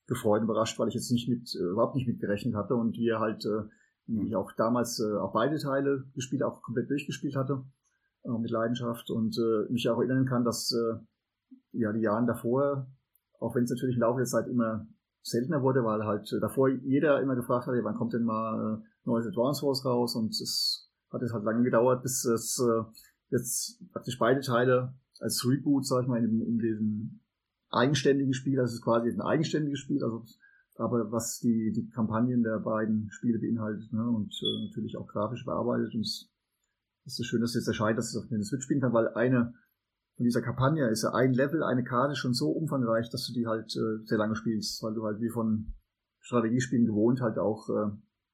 gefreut, 0.09 0.43
überrascht, 0.43 0.81
weil 0.81 0.89
ich 0.89 0.95
jetzt 0.95 1.13
nicht 1.13 1.29
mit, 1.29 1.55
äh, 1.55 1.63
überhaupt 1.63 1.95
nicht 1.95 2.09
mit 2.09 2.19
gerechnet 2.19 2.57
hatte 2.57 2.75
und 2.75 2.97
wir 2.97 3.21
halt, 3.21 3.45
äh, 3.45 4.25
ich 4.27 4.35
auch 4.35 4.51
damals 4.57 4.99
äh, 4.99 5.17
auch 5.17 5.33
beide 5.33 5.59
Teile 5.59 6.07
gespielt, 6.13 6.43
auch 6.43 6.61
komplett 6.63 6.91
durchgespielt 6.91 7.37
hatte, 7.37 7.63
mit 8.25 8.51
Leidenschaft 8.51 9.11
und 9.11 9.37
mich 9.69 9.89
auch 9.89 9.99
erinnern 9.99 10.27
kann, 10.27 10.45
dass 10.45 10.73
ja 11.73 11.93
die 11.93 12.03
Jahren 12.03 12.29
davor 12.29 12.87
auch 13.43 13.55
wenn 13.55 13.65
es 13.65 13.71
natürlich 13.71 13.97
im 13.97 14.03
Laufe 14.03 14.19
der 14.19 14.27
Zeit 14.27 14.47
immer 14.47 14.87
seltener 15.23 15.63
wurde, 15.63 15.85
weil 15.85 16.05
halt 16.05 16.33
äh, 16.33 16.41
davor 16.41 16.69
jeder 16.69 17.21
immer 17.21 17.37
gefragt 17.37 17.67
hat, 17.67 17.75
wann 17.83 17.97
kommt 17.97 18.13
denn 18.13 18.25
mal 18.25 18.79
äh, 18.79 18.89
neues 19.05 19.27
Advance 19.27 19.65
Wars 19.67 19.85
raus? 19.85 20.15
Und 20.15 20.31
es 20.31 20.91
hat 21.11 21.23
es 21.23 21.33
halt 21.33 21.45
lange 21.45 21.63
gedauert, 21.63 22.03
bis 22.03 22.25
es 22.25 22.59
äh, 22.59 22.83
jetzt 23.31 23.83
praktisch 23.93 24.19
beide 24.19 24.41
Teile 24.41 24.95
als 25.21 25.47
Reboot, 25.47 25.87
sag 25.87 26.03
ich 26.03 26.09
mal, 26.09 26.23
in, 26.23 26.41
in 26.41 26.59
diesem 26.59 27.21
eigenständigen 27.71 28.35
Spiel, 28.35 28.61
also 28.61 28.71
es 28.71 28.81
ist 28.81 28.85
quasi 28.85 29.11
ein 29.11 29.21
eigenständiges 29.21 29.79
Spiel, 29.79 30.03
also 30.03 30.25
aber 30.77 31.13
was 31.13 31.39
die, 31.39 31.73
die 31.73 31.89
Kampagnen 31.91 32.43
der 32.43 32.59
beiden 32.59 33.11
Spiele 33.11 33.39
beinhaltet 33.39 33.93
ne, 33.93 34.09
und 34.09 34.33
äh, 34.43 34.65
natürlich 34.67 34.97
auch 34.97 35.07
grafisch 35.07 35.45
bearbeitet. 35.45 35.95
Und 35.95 36.01
es 36.01 36.29
ist 37.05 37.27
schön, 37.27 37.41
dass 37.41 37.51
es 37.51 37.57
jetzt 37.57 37.69
erscheint, 37.69 37.99
dass 37.99 38.09
es 38.09 38.17
auf 38.17 38.29
den 38.29 38.43
Switch 38.43 38.65
spielen 38.65 38.81
kann, 38.81 38.93
weil 38.93 39.09
eine 39.09 39.55
von 40.17 40.25
dieser 40.25 40.43
Kampagne 40.43 40.89
ist 40.89 41.03
ja 41.03 41.15
ein 41.15 41.33
Level, 41.33 41.63
eine 41.63 41.85
Karte 41.85 42.15
schon 42.15 42.35
so 42.35 42.51
umfangreich, 42.51 43.09
dass 43.11 43.27
du 43.27 43.33
die 43.33 43.47
halt 43.47 43.75
äh, 43.77 44.05
sehr 44.05 44.19
lange 44.19 44.37
spielst, 44.37 44.83
weil 44.83 44.95
du 44.95 45.05
halt 45.05 45.21
wie 45.21 45.31
von 45.31 45.75
Strategiespielen 46.21 46.87
gewohnt 46.87 47.21
halt 47.21 47.39
auch 47.39 47.69
äh, 47.71 47.91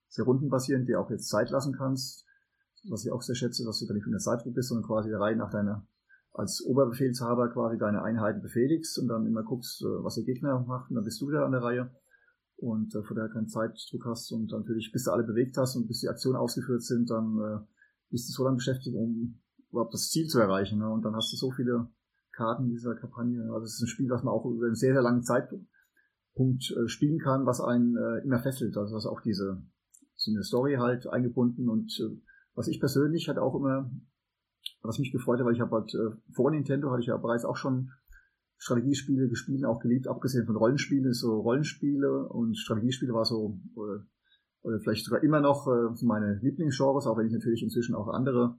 sehr 0.09 0.25
rundenbasierend 0.25 0.89
dir 0.89 1.01
auch 1.01 1.11
jetzt 1.11 1.29
Zeit 1.29 1.51
lassen 1.51 1.75
kannst. 1.77 2.25
Was 2.89 3.05
ich 3.05 3.13
auch 3.13 3.23
sehr 3.23 3.35
schätze, 3.35 3.65
dass 3.65 3.79
du 3.81 3.87
da 3.87 3.95
nicht 3.95 4.07
in 4.07 4.13
der 4.13 4.21
Zeitdruck 4.21 4.55
bist, 4.55 4.69
sondern 4.69 4.87
quasi 4.87 5.09
der 5.09 5.21
Reihe 5.21 5.37
nach 5.37 5.51
deiner 5.51 5.87
als 6.33 6.65
Oberbefehlshaber 6.65 7.49
quasi 7.49 7.79
deine 7.79 8.03
Einheiten 8.03 8.41
befehligst 8.43 8.99
und 8.99 9.09
dann 9.09 9.27
immer 9.27 9.43
guckst, 9.43 9.83
äh, 9.83 10.05
was 10.05 10.15
der 10.15 10.25
Gegner 10.25 10.61
macht 10.61 10.91
und 10.91 10.97
dann 10.97 11.05
bist 11.05 11.21
du 11.21 11.29
wieder 11.29 11.45
an 11.45 11.53
der 11.53 11.63
Reihe 11.63 11.91
und 12.57 12.95
äh, 12.95 13.03
von 13.03 13.17
daher 13.17 13.31
keinen 13.31 13.49
Zeitdruck 13.49 14.05
hast 14.05 14.31
und 14.33 14.51
natürlich 14.51 14.93
bis 14.93 15.05
du 15.05 15.11
alle 15.11 15.25
bewegt 15.25 15.57
hast 15.57 15.77
und 15.77 15.89
bis 15.89 16.01
die 16.01 16.09
Aktionen 16.09 16.37
ausgeführt 16.37 16.83
sind, 16.83 17.11
dann 17.11 17.39
äh, 17.39 17.67
bist 18.11 18.29
du 18.29 18.33
so 18.33 18.45
lange 18.45 18.57
beschäftigt, 18.57 18.95
um 18.95 19.41
überhaupt 19.71 19.95
das 19.95 20.09
Ziel 20.11 20.27
zu 20.27 20.39
erreichen. 20.41 20.79
Ne? 20.79 20.89
Und 20.89 21.05
dann 21.05 21.15
hast 21.15 21.33
du 21.33 21.37
so 21.37 21.51
viele 21.51 21.89
Karten 22.33 22.65
in 22.65 22.71
dieser 22.71 22.95
Kampagne. 22.95 23.43
Also 23.53 23.65
es 23.65 23.75
ist 23.75 23.83
ein 23.83 23.89
Spiel, 23.89 24.11
was 24.11 24.23
man 24.23 24.33
auch 24.33 24.47
über 24.47 24.67
einen 24.67 24.75
sehr, 24.75 24.93
sehr 24.93 25.03
langen 25.03 25.23
Zeitpunkt 25.23 26.71
äh, 26.71 26.89
spielen 26.89 27.19
kann, 27.19 27.47
was 27.47 27.61
einen 27.61 27.97
äh, 27.97 28.25
immer 28.25 28.39
fesselt. 28.39 28.77
Also 28.77 28.95
was 28.95 29.07
auch 29.07 29.21
diese 29.21 29.63
so 30.15 30.33
eine 30.33 30.43
Story 30.43 30.77
halt 30.79 31.07
eingebunden 31.07 31.69
und 31.69 31.99
äh, 32.01 32.21
was 32.55 32.69
ich 32.69 32.81
persönlich 32.81 33.29
halt 33.29 33.39
auch 33.39 33.55
immer, 33.55 33.91
was 34.83 34.99
mich 34.99 35.13
gefreut 35.13 35.39
hat, 35.39 35.47
weil 35.47 35.55
ich 35.55 35.61
habe 35.61 35.77
halt 35.77 35.95
äh, 35.95 36.17
vor 36.33 36.51
Nintendo 36.51 36.91
hatte 36.91 37.01
ich 37.01 37.07
ja 37.07 37.17
bereits 37.17 37.45
auch 37.45 37.57
schon 37.57 37.91
Strategiespiele 38.57 39.29
gespielt, 39.29 39.65
auch 39.65 39.81
geliebt, 39.81 40.09
abgesehen 40.09 40.45
von 40.45 40.57
Rollenspielen, 40.57 41.13
so 41.13 41.41
Rollenspiele 41.41 42.29
und 42.29 42.57
Strategiespiele 42.57 43.13
war 43.13 43.25
so 43.25 43.61
oder, 43.77 44.05
oder 44.63 44.81
vielleicht 44.81 45.05
sogar 45.05 45.23
immer 45.23 45.41
noch 45.41 45.69
äh, 45.69 46.05
meine 46.05 46.41
Lieblingsgenres, 46.43 47.07
auch 47.07 47.17
wenn 47.17 47.27
ich 47.27 47.33
natürlich 47.33 47.63
inzwischen 47.63 47.95
auch 47.95 48.09
andere 48.09 48.59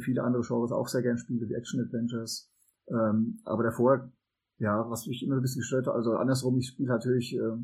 viele 0.00 0.22
andere 0.22 0.42
Genres 0.42 0.72
auch 0.72 0.88
sehr 0.88 1.02
gern 1.02 1.18
spiele, 1.18 1.48
wie 1.48 1.54
Action-Adventures. 1.54 2.50
Ähm, 2.88 3.40
aber 3.44 3.62
davor, 3.62 4.10
ja, 4.58 4.88
was 4.90 5.06
mich 5.06 5.22
immer 5.22 5.36
ein 5.36 5.42
bisschen 5.42 5.60
gestört 5.60 5.86
hat, 5.86 5.94
also 5.94 6.12
andersrum, 6.12 6.58
ich 6.58 6.68
spiele 6.68 6.88
natürlich 6.88 7.34
äh, 7.34 7.56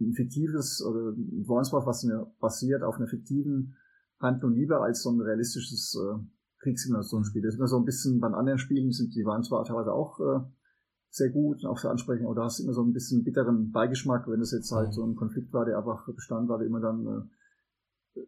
ein 0.00 0.12
fiktives 0.12 0.84
oder 0.84 1.10
ein 1.10 1.40
Advanced 1.42 1.72
was 1.72 2.04
mir 2.04 2.26
basiert 2.40 2.82
auf 2.82 2.96
einer 2.96 3.08
fiktiven 3.08 3.76
Handlung 4.18 4.52
lieber 4.52 4.82
als 4.82 5.02
so 5.02 5.10
ein 5.10 5.20
realistisches 5.20 5.96
äh, 5.96 6.18
Kriegssimulationsspiel. 6.62 7.42
Das 7.42 7.54
ist 7.54 7.58
immer 7.58 7.68
so 7.68 7.78
ein 7.78 7.84
bisschen, 7.84 8.20
bei 8.20 8.28
anderen 8.28 8.58
Spielen 8.58 8.92
sind, 8.92 9.14
die 9.14 9.24
waren 9.24 9.42
zwar 9.42 9.64
teilweise 9.64 9.92
auch 9.92 10.20
äh, 10.20 10.40
sehr 11.10 11.30
gut 11.30 11.62
und 11.62 11.70
auch 11.70 11.78
sehr 11.78 11.90
ansprechend, 11.90 12.26
aber 12.26 12.34
da 12.34 12.44
hast 12.44 12.58
du 12.58 12.64
immer 12.64 12.72
so 12.72 12.82
ein 12.82 12.92
bisschen 12.92 13.24
bitteren 13.24 13.70
Beigeschmack, 13.72 14.26
wenn 14.28 14.40
es 14.40 14.52
jetzt 14.52 14.70
halt 14.72 14.88
mhm. 14.88 14.92
so 14.92 15.06
ein 15.06 15.16
Konflikt 15.16 15.52
war, 15.52 15.64
der 15.64 15.78
einfach 15.78 16.06
bestand, 16.06 16.48
weil 16.48 16.60
du 16.60 16.66
immer 16.66 16.80
dann 16.80 17.06
äh, 17.06 17.35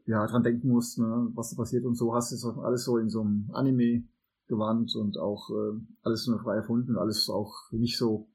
ja, 0.07 0.27
dran 0.27 0.43
denken 0.43 0.69
musst, 0.69 0.99
ne, 0.99 1.31
was 1.35 1.51
da 1.51 1.57
passiert 1.57 1.85
und 1.85 1.97
so 1.97 2.15
hast 2.15 2.33
du 2.33 2.37
es 2.37 2.45
alles 2.45 2.85
so 2.85 2.99
in 2.99 3.09
so 3.09 3.23
einem 3.23 3.51
Anime 3.53 4.05
gewandt 4.47 4.95
und 4.97 5.19
auch 5.19 5.51
äh, 5.51 5.81
alles 6.03 6.27
nur 6.27 6.41
frei 6.41 6.57
erfunden 6.57 6.93
und 6.93 6.99
alles 6.99 7.29
auch 7.29 7.55
nicht 7.73 7.99
so 7.99 8.29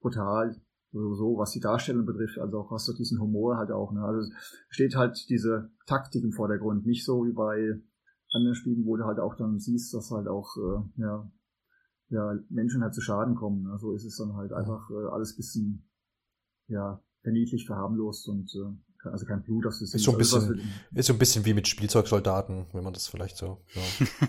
brutal 0.00 0.60
so, 0.92 1.14
so, 1.14 1.36
was 1.36 1.50
die 1.50 1.60
Darstellung 1.60 2.06
betrifft, 2.06 2.38
also 2.38 2.60
auch 2.60 2.70
hast 2.70 2.88
du 2.88 2.92
diesen 2.92 3.20
Humor 3.20 3.56
halt 3.56 3.70
auch, 3.70 3.92
ne, 3.92 4.02
also 4.02 4.30
steht 4.68 4.96
halt 4.96 5.28
diese 5.28 5.70
Taktik 5.86 6.24
im 6.24 6.32
Vordergrund, 6.32 6.86
nicht 6.86 7.04
so 7.04 7.24
wie 7.26 7.32
bei 7.32 7.80
anderen 8.32 8.54
Spielen, 8.54 8.84
wo 8.86 8.96
du 8.96 9.04
halt 9.04 9.18
auch 9.18 9.36
dann 9.36 9.58
siehst, 9.58 9.92
dass 9.94 10.10
halt 10.10 10.28
auch, 10.28 10.56
äh, 10.56 11.02
ja, 11.02 11.30
ja, 12.08 12.38
Menschen 12.48 12.82
halt 12.82 12.94
zu 12.94 13.00
Schaden 13.00 13.34
kommen, 13.34 13.64
ne? 13.64 13.76
so 13.78 13.92
ist 13.92 14.04
es 14.04 14.16
dann 14.16 14.34
halt 14.34 14.52
einfach 14.52 14.88
äh, 14.90 15.08
alles 15.10 15.36
bisschen, 15.36 15.88
ja, 16.68 17.02
verniedlicht, 17.22 17.66
verharmlost 17.66 18.28
und 18.28 18.54
äh, 18.54 18.85
also 19.06 19.26
kein 19.26 19.42
Blut 19.42 19.64
das 19.64 19.80
ist 19.80 19.98
so 19.98 20.12
ein 20.12 20.18
bisschen, 20.18 20.60
ist 20.94 21.06
so 21.06 21.12
ein 21.12 21.18
bisschen 21.18 21.44
wie 21.44 21.54
mit 21.54 21.68
Spielzeugsoldaten, 21.68 22.66
wenn 22.72 22.84
man 22.84 22.92
das 22.92 23.08
vielleicht 23.08 23.36
so. 23.36 23.62
Ja, 23.74 23.82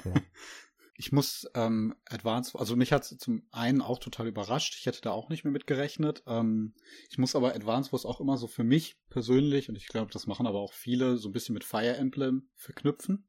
ja. 0.06 0.14
ich 0.96 1.12
muss 1.12 1.48
ähm, 1.54 1.96
Advance, 2.06 2.58
also 2.58 2.76
mich 2.76 2.92
hat 2.92 3.06
zum 3.06 3.44
einen 3.52 3.82
auch 3.82 4.00
total 4.00 4.28
überrascht. 4.28 4.76
Ich 4.80 4.86
hätte 4.86 5.02
da 5.02 5.12
auch 5.12 5.30
nicht 5.30 5.44
mehr 5.44 5.54
mit 5.54 5.68
gerechnet. 5.68 6.24
Ähm, 6.26 6.74
ich 7.10 7.18
muss 7.18 7.36
aber 7.36 7.56
Advance 7.56 7.92
Wars 7.92 8.06
auch 8.06 8.20
immer 8.20 8.38
so 8.38 8.48
für 8.48 8.64
mich 8.64 9.00
persönlich, 9.10 9.70
und 9.70 9.76
ich 9.76 9.88
glaube, 9.88 10.12
das 10.12 10.28
machen 10.28 10.48
aber 10.48 10.60
auch 10.60 10.74
viele, 10.74 11.18
so 11.18 11.30
ein 11.30 11.34
bisschen 11.34 11.54
mit 11.54 11.64
Fire 11.64 11.96
Emblem 11.96 12.50
verknüpfen. 12.56 13.28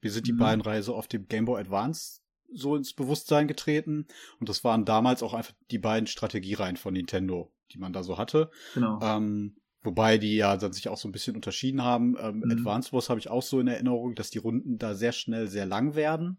Wir 0.00 0.10
sind 0.10 0.26
die 0.26 0.32
mhm. 0.32 0.38
beiden 0.38 0.60
Reihe 0.62 0.82
auf 0.88 1.08
dem 1.08 1.26
Game 1.26 1.44
Boy 1.44 1.60
Advance 1.60 2.20
so 2.52 2.76
ins 2.76 2.92
Bewusstsein 2.92 3.48
getreten. 3.48 4.06
Und 4.38 4.48
das 4.48 4.64
waren 4.64 4.84
damals 4.84 5.22
auch 5.22 5.34
einfach 5.34 5.52
die 5.70 5.78
beiden 5.78 6.06
Strategiereihen 6.06 6.76
von 6.76 6.94
Nintendo, 6.94 7.52
die 7.72 7.78
man 7.78 7.92
da 7.92 8.02
so 8.02 8.18
hatte. 8.18 8.50
Genau. 8.74 8.98
Ähm, 9.02 9.56
Wobei 9.82 10.18
die 10.18 10.36
ja 10.36 10.56
dann 10.56 10.72
sich 10.72 10.88
auch 10.88 10.98
so 10.98 11.08
ein 11.08 11.12
bisschen 11.12 11.36
unterschieden 11.36 11.82
haben. 11.82 12.16
Ähm, 12.20 12.40
mhm. 12.40 12.50
Advance 12.50 12.92
Wars 12.92 13.08
habe 13.08 13.20
ich 13.20 13.30
auch 13.30 13.42
so 13.42 13.60
in 13.60 13.68
Erinnerung, 13.68 14.14
dass 14.14 14.30
die 14.30 14.38
Runden 14.38 14.78
da 14.78 14.94
sehr 14.94 15.12
schnell 15.12 15.48
sehr 15.48 15.66
lang 15.66 15.94
werden. 15.94 16.38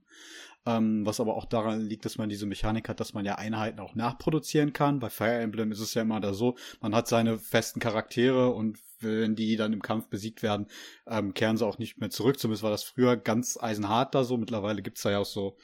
Ähm, 0.63 1.03
was 1.07 1.19
aber 1.19 1.35
auch 1.35 1.45
daran 1.45 1.81
liegt, 1.81 2.05
dass 2.05 2.19
man 2.19 2.29
diese 2.29 2.45
Mechanik 2.45 2.87
hat, 2.87 2.99
dass 2.99 3.13
man 3.15 3.25
ja 3.25 3.35
Einheiten 3.35 3.79
auch 3.79 3.95
nachproduzieren 3.95 4.73
kann. 4.73 4.99
Bei 4.99 5.09
Fire 5.09 5.39
Emblem 5.39 5.71
ist 5.71 5.79
es 5.79 5.95
ja 5.95 6.03
immer 6.03 6.19
da 6.19 6.35
so, 6.35 6.55
man 6.81 6.93
hat 6.93 7.07
seine 7.07 7.39
festen 7.39 7.79
Charaktere 7.79 8.51
und 8.51 8.77
wenn 8.99 9.35
die 9.35 9.55
dann 9.55 9.73
im 9.73 9.81
Kampf 9.81 10.07
besiegt 10.07 10.43
werden, 10.43 10.67
ähm, 11.07 11.33
kehren 11.33 11.57
sie 11.57 11.65
auch 11.65 11.79
nicht 11.79 11.99
mehr 11.99 12.11
zurück. 12.11 12.37
Zumindest 12.37 12.61
war 12.61 12.69
das 12.69 12.83
früher 12.83 13.17
ganz 13.17 13.57
eisenhart 13.59 14.13
da 14.13 14.23
so. 14.23 14.37
Mittlerweile 14.37 14.83
gibt's 14.83 15.01
da 15.01 15.09
ja 15.09 15.17
auch 15.17 15.25
so 15.25 15.57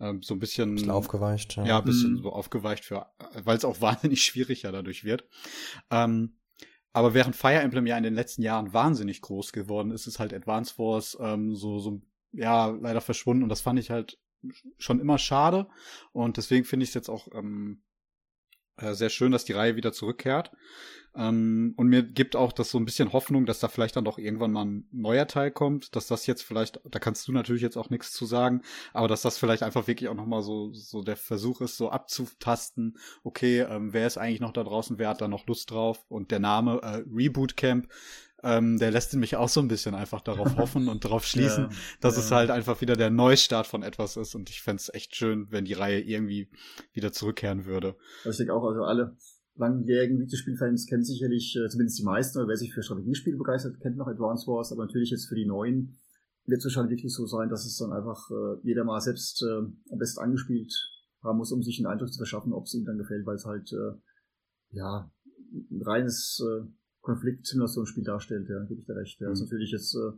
ähm, 0.00 0.22
so 0.22 0.34
ein 0.34 0.40
bisschen, 0.40 0.74
bisschen 0.74 0.90
aufgeweicht. 0.90 1.56
Ja, 1.56 1.64
ja 1.64 1.78
ein 1.78 1.84
bisschen 1.84 2.14
mhm. 2.14 2.22
so 2.22 2.32
aufgeweicht 2.32 2.84
für, 2.84 3.06
weil 3.44 3.56
es 3.56 3.64
auch 3.64 3.80
wahnsinnig 3.80 4.24
schwierig 4.24 4.62
ja 4.62 4.72
dadurch 4.72 5.04
wird. 5.04 5.24
Ähm, 5.90 6.32
aber 6.92 7.14
während 7.14 7.36
Fire 7.36 7.60
Emblem 7.60 7.86
ja 7.86 7.96
in 7.96 8.02
den 8.02 8.14
letzten 8.14 8.42
Jahren 8.42 8.72
wahnsinnig 8.72 9.20
groß 9.20 9.52
geworden 9.52 9.90
ist, 9.90 10.06
ist 10.06 10.18
halt 10.18 10.34
Advance 10.34 10.78
Wars 10.78 11.16
ähm, 11.20 11.54
so, 11.54 11.78
so, 11.78 12.00
ja, 12.32 12.68
leider 12.68 13.00
verschwunden. 13.00 13.42
Und 13.42 13.48
das 13.48 13.60
fand 13.60 13.78
ich 13.78 13.90
halt 13.90 14.18
schon 14.78 15.00
immer 15.00 15.18
schade. 15.18 15.68
Und 16.12 16.36
deswegen 16.36 16.64
finde 16.64 16.84
ich 16.84 16.90
es 16.90 16.94
jetzt 16.94 17.08
auch 17.08 17.28
ähm, 17.32 17.82
äh, 18.80 18.94
sehr 18.94 19.10
schön, 19.10 19.32
dass 19.32 19.44
die 19.44 19.52
Reihe 19.52 19.76
wieder 19.76 19.92
zurückkehrt. 19.92 20.50
Ähm, 21.14 21.74
und 21.76 21.88
mir 21.88 22.04
gibt 22.04 22.36
auch 22.36 22.52
das 22.52 22.70
so 22.70 22.78
ein 22.78 22.84
bisschen 22.84 23.12
Hoffnung, 23.12 23.44
dass 23.44 23.58
da 23.58 23.68
vielleicht 23.68 23.96
dann 23.96 24.04
doch 24.04 24.18
irgendwann 24.18 24.52
mal 24.52 24.64
ein 24.64 24.88
neuer 24.92 25.26
Teil 25.26 25.50
kommt, 25.50 25.96
dass 25.96 26.06
das 26.06 26.26
jetzt 26.26 26.42
vielleicht, 26.42 26.80
da 26.88 27.00
kannst 27.00 27.26
du 27.26 27.32
natürlich 27.32 27.62
jetzt 27.62 27.76
auch 27.76 27.90
nichts 27.90 28.12
zu 28.12 28.26
sagen, 28.26 28.62
aber 28.92 29.08
dass 29.08 29.22
das 29.22 29.36
vielleicht 29.36 29.64
einfach 29.64 29.88
wirklich 29.88 30.08
auch 30.08 30.14
nochmal 30.14 30.42
so, 30.42 30.72
so 30.72 31.02
der 31.02 31.16
Versuch 31.16 31.60
ist, 31.62 31.76
so 31.76 31.90
abzutasten, 31.90 32.96
okay, 33.24 33.60
ähm, 33.60 33.92
wer 33.92 34.06
ist 34.06 34.18
eigentlich 34.18 34.40
noch 34.40 34.52
da 34.52 34.62
draußen, 34.62 34.98
wer 34.98 35.08
hat 35.08 35.20
da 35.20 35.26
noch 35.26 35.46
Lust 35.48 35.72
drauf? 35.72 36.04
Und 36.08 36.30
der 36.30 36.38
Name 36.38 36.80
äh, 36.82 37.02
Reboot 37.12 37.56
Camp 37.56 37.88
ähm, 38.42 38.78
der 38.78 38.90
lässt 38.90 39.14
mich 39.14 39.36
auch 39.36 39.48
so 39.48 39.60
ein 39.60 39.68
bisschen 39.68 39.94
einfach 39.94 40.20
darauf 40.20 40.56
hoffen 40.56 40.88
und 40.88 41.04
darauf 41.04 41.24
schließen, 41.26 41.64
ja, 41.64 41.76
dass 42.00 42.16
ja. 42.16 42.22
es 42.22 42.30
halt 42.30 42.50
einfach 42.50 42.80
wieder 42.80 42.96
der 42.96 43.10
Neustart 43.10 43.66
von 43.66 43.82
etwas 43.82 44.16
ist. 44.16 44.34
Und 44.34 44.50
ich 44.50 44.62
fände 44.62 44.80
es 44.80 44.92
echt 44.92 45.16
schön, 45.16 45.46
wenn 45.50 45.64
die 45.64 45.74
Reihe 45.74 46.00
irgendwie 46.00 46.48
wieder 46.92 47.12
zurückkehren 47.12 47.64
würde. 47.66 47.96
Ich 48.28 48.36
denke 48.36 48.54
auch, 48.54 48.64
also 48.64 48.82
alle 48.82 49.16
langjährigen 49.56 50.18
Videospielfans 50.18 50.86
kennen 50.86 51.04
sicherlich, 51.04 51.56
äh, 51.56 51.68
zumindest 51.68 51.98
die 51.98 52.04
meisten, 52.04 52.38
oder 52.38 52.48
wer 52.48 52.56
sich 52.56 52.72
für 52.72 52.82
Strategiespiele 52.82 53.36
begeistert, 53.36 53.80
kennt 53.80 53.96
noch 53.96 54.06
Advance 54.06 54.46
Wars, 54.46 54.72
aber 54.72 54.86
natürlich 54.86 55.10
jetzt 55.10 55.28
für 55.28 55.34
die 55.34 55.46
neuen 55.46 55.98
wird 56.46 56.58
es 56.58 56.64
wahrscheinlich 56.64 56.98
wirklich 56.98 57.14
so 57.14 57.26
sein, 57.26 57.48
dass 57.48 57.66
es 57.66 57.76
dann 57.76 57.92
einfach 57.92 58.30
äh, 58.30 58.58
jeder 58.62 58.84
mal 58.84 59.00
selbst 59.00 59.42
äh, 59.42 59.58
am 59.92 59.98
besten 59.98 60.20
angespielt 60.20 60.72
haben 61.22 61.38
muss, 61.38 61.52
um 61.52 61.62
sich 61.62 61.78
einen 61.78 61.92
Eindruck 61.92 62.12
zu 62.12 62.18
verschaffen, 62.18 62.52
ob 62.52 62.64
es 62.64 62.74
ihm 62.74 62.84
dann 62.84 62.98
gefällt, 62.98 63.26
weil 63.26 63.36
es 63.36 63.44
halt 63.44 63.70
äh, 63.72 63.92
ja 64.70 65.10
ein 65.52 65.82
reines 65.82 66.42
äh, 66.42 66.66
Konfliktsimulationsspiel 67.00 68.04
darstellt, 68.04 68.48
ja, 68.48 68.64
gebe 68.64 68.80
ich 68.80 68.86
dir 68.86 68.96
recht. 68.96 69.20
Ja. 69.20 69.28
Mhm. 69.28 69.30
Das 69.32 69.40
ist 69.40 69.46
natürlich 69.46 69.72
jetzt, 69.72 69.94
äh, 69.94 70.12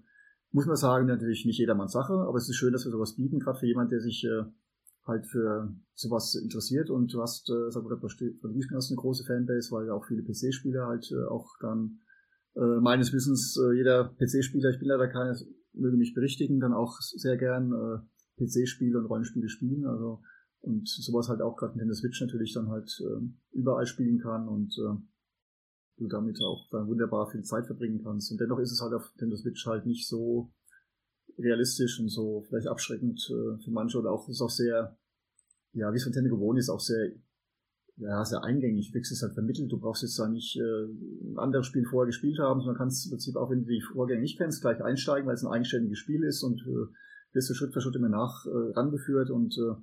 muss 0.50 0.66
man 0.66 0.76
sagen, 0.76 1.06
natürlich 1.06 1.46
nicht 1.46 1.58
jedermanns 1.58 1.92
Sache, 1.92 2.12
aber 2.12 2.36
es 2.36 2.48
ist 2.48 2.56
schön, 2.56 2.72
dass 2.72 2.84
wir 2.84 2.92
sowas 2.92 3.16
bieten, 3.16 3.38
gerade 3.38 3.58
für 3.58 3.66
jemand, 3.66 3.92
der 3.92 4.00
sich 4.00 4.24
äh, 4.24 4.44
halt 5.06 5.26
für 5.26 5.74
sowas 5.94 6.34
interessiert 6.34 6.90
und 6.90 7.12
du 7.12 7.20
hast, 7.20 7.48
äh, 7.50 7.70
sag 7.70 7.82
mal, 7.84 7.96
bei 7.96 8.08
Strategiespielen 8.08 8.76
hast 8.76 8.90
eine 8.90 9.00
große 9.00 9.24
Fanbase, 9.24 9.70
weil 9.72 9.86
ja 9.86 9.94
auch 9.94 10.06
viele 10.06 10.22
PC-Spieler 10.22 10.86
halt 10.86 11.10
äh, 11.10 11.24
auch 11.28 11.48
dann 11.60 12.00
äh, 12.54 12.80
meines 12.80 13.12
Wissens 13.12 13.58
äh, 13.58 13.76
jeder 13.76 14.14
PC-Spieler, 14.18 14.70
ich 14.70 14.78
bin 14.78 14.88
leider 14.88 15.08
keiner, 15.08 15.36
möge 15.72 15.96
mich 15.96 16.14
berichtigen, 16.14 16.60
dann 16.60 16.72
auch 16.72 17.00
sehr 17.00 17.36
gern 17.36 17.72
äh, 17.72 18.44
PC-Spiele 18.44 18.98
und 18.98 19.06
Rollenspiele 19.06 19.48
spielen, 19.48 19.86
also 19.86 20.20
und 20.60 20.88
sowas 20.88 21.28
halt 21.28 21.40
auch 21.42 21.56
gerade 21.56 21.80
in 21.80 21.88
der 21.88 21.96
Switch 21.96 22.20
natürlich 22.20 22.54
dann 22.54 22.68
halt 22.68 22.88
äh, 23.00 23.24
überall 23.50 23.86
spielen 23.86 24.18
kann 24.20 24.48
und 24.48 24.72
äh, 24.78 24.96
du 26.02 26.08
damit 26.08 26.40
auch 26.42 26.68
dann 26.70 26.86
wunderbar 26.86 27.30
viel 27.30 27.42
Zeit 27.42 27.66
verbringen 27.66 28.02
kannst. 28.02 28.30
Und 28.30 28.40
dennoch 28.40 28.58
ist 28.58 28.72
es 28.72 28.80
halt 28.80 28.92
auf 28.92 29.10
Nintendo 29.14 29.36
Switch 29.36 29.66
halt 29.66 29.86
nicht 29.86 30.06
so 30.06 30.50
realistisch 31.38 31.98
und 32.00 32.08
so 32.08 32.42
vielleicht 32.48 32.66
abschreckend 32.66 33.20
äh, 33.30 33.62
für 33.62 33.70
manche 33.70 33.98
oder 33.98 34.10
auch 34.10 34.28
ist 34.28 34.40
auch 34.40 34.50
sehr, 34.50 34.96
ja, 35.72 35.92
wie 35.92 35.96
es 35.96 36.04
von 36.04 36.12
Nintendo 36.12 36.36
gewohnt 36.36 36.58
ist, 36.58 36.68
auch 36.68 36.80
sehr, 36.80 37.12
ja, 37.96 38.24
sehr 38.24 38.42
eingängig. 38.44 38.92
Wix 38.92 39.10
ist 39.10 39.22
halt 39.22 39.34
vermittelt. 39.34 39.70
Du 39.70 39.78
brauchst 39.78 40.02
jetzt 40.02 40.18
da 40.18 40.28
nicht 40.28 40.56
äh, 40.56 40.84
ein 40.84 41.38
anderes 41.38 41.66
Spiel 41.66 41.84
vorher 41.84 42.06
gespielt 42.06 42.38
haben, 42.38 42.60
sondern 42.60 42.76
kannst 42.76 43.06
im 43.06 43.10
Prinzip 43.10 43.36
auch, 43.36 43.50
wenn 43.50 43.64
du 43.64 43.70
die 43.70 43.80
Vorgänge 43.80 44.20
nicht 44.20 44.38
kennst, 44.38 44.60
gleich 44.60 44.82
einsteigen, 44.82 45.26
weil 45.26 45.34
es 45.34 45.44
ein 45.44 45.52
eigenständiges 45.52 45.98
Spiel 45.98 46.24
ist 46.24 46.42
und 46.42 46.60
äh, 46.62 46.92
wirst 47.32 47.48
du 47.48 47.54
Schritt 47.54 47.72
für 47.72 47.80
Schritt 47.80 47.96
immer 47.96 48.08
nach 48.08 48.44
äh, 48.46 48.72
rangeführt 48.72 49.30
und 49.30 49.56
äh, 49.56 49.74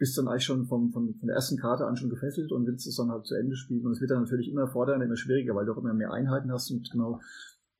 bist 0.00 0.16
dann 0.16 0.28
eigentlich 0.28 0.44
schon 0.44 0.64
vom, 0.64 0.90
von, 0.90 1.14
von 1.14 1.26
der 1.26 1.36
ersten 1.36 1.58
Karte 1.58 1.86
an 1.86 1.94
schon 1.94 2.08
gefesselt 2.08 2.52
und 2.52 2.66
willst 2.66 2.86
es 2.86 2.96
dann 2.96 3.10
halt 3.10 3.26
zu 3.26 3.34
Ende 3.34 3.54
spielen. 3.54 3.84
Und 3.84 3.92
es 3.92 4.00
wird 4.00 4.10
dann 4.10 4.22
natürlich 4.22 4.48
immer 4.48 4.66
fordernder, 4.66 5.04
immer 5.04 5.16
schwieriger, 5.16 5.54
weil 5.54 5.66
du 5.66 5.72
auch 5.72 5.76
immer 5.76 5.92
mehr 5.92 6.10
Einheiten 6.10 6.50
hast 6.50 6.70
und 6.70 6.90
genau, 6.90 7.20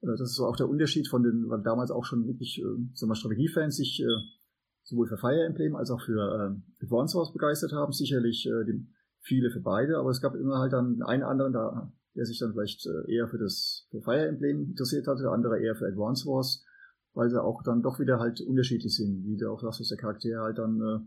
äh, 0.03 0.07
das 0.07 0.21
ist 0.21 0.37
so 0.37 0.45
auch 0.45 0.57
der 0.57 0.69
Unterschied 0.69 1.09
von 1.09 1.23
den, 1.23 1.49
weil 1.49 1.63
damals 1.63 1.91
auch 1.91 2.05
schon 2.05 2.27
wirklich, 2.27 2.59
äh, 2.59 2.95
sagen 2.95 3.11
wir 3.11 3.15
Strategiefans 3.15 3.77
sich 3.77 4.03
äh, 4.03 4.07
sowohl 4.83 5.07
für 5.09 5.17
Fire 5.17 5.45
Emblem 5.47 5.75
als 5.75 5.91
auch 5.91 6.03
für 6.03 6.21
äh, 6.21 6.85
Advance 6.85 7.17
Wars 7.17 7.33
begeistert 7.33 7.73
haben. 7.73 7.93
Sicherlich 7.93 8.47
äh, 8.47 8.85
viele 9.23 9.51
für 9.51 9.61
beide, 9.61 9.97
aber 9.97 10.11
es 10.11 10.21
gab 10.21 10.35
immer 10.35 10.59
halt 10.59 10.75
dann 10.75 11.03
einen 11.03 11.23
anderen, 11.23 11.55
da, 11.55 11.91
der 12.15 12.27
sich 12.27 12.39
dann 12.39 12.53
vielleicht 12.53 12.87
äh, 12.87 13.15
eher 13.15 13.29
für 13.29 13.39
das 13.39 13.89
für 13.91 14.03
Fire 14.03 14.29
Emblem 14.29 14.69
interessiert 14.69 15.07
hatte, 15.07 15.23
der 15.23 15.33
andere 15.33 15.59
eher 15.59 15.75
für 15.75 15.87
Advance 15.87 16.27
Wars, 16.27 16.67
weil 17.15 17.31
sie 17.31 17.43
auch 17.43 17.63
dann 17.63 17.81
doch 17.81 17.99
wieder 17.99 18.19
halt 18.19 18.43
unterschiedlich 18.43 18.95
sind, 18.95 19.25
wie 19.25 19.39
du 19.39 19.51
auch 19.51 19.63
sagst, 19.63 19.81
dass 19.81 19.89
der 19.89 19.97
Charakter 19.97 20.43
halt 20.43 20.59
dann 20.59 20.81
äh, 20.83 20.99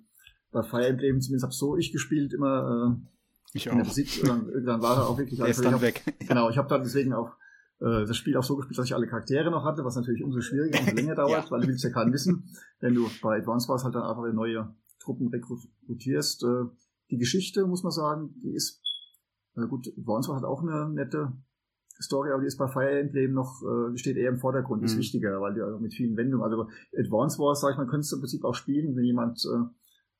bei 0.54 0.64
Fire 0.64 0.88
Emblem, 0.88 1.20
zumindest 1.20 1.44
habe 1.44 1.54
so 1.54 1.76
ich 1.76 1.92
gespielt, 1.92 2.34
immer 2.34 2.96
äh, 2.96 3.08
ich 3.54 3.70
auch. 3.70 3.78
Besitz, 3.78 4.22
dann, 4.22 4.50
dann 4.66 4.82
war 4.82 4.98
er 4.98 5.10
auch 5.10 5.18
wirklich 5.18 5.40
Der 5.40 5.50
ist 5.50 5.64
dann 5.64 5.74
hab, 5.74 5.82
weg. 5.82 6.04
Genau, 6.28 6.50
ich 6.50 6.58
habe 6.58 6.70
dann 6.70 6.84
deswegen 6.84 7.14
auch 7.14 7.32
äh, 7.80 8.06
das 8.06 8.16
Spiel 8.16 8.38
auch 8.38 8.44
so 8.44 8.56
gespielt, 8.56 8.78
dass 8.78 8.86
ich 8.86 8.96
alle 8.96 9.08
Charaktere 9.08 9.52
noch 9.52 9.66
hatte, 9.66 9.84
was 9.84 9.96
natürlich 9.96 10.24
umso 10.24 10.42
schwieriger 10.42 10.80
und 10.80 10.96
länger 10.96 11.16
dauert, 11.16 11.46
ja. 11.46 11.52
weil 11.52 11.62
du 11.62 11.68
willst 11.68 11.84
ja 11.84 11.90
keinen 11.90 12.14
wissen. 12.14 12.50
Wenn 12.80 12.94
du 12.96 13.10
bei 13.22 13.38
Advance 13.38 13.68
Wars 13.68 13.84
halt 13.84 13.96
dann 13.96 14.04
einfach 14.04 14.24
neue 14.32 14.74
Truppen 15.00 15.28
rekrutierst. 15.28 16.44
Äh, 16.44 16.66
die 17.12 17.18
Geschichte, 17.18 17.68
muss 17.68 17.84
man 17.84 17.92
sagen, 17.92 18.34
die 18.42 18.56
ist, 18.56 18.82
äh, 19.56 19.68
gut, 19.68 19.88
Advance 19.98 20.30
Wars 20.30 20.42
hat 20.42 20.48
auch 20.48 20.62
eine 20.62 20.90
nette 20.90 21.34
Story, 22.02 22.32
aber 22.32 22.42
die 22.42 22.48
ist 22.48 22.58
bei 22.58 22.68
Fire 22.68 23.00
Emblem 23.00 23.34
noch, 23.34 23.62
äh, 23.62 23.98
steht 23.98 24.18
eher 24.18 24.30
im 24.30 24.40
Vordergrund, 24.40 24.82
mhm. 24.82 24.86
ist 24.86 24.98
wichtiger, 24.98 25.40
weil 25.42 25.54
die 25.54 25.62
also 25.62 25.80
mit 25.80 25.94
vielen 25.94 26.18
Wendungen, 26.18 26.44
also 26.44 26.68
Advance 26.98 27.38
Wars, 27.40 27.62
sag 27.62 27.72
ich 27.72 27.78
mal, 27.78 27.88
könntest 27.88 28.12
du 28.12 28.16
im 28.16 28.22
Prinzip 28.22 28.44
auch 28.44 28.56
spielen, 28.56 28.96
wenn 28.96 29.04
jemand 29.04 29.46
äh, 29.46 29.68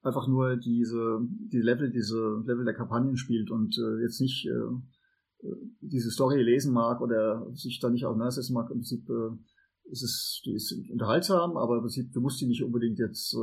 einfach 0.04 0.28
nur 0.28 0.58
diese, 0.58 1.20
die 1.30 1.62
Level, 1.62 1.90
diese 1.90 2.44
Level 2.46 2.66
der 2.66 2.74
Kampagnen 2.74 3.18
spielt 3.18 3.50
und 3.50 3.78
äh, 3.78 4.02
jetzt 4.02 4.20
nicht 4.20 4.46
äh, 4.46 5.48
äh, 5.48 5.56
diese 5.82 6.12
Story 6.12 6.42
lesen 6.42 6.74
mag 6.74 7.02
oder 7.02 7.48
sich 7.54 7.80
da 7.80 7.90
nicht 7.90 8.06
auseinandersetzen 8.06 8.54
mag. 8.54 8.70
Im 8.70 8.80
Prinzip 8.80 9.10
äh, 9.10 9.92
ist 9.92 10.04
es, 10.04 10.42
die 10.46 10.54
ist 10.54 10.76
unterhaltsam, 10.92 11.58
aber 11.58 11.76
im 11.76 11.82
Prinzip, 11.82 12.12
du 12.14 12.22
musst 12.22 12.40
die 12.42 12.48
nicht 12.48 12.64
unbedingt 12.64 13.00
jetzt 13.00 13.34
äh, 13.34 13.38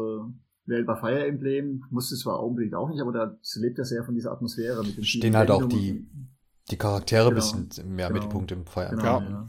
wählen 0.67 0.87
bei 0.87 0.97
Fire 0.97 1.27
Emblem, 1.27 1.83
musst 1.91 2.13
du 2.13 2.17
zwar 2.17 2.45
unbedingt 2.45 2.75
auch 2.75 2.89
nicht, 2.89 3.01
aber 3.01 3.13
da 3.13 3.39
lebt 3.57 3.79
ja 3.79 3.85
sehr 3.85 4.05
von 4.05 4.15
dieser 4.15 4.33
Atmosphäre 4.33 4.85
mit 4.85 4.97
dem 4.97 5.05
Stehen 5.05 5.37
halt 5.37 5.51
auch 5.51 5.65
die, 5.65 6.07
die 6.71 6.77
Charaktere 6.77 7.31
genau, 7.31 7.41
ein 7.41 7.69
bisschen 7.69 7.95
mehr 7.95 8.09
genau, 8.09 8.21
Mittelpunkt 8.21 8.53
im 8.53 8.67
Fire 8.67 8.87
Emblem. 8.87 9.01
Genau, 9.01 9.21
ja. 9.21 9.49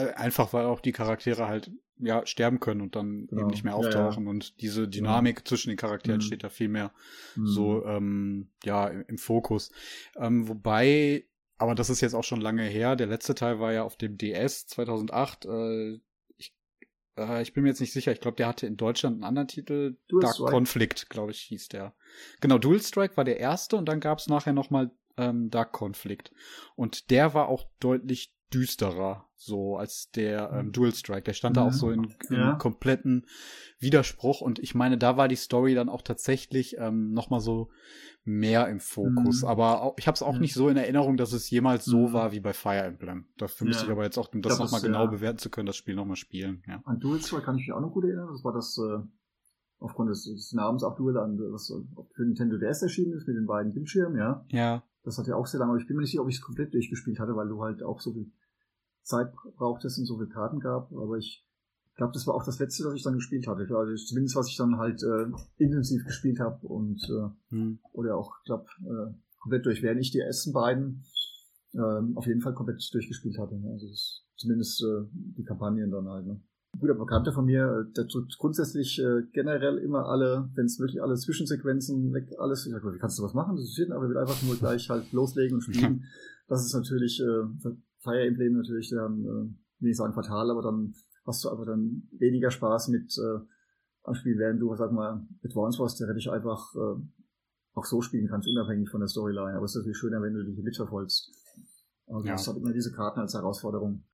Ja. 0.00 0.14
Einfach 0.14 0.52
weil 0.52 0.66
auch 0.66 0.80
die 0.80 0.92
Charaktere 0.92 1.46
halt 1.46 1.70
ja, 1.98 2.26
sterben 2.26 2.60
können 2.60 2.80
und 2.80 2.96
dann 2.96 3.26
genau. 3.26 3.42
eben 3.42 3.50
nicht 3.50 3.64
mehr 3.64 3.74
auftauchen. 3.74 4.24
Ja, 4.24 4.28
ja. 4.28 4.30
Und 4.30 4.60
diese 4.60 4.88
Dynamik 4.88 5.38
ja. 5.40 5.44
zwischen 5.44 5.70
den 5.70 5.78
Charakteren 5.78 6.18
mhm. 6.18 6.22
steht 6.22 6.44
da 6.44 6.48
viel 6.48 6.68
mehr 6.68 6.92
mhm. 7.36 7.46
so, 7.46 7.84
ähm, 7.86 8.48
ja, 8.64 8.86
im, 8.88 9.04
im 9.08 9.18
Fokus. 9.18 9.70
Ähm, 10.16 10.48
wobei, 10.48 11.24
aber 11.58 11.74
das 11.74 11.90
ist 11.90 12.00
jetzt 12.00 12.14
auch 12.14 12.24
schon 12.24 12.40
lange 12.40 12.64
her. 12.64 12.96
Der 12.96 13.06
letzte 13.06 13.34
Teil 13.34 13.60
war 13.60 13.72
ja 13.72 13.82
auf 13.82 13.96
dem 13.96 14.18
DS 14.18 14.66
2008. 14.66 15.46
Äh, 15.46 16.00
ich, 16.36 16.54
äh, 17.16 17.40
ich 17.42 17.54
bin 17.54 17.62
mir 17.62 17.70
jetzt 17.70 17.80
nicht 17.80 17.92
sicher. 17.92 18.12
Ich 18.12 18.20
glaube, 18.20 18.36
der 18.36 18.48
hatte 18.48 18.66
in 18.66 18.76
Deutschland 18.76 19.14
einen 19.14 19.24
anderen 19.24 19.48
Titel. 19.48 19.96
Dual 20.08 20.22
Dark 20.22 20.34
Strike. 20.34 20.50
Conflict, 20.50 21.08
glaube 21.08 21.30
ich, 21.30 21.40
hieß 21.40 21.68
der. 21.68 21.94
Genau, 22.40 22.58
Dual 22.58 22.80
Strike 22.80 23.16
war 23.16 23.24
der 23.24 23.40
erste 23.40 23.76
und 23.76 23.86
dann 23.86 24.00
gab 24.00 24.18
es 24.18 24.26
nachher 24.26 24.52
noch 24.52 24.68
mal 24.68 24.90
ähm, 25.16 25.50
Dark 25.50 25.72
Conflict. 25.72 26.30
Und 26.74 27.10
der 27.10 27.32
war 27.32 27.48
auch 27.48 27.64
deutlich 27.80 28.35
düsterer, 28.52 29.28
so 29.34 29.76
als 29.76 30.10
der 30.10 30.50
ähm, 30.52 30.72
Dual 30.72 30.92
Strike. 30.92 31.22
Der 31.22 31.32
stand 31.32 31.56
ja. 31.56 31.62
da 31.62 31.68
auch 31.68 31.72
so 31.72 31.90
in, 31.90 32.14
in 32.28 32.36
ja. 32.36 32.54
kompletten 32.54 33.26
Widerspruch 33.78 34.40
und 34.40 34.58
ich 34.58 34.74
meine, 34.74 34.98
da 34.98 35.16
war 35.16 35.28
die 35.28 35.36
Story 35.36 35.74
dann 35.74 35.88
auch 35.88 36.02
tatsächlich 36.02 36.76
ähm, 36.78 37.12
noch 37.12 37.30
mal 37.30 37.40
so 37.40 37.70
mehr 38.24 38.68
im 38.68 38.80
Fokus. 38.80 39.42
Mhm. 39.42 39.48
Aber 39.48 39.82
auch, 39.82 39.94
ich 39.98 40.06
habe 40.06 40.14
es 40.14 40.22
auch 40.22 40.34
ja. 40.34 40.40
nicht 40.40 40.54
so 40.54 40.68
in 40.68 40.76
Erinnerung, 40.76 41.16
dass 41.16 41.32
es 41.32 41.48
jemals 41.50 41.84
so 41.84 42.08
mhm. 42.08 42.12
war 42.12 42.32
wie 42.32 42.40
bei 42.40 42.52
Fire 42.52 42.82
Emblem. 42.82 43.26
Dafür 43.36 43.66
müsste 43.66 43.86
ich 43.86 43.90
aber 43.90 44.04
jetzt 44.04 44.18
auch, 44.18 44.32
um 44.32 44.42
das 44.42 44.58
nochmal 44.58 44.80
genau 44.80 45.06
bewerten 45.08 45.38
zu 45.38 45.50
können, 45.50 45.66
das 45.66 45.76
Spiel 45.76 45.94
nochmal 45.94 46.16
spielen. 46.16 46.62
Ja. 46.66 46.82
An 46.84 46.98
Dual 47.00 47.20
Strike 47.20 47.44
kann 47.44 47.56
ich 47.56 47.66
mich 47.66 47.72
auch 47.72 47.80
noch 47.80 47.92
gut 47.92 48.04
erinnern. 48.04 48.28
Das 48.30 48.44
war 48.44 48.52
das 48.52 48.78
äh, 48.78 48.98
aufgrund 49.78 50.10
des, 50.10 50.24
des 50.24 50.52
Namens 50.52 50.82
auch 50.82 50.96
Dual 50.96 51.16
an 51.18 51.38
was 51.52 51.72
für 52.14 52.22
Nintendo 52.24 52.58
DS 52.58 52.82
erschienen 52.82 53.12
ist 53.12 53.26
mit 53.26 53.36
den 53.36 53.46
beiden 53.46 53.72
Bildschirmen, 53.72 54.16
ja. 54.16 54.44
Ja. 54.48 54.82
Das 55.06 55.18
hat 55.18 55.28
ja 55.28 55.36
auch 55.36 55.46
sehr 55.46 55.60
lange, 55.60 55.70
aber 55.70 55.80
ich 55.80 55.86
bin 55.86 55.96
mir 55.96 56.02
nicht 56.02 56.10
sicher, 56.10 56.22
ob 56.22 56.28
ich 56.28 56.34
es 56.34 56.42
komplett 56.42 56.74
durchgespielt 56.74 57.20
hatte, 57.20 57.36
weil 57.36 57.48
du 57.48 57.62
halt 57.62 57.80
auch 57.80 58.00
so 58.00 58.12
viel 58.12 58.32
Zeit 59.02 59.32
brauchtest 59.56 60.00
und 60.00 60.06
so 60.06 60.16
viele 60.16 60.28
Karten 60.28 60.58
gab. 60.58 60.92
Aber 60.92 61.16
ich 61.16 61.46
glaube, 61.94 62.12
das 62.12 62.26
war 62.26 62.34
auch 62.34 62.44
das 62.44 62.58
letzte, 62.58 62.84
was 62.84 62.94
ich 62.94 63.04
dann 63.04 63.14
gespielt 63.14 63.46
hatte. 63.46 63.68
Also 63.70 64.04
zumindest 64.04 64.34
was 64.34 64.48
ich 64.48 64.56
dann 64.56 64.78
halt 64.78 65.04
äh, 65.04 65.26
intensiv 65.58 66.04
gespielt 66.04 66.40
habe 66.40 66.66
und 66.66 67.00
äh, 67.04 67.54
hm. 67.54 67.78
oder 67.92 68.16
auch, 68.16 68.34
glaube 68.44 68.66
äh, 68.80 69.14
komplett 69.38 69.64
durch, 69.64 69.80
während 69.80 70.00
ich 70.00 70.10
die 70.10 70.18
ersten 70.18 70.52
beiden 70.52 71.04
äh, 71.74 72.16
auf 72.16 72.26
jeden 72.26 72.40
Fall 72.40 72.54
komplett 72.54 72.82
durchgespielt 72.92 73.38
hatte. 73.38 73.56
Ne? 73.60 73.70
Also 73.70 73.86
das, 73.86 74.24
zumindest 74.36 74.82
äh, 74.82 75.06
die 75.12 75.44
Kampagnen 75.44 75.92
dann 75.92 76.08
halt. 76.08 76.26
Ne? 76.26 76.40
Ein 76.76 76.78
guter 76.78 76.94
Bekannter 76.94 77.32
von 77.32 77.46
mir, 77.46 77.86
der 77.96 78.06
tut 78.06 78.36
grundsätzlich 78.38 78.98
äh, 78.98 79.22
generell 79.32 79.78
immer 79.78 80.06
alle, 80.06 80.50
wenn 80.54 80.66
es 80.66 80.78
wirklich 80.78 81.02
alle 81.02 81.14
Zwischensequenzen 81.14 82.12
weg, 82.12 82.28
alles, 82.38 82.66
ich 82.66 82.72
sag, 82.72 82.84
wie 82.84 82.98
kannst 82.98 83.18
du 83.18 83.22
was 83.22 83.32
machen? 83.32 83.56
Das 83.56 83.64
ist 83.64 83.90
aber 83.90 84.08
will 84.08 84.18
einfach 84.18 84.42
nur 84.42 84.56
gleich 84.56 84.90
halt 84.90 85.10
loslegen 85.12 85.56
und 85.56 85.62
spielen. 85.62 86.04
Das 86.48 86.64
ist 86.64 86.74
natürlich 86.74 87.20
äh, 87.20 87.42
Fire 87.98 88.24
Emblem 88.24 88.52
natürlich 88.52 88.90
dann, 88.90 89.24
äh, 89.24 89.82
will 89.82 89.90
ich 89.90 89.96
sagen 89.96 90.12
fatal, 90.12 90.48
aber 90.48 90.62
dann 90.62 90.94
hast 91.26 91.42
du 91.42 91.48
einfach 91.48 91.66
dann 91.66 92.04
weniger 92.12 92.52
Spaß 92.52 92.86
mit 92.86 93.18
äh, 93.18 93.40
am 94.04 94.14
Spiel, 94.14 94.38
während 94.38 94.62
du, 94.62 94.72
sag 94.76 94.92
mal, 94.92 95.26
Advance 95.42 95.80
Wars 95.80 95.96
theoretisch 95.96 96.28
einfach 96.28 96.72
äh, 96.76 97.02
auch 97.74 97.84
so 97.84 98.00
spielen 98.00 98.28
kannst, 98.28 98.48
unabhängig 98.48 98.90
von 98.90 99.00
der 99.00 99.08
Storyline. 99.08 99.56
Aber 99.56 99.64
es 99.64 99.72
ist 99.72 99.78
natürlich 99.78 99.98
schöner, 99.98 100.22
wenn 100.22 100.34
du 100.34 100.44
dich 100.44 100.62
mitverfolgst. 100.62 101.32
Also 102.06 102.26
ja. 102.26 102.32
das 102.32 102.46
hat 102.46 102.56
immer 102.56 102.72
diese 102.72 102.92
Karten 102.92 103.18
als 103.18 103.34
Herausforderung. 103.34 104.04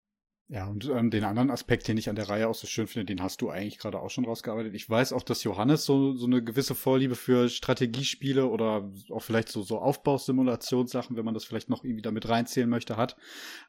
Ja, 0.48 0.66
und 0.66 0.84
ähm, 0.90 1.10
den 1.10 1.24
anderen 1.24 1.50
Aspekt, 1.50 1.88
den 1.88 1.96
ich 1.96 2.10
an 2.10 2.16
der 2.16 2.28
Reihe 2.28 2.46
auch 2.46 2.54
so 2.54 2.66
schön 2.66 2.86
finde, 2.86 3.06
den 3.06 3.22
hast 3.22 3.40
du 3.40 3.48
eigentlich 3.48 3.78
gerade 3.78 4.00
auch 4.00 4.10
schon 4.10 4.26
rausgearbeitet. 4.26 4.74
Ich 4.74 4.88
weiß 4.88 5.14
auch, 5.14 5.22
dass 5.22 5.44
Johannes 5.44 5.86
so, 5.86 6.14
so 6.14 6.26
eine 6.26 6.44
gewisse 6.44 6.74
Vorliebe 6.74 7.14
für 7.14 7.48
Strategiespiele 7.48 8.46
oder 8.46 8.90
auch 9.10 9.22
vielleicht 9.22 9.48
so, 9.48 9.62
so 9.62 9.78
Aufbausimulationssachen, 9.78 11.16
wenn 11.16 11.24
man 11.24 11.32
das 11.32 11.44
vielleicht 11.44 11.70
noch 11.70 11.84
irgendwie 11.84 12.02
damit 12.02 12.28
reinzählen 12.28 12.68
möchte, 12.68 12.98
hat. 12.98 13.16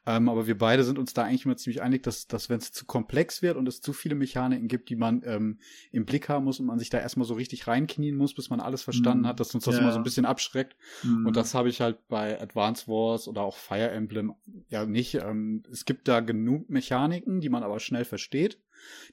Ähm, 0.04 0.28
aber 0.28 0.46
wir 0.46 0.58
beide 0.58 0.84
sind 0.84 0.98
uns 0.98 1.14
da 1.14 1.22
eigentlich 1.22 1.46
immer 1.46 1.56
ziemlich 1.56 1.80
einig, 1.80 2.02
dass, 2.02 2.26
dass 2.26 2.50
wenn 2.50 2.58
es 2.58 2.72
zu 2.72 2.84
komplex 2.84 3.40
wird 3.40 3.56
und 3.56 3.66
es 3.66 3.80
zu 3.80 3.94
viele 3.94 4.14
Mechaniken 4.14 4.68
gibt, 4.68 4.90
die 4.90 4.96
man 4.96 5.22
ähm, 5.24 5.60
im 5.90 6.04
Blick 6.04 6.28
haben 6.28 6.44
muss 6.44 6.60
und 6.60 6.66
man 6.66 6.78
sich 6.78 6.90
da 6.90 6.98
erstmal 6.98 7.26
so 7.26 7.32
richtig 7.32 7.66
reinknien 7.66 8.16
muss, 8.16 8.34
bis 8.34 8.50
man 8.50 8.60
alles 8.60 8.82
verstanden 8.82 9.22
mhm. 9.22 9.28
hat, 9.28 9.40
dass 9.40 9.54
uns 9.54 9.64
das 9.64 9.76
ja. 9.76 9.80
immer 9.80 9.92
so 9.92 9.98
ein 9.98 10.04
bisschen 10.04 10.26
abschreckt. 10.26 10.76
Mhm. 11.02 11.28
Und 11.28 11.36
das 11.36 11.54
habe 11.54 11.70
ich 11.70 11.80
halt 11.80 12.08
bei 12.08 12.38
Advance 12.38 12.88
Wars 12.88 13.26
oder 13.26 13.40
auch 13.40 13.56
Fire 13.56 13.90
Emblem 13.90 14.34
ja 14.68 14.84
nicht. 14.84 15.14
Ähm, 15.14 15.62
es 15.72 15.86
gibt 15.86 16.08
da 16.08 16.20
genug 16.20 16.63
Mechaniken, 16.68 17.40
die 17.40 17.48
man 17.48 17.62
aber 17.62 17.80
schnell 17.80 18.04
versteht, 18.04 18.60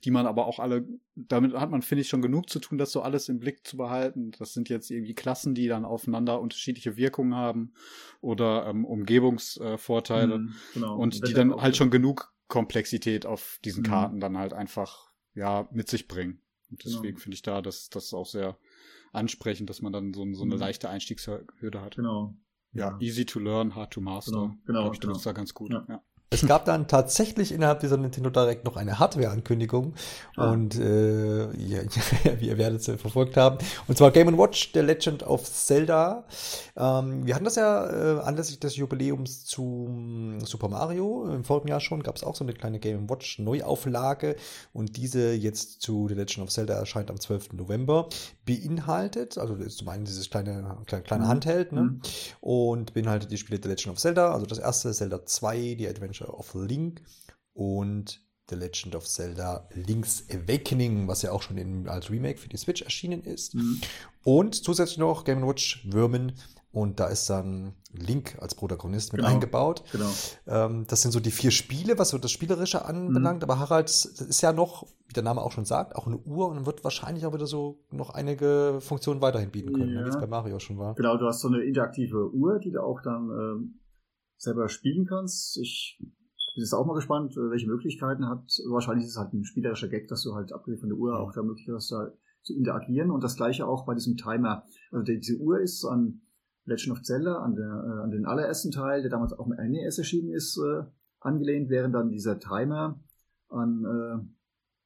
die 0.04 0.12
man 0.12 0.26
aber 0.26 0.46
auch 0.46 0.60
alle, 0.60 0.88
damit 1.16 1.54
hat 1.54 1.72
man, 1.72 1.82
finde 1.82 2.02
ich, 2.02 2.10
schon 2.10 2.22
genug 2.22 2.50
zu 2.50 2.60
tun, 2.60 2.78
das 2.78 2.92
so 2.92 3.02
alles 3.02 3.30
im 3.30 3.40
Blick 3.40 3.66
zu 3.66 3.78
behalten. 3.78 4.32
Das 4.38 4.54
sind 4.54 4.70
jetzt 4.70 4.92
irgendwie 4.92 5.16
Klassen, 5.16 5.56
die 5.56 5.68
dann 5.68 5.86
aufeinander 5.86 6.42
unterschiedliche 6.42 6.98
Wirkungen 6.98 7.36
haben 7.36 7.74
oder 8.20 8.68
ähm, 8.68 8.86
Umgebungsvorteile 8.86 10.40
mhm, 10.40 10.56
genau. 10.74 10.98
und 10.98 11.28
die 11.28 11.34
dann 11.34 11.56
halt 11.56 11.78
schon 11.78 11.92
genug 11.92 12.34
Komplexität 12.48 13.26
auf 13.26 13.60
diesen 13.64 13.84
mhm. 13.84 13.88
Karten 13.88 14.20
dann 14.20 14.38
halt 14.38 14.54
einfach 14.54 15.12
ja 15.34 15.68
mit 15.72 15.90
sich 15.90 16.08
bringen. 16.08 16.42
Und 16.70 16.84
deswegen 16.86 17.16
genau. 17.16 17.20
finde 17.20 17.36
ich 17.36 17.42
da, 17.42 17.62
dass 17.62 17.90
das 17.90 18.14
auch 18.14 18.26
sehr 18.26 18.58
ansprechend, 19.12 19.70
dass 19.70 19.82
man 19.82 19.94
dann 19.94 20.14
so, 20.14 20.26
so 20.34 20.44
eine 20.44 20.56
mhm. 20.56 20.62
leichte 20.62 20.90
Einstiegshürde 20.90 21.82
hat. 21.82 21.96
Genau. 21.96 22.36
Ja, 22.74 22.98
easy 23.00 23.26
to 23.26 23.40
learn, 23.40 23.76
hard 23.76 23.92
to 23.92 24.02
master. 24.02 24.32
Genau, 24.32 24.56
genau. 24.66 24.94
Ich, 24.94 25.00
genau. 25.00 25.18
da 25.18 25.34
ganz 25.34 25.54
gut. 25.54 25.72
Ja. 25.72 25.86
ja. 25.90 26.02
Es 26.34 26.48
gab 26.48 26.64
dann 26.64 26.88
tatsächlich 26.88 27.52
innerhalb 27.52 27.82
dieser 27.82 27.98
Nintendo 27.98 28.30
Direct 28.30 28.64
noch 28.64 28.78
eine 28.78 29.00
Hardware-Ankündigung 29.00 29.96
ah. 30.38 30.50
und 30.50 30.80
äh, 30.80 31.52
ja, 31.58 31.82
wie 32.40 32.48
ihr 32.48 32.58
werdet 32.58 32.80
es 32.80 33.02
verfolgt 33.02 33.36
haben. 33.36 33.58
Und 33.90 33.98
zwar 33.98 34.12
Game 34.12 34.38
Watch, 34.38 34.72
The 34.74 34.80
Legend 34.80 35.24
of 35.24 35.44
Zelda. 35.44 36.24
Ähm, 36.78 37.26
wir 37.26 37.36
hatten 37.36 37.44
das 37.44 37.58
ja 37.58 37.86
äh, 37.86 38.22
anlässlich 38.22 38.62
des 38.62 38.78
Jubiläums 38.78 39.44
zu 39.44 40.40
Super 40.46 40.70
Mario. 40.70 41.26
Im 41.26 41.44
vorigen 41.44 41.68
Jahr 41.68 41.82
schon 41.82 42.02
gab 42.02 42.16
es 42.16 42.24
auch 42.24 42.38
so 42.38 42.46
eine 42.46 42.54
kleine 42.54 42.80
Game 42.80 43.10
Watch 43.10 43.40
Neuauflage 43.40 44.38
und 44.72 44.96
diese 44.96 45.34
jetzt 45.34 45.82
zu 45.82 46.08
The 46.08 46.14
Legend 46.14 46.46
of 46.46 46.50
Zelda 46.50 46.76
erscheint 46.76 47.12
am 47.12 47.20
12. 47.20 47.54
November. 47.54 48.08
Beinhaltet, 48.46 49.38
also 49.38 49.58
zum 49.58 49.90
einen 49.90 50.06
dieses 50.06 50.30
kleine, 50.30 50.78
kleine, 50.86 51.04
kleine 51.04 51.24
mhm. 51.26 51.28
Handheld, 51.28 51.74
ne? 51.74 51.82
Mhm. 51.82 52.02
Und 52.40 52.94
beinhaltet 52.94 53.32
die 53.32 53.38
Spiele 53.38 53.60
The 53.62 53.68
Legend 53.68 53.90
of 53.90 54.00
Zelda, 54.00 54.32
also 54.32 54.46
das 54.46 54.60
erste, 54.60 54.94
Zelda 54.94 55.26
2, 55.26 55.76
die 55.76 55.90
Adventure 55.90 56.21
Adventure 56.22 56.38
of 56.38 56.54
Link 56.56 57.02
und 57.54 58.22
The 58.50 58.56
Legend 58.56 58.96
of 58.96 59.08
Zelda 59.08 59.68
Link's 59.74 60.26
Awakening, 60.30 61.08
was 61.08 61.22
ja 61.22 61.32
auch 61.32 61.42
schon 61.42 61.58
in, 61.58 61.88
als 61.88 62.10
Remake 62.10 62.38
für 62.38 62.50
die 62.50 62.58
Switch 62.58 62.82
erschienen 62.82 63.24
ist. 63.24 63.56
Mhm. 63.56 63.80
Und 64.24 64.56
zusätzlich 64.56 64.98
noch 64.98 65.24
Game 65.24 65.48
Watch 65.48 65.88
Würmen. 65.90 66.34
Und 66.74 67.02
da 67.02 67.08
ist 67.08 67.30
dann 67.30 67.74
Link 67.92 68.38
als 68.40 68.56
Protagonist 68.56 69.12
mit 69.12 69.22
genau, 69.22 69.34
eingebaut. 69.34 69.84
Genau. 69.92 70.10
Ähm, 70.48 70.86
das 70.88 71.02
sind 71.02 71.12
so 71.12 71.20
die 71.20 71.32
vier 71.32 71.52
Spiele, 71.52 72.00
was 72.00 72.10
so 72.10 72.18
das 72.18 72.32
Spielerische 72.32 72.86
anbelangt. 72.86 73.40
Mhm. 73.40 73.44
Aber 73.44 73.60
Harald 73.60 73.90
ist 73.90 74.42
ja 74.42 74.54
noch, 74.54 74.88
wie 75.08 75.14
der 75.14 75.24
Name 75.24 75.42
auch 75.42 75.52
schon 75.52 75.66
sagt, 75.66 75.98
auch 75.98 76.08
eine 76.08 76.18
Uhr 76.18 76.48
und 76.48 76.66
wird 76.66 76.84
wahrscheinlich 76.86 77.26
auch 77.26 77.34
wieder 77.34 77.48
so 77.48 77.82
noch 77.92 78.12
einige 78.12 78.78
Funktionen 78.80 79.22
weiterhin 79.22 79.52
bieten 79.52 79.74
können, 79.74 79.96
ja. 79.96 80.06
wie 80.06 80.10
es 80.10 80.18
bei 80.18 80.28
Mario 80.28 80.60
schon 80.60 80.78
war. 80.78 80.96
Genau, 80.96 81.18
du 81.18 81.26
hast 81.26 81.42
so 81.42 81.50
eine 81.50 81.62
interaktive 81.62 82.34
Uhr, 82.34 82.60
die 82.60 82.72
du 82.72 82.82
auch 82.82 83.02
dann 83.02 83.30
ähm, 83.30 83.81
selber 84.42 84.70
spielen 84.70 85.06
kannst. 85.06 85.58
Ich 85.58 85.98
bin 86.00 86.64
jetzt 86.64 86.74
auch 86.74 86.86
mal 86.86 86.96
gespannt, 86.96 87.36
welche 87.36 87.68
Möglichkeiten 87.68 88.28
hat. 88.28 88.44
Wahrscheinlich 88.70 89.06
ist 89.06 89.12
es 89.12 89.18
halt 89.18 89.34
ein 89.34 89.46
spielerischer 89.46 89.88
Gag, 89.88 90.08
dass 90.08 90.24
du 90.24 90.34
halt 90.34 90.52
abgesehen 90.52 90.80
von 90.80 90.90
der 90.90 90.98
Uhr 90.98 91.20
auch 91.20 91.32
da 91.32 91.44
Möglichkeit 91.44 91.76
hast, 91.76 91.92
da 91.92 92.12
zu 92.44 92.54
interagieren. 92.56 93.12
Und 93.12 93.24
das 93.24 93.36
gleiche 93.36 93.68
auch 93.68 93.86
bei 93.86 93.94
diesem 93.94 94.18
Timer. 94.18 94.66
Also 94.92 95.04
diese 95.04 95.38
Uhr 95.38 95.60
ist 95.60 95.86
an 95.86 96.22
Legend 96.66 96.98
of 96.98 97.04
Zelda, 97.04 97.38
an, 97.38 97.56
der, 97.56 97.66
äh, 97.66 98.04
an 98.04 98.12
den 98.12 98.26
allerersten 98.26 98.72
Teil, 98.72 99.02
der 99.02 99.12
damals 99.12 99.34
auch 99.34 99.48
mit 99.48 99.60
NES 99.60 99.98
erschienen 100.00 100.34
ist, 100.34 100.58
äh, 100.58 100.84
angelehnt, 101.20 101.70
während 101.70 101.94
dann 101.94 102.10
dieser 102.10 102.40
Timer 102.40 103.00
an 103.50 103.86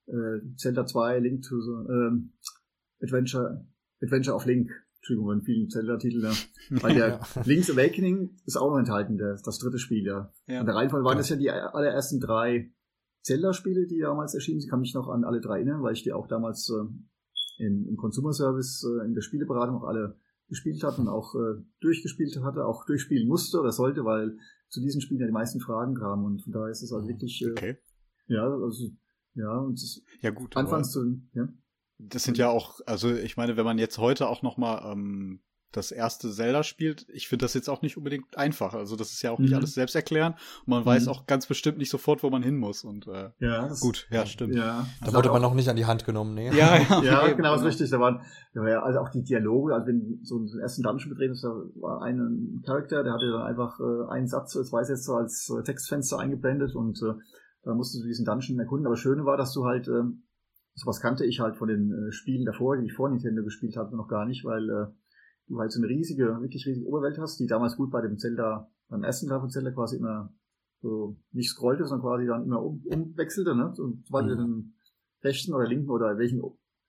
äh, 0.07 0.11
äh, 0.11 0.41
Zelda 0.57 0.85
2 0.85 1.19
Link 1.19 1.43
to 1.43 1.59
the 1.61 1.91
äh, 1.91 3.03
Adventure, 3.03 3.65
Adventure 4.01 4.35
of 4.35 4.45
Link 4.45 4.69
Entschuldigung, 5.05 5.33
in 5.33 5.41
vielen 5.43 5.69
Zelda-Titeln 5.69 6.23
da. 6.23 6.31
Weil 6.81 6.95
der 6.95 7.07
ja. 7.07 7.43
Link's 7.43 7.69
Awakening 7.69 8.37
ist 8.45 8.57
auch 8.57 8.71
noch 8.71 8.79
enthalten, 8.79 9.17
der, 9.17 9.37
das 9.43 9.59
dritte 9.59 9.77
Spiel, 9.77 10.03
ja. 10.03 10.33
ja. 10.47 10.61
Und 10.61 10.65
der 10.65 10.73
Reihenfall 10.73 11.03
waren 11.03 11.13
ja. 11.13 11.17
das 11.19 11.29
ja 11.29 11.35
die 11.35 11.51
allerersten 11.51 12.19
drei 12.19 12.71
Zelda-Spiele, 13.21 13.85
die 13.85 13.99
damals 13.99 14.33
erschienen 14.33 14.59
sind. 14.59 14.65
Ich 14.65 14.71
kann 14.71 14.79
mich 14.79 14.95
noch 14.95 15.07
an 15.09 15.23
alle 15.23 15.41
drei 15.41 15.57
erinnern, 15.57 15.83
weil 15.83 15.93
ich 15.93 16.01
die 16.01 16.11
auch 16.11 16.27
damals 16.27 16.71
äh, 16.71 17.63
im, 17.63 17.87
im 17.87 17.97
Consumer 17.97 18.33
Service 18.33 18.83
äh, 18.83 19.05
in 19.05 19.13
der 19.13 19.21
Spieleberatung 19.21 19.75
auch 19.75 19.87
alle 19.87 20.17
gespielt 20.47 20.83
hatte 20.83 21.01
und 21.01 21.07
auch 21.07 21.35
äh, 21.35 21.61
durchgespielt 21.81 22.35
hatte, 22.43 22.65
auch 22.65 22.85
durchspielen 22.85 23.27
musste 23.27 23.59
oder 23.59 23.71
sollte, 23.71 24.05
weil 24.05 24.37
zu 24.69 24.81
diesen 24.81 25.01
Spielen 25.01 25.19
ja 25.19 25.27
die 25.27 25.33
meisten 25.33 25.59
Fragen 25.59 25.93
kamen 25.93 26.25
und 26.25 26.41
von 26.43 26.51
daher 26.51 26.69
ist 26.69 26.81
es 26.81 26.91
halt 26.91 27.07
wirklich 27.07 27.43
äh, 27.45 27.51
okay. 27.51 27.77
ja, 28.27 28.47
also 28.47 28.89
ja, 29.35 29.57
und 29.57 29.73
es 29.73 30.03
ja 30.21 30.31
gut, 30.31 30.57
anfangs 30.57 30.91
zu 30.91 31.21
ja. 31.33 31.47
Das 31.97 32.23
sind 32.23 32.37
ja 32.37 32.49
auch, 32.49 32.81
also 32.85 33.13
ich 33.13 33.37
meine, 33.37 33.57
wenn 33.57 33.65
man 33.65 33.77
jetzt 33.77 33.97
heute 33.97 34.27
auch 34.27 34.41
noch 34.41 34.57
mal 34.57 34.91
ähm, 34.91 35.39
das 35.75 35.91
erste 35.91 36.31
Zelda 36.31 36.63
spielt, 36.63 37.05
ich 37.09 37.27
finde 37.27 37.43
das 37.43 37.53
jetzt 37.53 37.69
auch 37.69 37.81
nicht 37.81 37.97
unbedingt 37.97 38.37
einfach. 38.37 38.73
Also 38.73 38.95
das 38.95 39.11
ist 39.11 39.21
ja 39.21 39.31
auch 39.31 39.39
nicht 39.39 39.51
mhm. 39.51 39.57
alles 39.57 39.73
selbst 39.73 39.95
erklären 39.95 40.33
und 40.33 40.67
man 40.67 40.81
mhm. 40.81 40.85
weiß 40.85 41.07
auch 41.07 41.25
ganz 41.25 41.47
bestimmt 41.47 41.77
nicht 41.77 41.89
sofort, 41.89 42.23
wo 42.23 42.29
man 42.29 42.43
hin 42.43 42.57
muss. 42.57 42.83
Und 42.83 43.07
äh, 43.07 43.31
ja, 43.39 43.67
gut, 43.79 44.07
ja, 44.09 44.25
stimmt. 44.25 44.55
Ja. 44.55 44.87
Da 45.03 45.13
wurde 45.13 45.29
man 45.29 45.41
noch 45.41 45.53
nicht 45.53 45.69
an 45.69 45.75
die 45.75 45.85
Hand 45.85 46.05
genommen, 46.05 46.33
nee. 46.33 46.47
Ja, 46.47 46.77
ja, 46.77 47.01
ja 47.03 47.31
genau, 47.33 47.55
ist 47.55 47.63
richtig. 47.63 47.89
Da 47.89 47.99
waren, 47.99 48.21
da 48.53 48.61
war 48.61 48.69
ja 48.69 48.83
also 48.83 48.99
auch 48.99 49.09
die 49.09 49.23
Dialoge, 49.23 49.73
also 49.73 49.87
wenn 49.87 50.19
so 50.23 50.37
einen 50.37 50.59
ersten 50.59 50.83
Dungeon 50.83 51.09
betreten 51.09 51.33
ist, 51.33 51.43
da 51.43 51.49
war 51.49 52.01
ein 52.01 52.61
Charakter, 52.65 53.03
der 53.03 53.13
hatte 53.13 53.31
dann 53.31 53.43
einfach 53.43 53.79
äh, 53.79 54.11
einen 54.11 54.27
Satz, 54.27 54.51
zwei 54.51 54.83
Sätze 54.83 55.13
als 55.13 55.49
äh, 55.49 55.63
Textfenster 55.63 56.19
eingeblendet 56.19 56.75
und 56.75 57.01
äh, 57.01 57.13
da 57.63 57.73
musstest 57.73 58.03
du 58.03 58.07
diesen 58.07 58.25
Dungeon 58.25 58.59
erkunden. 58.59 58.85
Aber 58.85 58.95
Schöne 58.95 59.25
war, 59.25 59.37
dass 59.37 59.53
du 59.53 59.65
halt 59.65 59.87
äh, 59.87 60.03
sowas 60.75 60.99
kannte 61.01 61.25
ich 61.25 61.39
halt 61.39 61.55
von 61.55 61.67
den 61.67 61.91
äh, 61.91 62.11
Spielen 62.11 62.45
davor, 62.45 62.77
die 62.77 62.85
ich 62.85 62.93
vor 62.93 63.09
Nintendo 63.09 63.43
gespielt 63.43 63.77
habe, 63.77 63.95
noch 63.95 64.07
gar 64.07 64.25
nicht, 64.25 64.43
weil 64.45 64.69
äh, 64.69 64.87
du 65.47 65.59
halt 65.59 65.71
so 65.71 65.79
eine 65.79 65.89
riesige, 65.89 66.41
wirklich 66.41 66.65
riesige 66.65 66.87
Oberwelt 66.87 67.17
hast, 67.17 67.39
die 67.39 67.47
damals 67.47 67.77
gut 67.77 67.91
bei 67.91 68.01
dem 68.01 68.17
Zelda, 68.17 68.69
beim 68.89 69.03
ersten 69.03 69.27
Teil 69.27 69.39
von 69.39 69.49
Zelda 69.49 69.71
quasi 69.71 69.97
immer 69.97 70.33
so 70.81 71.17
nicht 71.31 71.49
scrollte, 71.49 71.85
sondern 71.85 72.07
quasi 72.07 72.27
dann 72.27 72.43
immer 72.43 72.61
um, 72.61 72.83
umwechselte, 72.85 73.55
ne? 73.55 73.73
Und 73.77 74.05
sobald 74.05 74.25
mhm. 74.25 74.29
du 74.29 74.35
den 74.35 74.73
rechten 75.23 75.53
oder 75.53 75.67
linken 75.67 75.89
oder 75.89 76.17
welchen 76.17 76.41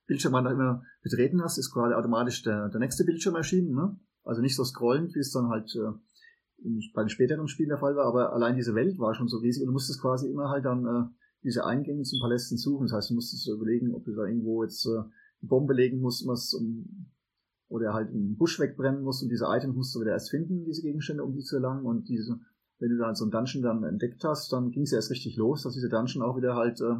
Bildschirm 0.05 0.33
man 0.33 0.43
da 0.43 0.51
immer 0.51 0.83
betreten 1.01 1.41
hast, 1.41 1.57
ist 1.57 1.73
quasi 1.73 1.93
automatisch 1.93 2.43
der, 2.43 2.69
der 2.69 2.79
nächste 2.79 3.05
Bildschirm 3.05 3.35
erschienen, 3.35 3.73
ne? 3.73 3.97
Also 4.23 4.41
nicht 4.41 4.55
so 4.55 4.65
scrollend, 4.65 5.15
wie 5.15 5.19
es 5.19 5.31
dann 5.31 5.47
halt 5.47 5.73
äh, 5.75 6.89
bei 6.93 7.03
den 7.03 7.09
späteren 7.09 7.47
Spielen 7.47 7.69
der 7.69 7.77
Fall 7.77 7.95
war, 7.95 8.05
aber 8.05 8.33
allein 8.33 8.55
diese 8.55 8.75
Welt 8.75 8.99
war 8.99 9.15
schon 9.15 9.29
so 9.29 9.37
riesig 9.37 9.61
und 9.61 9.67
du 9.67 9.73
musstest 9.73 10.01
quasi 10.01 10.29
immer 10.29 10.49
halt 10.49 10.65
dann 10.65 10.85
äh, 10.85 11.05
diese 11.43 11.65
Eingänge 11.65 12.03
zum 12.03 12.19
Palästen 12.19 12.57
suchen. 12.57 12.87
Das 12.87 12.93
heißt, 12.93 13.09
du 13.09 13.15
musstest 13.15 13.47
überlegen, 13.47 13.93
ob 13.93 14.05
du 14.05 14.13
da 14.13 14.25
irgendwo 14.25 14.63
jetzt 14.63 14.85
äh, 14.85 14.97
eine 14.97 15.09
Bombe 15.41 15.73
legen 15.73 15.99
musst, 15.99 16.27
was 16.27 16.53
um, 16.53 17.07
oder 17.69 17.93
halt 17.93 18.09
einen 18.09 18.37
Busch 18.37 18.59
wegbrennen 18.59 19.03
musst 19.03 19.23
und 19.23 19.29
diese 19.29 19.45
Items 19.47 19.75
musst 19.75 19.95
du 19.95 20.01
wieder 20.01 20.11
erst 20.11 20.29
finden, 20.29 20.63
diese 20.65 20.81
Gegenstände, 20.81 21.23
um 21.23 21.33
die 21.33 21.43
zu 21.43 21.57
erlangen. 21.57 21.85
Und 21.85 22.07
diese, 22.07 22.39
wenn 22.79 22.89
du 22.89 22.97
dann 22.97 23.15
so 23.15 23.25
einen 23.25 23.31
Dungeon 23.31 23.63
dann 23.63 23.83
entdeckt 23.83 24.23
hast, 24.23 24.51
dann 24.51 24.71
ging 24.71 24.83
es 24.83 24.93
erst 24.93 25.11
richtig 25.11 25.35
los, 25.37 25.63
dass 25.63 25.73
diese 25.73 25.89
Dungeon 25.89 26.23
auch 26.23 26.37
wieder 26.37 26.55
halt, 26.55 26.79
äh, 26.81 26.95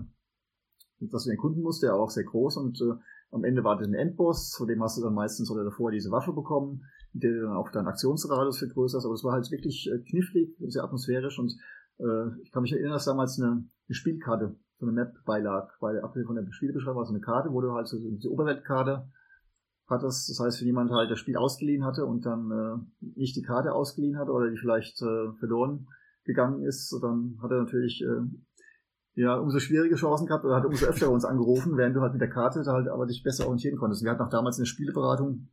dass 0.99 1.23
du 1.23 1.29
den 1.29 1.39
Kunden 1.39 1.61
musst, 1.61 1.83
der 1.83 1.95
auch 1.95 2.09
sehr 2.09 2.25
groß 2.25 2.57
und 2.57 2.81
äh, 2.81 2.95
am 3.31 3.43
Ende 3.43 3.63
war 3.63 3.77
das 3.77 3.87
ein 3.87 3.93
Endboss, 3.93 4.55
vor 4.55 4.67
dem 4.67 4.81
hast 4.81 4.97
du 4.97 5.01
dann 5.01 5.13
meistens 5.13 5.51
oder 5.51 5.63
davor 5.63 5.91
diese 5.91 6.11
Waffe 6.11 6.31
bekommen, 6.31 6.83
mit 7.13 7.23
der 7.23 7.31
du 7.33 7.41
dann 7.41 7.57
auch 7.57 7.69
deinen 7.71 7.87
Aktionsradius 7.87 8.59
vergrößerst, 8.59 9.05
aber 9.05 9.15
es 9.15 9.23
war 9.23 9.33
halt 9.33 9.51
wirklich 9.51 9.89
äh, 9.91 9.99
knifflig, 9.99 10.55
sehr 10.67 10.83
atmosphärisch 10.83 11.37
und 11.39 11.53
äh, 11.99 12.41
ich 12.41 12.51
kann 12.51 12.63
mich 12.63 12.73
erinnern, 12.73 12.93
dass 12.93 13.05
damals 13.05 13.39
eine, 13.39 13.51
eine 13.51 13.95
Spielkarte, 13.95 14.55
so 14.79 14.85
eine 14.85 14.93
Map 14.93 15.13
beilag, 15.25 15.71
weil 15.79 15.99
abgesehen 16.01 16.27
von 16.27 16.35
der 16.35 16.51
Spielbeschreibung 16.51 16.97
war 16.97 17.05
so 17.05 17.13
eine 17.13 17.21
Karte, 17.21 17.51
wo 17.51 17.61
du 17.61 17.71
halt 17.71 17.87
so 17.87 17.97
diese 17.97 18.31
Oberweltkarte 18.31 19.07
hattest. 19.87 20.29
Das 20.29 20.39
heißt, 20.39 20.61
wenn 20.61 20.67
jemand 20.67 20.91
halt 20.91 21.09
das 21.09 21.19
Spiel 21.19 21.37
ausgeliehen 21.37 21.85
hatte 21.85 22.05
und 22.05 22.25
dann 22.25 22.51
äh, 22.51 23.07
nicht 23.15 23.35
die 23.35 23.41
Karte 23.41 23.73
ausgeliehen 23.73 24.17
hat 24.17 24.29
oder 24.29 24.49
die 24.49 24.57
vielleicht 24.57 25.01
äh, 25.01 25.31
verloren 25.39 25.87
gegangen 26.23 26.63
ist, 26.63 26.95
dann 27.01 27.39
hat 27.41 27.51
er 27.51 27.63
natürlich 27.63 28.03
äh, 28.03 29.21
ja 29.21 29.35
umso 29.35 29.59
schwierige 29.59 29.95
Chancen 29.95 30.27
gehabt 30.27 30.45
oder 30.45 30.57
hat 30.57 30.65
umso 30.65 30.85
öfter 30.85 31.09
uns 31.09 31.25
angerufen, 31.25 31.77
während 31.77 31.95
du 31.95 32.01
halt 32.01 32.13
mit 32.13 32.21
der 32.21 32.29
Karte 32.29 32.63
halt 32.65 32.87
aber 32.87 33.07
dich 33.07 33.23
besser 33.23 33.45
orientieren 33.45 33.77
konntest. 33.77 34.03
Wir 34.03 34.11
hatten 34.11 34.21
auch 34.21 34.29
damals 34.29 34.57
in 34.57 34.63
der 34.63 34.69
Spieleberatung 34.69 35.47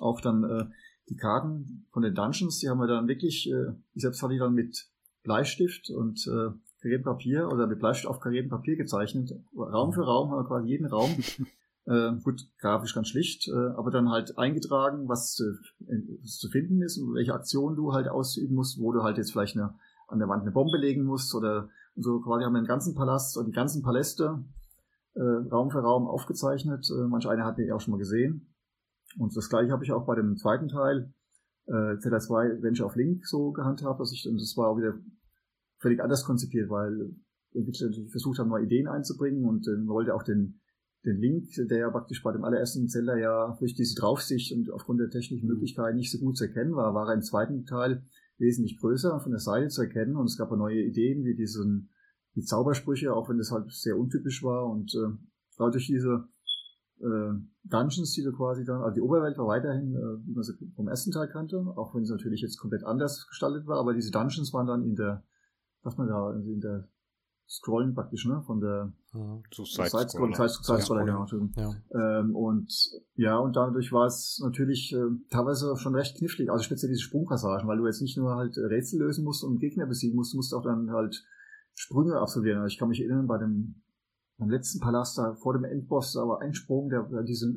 auch 0.00 0.20
dann 0.20 0.42
äh, 0.42 0.64
die 1.08 1.16
Karten 1.16 1.86
von 1.92 2.02
den 2.02 2.14
Dungeons, 2.14 2.58
die 2.58 2.68
haben 2.68 2.78
wir 2.78 2.88
dann 2.88 3.06
wirklich, 3.06 3.48
äh, 3.50 3.72
ich 3.92 4.02
selbst 4.02 4.22
hatte 4.22 4.32
die 4.32 4.40
dann 4.40 4.54
mit 4.54 4.90
Bleistift 5.26 5.90
und 5.90 6.26
äh, 6.26 6.50
kariertem 6.80 7.04
Papier 7.04 7.48
oder 7.52 7.66
mit 7.66 7.78
Bleistift 7.78 8.08
auf 8.08 8.20
kariertem 8.20 8.50
Papier 8.50 8.76
gezeichnet. 8.76 9.32
Raum 9.54 9.92
für 9.92 10.04
Raum 10.04 10.30
haben 10.30 10.38
wir 10.38 10.48
quasi 10.48 10.68
jeden 10.68 10.86
Raum. 10.86 11.10
äh, 11.86 12.12
gut, 12.22 12.48
grafisch 12.58 12.94
ganz 12.94 13.08
schlicht, 13.08 13.48
äh, 13.48 13.52
aber 13.76 13.90
dann 13.90 14.08
halt 14.08 14.38
eingetragen, 14.38 15.08
was, 15.08 15.38
äh, 15.40 15.94
was 16.22 16.38
zu 16.38 16.48
finden 16.48 16.80
ist 16.82 16.98
und 16.98 17.14
welche 17.14 17.34
Aktion 17.34 17.76
du 17.76 17.92
halt 17.92 18.08
ausüben 18.08 18.54
musst, 18.54 18.80
wo 18.80 18.92
du 18.92 19.02
halt 19.02 19.18
jetzt 19.18 19.32
vielleicht 19.32 19.56
eine, 19.56 19.74
an 20.08 20.18
der 20.18 20.28
Wand 20.28 20.42
eine 20.42 20.52
Bombe 20.52 20.78
legen 20.78 21.04
musst 21.04 21.34
oder 21.34 21.68
so 21.96 22.20
quasi 22.20 22.44
haben 22.44 22.52
wir 22.52 22.60
den 22.60 22.68
ganzen 22.68 22.94
Palast 22.94 23.36
und 23.36 23.46
die 23.46 23.52
ganzen 23.52 23.82
Paläste 23.82 24.44
äh, 25.14 25.20
Raum 25.50 25.70
für 25.70 25.80
Raum 25.80 26.06
aufgezeichnet. 26.06 26.88
Äh, 26.90 27.08
manch 27.08 27.26
eine 27.26 27.44
hat 27.44 27.58
die 27.58 27.72
auch 27.72 27.80
schon 27.80 27.92
mal 27.92 27.98
gesehen. 27.98 28.54
Und 29.18 29.36
das 29.36 29.48
gleiche 29.48 29.72
habe 29.72 29.84
ich 29.84 29.92
auch 29.92 30.04
bei 30.04 30.14
dem 30.14 30.36
zweiten 30.36 30.68
Teil, 30.68 31.12
äh, 31.66 31.98
ZR2 31.98 32.62
Venture 32.62 32.86
of 32.86 32.96
Link 32.96 33.26
so 33.26 33.52
gehandhabt, 33.52 34.00
dass 34.00 34.12
ich, 34.12 34.26
und 34.28 34.40
das 34.40 34.56
war 34.56 34.68
auch 34.68 34.78
wieder 34.78 34.94
völlig 35.78 36.00
anders 36.00 36.24
konzipiert, 36.24 36.70
weil 36.70 37.14
Entwickler 37.54 37.88
natürlich 37.88 38.10
versucht 38.10 38.38
haben, 38.38 38.48
neue 38.48 38.64
Ideen 38.64 38.88
einzubringen 38.88 39.44
und 39.44 39.66
äh, 39.66 39.86
wollte 39.86 40.14
auch 40.14 40.22
den, 40.22 40.60
den 41.04 41.18
Link, 41.18 41.46
der 41.56 41.78
ja 41.78 41.90
praktisch 41.90 42.22
bei 42.22 42.32
dem 42.32 42.44
allerersten 42.44 42.88
Zelda 42.88 43.16
ja 43.16 43.56
durch 43.58 43.74
diese 43.74 43.94
Draufsicht 43.94 44.52
und 44.52 44.70
aufgrund 44.70 45.00
der 45.00 45.10
technischen 45.10 45.46
mhm. 45.46 45.54
Möglichkeiten 45.54 45.96
nicht 45.96 46.10
so 46.10 46.18
gut 46.18 46.36
zu 46.36 46.44
erkennen 46.44 46.74
war, 46.74 46.94
war 46.94 47.08
er 47.08 47.14
im 47.14 47.22
zweiten 47.22 47.64
Teil 47.64 48.02
wesentlich 48.38 48.78
größer 48.78 49.20
von 49.20 49.32
der 49.32 49.40
Seite 49.40 49.68
zu 49.68 49.82
erkennen 49.82 50.16
und 50.16 50.26
es 50.26 50.36
gab 50.36 50.50
auch 50.50 50.56
neue 50.56 50.82
Ideen 50.82 51.24
wie 51.24 51.34
diesen 51.34 51.90
die 52.34 52.44
Zaubersprüche, 52.44 53.14
auch 53.14 53.30
wenn 53.30 53.38
das 53.38 53.50
halt 53.50 53.72
sehr 53.72 53.96
untypisch 53.96 54.42
war 54.42 54.68
und 54.68 54.94
äh, 54.94 55.70
durch 55.70 55.86
diese 55.86 56.28
Dungeons, 57.64 58.12
die 58.12 58.22
du 58.22 58.32
quasi 58.32 58.64
dann, 58.64 58.80
also 58.82 58.94
die 58.94 59.02
Oberwelt 59.02 59.36
war 59.38 59.46
weiterhin, 59.46 59.94
äh, 59.94 60.26
wie 60.26 60.34
man 60.34 60.42
sie 60.42 60.54
vom 60.74 60.88
ersten 60.88 61.10
Teil 61.10 61.28
kannte, 61.28 61.58
auch 61.76 61.94
wenn 61.94 62.04
sie 62.04 62.12
natürlich 62.12 62.40
jetzt 62.40 62.58
komplett 62.58 62.84
anders 62.84 63.26
gestaltet 63.28 63.66
war, 63.66 63.78
aber 63.78 63.92
diese 63.92 64.10
Dungeons 64.10 64.52
waren 64.52 64.66
dann 64.66 64.82
in 64.82 64.96
der, 64.96 65.22
was 65.82 65.96
man 65.98 66.08
da, 66.08 66.32
in 66.32 66.60
der 66.60 66.88
Scrollen 67.48 67.94
praktisch, 67.94 68.26
ne, 68.26 68.42
von 68.44 68.60
der 68.60 68.92
ja, 69.12 69.40
so 69.52 69.64
Side-Scroller, 69.64 70.34
Side 70.34 70.48
Side 70.48 70.82
Side 70.82 71.04
genau. 71.04 71.26
Ja. 71.54 72.20
Ähm, 72.20 72.34
und 72.34 72.72
ja, 73.14 73.38
und 73.38 73.54
dadurch 73.54 73.92
war 73.92 74.06
es 74.06 74.40
natürlich 74.42 74.92
äh, 74.92 75.04
teilweise 75.30 75.76
schon 75.76 75.94
recht 75.94 76.16
knifflig, 76.16 76.50
also 76.50 76.64
speziell 76.64 76.90
diese 76.90 77.02
Sprungpassagen, 77.02 77.68
weil 77.68 77.78
du 77.78 77.86
jetzt 77.86 78.02
nicht 78.02 78.16
nur 78.16 78.34
halt 78.34 78.56
Rätsel 78.56 79.00
lösen 79.00 79.24
musst 79.24 79.44
und 79.44 79.58
Gegner 79.58 79.86
besiegen 79.86 80.16
musst, 80.16 80.32
du 80.32 80.38
musst 80.38 80.54
auch 80.54 80.62
dann 80.62 80.90
halt 80.90 81.24
Sprünge 81.74 82.18
absolvieren. 82.18 82.58
Also 82.58 82.72
ich 82.72 82.78
kann 82.78 82.88
mich 82.88 83.00
erinnern, 83.00 83.26
bei 83.26 83.38
dem 83.38 83.82
beim 84.38 84.50
letzten 84.50 84.80
Palast 84.80 85.18
da 85.18 85.34
vor 85.34 85.54
dem 85.54 85.64
Endboss, 85.64 86.12
da 86.12 86.20
war 86.20 86.40
ein 86.40 86.54
Sprung, 86.54 86.88
der, 86.88 87.04
der 87.04 87.22
diese, 87.22 87.54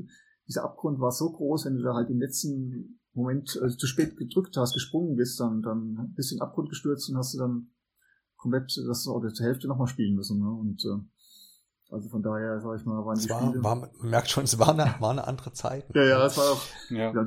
dieser 0.48 0.64
Abgrund 0.64 1.00
war 1.00 1.12
so 1.12 1.32
groß, 1.32 1.66
wenn 1.66 1.76
du 1.76 1.84
da 1.84 1.94
halt 1.94 2.10
im 2.10 2.20
letzten 2.20 3.00
Moment 3.14 3.60
also 3.62 3.76
zu 3.76 3.88
spät 3.88 4.18
gedrückt 4.18 4.56
hast, 4.58 4.74
gesprungen 4.74 5.16
bist, 5.16 5.40
dann, 5.40 5.62
dann 5.62 6.14
bist 6.16 6.32
du 6.32 6.36
in 6.36 6.40
den 6.40 6.48
Abgrund 6.48 6.70
gestürzt 6.70 7.10
und 7.10 7.18
hast 7.18 7.34
du 7.34 7.40
dann 7.40 7.72
komplett 8.38 8.72
das 8.88 9.08
oder 9.08 9.34
zur 9.34 9.46
Hälfte 9.46 9.68
nochmal 9.68 9.88
spielen 9.88 10.16
müssen. 10.16 10.40
Ne? 10.40 10.50
Und 10.50 10.84
äh, 10.86 11.04
also 11.92 12.08
von 12.10 12.22
daher, 12.22 12.60
sag 12.62 12.80
ich 12.80 12.86
mal, 12.86 13.04
waren 13.06 13.18
es 13.18 13.24
die 13.24 13.30
war, 13.30 13.48
Spiele. 13.48 13.64
War, 13.64 13.76
man 13.76 13.90
merkt 14.02 14.30
schon, 14.30 14.44
es 14.44 14.60
war 14.60 14.70
eine, 14.70 14.94
war 15.00 15.10
eine 15.12 15.26
andere 15.26 15.54
Zeit. 15.54 15.86
ja, 15.96 16.04
ja, 16.04 16.26
es 16.26 16.38
war 16.38 16.52
auch. 16.52 16.62
Ja. 16.90 17.12
Ja, 17.14 17.26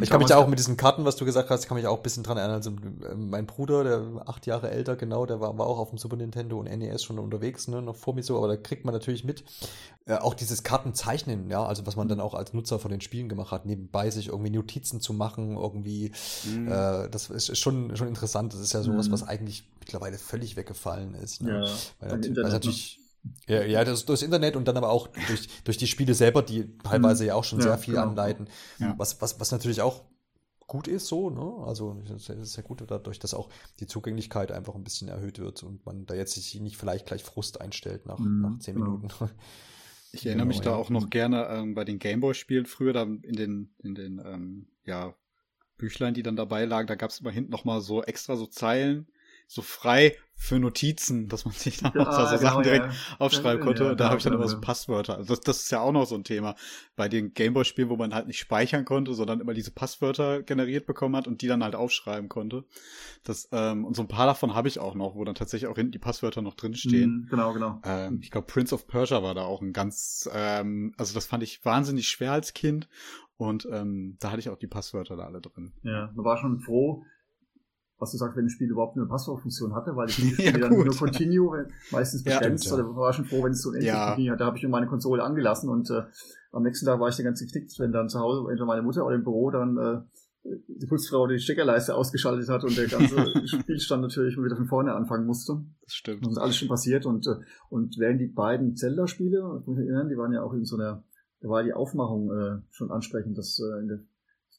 Ich 0.00 0.10
kann 0.10 0.18
mich 0.18 0.28
da 0.28 0.36
auch 0.36 0.48
mit 0.48 0.58
diesen 0.58 0.76
Karten, 0.76 1.04
was 1.04 1.16
du 1.16 1.24
gesagt 1.24 1.48
hast, 1.50 1.66
kann 1.68 1.76
mich 1.76 1.86
auch 1.86 1.96
ein 1.98 2.02
bisschen 2.02 2.22
dran 2.24 2.36
erinnern. 2.36 2.56
Also 2.56 2.70
äh, 2.70 3.14
mein 3.14 3.46
Bruder, 3.46 3.84
der 3.84 4.28
acht 4.28 4.46
Jahre 4.46 4.70
älter, 4.70 4.96
genau, 4.96 5.26
der 5.26 5.40
war, 5.40 5.56
war 5.58 5.66
auch 5.66 5.78
auf 5.78 5.90
dem 5.90 5.98
Super 5.98 6.16
Nintendo 6.16 6.58
und 6.58 6.66
NES 6.66 7.02
schon 7.04 7.18
unterwegs, 7.18 7.68
ne, 7.68 7.82
noch 7.82 7.96
vor 7.96 8.14
mir 8.14 8.22
so, 8.22 8.36
aber 8.36 8.48
da 8.48 8.56
kriegt 8.56 8.84
man 8.84 8.94
natürlich 8.94 9.24
mit. 9.24 9.44
Äh, 10.06 10.14
auch 10.16 10.34
dieses 10.34 10.62
Kartenzeichnen, 10.62 11.50
ja, 11.50 11.64
also 11.64 11.86
was 11.86 11.94
man 11.96 12.08
dann 12.08 12.20
auch 12.20 12.34
als 12.34 12.52
Nutzer 12.52 12.78
von 12.78 12.90
den 12.90 13.00
Spielen 13.00 13.28
gemacht 13.28 13.50
hat, 13.52 13.66
nebenbei 13.66 14.10
sich 14.10 14.28
irgendwie 14.28 14.50
Notizen 14.50 15.00
zu 15.00 15.12
machen, 15.12 15.56
irgendwie, 15.56 16.12
Mhm. 16.48 16.68
äh, 16.68 17.08
das 17.10 17.30
ist 17.30 17.48
ist 17.50 17.58
schon, 17.58 17.94
schon 17.96 18.08
interessant. 18.08 18.52
Das 18.54 18.60
ist 18.60 18.72
ja 18.72 18.82
sowas, 18.82 19.08
Mhm. 19.08 19.12
was 19.12 19.22
eigentlich 19.26 19.68
mittlerweile 19.78 20.18
völlig 20.18 20.56
weggefallen 20.56 21.14
ist. 21.14 21.42
Ne? 21.42 21.64
Ja, 21.64 22.08
Weil, 22.08 22.10
weil 22.22 22.30
ne? 22.30 22.42
natürlich 22.48 22.99
ja, 23.48 23.62
ja 23.64 23.84
das, 23.84 24.04
durchs 24.06 24.22
Internet 24.22 24.56
und 24.56 24.66
dann 24.68 24.76
aber 24.76 24.90
auch 24.90 25.08
durch, 25.26 25.48
durch 25.64 25.76
die 25.78 25.86
Spiele 25.86 26.14
selber, 26.14 26.42
die 26.42 26.76
teilweise 26.78 27.26
ja 27.26 27.34
auch 27.34 27.44
schon 27.44 27.60
Ja, 27.60 27.62
sehr 27.62 27.78
viel 27.78 27.96
genau. 27.96 27.98
anleiten. 27.98 28.48
Ja. 28.78 28.98
Was, 28.98 29.20
was, 29.20 29.40
was 29.40 29.52
natürlich 29.52 29.80
auch 29.82 30.02
gut 30.66 30.88
ist, 30.88 31.08
so, 31.08 31.30
ne? 31.30 31.66
Also 31.66 32.00
es 32.16 32.28
ist 32.28 32.56
ja 32.56 32.62
gut 32.62 32.82
dadurch, 32.86 33.18
dass 33.18 33.34
auch 33.34 33.50
die 33.80 33.86
Zugänglichkeit 33.86 34.52
einfach 34.52 34.74
ein 34.76 34.84
bisschen 34.84 35.08
erhöht 35.08 35.38
wird 35.40 35.62
und 35.64 35.84
man 35.86 36.06
da 36.06 36.14
jetzt 36.14 36.34
sich 36.34 36.60
nicht 36.60 36.76
vielleicht 36.76 37.06
gleich 37.06 37.24
Frust 37.24 37.60
einstellt 37.60 38.06
nach, 38.06 38.20
Mhm, 38.20 38.40
nach 38.40 38.58
zehn 38.58 38.74
genau. 38.74 38.76
Minuten. 38.76 39.08
Ich 40.12 40.26
erinnere 40.26 40.46
mich 40.46 40.60
Genau, 40.60 40.62
da 40.62 40.74
ja. 40.74 40.76
auch 40.76 40.90
noch 40.90 41.10
gerne 41.10 41.46
ähm, 41.48 41.74
bei 41.74 41.84
den 41.84 41.98
Gameboy-Spielen 41.98 42.66
früher, 42.66 42.92
da 42.92 43.02
in 43.02 43.20
den, 43.36 43.74
in 43.78 43.94
den 43.94 44.18
ähm, 44.24 44.66
ja, 44.84 45.14
Büchlein, 45.78 46.14
die 46.14 46.22
dann 46.22 46.36
dabei 46.36 46.64
lagen, 46.66 46.88
da 46.88 46.96
gab 46.96 47.10
es 47.10 47.20
immer 47.20 47.30
hinten 47.32 47.52
noch 47.52 47.64
mal 47.64 47.80
so 47.80 48.02
extra 48.04 48.36
so 48.36 48.46
Zeilen, 48.46 49.08
so 49.52 49.62
frei 49.62 50.16
für 50.36 50.58
Notizen, 50.60 51.28
dass 51.28 51.44
man 51.44 51.52
sich 51.52 51.78
dann 51.78 51.90
auch 51.98 52.04
da 52.06 52.26
so 52.26 52.36
genau, 52.38 52.50
Sachen 52.50 52.62
direkt 52.62 52.86
ja. 52.86 52.92
aufschreiben 53.18 53.58
Ja, 53.58 53.64
konnte. 53.66 53.84
ja, 53.84 53.90
und 53.90 54.00
da 54.00 54.06
habe 54.06 54.16
ich 54.18 54.22
dann 54.22 54.32
genau, 54.32 54.44
immer 54.44 54.48
so 54.48 54.56
ja. 54.56 54.60
Passwörter. 54.62 55.16
Also 55.16 55.34
das, 55.34 55.40
das 55.40 55.62
ist 55.64 55.70
ja 55.70 55.80
auch 55.80 55.90
noch 55.92 56.06
so 56.06 56.14
ein 56.14 56.22
Thema. 56.24 56.54
Bei 56.94 57.08
den 57.08 57.34
Gameboy-Spielen, 57.34 57.90
wo 57.90 57.96
man 57.96 58.14
halt 58.14 58.28
nicht 58.28 58.38
speichern 58.38 58.84
konnte, 58.84 59.12
sondern 59.12 59.40
immer 59.40 59.52
diese 59.52 59.72
Passwörter 59.72 60.42
generiert 60.44 60.86
bekommen 60.86 61.16
hat 61.16 61.26
und 61.26 61.42
die 61.42 61.48
dann 61.48 61.64
halt 61.64 61.74
aufschreiben 61.74 62.28
konnte. 62.28 62.64
Das, 63.24 63.48
ähm, 63.52 63.84
und 63.84 63.96
so 63.96 64.02
ein 64.02 64.08
paar 64.08 64.26
davon 64.26 64.54
habe 64.54 64.68
ich 64.68 64.78
auch 64.78 64.94
noch, 64.94 65.16
wo 65.16 65.24
dann 65.24 65.34
tatsächlich 65.34 65.68
auch 65.68 65.76
hinten 65.76 65.92
die 65.92 65.98
Passwörter 65.98 66.42
noch 66.42 66.54
drinstehen. 66.54 67.22
Mhm, 67.22 67.26
Genau, 67.28 67.52
genau. 67.52 67.80
Ähm, 67.84 68.20
ich 68.22 68.30
glaube, 68.30 68.46
Prince 68.46 68.72
of 68.74 68.86
Persia 68.86 69.22
war 69.22 69.34
da 69.34 69.42
auch 69.42 69.60
ein 69.60 69.72
ganz, 69.72 70.30
ähm, 70.32 70.94
also 70.96 71.12
das 71.12 71.26
fand 71.26 71.42
ich 71.42 71.64
wahnsinnig 71.64 72.08
schwer 72.08 72.32
als 72.32 72.54
Kind 72.54 72.88
und 73.36 73.66
ähm, 73.70 74.16
da 74.20 74.30
hatte 74.30 74.40
ich 74.40 74.48
auch 74.48 74.58
die 74.58 74.68
Passwörter 74.68 75.16
da 75.16 75.24
alle 75.24 75.40
drin. 75.40 75.72
Ja, 75.82 76.10
man 76.14 76.24
war 76.24 76.38
schon 76.38 76.60
froh, 76.60 77.04
was 78.00 78.10
du 78.12 78.16
sagst, 78.16 78.36
wenn 78.36 78.46
ein 78.46 78.50
Spiel 78.50 78.70
überhaupt 78.70 78.96
eine 78.96 79.06
Passwortfunktion 79.06 79.74
hatte, 79.74 79.94
weil 79.94 80.08
ich 80.08 80.18
Ja, 80.38 80.48
Spiele 80.48 80.60
dann 80.60 80.74
gut. 80.74 80.86
nur 80.86 80.96
Continue, 80.96 81.68
meistens 81.92 82.24
Ja, 82.24 82.38
begrenzt, 82.38 82.64
stimmt, 82.64 82.78
ja. 82.80 82.84
oder 82.86 82.96
war 82.96 83.12
schon 83.12 83.26
froh, 83.26 83.44
wenn 83.44 83.52
es 83.52 83.62
so 83.62 83.70
ein 83.70 83.82
Ja. 83.82 84.08
Continue 84.08 84.32
hat. 84.32 84.40
Da 84.40 84.46
habe 84.46 84.56
ich 84.56 84.62
mir 84.62 84.68
meine 84.70 84.86
Konsole 84.86 85.22
angelassen 85.22 85.68
und 85.70 85.88
äh, 85.90 86.02
am 86.52 86.62
nächsten 86.64 86.86
Tag 86.86 86.98
war 86.98 87.08
ich 87.08 87.16
dann 87.16 87.26
ganz 87.26 87.40
geknickt, 87.40 87.78
wenn 87.78 87.92
dann 87.92 88.08
zu 88.08 88.18
Hause 88.18 88.40
entweder 88.40 88.66
meine 88.66 88.82
Mutter 88.82 89.06
oder 89.06 89.14
im 89.14 89.22
Büro 89.22 89.50
dann 89.50 89.76
äh, 89.76 90.00
die 90.42 90.86
Putzfrau 90.86 91.26
die 91.26 91.38
Steckerleiste 91.38 91.94
ausgeschaltet 91.94 92.48
hat 92.48 92.64
und 92.64 92.74
der 92.76 92.88
ganze 92.88 93.16
Spielstand 93.46 94.02
natürlich 94.02 94.36
wieder 94.38 94.56
von 94.56 94.66
vorne 94.66 94.94
anfangen 94.94 95.26
musste. 95.26 95.62
Das 95.82 95.92
stimmt. 95.92 96.24
Das 96.24 96.32
ist 96.32 96.38
alles 96.38 96.56
schon 96.56 96.68
passiert 96.68 97.04
und, 97.04 97.26
äh, 97.26 97.36
und 97.68 97.96
während 97.98 98.20
die 98.22 98.28
beiden 98.28 98.74
Zelda-Spiele, 98.74 99.58
ich 99.60 99.66
muss 99.66 99.76
mich 99.76 99.86
erinnern, 99.86 100.08
die 100.08 100.16
waren 100.16 100.32
ja 100.32 100.42
auch 100.42 100.54
in 100.54 100.64
so 100.64 100.76
einer, 100.76 101.04
da 101.40 101.48
war 101.50 101.62
die 101.62 101.74
Aufmachung 101.74 102.30
äh, 102.32 102.62
schon 102.70 102.90
ansprechend. 102.90 103.36
Das, 103.36 103.60
äh, 103.60 103.98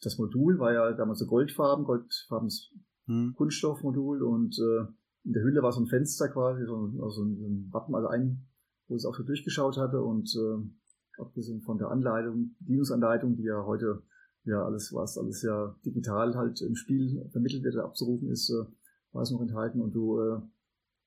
das 0.03 0.17
Modul 0.19 0.59
war 0.59 0.71
ja 0.71 0.91
damals 0.93 1.19
so 1.19 1.25
Goldfarben, 1.25 1.83
goldfarbenes 1.85 2.71
Hm. 3.11 3.33
Kunststoffmodul 3.35 4.23
und 4.23 4.57
äh, 4.57 4.85
in 5.23 5.33
der 5.33 5.43
Hülle 5.43 5.61
war 5.61 5.71
so 5.71 5.81
ein 5.81 5.87
Fenster 5.87 6.29
quasi, 6.29 6.65
so, 6.65 6.75
ein- 6.87 6.99
also 7.01 7.23
ein, 7.23 7.67
Wappen, 7.71 7.93
also 7.93 8.07
ein, 8.07 8.47
wo 8.87 8.95
es 8.95 9.05
auch 9.05 9.15
so 9.15 9.23
durchgeschaut 9.23 9.77
hatte 9.77 10.01
und 10.01 10.33
äh, 10.35 11.21
abgesehen 11.21 11.61
von 11.61 11.77
der 11.77 11.89
Anleitung, 11.89 12.55
Bedienungsanleitung, 12.59 13.35
die 13.35 13.43
ja 13.43 13.63
heute 13.65 14.01
ja 14.45 14.63
alles, 14.65 14.91
was 14.93 15.17
alles 15.17 15.43
ja 15.43 15.75
digital 15.85 16.35
halt 16.35 16.61
im 16.61 16.75
Spiel 16.75 17.29
vermittelt 17.31 17.63
wird, 17.63 17.75
abzurufen 17.77 18.29
ist, 18.29 18.49
äh, 18.49 18.65
war 19.11 19.21
es 19.21 19.31
noch 19.31 19.41
enthalten 19.41 19.81
und 19.81 19.93
du 19.93 20.19
äh, 20.19 20.41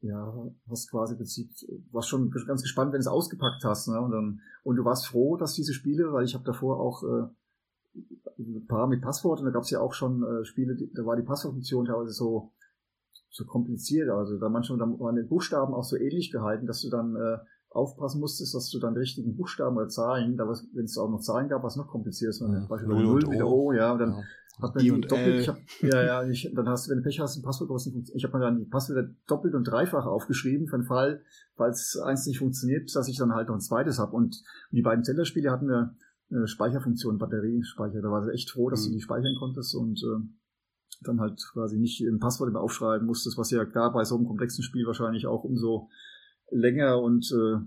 ja, 0.02 0.50
hast 0.68 0.90
quasi 0.90 1.16
bezieht, 1.16 1.50
warst 1.90 2.08
schon 2.10 2.30
ganz 2.30 2.60
gespannt, 2.62 2.92
wenn 2.92 2.98
du 2.98 3.04
es 3.04 3.06
ausgepackt 3.06 3.64
hast, 3.64 3.88
ne? 3.88 3.98
Und 3.98 4.10
dann, 4.10 4.40
und 4.62 4.76
du 4.76 4.84
warst 4.84 5.06
froh, 5.06 5.36
dass 5.38 5.54
diese 5.54 5.72
Spiele, 5.72 6.12
weil 6.12 6.26
ich 6.26 6.34
habe 6.34 6.44
davor 6.44 6.78
auch 6.78 7.02
äh, 7.02 7.26
paar 8.68 8.86
mit 8.86 9.02
Passwort 9.02 9.40
und 9.40 9.46
da 9.46 9.52
gab 9.52 9.62
es 9.62 9.70
ja 9.70 9.80
auch 9.80 9.94
schon 9.94 10.22
äh, 10.22 10.44
Spiele, 10.44 10.74
die, 10.74 10.92
da 10.92 11.04
war 11.04 11.16
die 11.16 11.22
Passwortfunktion 11.22 11.86
teilweise 11.86 12.12
so 12.12 12.52
so 13.30 13.44
kompliziert, 13.46 14.10
also 14.10 14.38
da 14.38 14.48
manchmal 14.48 14.78
da 14.78 14.86
waren 14.86 15.16
die 15.16 15.22
Buchstaben 15.22 15.74
auch 15.74 15.84
so 15.84 15.96
ähnlich 15.96 16.30
gehalten, 16.30 16.66
dass 16.66 16.82
du 16.82 16.90
dann 16.90 17.16
äh, 17.16 17.38
aufpassen 17.74 18.20
musstest, 18.20 18.54
dass 18.54 18.70
du 18.70 18.78
dann 18.78 18.94
die 18.94 19.00
richtigen 19.00 19.36
Buchstaben 19.36 19.76
oder 19.76 19.88
Zahlen, 19.88 20.36
da 20.36 20.46
wenn 20.46 20.84
es 20.84 20.96
auch 20.96 21.10
noch 21.10 21.20
Zahlen 21.20 21.48
gab, 21.48 21.62
was 21.64 21.76
noch 21.76 21.88
komplizierter 21.88 22.30
ist, 22.30 22.40
Ja, 22.40 22.66
Beispiel 22.68 22.88
Null 22.88 23.02
Null 23.02 23.24
und 23.24 23.32
wieder 23.32 23.48
O. 23.48 23.72
Ja, 23.72 23.92
und 23.92 23.98
dann 23.98 24.10
Ja. 24.10 24.22
hat 24.62 24.74
man 24.76 24.84
die 24.84 25.00
doppelt, 25.00 25.40
ich 25.40 25.48
hab, 25.48 25.58
ja, 25.82 26.02
ja, 26.02 26.24
ich, 26.28 26.52
dann 26.54 26.68
hast 26.68 26.86
du, 26.86 26.90
wenn 26.90 26.98
du 26.98 27.02
Pech 27.04 27.18
hast, 27.20 27.36
ein 27.36 27.42
Passwort, 27.42 27.70
was 27.70 27.86
nicht. 27.86 28.12
Ich 28.14 28.24
habe 28.24 28.38
mir 28.38 28.44
dann 28.44 28.58
die 28.58 28.64
Passwörter 28.64 29.10
doppelt 29.26 29.54
und 29.54 29.64
dreifach 29.64 30.06
aufgeschrieben, 30.06 30.68
für 30.68 30.78
den 30.78 30.84
Fall, 30.84 31.22
falls 31.56 31.98
eins 31.98 32.26
nicht 32.26 32.38
funktioniert, 32.38 32.94
dass 32.94 33.08
ich 33.08 33.18
dann 33.18 33.34
halt 33.34 33.48
noch 33.48 33.56
ein 33.56 33.60
zweites 33.60 33.98
habe. 33.98 34.14
Und 34.14 34.42
die 34.70 34.82
beiden 34.82 35.02
Zelda-Spiele 35.04 35.50
hatten 35.50 35.68
eine, 35.68 35.96
eine 36.34 36.48
Speicherfunktion, 36.48 37.18
Batteriespeicher. 37.18 38.02
Da 38.02 38.10
war 38.10 38.26
ich 38.26 38.34
echt 38.34 38.50
froh, 38.50 38.70
dass 38.70 38.84
Mhm. 38.84 38.90
du 38.92 38.94
die 38.96 39.02
speichern 39.02 39.34
konntest 39.38 39.74
und 39.74 39.98
äh, 40.02 40.26
dann 41.02 41.20
halt 41.20 41.40
quasi 41.52 41.78
nicht 41.78 42.00
ein 42.00 42.18
Passwort 42.20 42.48
immer 42.50 42.60
aufschreiben 42.60 43.06
musstest, 43.06 43.36
was 43.38 43.50
ja 43.50 43.64
klar 43.64 43.92
bei 43.92 44.04
so 44.04 44.16
einem 44.16 44.26
komplexen 44.26 44.62
Spiel 44.62 44.86
wahrscheinlich 44.86 45.26
auch 45.26 45.44
umso 45.44 45.88
länger 46.50 47.00
und 47.00 47.24
äh, 47.32 47.58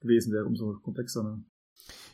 gewesen 0.00 0.32
wäre, 0.32 0.44
umso 0.44 0.74
komplexer. 0.82 1.22
Ne? 1.22 1.44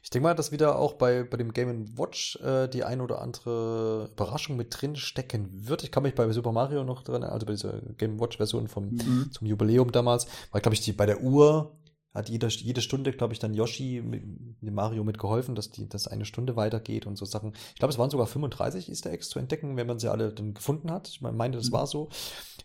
Ich 0.02 0.10
denke 0.10 0.24
mal, 0.24 0.34
dass 0.34 0.50
wieder 0.52 0.78
auch 0.78 0.94
bei, 0.94 1.24
bei 1.24 1.36
dem 1.36 1.52
Game 1.52 1.96
Watch 1.98 2.36
äh, 2.42 2.68
die 2.68 2.84
ein 2.84 3.00
oder 3.00 3.20
andere 3.20 4.08
Überraschung 4.12 4.56
mit 4.56 4.68
drin 4.80 4.96
stecken 4.96 5.68
wird. 5.68 5.84
Ich 5.84 5.92
kann 5.92 6.02
mich 6.02 6.14
bei 6.14 6.30
Super 6.32 6.52
Mario 6.52 6.84
noch 6.84 7.02
drin, 7.02 7.22
also 7.22 7.46
bei 7.46 7.52
dieser 7.52 7.80
Game 7.98 8.18
Watch 8.20 8.38
Version 8.38 8.68
vom 8.68 8.90
Mhm. 8.90 9.28
zum 9.30 9.46
Jubiläum 9.46 9.92
damals, 9.92 10.26
war 10.52 10.60
glaube 10.60 10.74
ich 10.74 10.80
die 10.80 10.92
bei 10.92 11.06
der 11.06 11.22
Uhr 11.22 11.76
hat 12.14 12.28
jede, 12.28 12.48
jede 12.48 12.80
Stunde, 12.80 13.12
glaube 13.12 13.32
ich, 13.32 13.38
dann 13.38 13.54
Yoshi 13.54 14.02
mit, 14.04 14.24
mit 14.62 14.74
Mario 14.74 15.04
mitgeholfen, 15.04 15.54
dass 15.54 15.70
die 15.70 15.88
dass 15.88 16.08
eine 16.08 16.24
Stunde 16.24 16.56
weitergeht 16.56 17.06
und 17.06 17.16
so 17.16 17.24
Sachen. 17.24 17.52
Ich 17.70 17.76
glaube, 17.76 17.92
es 17.92 17.98
waren 17.98 18.10
sogar 18.10 18.26
35 18.26 18.88
Easter 18.88 19.10
Eggs 19.10 19.28
zu 19.28 19.38
entdecken, 19.38 19.76
wenn 19.76 19.86
man 19.86 19.98
sie 19.98 20.08
alle 20.10 20.32
dann 20.32 20.54
gefunden 20.54 20.90
hat. 20.90 21.08
Ich 21.08 21.20
meine, 21.20 21.56
das 21.56 21.68
Mhm. 21.68 21.72
war 21.72 21.86
so. 21.86 22.08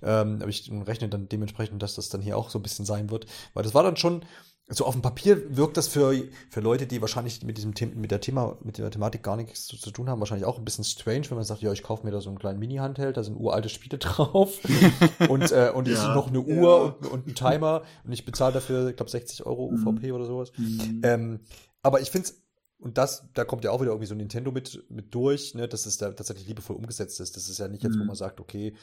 Ähm, 0.01 0.37
aber 0.41 0.49
ich 0.49 0.69
rechne 0.71 1.09
dann 1.09 1.29
dementsprechend, 1.29 1.81
dass 1.81 1.95
das 1.95 2.09
dann 2.09 2.21
hier 2.21 2.37
auch 2.37 2.49
so 2.49 2.59
ein 2.59 2.63
bisschen 2.63 2.85
sein 2.85 3.09
wird, 3.09 3.25
weil 3.53 3.63
das 3.63 3.73
war 3.73 3.83
dann 3.83 3.97
schon 3.97 4.23
also 4.67 4.85
auf 4.85 4.95
dem 4.95 5.03
Papier 5.03 5.55
wirkt 5.55 5.77
das 5.77 5.87
für, 5.87 6.15
für 6.49 6.59
Leute, 6.59 6.87
die 6.87 6.99
wahrscheinlich 6.99 7.43
mit 7.43 7.57
diesem 7.57 7.75
Thema, 7.75 7.95
mit 7.95 8.09
der 8.09 8.19
Thema, 8.19 8.57
mit 8.63 8.79
der 8.79 8.89
Thematik 8.89 9.21
gar 9.21 9.35
nichts 9.35 9.67
zu, 9.67 9.77
zu, 9.77 9.91
tun 9.91 10.09
haben, 10.09 10.19
wahrscheinlich 10.19 10.45
auch 10.45 10.57
ein 10.57 10.65
bisschen 10.65 10.83
strange, 10.83 11.29
wenn 11.29 11.37
man 11.37 11.45
sagt, 11.45 11.61
ja, 11.61 11.71
ich 11.71 11.83
kaufe 11.83 12.03
mir 12.03 12.11
da 12.11 12.19
so 12.19 12.29
einen 12.29 12.39
kleinen 12.39 12.57
Mini-Handheld, 12.57 13.15
da 13.15 13.23
sind 13.23 13.35
uralte 13.35 13.69
Spiele 13.69 13.97
drauf 13.99 14.59
und, 15.29 15.51
äh, 15.51 15.71
und 15.73 15.87
ja, 15.87 16.15
noch 16.15 16.29
eine 16.29 16.41
Uhr 16.41 16.97
ja. 17.01 17.07
und, 17.07 17.11
und 17.11 17.25
einen 17.27 17.35
Timer 17.35 17.83
und 18.05 18.11
ich 18.11 18.25
bezahle 18.25 18.53
dafür, 18.53 18.89
ich 18.89 18.95
glaube, 18.95 19.11
60 19.11 19.45
Euro 19.45 19.65
UVP 19.65 20.07
mhm. 20.07 20.13
oder 20.15 20.25
sowas. 20.25 20.51
Mhm. 20.57 21.01
Ähm, 21.03 21.39
aber 21.83 22.01
ich 22.01 22.09
finde 22.09 22.29
es 22.29 22.41
und 22.79 22.97
das, 22.97 23.29
da 23.33 23.45
kommt 23.45 23.63
ja 23.63 23.71
auch 23.71 23.81
wieder 23.81 23.91
irgendwie 23.91 24.07
so 24.07 24.15
Nintendo 24.15 24.51
mit, 24.51 24.83
mit 24.89 25.15
durch, 25.15 25.55
ne, 25.55 25.67
dass 25.67 25.85
es 25.85 25.97
da 25.97 26.11
tatsächlich 26.11 26.47
liebevoll 26.47 26.75
umgesetzt 26.75 27.19
ist. 27.19 27.35
Das 27.35 27.49
ist 27.49 27.57
ja 27.57 27.67
nicht 27.67 27.83
jetzt, 27.83 27.95
mhm. 27.95 28.01
wo 28.01 28.03
man 28.05 28.15
sagt, 28.15 28.39
okay, 28.39 28.75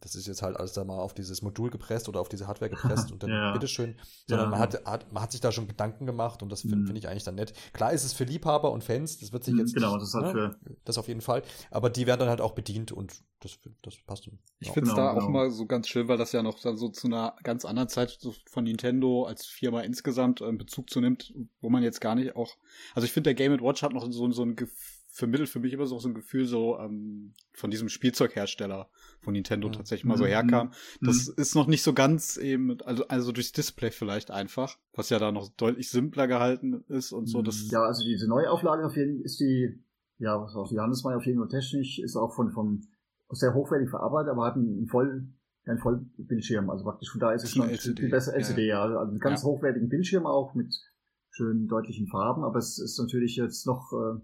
das 0.00 0.14
ist 0.14 0.26
jetzt 0.26 0.40
halt 0.40 0.56
alles 0.56 0.72
da 0.72 0.82
mal 0.84 0.98
auf 0.98 1.12
dieses 1.12 1.42
Modul 1.42 1.68
gepresst 1.68 2.08
oder 2.08 2.20
auf 2.20 2.28
diese 2.28 2.46
Hardware 2.46 2.70
gepresst 2.74 3.12
und 3.12 3.22
dann 3.22 3.30
ja. 3.30 3.52
bitteschön, 3.52 3.96
sondern 4.26 4.46
ja. 4.46 4.50
man, 4.50 4.60
hat, 4.60 4.86
hat, 4.86 5.12
man 5.12 5.22
hat 5.22 5.32
sich 5.32 5.40
da 5.40 5.52
schon 5.52 5.68
Gedanken 5.68 6.06
gemacht 6.06 6.42
und 6.42 6.50
das 6.50 6.62
finde 6.62 6.76
mhm. 6.76 6.86
find 6.86 6.98
ich 6.98 7.08
eigentlich 7.08 7.24
dann 7.24 7.34
nett. 7.34 7.52
Klar 7.74 7.92
ist 7.92 8.04
es 8.04 8.14
für 8.14 8.24
Liebhaber 8.24 8.72
und 8.72 8.82
Fans, 8.82 9.18
das 9.18 9.32
wird 9.32 9.44
sich 9.44 9.54
mhm, 9.54 9.60
jetzt. 9.60 9.74
Genau, 9.74 9.98
das 9.98 10.08
ist 10.08 10.14
halt 10.14 10.34
ne, 10.34 10.56
für. 10.62 10.76
Das 10.84 10.96
auf 10.96 11.08
jeden 11.08 11.20
Fall. 11.20 11.42
Aber 11.70 11.90
die 11.90 12.06
werden 12.06 12.20
dann 12.20 12.28
halt 12.30 12.40
auch 12.40 12.52
bedient 12.52 12.92
und 12.92 13.22
das, 13.40 13.58
das 13.82 13.94
passt. 14.06 14.26
Dann. 14.26 14.38
Ich 14.58 14.70
finde 14.70 14.90
es 14.90 14.96
genau, 14.96 15.06
da 15.06 15.14
genau. 15.14 15.26
auch 15.26 15.30
mal 15.30 15.50
so 15.50 15.66
ganz 15.66 15.88
schön, 15.88 16.08
weil 16.08 16.16
das 16.16 16.32
ja 16.32 16.42
noch 16.42 16.58
dann 16.60 16.78
so 16.78 16.88
zu 16.88 17.06
einer 17.06 17.36
ganz 17.42 17.66
anderen 17.66 17.88
Zeit 17.88 18.16
so 18.20 18.34
von 18.50 18.64
Nintendo 18.64 19.24
als 19.24 19.46
Firma 19.46 19.82
insgesamt 19.82 20.40
äh, 20.40 20.50
Bezug 20.52 20.88
zu 20.88 21.00
nimmt, 21.00 21.34
wo 21.60 21.68
man 21.68 21.82
jetzt 21.82 22.00
gar 22.00 22.14
nicht 22.14 22.36
auch. 22.36 22.56
Also 22.94 23.04
ich 23.04 23.12
finde, 23.12 23.34
der 23.34 23.34
Game 23.34 23.52
Watch 23.60 23.82
hat 23.82 23.92
noch 23.92 24.10
so, 24.10 24.30
so 24.32 24.42
ein 24.42 24.56
Gefühl 24.56 24.98
vermittelt 25.18 25.48
für 25.48 25.58
mich 25.58 25.72
immer 25.72 25.86
so, 25.86 25.98
so 25.98 26.08
ein 26.08 26.14
Gefühl 26.14 26.46
so 26.46 26.78
ähm, 26.78 27.34
von 27.52 27.70
diesem 27.70 27.88
Spielzeughersteller 27.88 28.88
von 29.20 29.34
Nintendo 29.34 29.68
mhm. 29.68 29.72
tatsächlich 29.72 30.04
mal 30.04 30.16
so 30.16 30.24
mhm. 30.24 30.28
herkam. 30.28 30.70
Das 31.00 31.28
mhm. 31.28 31.34
ist 31.36 31.54
noch 31.54 31.66
nicht 31.66 31.82
so 31.82 31.92
ganz 31.92 32.36
eben, 32.36 32.80
also, 32.82 33.06
also 33.08 33.32
durchs 33.32 33.52
Display 33.52 33.90
vielleicht 33.90 34.30
einfach, 34.30 34.76
was 34.94 35.10
ja 35.10 35.18
da 35.18 35.32
noch 35.32 35.48
deutlich 35.48 35.90
simpler 35.90 36.26
gehalten 36.26 36.84
ist 36.88 37.12
und 37.12 37.26
so. 37.26 37.42
Das 37.42 37.70
ja, 37.70 37.82
also 37.82 38.04
diese 38.04 38.28
Neuauflage 38.28 38.84
auf 38.86 38.96
jeden 38.96 39.22
ist 39.22 39.40
die, 39.40 39.82
ja, 40.18 40.40
was 40.40 40.54
auch 40.54 40.70
Johannes 40.70 41.04
war 41.04 41.16
auf 41.16 41.26
jeden 41.26 41.38
Fall 41.38 41.48
technisch, 41.48 41.98
ist 41.98 42.16
auch 42.16 42.34
von, 42.34 42.52
vom, 42.52 42.82
sehr 43.30 43.54
hochwertig 43.54 43.90
verarbeitet, 43.90 44.32
aber 44.32 44.46
hat 44.46 44.56
einen 44.56 44.86
voll, 44.86 45.28
einen 45.64 45.78
Vollbildschirm. 45.78 46.70
Also 46.70 46.84
praktisch 46.84 47.10
von 47.10 47.20
da 47.20 47.32
ist 47.32 47.44
es 47.44 47.52
schon 47.52 47.68
LCD, 47.68 48.02
viel 48.02 48.10
besser 48.10 48.34
LCD, 48.34 48.66
ja. 48.66 48.82
Also 48.82 49.10
einen 49.10 49.18
ganz 49.18 49.42
ja. 49.42 49.48
hochwertigen 49.48 49.88
Bildschirm 49.88 50.26
auch 50.26 50.54
mit 50.54 50.74
schönen 51.30 51.68
deutlichen 51.68 52.08
Farben, 52.08 52.42
aber 52.42 52.58
es 52.58 52.78
ist 52.78 52.98
natürlich 52.98 53.36
jetzt 53.36 53.66
noch, 53.66 53.92
äh, 53.92 54.20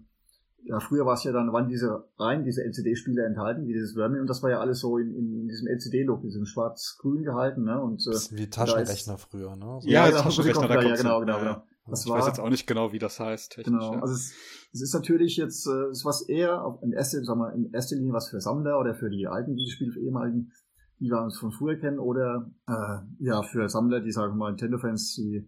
ja, 0.65 0.79
früher 0.79 1.05
war 1.05 1.13
es 1.13 1.23
ja 1.23 1.31
dann, 1.31 1.53
waren 1.53 1.69
diese 1.69 2.05
rein 2.17 2.43
diese 2.43 2.63
LCD-Spiele 2.63 3.23
enthalten, 3.23 3.67
wie 3.67 3.73
dieses 3.73 3.93
Vermin, 3.93 4.21
und 4.21 4.27
das 4.27 4.41
war 4.41 4.49
ja 4.49 4.59
alles 4.59 4.79
so 4.79 4.97
in, 4.97 5.13
in 5.13 5.47
diesem 5.47 5.67
LCD-Look, 5.67 6.23
diesem 6.23 6.45
schwarz-grün 6.45 7.23
gehalten, 7.23 7.63
ne? 7.63 7.79
Und, 7.79 8.05
äh, 8.07 8.11
das 8.11 8.35
wie 8.35 8.49
Taschenrechner 8.49 9.15
ist, 9.15 9.21
früher, 9.21 9.55
ne? 9.55 9.79
So 9.79 9.87
ja, 9.87 10.09
ja 10.09 10.21
Taschenrechner, 10.21 10.67
da 10.67 10.81
ja, 10.81 10.95
genau, 10.95 11.19
genau, 11.19 11.39
genau. 11.39 11.63
Das 11.87 12.03
ich 12.03 12.09
war, 12.09 12.17
weiß 12.17 12.27
jetzt 12.27 12.39
auch 12.39 12.49
nicht 12.49 12.65
genau, 12.65 12.91
wie 12.91 12.99
das 12.99 13.19
heißt. 13.19 13.57
Genau, 13.63 13.93
ja. 13.93 14.01
also 14.01 14.15
es, 14.15 14.33
es 14.73 14.81
ist 14.81 14.93
natürlich 14.95 15.37
jetzt, 15.37 15.67
äh, 15.67 15.89
es 15.91 16.03
was 16.03 16.27
eher 16.27 16.79
in 16.81 16.93
erster, 16.93 17.23
sagen 17.23 17.39
wir, 17.41 17.53
in 17.53 17.71
erster 17.71 17.95
Linie 17.95 18.13
was 18.13 18.29
für 18.29 18.41
Sammler 18.41 18.79
oder 18.79 18.95
für 18.95 19.11
die 19.11 19.27
alten 19.27 19.55
Videospiele, 19.55 19.91
für 19.91 19.99
ehemaligen, 19.99 20.51
die 20.99 21.09
wir 21.09 21.21
uns 21.21 21.37
von 21.37 21.51
früher 21.51 21.75
kennen, 21.75 21.99
oder 21.99 22.49
äh, 22.67 23.23
ja, 23.23 23.43
für 23.43 23.69
Sammler, 23.69 23.99
die 24.01 24.11
sagen 24.11 24.33
wir 24.33 24.37
mal 24.37 24.49
Nintendo-Fans, 24.49 25.13
die 25.13 25.47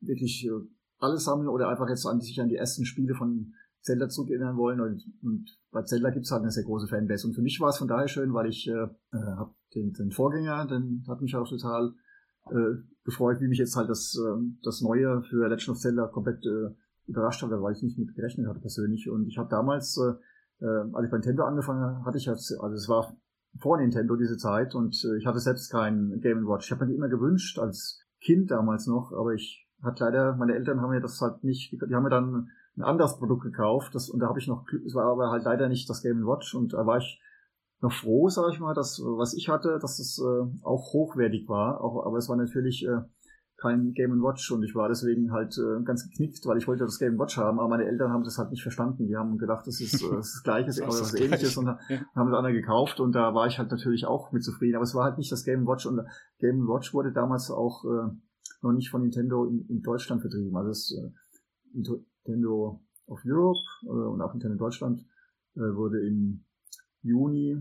wirklich 0.00 0.46
äh, 0.46 0.50
alles 0.98 1.24
sammeln 1.24 1.48
oder 1.48 1.68
einfach 1.68 1.90
jetzt 1.90 2.06
an 2.06 2.22
sich 2.22 2.40
an 2.40 2.48
die 2.48 2.56
ersten 2.56 2.86
Spiele 2.86 3.14
von 3.14 3.52
Zelda 3.86 4.08
zurückerinnern 4.08 4.56
wollen. 4.56 4.80
Und, 4.80 5.04
und 5.22 5.58
bei 5.70 5.82
Zelda 5.82 6.10
gibt 6.10 6.26
es 6.26 6.32
halt 6.32 6.42
eine 6.42 6.50
sehr 6.50 6.64
große 6.64 6.88
Fanbase. 6.88 7.26
Und 7.26 7.34
für 7.34 7.42
mich 7.42 7.60
war 7.60 7.70
es 7.70 7.78
von 7.78 7.88
daher 7.88 8.08
schön, 8.08 8.34
weil 8.34 8.48
ich 8.48 8.68
äh, 8.68 8.72
äh 8.72 8.88
habe 9.12 9.54
den, 9.74 9.92
den 9.92 10.10
Vorgänger, 10.10 10.66
den 10.66 11.04
hat 11.08 11.20
mich 11.20 11.34
auch 11.36 11.48
total 11.48 11.94
äh, 12.50 12.82
gefreut, 13.04 13.40
wie 13.40 13.48
mich 13.48 13.58
jetzt 13.58 13.76
halt 13.76 13.88
das, 13.88 14.18
äh, 14.18 14.42
das 14.62 14.80
Neue 14.80 15.22
für 15.22 15.48
Legend 15.48 15.70
of 15.70 15.78
Zelda 15.78 16.08
komplett 16.08 16.44
äh, 16.44 16.74
überrascht 17.06 17.42
hat, 17.42 17.50
weil 17.50 17.72
ich 17.74 17.82
nicht 17.82 17.98
mit 17.98 18.14
gerechnet 18.14 18.48
hatte 18.48 18.60
persönlich. 18.60 19.08
Und 19.08 19.28
ich 19.28 19.38
habe 19.38 19.48
damals, 19.48 19.96
äh, 19.98 20.64
äh, 20.64 20.92
als 20.92 21.04
ich 21.04 21.10
bei 21.10 21.18
Nintendo 21.18 21.44
angefangen 21.44 22.04
hatte 22.04 22.18
ich 22.18 22.26
jetzt, 22.26 22.52
also 22.60 22.74
es 22.74 22.88
war 22.88 23.16
vor 23.60 23.78
Nintendo 23.78 24.16
diese 24.16 24.36
Zeit 24.36 24.74
und 24.74 24.96
äh, 25.04 25.16
ich 25.16 25.26
hatte 25.26 25.38
selbst 25.38 25.70
keinen 25.70 26.20
Game 26.20 26.46
Watch. 26.46 26.66
Ich 26.66 26.72
habe 26.72 26.84
mir 26.84 26.90
die 26.90 26.96
immer 26.96 27.08
gewünscht 27.08 27.58
als 27.58 28.04
Kind 28.20 28.50
damals 28.50 28.86
noch, 28.86 29.12
aber 29.12 29.32
ich 29.32 29.68
hat 29.82 30.00
leider, 30.00 30.34
meine 30.36 30.54
Eltern 30.54 30.80
haben 30.80 30.90
mir 30.90 31.00
das 31.00 31.20
halt 31.20 31.44
nicht, 31.44 31.72
die 31.72 31.94
haben 31.94 32.02
mir 32.02 32.10
dann 32.10 32.48
ein 32.76 32.82
anderes 32.82 33.16
Produkt 33.18 33.42
gekauft. 33.42 33.94
Das, 33.94 34.08
und 34.08 34.20
da 34.20 34.28
habe 34.28 34.38
ich 34.38 34.46
noch, 34.46 34.64
es 34.84 34.94
war 34.94 35.06
aber 35.06 35.30
halt 35.30 35.44
leider 35.44 35.68
nicht 35.68 35.88
das 35.88 36.02
Game 36.02 36.26
Watch 36.26 36.54
und 36.54 36.72
da 36.72 36.86
war 36.86 36.98
ich 36.98 37.20
noch 37.80 37.92
froh, 37.92 38.28
sage 38.28 38.52
ich 38.52 38.60
mal, 38.60 38.74
dass 38.74 39.00
was 39.00 39.34
ich 39.34 39.48
hatte, 39.48 39.78
dass 39.80 39.98
es 39.98 40.18
äh, 40.18 40.64
auch 40.64 40.92
hochwertig 40.92 41.48
war. 41.48 41.80
Auch, 41.82 42.06
aber 42.06 42.18
es 42.18 42.28
war 42.28 42.36
natürlich 42.36 42.86
äh, 42.86 43.02
kein 43.58 43.92
Game 43.92 44.22
Watch 44.22 44.50
und 44.50 44.62
ich 44.62 44.74
war 44.74 44.88
deswegen 44.88 45.32
halt 45.32 45.56
äh, 45.58 45.82
ganz 45.82 46.08
geknickt, 46.08 46.44
weil 46.46 46.58
ich 46.58 46.68
wollte 46.68 46.84
das 46.84 46.98
Game 46.98 47.18
Watch 47.18 47.38
haben, 47.38 47.58
aber 47.58 47.68
meine 47.68 47.86
Eltern 47.86 48.12
haben 48.12 48.24
das 48.24 48.38
halt 48.38 48.50
nicht 48.50 48.62
verstanden. 48.62 49.06
Die 49.06 49.16
haben 49.16 49.38
gedacht, 49.38 49.66
das 49.66 49.80
ist, 49.80 50.02
äh, 50.02 50.10
das, 50.14 50.26
ist 50.26 50.34
das 50.36 50.42
Gleiche 50.42 50.82
oder 50.82 50.86
das, 50.86 51.12
das 51.12 51.14
Ähnliches 51.14 51.56
und 51.56 51.66
ja. 51.66 51.78
haben 52.14 52.30
das 52.30 52.38
andere 52.38 52.52
gekauft 52.52 53.00
und 53.00 53.12
da 53.12 53.34
war 53.34 53.46
ich 53.46 53.58
halt 53.58 53.70
natürlich 53.70 54.06
auch 54.06 54.32
mit 54.32 54.44
zufrieden. 54.44 54.76
Aber 54.76 54.84
es 54.84 54.94
war 54.94 55.04
halt 55.04 55.18
nicht 55.18 55.32
das 55.32 55.44
Game 55.44 55.66
Watch 55.66 55.86
und 55.86 56.00
Game 56.38 56.66
Watch 56.68 56.92
wurde 56.92 57.12
damals 57.12 57.50
auch 57.50 57.84
äh, 57.84 58.10
noch 58.62 58.72
nicht 58.72 58.90
von 58.90 59.02
Nintendo 59.02 59.44
in, 59.46 59.66
in 59.68 59.82
Deutschland 59.82 60.20
vertrieben. 60.20 60.56
Also 60.56 60.70
es, 60.70 60.92
äh, 60.92 61.82
Nintendo 62.26 62.80
of 63.06 63.20
Europe 63.24 63.58
äh, 63.84 63.88
und 63.88 64.20
auch 64.20 64.32
Nintendo 64.32 64.56
Deutschland 64.56 65.06
äh, 65.54 65.60
wurde 65.60 66.06
im 66.06 66.44
Juni 67.02 67.56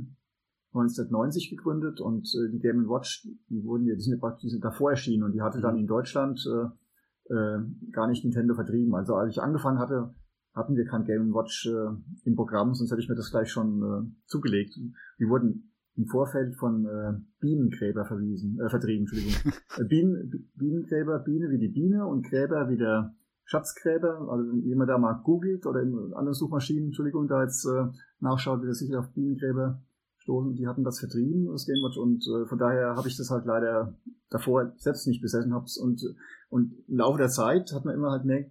1990 0.74 1.50
gegründet 1.52 2.02
und 2.02 2.28
äh, 2.36 2.52
die 2.52 2.60
Game 2.60 2.88
Watch, 2.90 3.28
die 3.50 3.64
wurden 3.64 3.86
ja, 3.86 3.96
die 3.96 4.02
sind 4.02 4.20
praktisch 4.20 4.52
sind 4.52 4.64
davor 4.64 4.92
erschienen 4.92 5.24
und 5.24 5.32
die 5.34 5.42
hatte 5.42 5.62
dann 5.62 5.76
mhm. 5.76 5.82
in 5.82 5.88
Deutschland 5.88 6.46
äh, 6.46 7.34
äh, 7.34 7.60
gar 7.92 8.08
nicht 8.08 8.24
Nintendo 8.24 8.56
vertrieben. 8.56 8.94
Also 8.96 9.16
als 9.16 9.32
ich 9.32 9.42
angefangen 9.42 9.80
hatte, 9.80 10.14
hatten 10.54 10.76
wir 10.76 10.86
kein 10.86 11.06
Game 11.06 11.34
Watch 11.34 11.68
äh, 11.68 12.28
im 12.28 12.36
Programm, 12.36 12.74
sonst 12.74 12.92
hätte 12.92 13.02
ich 13.02 13.10
mir 13.10 13.16
das 13.16 13.32
gleich 13.32 13.52
schon 13.52 13.84
äh, 13.84 14.28
zugelegt. 14.28 14.76
Die 15.20 15.28
wurden 15.28 15.72
im 15.96 16.08
Vorfeld 16.08 16.56
von 16.56 16.86
äh, 16.86 17.14
Bienenkräber 17.40 18.06
verwiesen, 18.06 18.60
äh, 18.60 18.70
vertrieben, 18.70 19.08
Entschuldigung. 19.08 19.34
Bienen, 19.88 20.50
Bienenkräber, 20.56 21.20
Biene 21.20 21.50
wie 21.50 21.58
die 21.58 21.70
Biene 21.70 22.06
und 22.06 22.26
Gräber 22.28 22.70
wie 22.70 22.78
der 22.78 23.16
Schatzgräber, 23.46 24.28
also 24.30 24.50
wenn 24.50 24.64
jemand 24.64 24.90
da 24.90 24.98
mal 24.98 25.22
googelt 25.24 25.66
oder 25.66 25.82
in 25.82 26.14
anderen 26.14 26.34
Suchmaschinen, 26.34 26.88
Entschuldigung, 26.88 27.28
da 27.28 27.44
jetzt 27.44 27.66
äh, 27.66 27.86
nachschaut, 28.20 28.62
wird 28.62 28.72
er 28.72 28.76
sicher 28.76 29.00
auf 29.00 29.14
Bienengräber 29.14 29.82
stoßen. 30.18 30.56
Die 30.56 30.68
hatten 30.68 30.84
das 30.84 31.00
vertrieben, 31.00 31.46
das 31.52 31.66
Gamewatch, 31.66 31.98
und 31.98 32.26
äh, 32.28 32.48
von 32.48 32.58
daher 32.58 32.96
habe 32.96 33.08
ich 33.08 33.18
das 33.18 33.30
halt 33.30 33.46
leider 33.46 33.96
davor 34.30 34.74
selbst 34.78 35.08
nicht 35.08 35.22
besessen 35.22 35.54
hab's 35.54 35.78
und 35.78 36.02
und 36.50 36.74
im 36.88 36.98
Laufe 36.98 37.18
der 37.18 37.30
Zeit 37.30 37.72
hat 37.74 37.86
man 37.86 37.96
immer 37.96 38.12
halt 38.12 38.26
mehr 38.26 38.46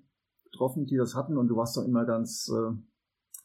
getroffen, 0.45 0.87
die 0.87 0.97
das 0.97 1.15
hatten 1.15 1.37
und 1.37 1.49
du 1.49 1.57
warst 1.57 1.77
doch 1.77 1.85
immer 1.85 2.05
ganz 2.05 2.49
äh, 2.49 2.77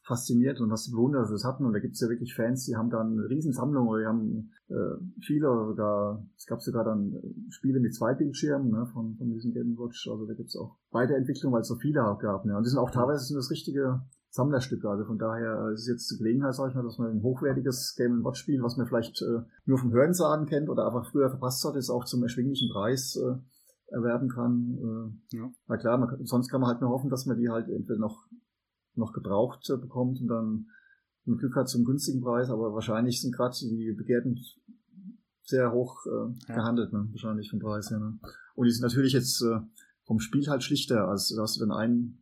fasziniert 0.09 0.59
und 0.59 0.71
hast 0.71 0.91
bewundert, 0.91 1.21
dass 1.21 1.29
wir 1.29 1.35
es 1.35 1.45
hatten. 1.45 1.65
Und 1.65 1.73
da 1.73 1.79
gibt 1.79 1.93
es 1.93 2.01
ja 2.01 2.09
wirklich 2.09 2.33
Fans, 2.33 2.65
die 2.65 2.75
haben 2.75 2.89
dann 2.89 3.13
eine 3.13 3.29
Riesensammlung 3.29 3.87
oder 3.87 4.01
die 4.01 4.07
haben 4.07 4.51
äh, 4.67 4.97
viele 5.21 5.49
oder 5.49 5.65
sogar, 5.67 6.25
es 6.35 6.45
gab 6.47 6.61
sogar 6.61 6.83
dann 6.83 7.13
äh, 7.13 7.51
Spiele 7.51 7.79
mit 7.79 7.95
zwei 7.95 8.15
Bildschirmen 8.15 8.71
ne, 8.71 8.87
von, 8.91 9.15
von 9.15 9.29
diesem 9.29 9.53
Game 9.53 9.77
Watch. 9.77 10.09
Also 10.09 10.25
da 10.25 10.33
gibt 10.33 10.49
es 10.49 10.57
auch 10.57 10.77
Weiterentwicklung, 10.91 11.53
weil 11.53 11.61
es 11.61 11.67
so 11.67 11.75
viele 11.75 12.05
auch 12.05 12.19
gab. 12.19 12.43
Ne. 12.45 12.57
Und 12.57 12.65
die 12.65 12.69
sind 12.69 12.79
auch 12.79 12.91
teilweise 12.91 13.23
sind 13.23 13.37
das 13.37 13.51
richtige 13.51 14.01
Sammlerstücke. 14.31 14.89
Also 14.89 15.05
von 15.05 15.19
daher 15.19 15.69
ist 15.73 15.81
es 15.81 15.87
jetzt 15.87 16.11
die 16.11 16.17
Gelegenheit, 16.17 16.55
sag 16.55 16.69
ich 16.69 16.75
mal, 16.75 16.83
dass 16.83 16.97
man 16.97 17.11
ein 17.11 17.23
hochwertiges 17.23 17.95
Game 17.95 18.23
Watch 18.25 18.41
Spiel, 18.41 18.61
was 18.63 18.77
man 18.77 18.87
vielleicht 18.87 19.21
äh, 19.21 19.43
nur 19.65 19.77
vom 19.77 19.91
Hören 19.93 20.13
sagen 20.13 20.47
kennt 20.47 20.69
oder 20.69 20.85
einfach 20.87 21.09
früher 21.11 21.29
verpasst 21.29 21.63
hat, 21.65 21.75
ist 21.75 21.89
auch 21.89 22.05
zum 22.05 22.23
erschwinglichen 22.23 22.69
Preis 22.71 23.15
äh, 23.15 23.37
erwerben 23.93 24.29
kann. 24.29 24.77
Äh, 25.31 25.37
ja. 25.37 25.51
Na 25.67 25.77
klar, 25.77 25.97
man, 25.99 26.25
sonst 26.25 26.49
kann 26.49 26.61
man 26.61 26.69
halt 26.69 26.81
nur 26.81 26.89
hoffen, 26.89 27.09
dass 27.09 27.25
man 27.27 27.37
die 27.37 27.49
halt 27.49 27.69
entweder 27.69 27.99
noch 27.99 28.25
noch 28.95 29.13
gebraucht 29.13 29.69
äh, 29.69 29.77
bekommt 29.77 30.19
und 30.21 30.27
dann 30.27 30.67
ein 31.27 31.37
Glück 31.37 31.55
hat 31.55 31.69
zum 31.69 31.85
günstigen 31.85 32.21
Preis, 32.21 32.49
aber 32.49 32.73
wahrscheinlich 32.73 33.21
sind 33.21 33.35
gerade 33.35 33.55
die 33.61 33.93
Begehrten 33.95 34.39
sehr 35.43 35.71
hoch 35.71 36.05
äh, 36.05 36.53
gehandelt, 36.53 36.93
ne? 36.93 37.07
wahrscheinlich 37.11 37.49
vom 37.49 37.59
Preis 37.59 37.89
her. 37.89 37.99
Ne? 37.99 38.19
Und 38.55 38.65
die 38.65 38.71
sind 38.71 38.83
natürlich 38.83 39.13
jetzt 39.13 39.41
äh, 39.41 39.59
vom 40.05 40.19
Spiel 40.19 40.47
halt 40.47 40.63
schlichter, 40.63 41.07
als 41.07 41.33
da 41.35 41.41
hast 41.41 41.57
du 41.57 41.61
dann 41.61 41.71
ein, 41.71 42.19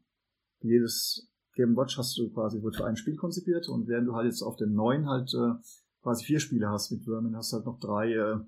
jedes 0.62 1.30
Game 1.54 1.76
Watch 1.76 1.98
hast 1.98 2.18
du 2.18 2.30
quasi, 2.32 2.62
wird 2.62 2.76
für 2.76 2.86
ein 2.86 2.98
Spiel 2.98 3.16
konzipiert 3.16 3.68
und 3.70 3.88
während 3.88 4.08
du 4.08 4.14
halt 4.14 4.26
jetzt 4.26 4.42
auf 4.42 4.56
dem 4.58 4.74
neuen 4.74 5.08
halt 5.08 5.34
äh, 5.34 5.54
quasi 6.02 6.24
vier 6.24 6.40
Spiele 6.40 6.70
hast 6.70 6.92
mit 6.92 7.04
Vermin, 7.04 7.36
hast 7.36 7.52
du 7.52 7.58
halt 7.58 7.66
noch 7.66 7.80
drei 7.80 8.14
äh, 8.14 8.40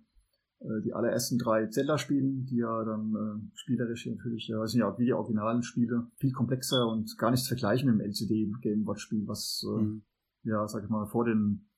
die 0.83 0.93
allerersten 0.93 1.37
drei 1.37 1.67
Zelda-Spielen, 1.67 2.45
die 2.45 2.57
ja 2.57 2.83
dann 2.83 3.15
äh, 3.15 3.57
spielerisch 3.57 4.05
natürlich, 4.07 4.47
ja, 4.49 4.65
sind 4.67 4.81
ja 4.81 4.89
auch 4.91 4.99
wie 4.99 5.05
die 5.05 5.13
originalen 5.13 5.63
Spiele, 5.63 6.07
viel 6.17 6.33
komplexer 6.33 6.85
und 6.87 7.17
gar 7.17 7.31
nichts 7.31 7.47
vergleichen 7.47 7.89
mit 7.89 7.99
dem 7.99 8.07
LCD-Game 8.09 8.85
Watch-Spiel, 8.85 9.25
was, 9.25 9.65
äh, 9.65 9.81
mhm. 9.81 10.03
ja, 10.43 10.67
sag 10.67 10.83
ich 10.83 10.89
mal, 10.89 11.05
vor 11.05 11.23
den 11.23 11.69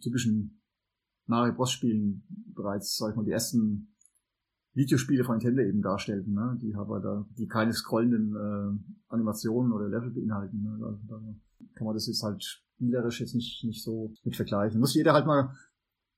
typischen 0.00 0.60
Mario 1.26 1.54
Bros-Spielen 1.54 2.24
bereits, 2.54 2.96
sag 2.96 3.10
ich 3.10 3.16
mal, 3.16 3.24
die 3.24 3.30
ersten 3.30 3.94
Videospiele 4.74 5.24
von 5.24 5.36
Nintendo 5.36 5.62
eben 5.62 5.82
darstellten, 5.82 6.32
ne? 6.32 6.58
die 6.60 6.74
aber 6.74 7.00
da, 7.00 7.26
die 7.36 7.46
keine 7.46 7.72
scrollenden 7.72 8.34
äh, 8.34 9.12
Animationen 9.12 9.72
oder 9.72 9.88
Level 9.88 10.10
beinhalten. 10.10 10.62
Ne? 10.62 10.84
Also 10.84 11.00
da 11.08 11.20
kann 11.74 11.86
man 11.86 11.94
das 11.94 12.06
jetzt 12.06 12.22
halt 12.22 12.42
spielerisch 12.42 13.20
jetzt 13.20 13.34
nicht, 13.34 13.62
nicht 13.64 13.82
so 13.82 14.14
mit 14.24 14.34
vergleichen. 14.34 14.80
Muss 14.80 14.94
jeder 14.94 15.12
halt 15.12 15.26
mal 15.26 15.54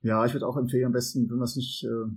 ja, 0.04 0.24
ich 0.26 0.34
würde 0.34 0.46
auch 0.46 0.58
empfehlen, 0.58 0.86
am 0.86 0.92
besten, 0.92 1.30
wenn 1.30 1.38
man 1.38 1.44
es 1.44 1.56
nicht 1.56 1.82
äh, 1.84 2.10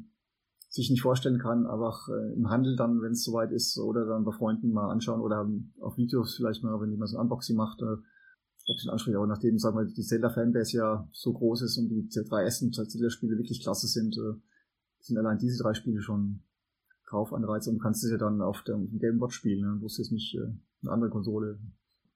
sich 0.69 0.89
nicht 0.91 1.01
vorstellen 1.01 1.39
kann, 1.39 1.65
aber 1.65 1.97
äh, 2.09 2.33
im 2.33 2.49
Handel 2.49 2.75
dann, 2.75 3.01
wenn 3.01 3.13
es 3.13 3.23
soweit 3.23 3.51
ist, 3.51 3.79
oder 3.79 4.05
dann 4.05 4.25
bei 4.25 4.33
Freunden 4.33 4.73
mal 4.73 4.91
anschauen 4.91 5.21
oder 5.21 5.49
auf 5.79 5.97
Videos 5.97 6.35
vielleicht 6.35 6.63
mal, 6.63 6.79
wenn 6.81 6.91
jemand 6.91 7.09
so 7.09 7.17
ein 7.17 7.21
Unboxing 7.21 7.55
macht, 7.55 7.81
äh, 7.81 7.85
ob 7.85 8.77
es 8.77 8.87
anspricht, 8.89 9.15
aber 9.15 9.27
nachdem, 9.27 9.57
sagen 9.57 9.77
wir, 9.77 9.85
die 9.85 10.03
Zelda-Fanbase 10.03 10.77
ja 10.77 11.07
so 11.13 11.31
groß 11.31 11.61
ist 11.61 11.77
und 11.77 11.87
die 11.87 12.09
Z3S 12.09 12.65
und 12.65 12.75
Zelda-Spiele 12.75 13.37
wirklich 13.37 13.63
klasse 13.63 13.87
sind, 13.87 14.17
äh, 14.17 14.37
sind 14.99 15.17
allein 15.17 15.37
diese 15.37 15.63
drei 15.63 15.73
Spiele 15.73 16.01
schon 16.01 16.41
Kaufanreiz 17.05 17.67
und 17.67 17.81
kannst 17.81 18.03
es 18.03 18.11
ja 18.11 18.17
dann 18.17 18.41
auf 18.41 18.63
dem 18.63 18.99
Game 18.99 19.21
Watch 19.21 19.35
spielen, 19.35 19.61
ne? 19.61 19.75
Du 19.75 19.83
musst 19.83 19.97
jetzt 19.97 20.11
nicht 20.11 20.35
äh, 20.35 20.51
eine 20.81 20.91
andere 20.91 21.09
Konsole, 21.09 21.57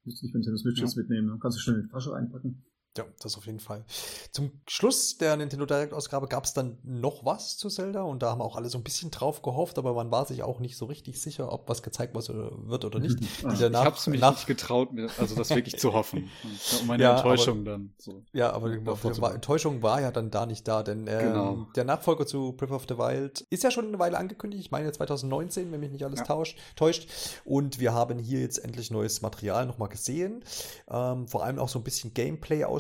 musst 0.04 0.22
nicht 0.22 0.34
Nintendo 0.34 0.58
Switch 0.58 0.82
ja. 0.82 0.88
mitnehmen, 1.02 1.28
ne? 1.30 1.38
kannst 1.42 1.58
du 1.58 1.62
schnell 1.62 1.78
in 1.78 1.84
die 1.84 1.90
Tasche 1.90 2.14
einpacken. 2.14 2.66
Ja, 2.98 3.06
das 3.22 3.38
auf 3.38 3.46
jeden 3.46 3.62
Fall. 3.62 3.86
Zum 4.32 4.52
Schluss 4.68 5.18
der 5.18 5.38
Nintendo 5.38 5.66
Direct-Ausgabe 5.66 6.28
gab 6.28 6.44
es 6.44 6.54
dann 6.54 6.78
noch 6.84 7.24
was 7.24 7.58
zu 7.58 7.70
Zelda 7.70 8.02
und 8.02 8.22
da 8.22 8.32
haben 8.32 8.42
auch 8.42 8.58
alle 8.58 8.68
so 8.68 8.78
ein 8.78 8.84
bisschen 8.84 9.12
drauf 9.12 9.42
gehofft, 9.42 9.78
aber 9.78 9.94
man 9.94 10.12
war 10.12 10.26
sich 10.26 10.44
auch 10.44 10.60
nicht 10.60 10.76
so 10.76 10.86
richtig 10.86 11.22
sicher, 11.22 11.54
ob 11.54 11.70
was 11.70 11.84
gezeigt 11.84 12.14
wird 12.14 12.86
oder 12.86 13.00
nicht. 13.00 13.18
Ach, 13.46 13.54
ich 13.54 13.64
habe 13.64 13.96
es 13.96 14.08
mich 14.08 14.22
nicht 14.22 14.46
getraut, 14.48 14.92
mir, 14.92 15.10
also 15.18 15.36
das 15.36 15.50
wirklich 15.52 15.80
zu 15.80 15.94
hoffen. 15.94 16.30
Um 16.82 16.88
meine 16.88 17.04
ja, 17.04 17.16
Enttäuschung 17.16 17.62
aber, 17.62 17.72
dann. 17.72 17.94
So. 17.98 18.24
Ja, 18.34 18.52
aber 18.52 18.86
war, 18.86 19.34
Enttäuschung 19.34 19.82
war 19.82 20.02
ja 20.02 20.12
dann 20.12 20.32
da 20.32 20.46
nicht 20.46 20.68
da, 20.68 20.84
denn 20.84 21.08
ähm, 21.08 21.20
genau. 21.20 21.68
der 21.76 21.84
Nachfolger 21.86 22.26
zu 22.26 22.54
Breath 22.54 22.72
of 22.72 22.86
the 22.88 22.98
Wild 22.98 23.42
ist 23.50 23.64
ja 23.64 23.72
schon 23.72 23.88
eine 23.88 24.00
Weile 24.00 24.18
angekündigt. 24.18 24.64
Ich 24.64 24.72
meine 24.72 24.92
2019, 24.92 25.72
wenn 25.72 25.80
mich 25.80 25.92
nicht 25.92 26.04
alles 26.04 26.20
ja. 26.20 26.26
tauscht, 26.26 26.58
täuscht. 26.76 27.08
Und 27.46 27.80
wir 27.80 27.94
haben 27.94 28.20
hier 28.20 28.42
jetzt 28.42 28.58
endlich 28.58 28.92
neues 28.92 29.22
Material 29.22 29.66
nochmal 29.66 29.90
gesehen. 29.90 30.44
Ähm, 30.90 31.28
vor 31.28 31.44
allem 31.44 31.60
auch 31.60 31.70
so 31.70 31.80
ein 31.80 31.84
bisschen 31.84 32.14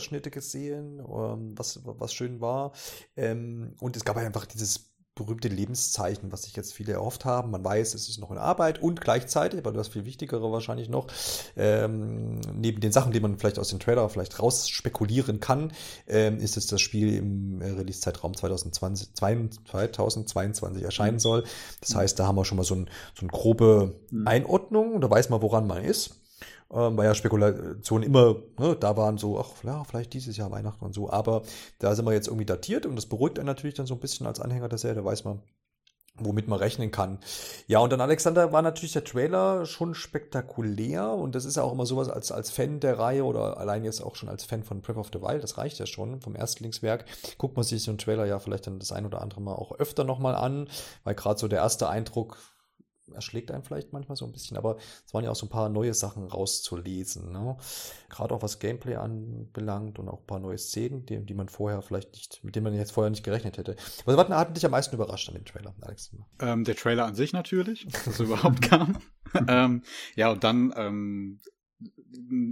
Gameplay-Ausschnitte 0.02 0.32
gesehen 0.32 0.99
ähm, 0.99 1.53
was, 1.56 1.80
was 1.84 2.14
schön 2.14 2.41
war. 2.41 2.73
Ähm, 3.15 3.76
und 3.80 3.95
es 3.95 4.06
gab 4.06 4.18
einfach 4.18 4.45
dieses 4.45 4.91
berühmte 5.14 5.49
Lebenszeichen, 5.49 6.32
was 6.32 6.44
sich 6.44 6.56
jetzt 6.56 6.73
viele 6.73 6.94
erhofft 6.94 7.26
haben. 7.26 7.52
Man 7.52 7.64
weiß, 7.64 7.94
es 7.94 8.07
ist 8.07 8.18
noch 8.18 8.32
in 8.32 8.38
Arbeit 8.38 8.82
und 8.82 9.02
gleichzeitig, 9.02 9.60
aber 9.60 9.73
das 9.73 9.90
viel 9.90 10.06
Wichtigere 10.06 10.52
wahrscheinlich 10.53 10.88
noch, 10.88 11.07
ähm, 11.57 12.40
neben 12.56 12.80
den 12.80 12.94
Sachen, 12.94 13.11
die 13.11 13.19
man 13.19 13.38
vielleicht 13.38 13.60
aus 13.60 13.68
dem 13.68 13.80
Trailer 13.80 14.07
vielleicht 14.07 14.40
raus 14.40 14.69
spekulieren 14.69 15.41
kann, 15.41 15.73
ähm, 16.07 16.40
ist 16.40 16.56
es 16.56 16.65
das 16.65 16.80
Spiel 16.80 17.14
im 17.14 17.61
äh, 17.61 17.72
Release-Zeitraum 17.72 18.36
2020, 18.36 19.14
2022 19.65 20.82
erscheinen 20.82 21.15
mhm. 21.15 21.19
soll. 21.19 21.44
Das 21.82 21.94
heißt, 21.94 22.18
da 22.18 22.26
haben 22.26 22.38
wir 22.38 22.45
schon 22.45 22.57
mal 22.57 22.64
so, 22.64 22.76
ein, 22.76 22.90
so 23.14 23.22
eine 23.22 23.32
grobe 23.32 23.99
mhm. 24.11 24.28
Einordnung, 24.28 25.02
da 25.02 25.10
weiß 25.10 25.30
man, 25.30 25.41
woran 25.41 25.68
man 25.68 25.84
ist 25.84 26.20
ähm, 26.73 26.98
weil 26.98 27.06
ja 27.06 27.15
Spekulationen 27.15 28.03
immer 28.03 28.35
ne, 28.60 28.76
da 28.80 28.95
waren, 28.98 29.18
so, 29.18 29.39
ach, 29.39 29.64
ja, 29.64 29.84
vielleicht 29.84 30.14
dieses 30.14 30.38
Jahr 30.38 30.52
Weihnachten 30.52 30.85
und 30.85 30.93
so. 30.93 31.10
Aber 31.10 31.43
da 31.80 31.95
sind 31.95 32.06
wir 32.06 32.14
jetzt 32.14 32.27
irgendwie 32.27 32.45
datiert 32.45 32.85
und 32.85 32.95
das 32.95 33.06
beruhigt 33.07 33.39
einen 33.39 33.48
natürlich 33.48 33.76
dann 33.76 33.88
so 33.88 33.95
ein 33.95 33.99
bisschen 33.99 34.27
als 34.27 34.39
Anhänger 34.39 34.69
der 34.69 34.77
Serie, 34.77 34.95
da 34.95 35.06
weiß 35.06 35.23
man, 35.26 35.41
womit 36.15 36.48
man 36.48 36.60
rechnen 36.60 36.91
kann. 36.91 37.19
Ja, 37.68 37.80
und 37.80 37.91
dann 37.91 38.02
Alexander 38.02 38.52
war 38.52 38.61
natürlich 38.61 38.93
der 38.93 39.03
Trailer 39.03 39.65
schon 39.65 39.95
spektakulär 39.95 41.10
und 41.10 41.35
das 41.35 41.45
ist 41.45 41.57
ja 41.57 41.64
auch 41.64 41.72
immer 41.72 41.85
sowas 41.85 42.10
als, 42.10 42.31
als 42.31 42.52
Fan 42.52 42.80
der 42.80 42.99
Reihe 42.99 43.23
oder 43.23 43.57
allein 43.57 43.84
jetzt 43.84 44.02
auch 44.02 44.15
schon 44.15 44.30
als 44.30 44.43
Fan 44.43 44.64
von 44.64 44.81
Breath 44.81 44.98
of 44.98 45.10
the 45.14 45.22
Wild, 45.22 45.43
das 45.43 45.57
reicht 45.57 45.80
ja 45.80 45.85
schon 45.85 46.22
vom 46.22 46.35
Erstlingswerk. 46.35 47.06
Guckt 47.38 47.56
man 47.56 47.64
sich 47.64 47.84
so 47.84 47.91
einen 47.91 47.98
Trailer 47.98 48.26
ja 48.26 48.39
vielleicht 48.39 48.68
dann 48.68 48.80
das 48.80 48.91
ein 48.91 49.06
oder 49.06 49.22
andere 49.22 49.41
Mal 49.41 49.56
auch 49.56 49.72
öfter 49.73 50.03
nochmal 50.03 50.35
an, 50.35 50.68
weil 51.03 51.15
gerade 51.15 51.39
so 51.39 51.48
der 51.48 51.60
erste 51.60 51.89
Eindruck 51.89 52.38
erschlägt 53.14 53.52
einen 53.52 53.64
vielleicht 53.64 53.94
manchmal 53.94 54.16
so 54.16 54.26
ein 54.26 54.32
bisschen, 54.32 54.58
aber 54.58 54.78
es 55.06 55.14
waren 55.14 55.24
ja 55.24 55.32
auch 55.32 55.36
so 55.36 55.46
ein 55.46 55.50
paar 55.50 55.70
neue 55.70 55.94
Sachen 55.94 56.28
rauszulesen. 56.28 57.32
Ne? 57.32 57.58
Gerade 58.10 58.34
auch 58.34 58.42
was 58.42 58.60
Gameplay 58.60 58.96
anbelangt 58.96 60.00
und 60.00 60.10
auch 60.10 60.22
ein 60.22 60.28
paar 60.28 60.40
neue 60.40 60.58
Szenen, 60.58 61.06
die, 61.06 61.26
die 61.26 61.34
man 61.34 61.50
vorher 61.50 61.82
vielleicht 61.82 62.14
nicht, 62.14 62.44
mit 62.44 62.56
denen 62.56 62.66
man 62.66 62.74
jetzt 62.74 62.92
vorher 62.92 63.10
nicht 63.10 63.24
gerechnet 63.24 63.58
hätte. 63.58 63.76
Was 64.06 64.18
hat, 64.18 64.30
hat 64.30 64.56
dich 64.56 64.66
am 64.66 64.72
meisten 64.72 64.96
überrascht 64.96 65.30
an 65.30 65.36
dem 65.36 65.46
Trailer, 65.46 65.74
Alex? 65.82 66.12
Ähm, 66.40 66.64
der 66.64 66.76
Trailer 66.76 67.06
an 67.06 67.16
sich 67.16 67.34
natürlich, 67.34 67.88
dass 68.06 68.20
er 68.20 68.26
überhaupt 68.26 68.62
kam. 68.62 68.98
ähm, 69.48 69.84
ja, 70.16 70.32
und 70.32 70.44
dann 70.44 70.74
ähm, 70.76 71.40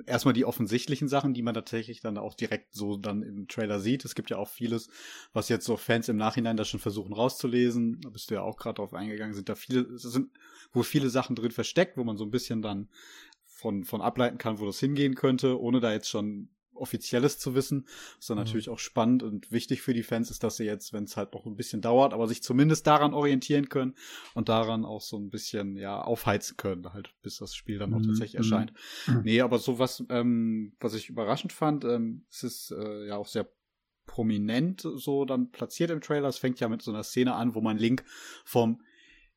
erstmal 0.05 0.33
die 0.33 0.45
offensichtlichen 0.45 1.07
Sachen, 1.07 1.33
die 1.33 1.41
man 1.41 1.53
tatsächlich 1.53 2.01
dann 2.01 2.17
auch 2.17 2.33
direkt 2.33 2.73
so 2.73 2.97
dann 2.97 3.23
im 3.23 3.47
Trailer 3.47 3.79
sieht. 3.79 4.05
Es 4.05 4.15
gibt 4.15 4.29
ja 4.29 4.37
auch 4.37 4.47
vieles, 4.47 4.89
was 5.33 5.49
jetzt 5.49 5.65
so 5.65 5.77
Fans 5.77 6.09
im 6.09 6.17
Nachhinein 6.17 6.57
da 6.57 6.65
schon 6.65 6.79
versuchen 6.79 7.13
rauszulesen. 7.13 8.01
Da 8.01 8.09
bist 8.09 8.29
du 8.29 8.35
ja 8.35 8.41
auch 8.41 8.57
gerade 8.57 8.75
drauf 8.75 8.93
eingegangen. 8.93 9.33
Sind 9.33 9.49
da 9.49 9.55
viele, 9.55 9.81
es 9.81 10.03
sind 10.03 10.31
wohl 10.71 10.83
viele 10.83 11.09
Sachen 11.09 11.35
drin 11.35 11.51
versteckt, 11.51 11.97
wo 11.97 12.03
man 12.03 12.17
so 12.17 12.25
ein 12.25 12.31
bisschen 12.31 12.61
dann 12.61 12.89
von, 13.45 13.83
von 13.83 14.01
ableiten 14.01 14.37
kann, 14.37 14.59
wo 14.59 14.65
das 14.65 14.79
hingehen 14.79 15.15
könnte, 15.15 15.59
ohne 15.59 15.79
da 15.79 15.91
jetzt 15.91 16.09
schon 16.09 16.49
Offizielles 16.79 17.39
zu 17.39 17.55
wissen. 17.55 17.85
Was 18.17 18.27
dann 18.27 18.37
mhm. 18.37 18.43
natürlich 18.43 18.69
auch 18.69 18.79
spannend 18.79 19.23
und 19.23 19.51
wichtig 19.51 19.81
für 19.81 19.93
die 19.93 20.03
Fans 20.03 20.31
ist, 20.31 20.43
dass 20.43 20.57
sie 20.57 20.65
jetzt, 20.65 20.93
wenn 20.93 21.03
es 21.03 21.17
halt 21.17 21.33
noch 21.33 21.45
ein 21.45 21.55
bisschen 21.55 21.81
dauert, 21.81 22.13
aber 22.13 22.27
sich 22.27 22.43
zumindest 22.43 22.87
daran 22.87 23.13
orientieren 23.13 23.69
können 23.69 23.95
und 24.33 24.49
daran 24.49 24.85
auch 24.85 25.01
so 25.01 25.17
ein 25.17 25.29
bisschen 25.29 25.75
ja 25.75 26.01
aufheizen 26.01 26.57
können, 26.57 26.91
halt 26.93 27.13
bis 27.21 27.37
das 27.37 27.55
Spiel 27.55 27.79
dann 27.79 27.93
auch 27.93 27.99
mhm. 27.99 28.07
tatsächlich 28.07 28.33
mhm. 28.33 28.39
erscheint. 28.39 28.73
Mhm. 29.07 29.21
Nee, 29.23 29.41
aber 29.41 29.59
so 29.59 29.79
was, 29.79 30.03
ähm, 30.09 30.73
was 30.79 30.93
ich 30.93 31.09
überraschend 31.09 31.53
fand, 31.53 31.85
ähm, 31.85 32.25
es 32.29 32.43
ist 32.43 32.71
äh, 32.71 33.07
ja 33.07 33.17
auch 33.17 33.27
sehr 33.27 33.49
prominent 34.05 34.81
so 34.81 35.23
dann 35.23 35.51
platziert 35.51 35.91
im 35.91 36.01
Trailer. 36.01 36.27
Es 36.27 36.39
fängt 36.39 36.59
ja 36.59 36.67
mit 36.67 36.81
so 36.81 36.91
einer 36.91 37.03
Szene 37.03 37.35
an, 37.35 37.53
wo 37.53 37.61
man 37.61 37.77
Link 37.77 38.03
vom 38.43 38.81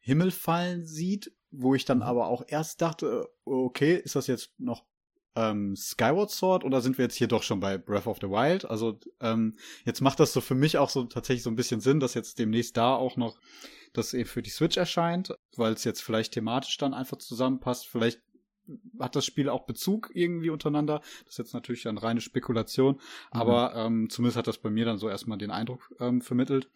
Himmel 0.00 0.30
fallen 0.30 0.86
sieht, 0.86 1.32
wo 1.50 1.74
ich 1.74 1.84
dann 1.84 1.98
mhm. 1.98 2.04
aber 2.04 2.26
auch 2.28 2.42
erst 2.46 2.80
dachte, 2.80 3.28
okay, 3.44 3.96
ist 3.96 4.16
das 4.16 4.26
jetzt 4.26 4.58
noch 4.58 4.84
ähm, 5.34 5.76
Skyward 5.76 6.30
Sword 6.30 6.64
oder 6.64 6.80
sind 6.80 6.98
wir 6.98 7.04
jetzt 7.04 7.16
hier 7.16 7.28
doch 7.28 7.42
schon 7.42 7.60
bei 7.60 7.78
Breath 7.78 8.06
of 8.06 8.18
the 8.20 8.28
Wild? 8.28 8.64
Also 8.64 8.98
ähm, 9.20 9.56
jetzt 9.84 10.00
macht 10.00 10.20
das 10.20 10.32
so 10.32 10.40
für 10.40 10.54
mich 10.54 10.78
auch 10.78 10.90
so 10.90 11.04
tatsächlich 11.04 11.42
so 11.42 11.50
ein 11.50 11.56
bisschen 11.56 11.80
Sinn, 11.80 12.00
dass 12.00 12.14
jetzt 12.14 12.38
demnächst 12.38 12.76
da 12.76 12.94
auch 12.94 13.16
noch 13.16 13.38
das 13.92 14.14
eben 14.14 14.28
für 14.28 14.42
die 14.42 14.50
Switch 14.50 14.76
erscheint, 14.76 15.34
weil 15.56 15.72
es 15.72 15.84
jetzt 15.84 16.02
vielleicht 16.02 16.34
thematisch 16.34 16.76
dann 16.78 16.94
einfach 16.94 17.18
zusammenpasst. 17.18 17.86
Vielleicht 17.86 18.20
hat 19.00 19.16
das 19.16 19.26
Spiel 19.26 19.48
auch 19.48 19.66
Bezug 19.66 20.10
irgendwie 20.14 20.50
untereinander. 20.50 21.00
Das 21.24 21.34
ist 21.34 21.38
jetzt 21.38 21.54
natürlich 21.54 21.88
eine 21.88 22.02
reine 22.02 22.20
Spekulation, 22.20 22.94
mhm. 22.94 23.00
aber 23.30 23.74
ähm, 23.74 24.08
zumindest 24.08 24.36
hat 24.36 24.46
das 24.46 24.58
bei 24.58 24.70
mir 24.70 24.84
dann 24.84 24.98
so 24.98 25.08
erstmal 25.08 25.38
den 25.38 25.50
Eindruck 25.50 25.92
ähm, 26.00 26.20
vermittelt. 26.20 26.70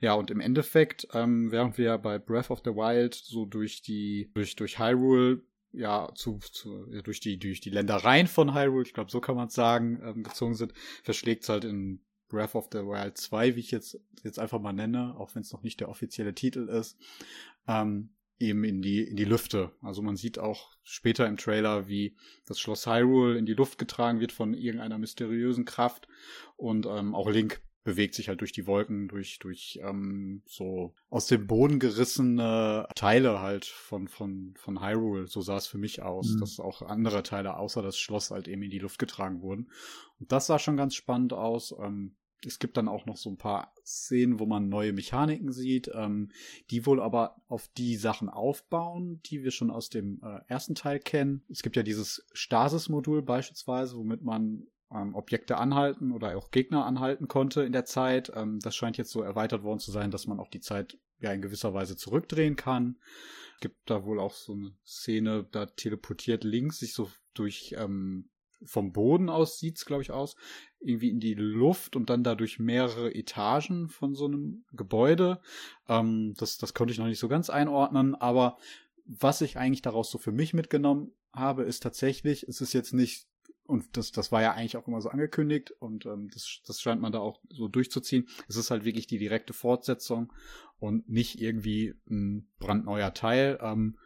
Ja, 0.00 0.14
und 0.14 0.30
im 0.30 0.40
Endeffekt, 0.40 1.06
ähm, 1.12 1.50
während 1.52 1.78
wir 1.78 1.98
bei 1.98 2.18
Breath 2.18 2.50
of 2.50 2.62
the 2.64 2.70
Wild 2.70 3.14
so 3.14 3.44
durch 3.44 3.82
die, 3.82 4.30
durch, 4.34 4.56
durch 4.56 4.78
Hyrule 4.78 5.42
ja, 5.76 6.10
zu, 6.14 6.38
zu 6.38 6.86
ja, 6.90 7.02
durch 7.02 7.20
die 7.20 7.38
durch 7.38 7.60
die 7.60 7.70
Ländereien 7.70 8.26
von 8.26 8.54
Hyrule, 8.54 8.84
ich 8.84 8.94
glaube, 8.94 9.10
so 9.10 9.20
kann 9.20 9.36
man 9.36 9.48
es 9.48 9.54
sagen, 9.54 10.00
ähm, 10.02 10.22
gezogen 10.22 10.54
sind, 10.54 10.72
verschlägt 11.02 11.42
es 11.42 11.48
halt 11.48 11.64
in 11.64 12.00
Breath 12.28 12.54
of 12.54 12.68
the 12.72 12.78
Wild 12.78 13.16
2, 13.16 13.56
wie 13.56 13.60
ich 13.60 13.70
jetzt 13.70 14.00
jetzt 14.24 14.38
einfach 14.38 14.60
mal 14.60 14.72
nenne, 14.72 15.14
auch 15.18 15.34
wenn 15.34 15.42
es 15.42 15.52
noch 15.52 15.62
nicht 15.62 15.80
der 15.80 15.88
offizielle 15.88 16.34
Titel 16.34 16.68
ist, 16.68 16.98
ähm, 17.68 18.10
eben 18.38 18.64
in 18.64 18.82
die 18.82 19.02
in 19.02 19.16
die 19.16 19.24
Lüfte. 19.24 19.72
Also 19.82 20.02
man 20.02 20.16
sieht 20.16 20.38
auch 20.38 20.70
später 20.82 21.26
im 21.26 21.36
Trailer, 21.36 21.88
wie 21.88 22.16
das 22.46 22.58
Schloss 22.58 22.86
Hyrule 22.86 23.38
in 23.38 23.46
die 23.46 23.54
Luft 23.54 23.78
getragen 23.78 24.20
wird 24.20 24.32
von 24.32 24.54
irgendeiner 24.54 24.98
mysteriösen 24.98 25.64
Kraft 25.64 26.08
und 26.56 26.86
ähm, 26.86 27.14
auch 27.14 27.28
Link 27.28 27.60
bewegt 27.86 28.16
sich 28.16 28.28
halt 28.28 28.40
durch 28.40 28.50
die 28.50 28.66
Wolken, 28.66 29.06
durch, 29.06 29.38
durch 29.38 29.78
ähm, 29.80 30.42
so 30.44 30.92
aus 31.08 31.28
dem 31.28 31.46
Boden 31.46 31.78
gerissene 31.78 32.88
Teile 32.96 33.40
halt 33.40 33.64
von, 33.64 34.08
von, 34.08 34.54
von 34.58 34.82
Hyrule. 34.82 35.28
So 35.28 35.40
sah 35.40 35.56
es 35.56 35.68
für 35.68 35.78
mich 35.78 36.02
aus, 36.02 36.32
mhm. 36.32 36.40
dass 36.40 36.58
auch 36.58 36.82
andere 36.82 37.22
Teile 37.22 37.56
außer 37.56 37.82
das 37.82 37.96
Schloss 37.96 38.32
halt 38.32 38.48
eben 38.48 38.62
in 38.62 38.70
die 38.70 38.80
Luft 38.80 38.98
getragen 38.98 39.40
wurden. 39.40 39.70
Und 40.18 40.32
das 40.32 40.48
sah 40.48 40.58
schon 40.58 40.76
ganz 40.76 40.96
spannend 40.96 41.32
aus. 41.32 41.72
Ähm, 41.80 42.16
es 42.44 42.58
gibt 42.58 42.76
dann 42.76 42.88
auch 42.88 43.06
noch 43.06 43.16
so 43.16 43.30
ein 43.30 43.38
paar 43.38 43.72
Szenen, 43.84 44.40
wo 44.40 44.46
man 44.46 44.68
neue 44.68 44.92
Mechaniken 44.92 45.52
sieht, 45.52 45.88
ähm, 45.94 46.32
die 46.70 46.86
wohl 46.86 47.00
aber 47.00 47.36
auf 47.46 47.68
die 47.76 47.94
Sachen 47.94 48.28
aufbauen, 48.28 49.20
die 49.26 49.44
wir 49.44 49.52
schon 49.52 49.70
aus 49.70 49.90
dem 49.90 50.20
äh, 50.24 50.40
ersten 50.48 50.74
Teil 50.74 50.98
kennen. 50.98 51.44
Es 51.48 51.62
gibt 51.62 51.76
ja 51.76 51.84
dieses 51.84 52.26
Stasis-Modul 52.32 53.22
beispielsweise, 53.22 53.96
womit 53.96 54.22
man 54.22 54.66
ähm, 54.92 55.14
Objekte 55.14 55.56
anhalten 55.56 56.12
oder 56.12 56.36
auch 56.36 56.50
Gegner 56.50 56.84
anhalten 56.84 57.28
konnte 57.28 57.62
in 57.62 57.72
der 57.72 57.84
Zeit. 57.84 58.32
Ähm, 58.34 58.60
das 58.60 58.76
scheint 58.76 58.96
jetzt 58.96 59.10
so 59.10 59.22
erweitert 59.22 59.62
worden 59.62 59.80
zu 59.80 59.90
sein, 59.90 60.10
dass 60.10 60.26
man 60.26 60.40
auch 60.40 60.48
die 60.48 60.60
Zeit 60.60 60.98
ja 61.20 61.32
in 61.32 61.42
gewisser 61.42 61.74
Weise 61.74 61.96
zurückdrehen 61.96 62.56
kann. 62.56 62.98
Es 63.54 63.60
gibt 63.60 63.78
da 63.86 64.04
wohl 64.04 64.20
auch 64.20 64.34
so 64.34 64.52
eine 64.52 64.72
Szene, 64.84 65.46
da 65.50 65.66
teleportiert 65.66 66.44
links 66.44 66.78
sich 66.78 66.92
so 66.92 67.10
durch 67.34 67.74
ähm, 67.78 68.28
vom 68.64 68.92
Boden 68.92 69.28
aus 69.28 69.58
sieht's 69.58 69.84
glaube 69.84 70.02
ich 70.02 70.10
aus 70.10 70.34
irgendwie 70.80 71.10
in 71.10 71.20
die 71.20 71.34
Luft 71.34 71.94
und 71.94 72.08
dann 72.08 72.24
dadurch 72.24 72.58
mehrere 72.58 73.14
Etagen 73.14 73.88
von 73.88 74.14
so 74.14 74.26
einem 74.26 74.64
Gebäude. 74.72 75.40
Ähm, 75.88 76.34
das 76.38 76.58
das 76.58 76.74
konnte 76.74 76.92
ich 76.92 76.98
noch 76.98 77.06
nicht 77.06 77.18
so 77.18 77.28
ganz 77.28 77.50
einordnen, 77.50 78.14
aber 78.14 78.58
was 79.04 79.40
ich 79.40 79.56
eigentlich 79.56 79.82
daraus 79.82 80.10
so 80.10 80.18
für 80.18 80.32
mich 80.32 80.52
mitgenommen 80.52 81.12
habe, 81.32 81.62
ist 81.62 81.82
tatsächlich, 81.82 82.44
es 82.48 82.60
ist 82.60 82.72
jetzt 82.72 82.92
nicht 82.92 83.26
und 83.66 83.96
das, 83.96 84.12
das 84.12 84.32
war 84.32 84.42
ja 84.42 84.52
eigentlich 84.52 84.76
auch 84.76 84.86
immer 84.88 85.00
so 85.00 85.08
angekündigt 85.08 85.72
und 85.78 86.06
ähm, 86.06 86.28
das, 86.32 86.60
das 86.66 86.80
scheint 86.80 87.00
man 87.00 87.12
da 87.12 87.18
auch 87.18 87.40
so 87.50 87.68
durchzuziehen. 87.68 88.28
Es 88.48 88.56
ist 88.56 88.70
halt 88.70 88.84
wirklich 88.84 89.06
die 89.06 89.18
direkte 89.18 89.52
Fortsetzung 89.52 90.32
und 90.78 91.08
nicht 91.08 91.40
irgendwie 91.40 91.94
ein 92.08 92.48
brandneuer 92.58 93.14
Teil. 93.14 93.58
Ähm, 93.60 93.98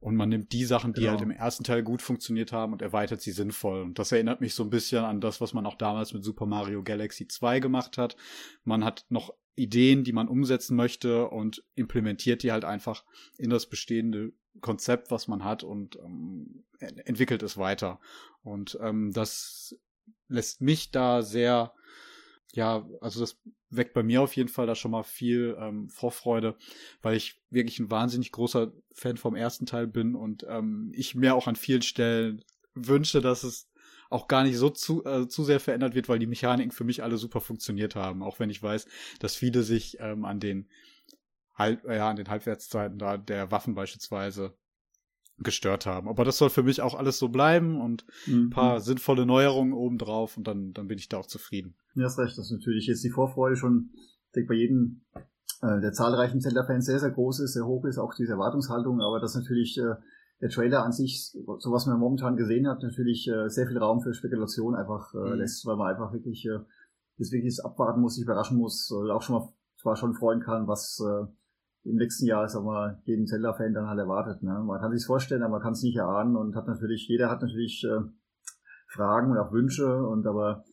und 0.00 0.14
man 0.14 0.28
nimmt 0.28 0.52
die 0.52 0.64
Sachen, 0.64 0.92
die 0.92 1.00
genau. 1.00 1.12
halt 1.12 1.22
im 1.22 1.32
ersten 1.32 1.64
Teil 1.64 1.82
gut 1.82 2.02
funktioniert 2.02 2.52
haben 2.52 2.72
und 2.72 2.82
erweitert 2.82 3.20
sie 3.20 3.32
sinnvoll. 3.32 3.82
Und 3.82 3.98
das 3.98 4.12
erinnert 4.12 4.40
mich 4.40 4.54
so 4.54 4.62
ein 4.62 4.70
bisschen 4.70 5.04
an 5.04 5.20
das, 5.20 5.40
was 5.40 5.54
man 5.54 5.66
auch 5.66 5.74
damals 5.74 6.14
mit 6.14 6.22
Super 6.22 6.46
Mario 6.46 6.84
Galaxy 6.84 7.26
2 7.26 7.58
gemacht 7.58 7.98
hat. 7.98 8.16
Man 8.62 8.84
hat 8.84 9.06
noch 9.08 9.34
Ideen, 9.56 10.04
die 10.04 10.12
man 10.12 10.28
umsetzen 10.28 10.76
möchte 10.76 11.28
und 11.28 11.64
implementiert 11.74 12.44
die 12.44 12.52
halt 12.52 12.64
einfach 12.64 13.04
in 13.38 13.50
das 13.50 13.68
bestehende 13.68 14.32
Konzept, 14.60 15.10
was 15.10 15.28
man 15.28 15.44
hat 15.44 15.64
und 15.64 15.96
ähm, 15.96 16.64
entwickelt 16.78 17.42
es 17.42 17.56
weiter. 17.56 18.00
Und 18.42 18.78
ähm, 18.80 19.12
das 19.12 19.76
lässt 20.28 20.60
mich 20.60 20.90
da 20.90 21.22
sehr, 21.22 21.72
ja, 22.52 22.88
also 23.00 23.20
das 23.20 23.38
weckt 23.70 23.94
bei 23.94 24.02
mir 24.02 24.22
auf 24.22 24.36
jeden 24.36 24.48
Fall 24.48 24.66
da 24.66 24.74
schon 24.74 24.90
mal 24.90 25.02
viel 25.02 25.56
ähm, 25.60 25.88
Vorfreude, 25.88 26.56
weil 27.02 27.16
ich 27.16 27.40
wirklich 27.50 27.78
ein 27.78 27.90
wahnsinnig 27.90 28.32
großer 28.32 28.72
Fan 28.92 29.16
vom 29.16 29.34
ersten 29.34 29.66
Teil 29.66 29.86
bin 29.86 30.14
und 30.14 30.46
ähm, 30.48 30.92
ich 30.94 31.14
mir 31.14 31.34
auch 31.34 31.46
an 31.46 31.56
vielen 31.56 31.82
Stellen 31.82 32.44
wünsche, 32.74 33.20
dass 33.20 33.42
es 33.44 33.68
auch 34.10 34.26
gar 34.26 34.42
nicht 34.44 34.56
so 34.56 34.70
zu, 34.70 35.04
äh, 35.04 35.28
zu 35.28 35.44
sehr 35.44 35.60
verändert 35.60 35.94
wird, 35.94 36.08
weil 36.08 36.18
die 36.18 36.26
Mechaniken 36.26 36.72
für 36.72 36.84
mich 36.84 37.02
alle 37.02 37.18
super 37.18 37.40
funktioniert 37.40 37.94
haben, 37.94 38.22
auch 38.22 38.38
wenn 38.38 38.50
ich 38.50 38.62
weiß, 38.62 38.86
dass 39.18 39.36
viele 39.36 39.62
sich 39.62 39.98
ähm, 40.00 40.24
an 40.24 40.40
den 40.40 40.68
Halb, 41.58 41.84
äh, 41.84 41.96
ja, 41.96 42.08
an 42.08 42.16
den 42.16 42.28
Halbwertszeiten 42.28 42.98
da 42.98 43.16
der 43.16 43.50
Waffen 43.50 43.74
beispielsweise 43.74 44.54
gestört 45.38 45.86
haben. 45.86 46.08
Aber 46.08 46.24
das 46.24 46.38
soll 46.38 46.50
für 46.50 46.62
mich 46.62 46.80
auch 46.82 46.94
alles 46.94 47.18
so 47.18 47.28
bleiben 47.28 47.80
und 47.80 48.04
mhm. 48.26 48.46
ein 48.46 48.50
paar 48.50 48.80
sinnvolle 48.80 49.26
Neuerungen 49.26 49.72
obendrauf 49.72 50.36
und 50.36 50.46
dann, 50.46 50.72
dann 50.72 50.88
bin 50.88 50.98
ich 50.98 51.08
da 51.08 51.18
auch 51.18 51.26
zufrieden. 51.26 51.76
Ja, 51.94 52.04
hast 52.04 52.18
recht, 52.18 52.36
das 52.36 52.46
ist 52.46 52.52
natürlich 52.52 52.86
jetzt 52.86 53.04
die 53.04 53.10
Vorfreude 53.10 53.56
schon, 53.56 53.90
ich 53.94 54.32
denke, 54.34 54.48
bei 54.48 54.54
jedem 54.54 55.04
äh, 55.62 55.80
der 55.80 55.92
zahlreichen 55.92 56.40
Zelda-Fans 56.40 56.86
sehr, 56.86 56.98
sehr 56.98 57.10
groß 57.10 57.40
ist, 57.40 57.54
sehr 57.54 57.66
hoch 57.66 57.84
ist, 57.84 57.98
auch 57.98 58.14
diese 58.14 58.32
Erwartungshaltung, 58.32 59.00
aber 59.00 59.20
das 59.20 59.34
natürlich 59.34 59.78
äh, 59.78 59.94
der 60.40 60.50
Trailer 60.50 60.84
an 60.84 60.92
sich, 60.92 61.32
so 61.32 61.72
was 61.72 61.86
man 61.86 61.98
momentan 61.98 62.36
gesehen 62.36 62.68
hat, 62.68 62.82
natürlich 62.82 63.28
äh, 63.28 63.48
sehr 63.48 63.66
viel 63.66 63.78
Raum 63.78 64.00
für 64.00 64.14
Spekulation 64.14 64.74
einfach 64.74 65.12
äh, 65.14 65.18
mhm. 65.18 65.38
lässt, 65.38 65.66
weil 65.66 65.76
man 65.76 65.88
einfach 65.88 66.12
wirklich 66.12 66.46
äh, 66.46 66.58
jetzt 67.16 67.32
wirklich 67.32 67.58
abwarten 67.64 68.00
muss, 68.00 68.14
sich 68.14 68.24
überraschen 68.24 68.58
muss, 68.58 68.90
äh, 68.92 69.10
auch 69.10 69.22
schon 69.22 69.36
mal 69.36 69.48
zwar 69.80 69.96
schon 69.96 70.14
freuen 70.14 70.40
kann, 70.40 70.66
was 70.66 71.00
äh, 71.00 71.26
im 71.84 71.96
nächsten 71.96 72.26
Jahr, 72.26 72.48
sag 72.48 72.64
mal, 72.64 73.00
jeden 73.04 73.26
Zelda-Fan 73.26 73.72
dann 73.72 73.88
halt 73.88 73.98
erwartet. 73.98 74.42
Ne? 74.42 74.62
Man 74.64 74.80
kann 74.80 74.92
sich's 74.92 75.06
vorstellen, 75.06 75.42
aber 75.42 75.52
man 75.52 75.62
kann 75.62 75.72
es 75.72 75.82
nicht 75.82 75.96
erahnen 75.96 76.36
und 76.36 76.56
hat 76.56 76.66
natürlich, 76.66 77.08
jeder 77.08 77.30
hat 77.30 77.42
natürlich 77.42 77.84
äh, 77.84 78.00
Fragen 78.88 79.30
und 79.30 79.38
auch 79.38 79.52
Wünsche 79.52 80.06
und 80.06 80.26
aber 80.26 80.64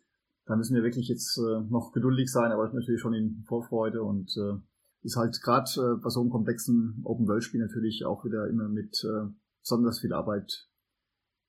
da 0.46 0.56
müssen 0.56 0.76
wir 0.76 0.84
wirklich 0.84 1.08
jetzt 1.08 1.38
äh, 1.38 1.62
noch 1.70 1.92
geduldig 1.92 2.32
sein, 2.32 2.52
aber 2.52 2.72
natürlich 2.72 3.02
schon 3.02 3.14
in 3.14 3.44
Vorfreude 3.48 4.04
und 4.04 4.36
äh, 4.38 4.58
ist 5.02 5.18
halt 5.18 5.42
gerade 5.42 5.70
äh, 5.78 6.02
bei 6.02 6.10
so 6.10 6.22
einem 6.22 6.30
komplexen 6.30 7.02
Open-World-Spiel 7.04 7.62
natürlich 7.62 8.06
auch 8.06 8.26
wieder 8.26 8.48
immer 8.48 8.68
mit 8.68 9.04
äh, 9.04 9.28
besonders 9.62 10.00
viel 10.00 10.14
Arbeit 10.14 10.68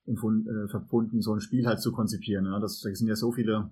äh, 0.05 0.67
verbunden, 0.67 1.21
so 1.21 1.33
ein 1.33 1.41
Spiel 1.41 1.65
halt 1.67 1.81
zu 1.81 1.91
konzipieren. 1.91 2.45
Ne? 2.45 2.57
Das, 2.61 2.81
da 2.81 2.93
sind 2.93 3.07
ja 3.07 3.15
so 3.15 3.31
viele 3.31 3.69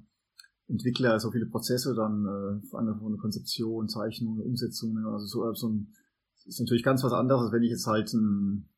Entwickler, 0.68 1.20
so 1.20 1.32
viele 1.32 1.46
Prozesse 1.46 1.94
dann 1.96 2.26
äh, 2.26 2.68
von 2.68 2.88
einer 2.88 3.18
Konzeption, 3.18 3.88
Zeichnung, 3.88 4.40
Umsetzung. 4.40 4.94
Ne? 4.94 5.08
Also 5.08 5.26
so, 5.26 5.54
so 5.54 5.70
ein, 5.70 5.94
ist 6.46 6.60
natürlich 6.60 6.84
ganz 6.84 7.04
was 7.04 7.14
anderes, 7.14 7.52
wenn 7.52 7.64
ich 7.64 7.72
jetzt 7.72 7.88
halt 7.88 8.14
ein 8.14 8.70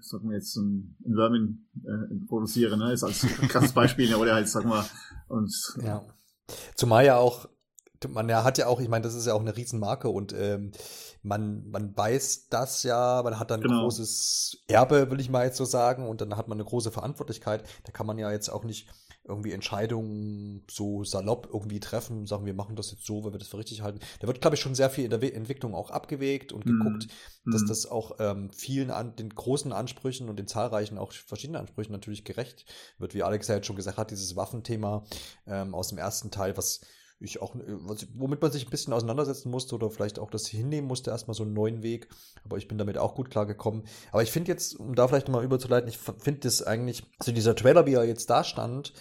sagen 0.00 0.28
wir 0.28 0.36
jetzt 0.36 0.56
ein, 0.56 0.96
ein 1.06 1.14
Vermin 1.14 1.68
äh, 1.84 2.26
produziere, 2.26 2.76
ne? 2.76 2.92
Ist 2.92 3.04
als 3.04 3.20
krasses 3.48 3.72
Beispiel, 3.72 4.08
ne? 4.08 4.18
oder 4.18 4.34
halt, 4.34 4.48
sagen 4.48 4.68
wir, 4.68 4.84
und 5.28 5.52
ja. 5.82 6.02
Zumal 6.74 7.04
ja 7.04 7.16
auch, 7.16 7.48
man 8.08 8.28
ja 8.28 8.44
hat 8.44 8.58
ja 8.58 8.66
auch, 8.66 8.80
ich 8.80 8.88
meine, 8.88 9.02
das 9.02 9.14
ist 9.14 9.26
ja 9.26 9.34
auch 9.34 9.40
eine 9.40 9.56
Riesenmarke 9.56 10.08
und 10.08 10.32
ähm, 10.32 10.72
man, 11.22 11.68
man 11.70 11.96
weiß 11.96 12.48
das 12.48 12.82
ja, 12.82 13.20
man 13.22 13.38
hat 13.38 13.50
dann 13.50 13.60
genau. 13.60 13.74
ein 13.74 13.80
großes 13.82 14.58
Erbe, 14.68 15.10
will 15.10 15.20
ich 15.20 15.30
mal 15.30 15.44
jetzt 15.44 15.56
so 15.56 15.64
sagen, 15.64 16.08
und 16.08 16.20
dann 16.20 16.36
hat 16.36 16.48
man 16.48 16.56
eine 16.56 16.64
große 16.64 16.90
Verantwortlichkeit. 16.90 17.64
Da 17.84 17.92
kann 17.92 18.06
man 18.06 18.18
ja 18.18 18.30
jetzt 18.30 18.48
auch 18.48 18.64
nicht 18.64 18.88
irgendwie 19.28 19.52
Entscheidungen 19.52 20.62
so 20.70 21.04
salopp 21.04 21.48
irgendwie 21.52 21.80
treffen, 21.80 22.26
sagen 22.26 22.46
wir 22.46 22.54
machen 22.54 22.76
das 22.76 22.92
jetzt 22.92 23.04
so, 23.04 23.24
weil 23.24 23.32
wir 23.32 23.38
das 23.38 23.48
für 23.48 23.58
richtig 23.58 23.82
halten. 23.82 23.98
Da 24.20 24.26
wird, 24.26 24.40
glaube 24.40 24.54
ich, 24.54 24.62
schon 24.62 24.74
sehr 24.74 24.90
viel 24.90 25.04
in 25.04 25.10
der 25.10 25.34
Entwicklung 25.34 25.74
auch 25.74 25.90
abgewegt 25.90 26.52
und 26.52 26.64
geguckt, 26.64 27.08
mm. 27.44 27.50
dass 27.50 27.64
das 27.64 27.86
auch 27.86 28.16
ähm, 28.20 28.50
vielen 28.50 28.90
an 28.90 29.16
den 29.16 29.30
großen 29.30 29.72
Ansprüchen 29.72 30.28
und 30.28 30.38
den 30.38 30.46
zahlreichen 30.46 30.98
auch 30.98 31.12
verschiedenen 31.12 31.60
Ansprüchen 31.60 31.92
natürlich 31.92 32.24
gerecht 32.24 32.66
wird, 32.98 33.14
wie 33.14 33.22
Alex 33.22 33.48
ja 33.48 33.56
jetzt 33.56 33.66
schon 33.66 33.76
gesagt 33.76 33.98
hat, 33.98 34.10
dieses 34.10 34.36
Waffenthema 34.36 35.04
ähm, 35.46 35.74
aus 35.74 35.88
dem 35.88 35.98
ersten 35.98 36.30
Teil, 36.30 36.56
was 36.56 36.80
ich 37.18 37.40
auch, 37.40 37.54
womit 38.14 38.42
man 38.42 38.52
sich 38.52 38.66
ein 38.66 38.70
bisschen 38.70 38.92
auseinandersetzen 38.92 39.50
musste 39.50 39.74
oder 39.74 39.90
vielleicht 39.90 40.18
auch 40.18 40.30
das 40.30 40.46
hinnehmen 40.46 40.86
musste, 40.86 41.10
erstmal 41.10 41.34
so 41.34 41.44
einen 41.44 41.54
neuen 41.54 41.82
Weg. 41.82 42.08
Aber 42.44 42.58
ich 42.58 42.68
bin 42.68 42.78
damit 42.78 42.98
auch 42.98 43.14
gut 43.14 43.30
klargekommen. 43.30 43.84
Aber 44.12 44.22
ich 44.22 44.30
finde 44.30 44.52
jetzt, 44.52 44.78
um 44.78 44.94
da 44.94 45.08
vielleicht 45.08 45.28
mal 45.28 45.44
überzuleiten, 45.44 45.88
ich 45.88 45.98
finde 45.98 46.40
das 46.40 46.62
eigentlich, 46.62 47.04
also 47.18 47.32
dieser 47.32 47.56
Trailer, 47.56 47.86
wie 47.86 47.94
er 47.94 48.04
jetzt 48.04 48.28
da 48.28 48.44
stand, 48.44 48.92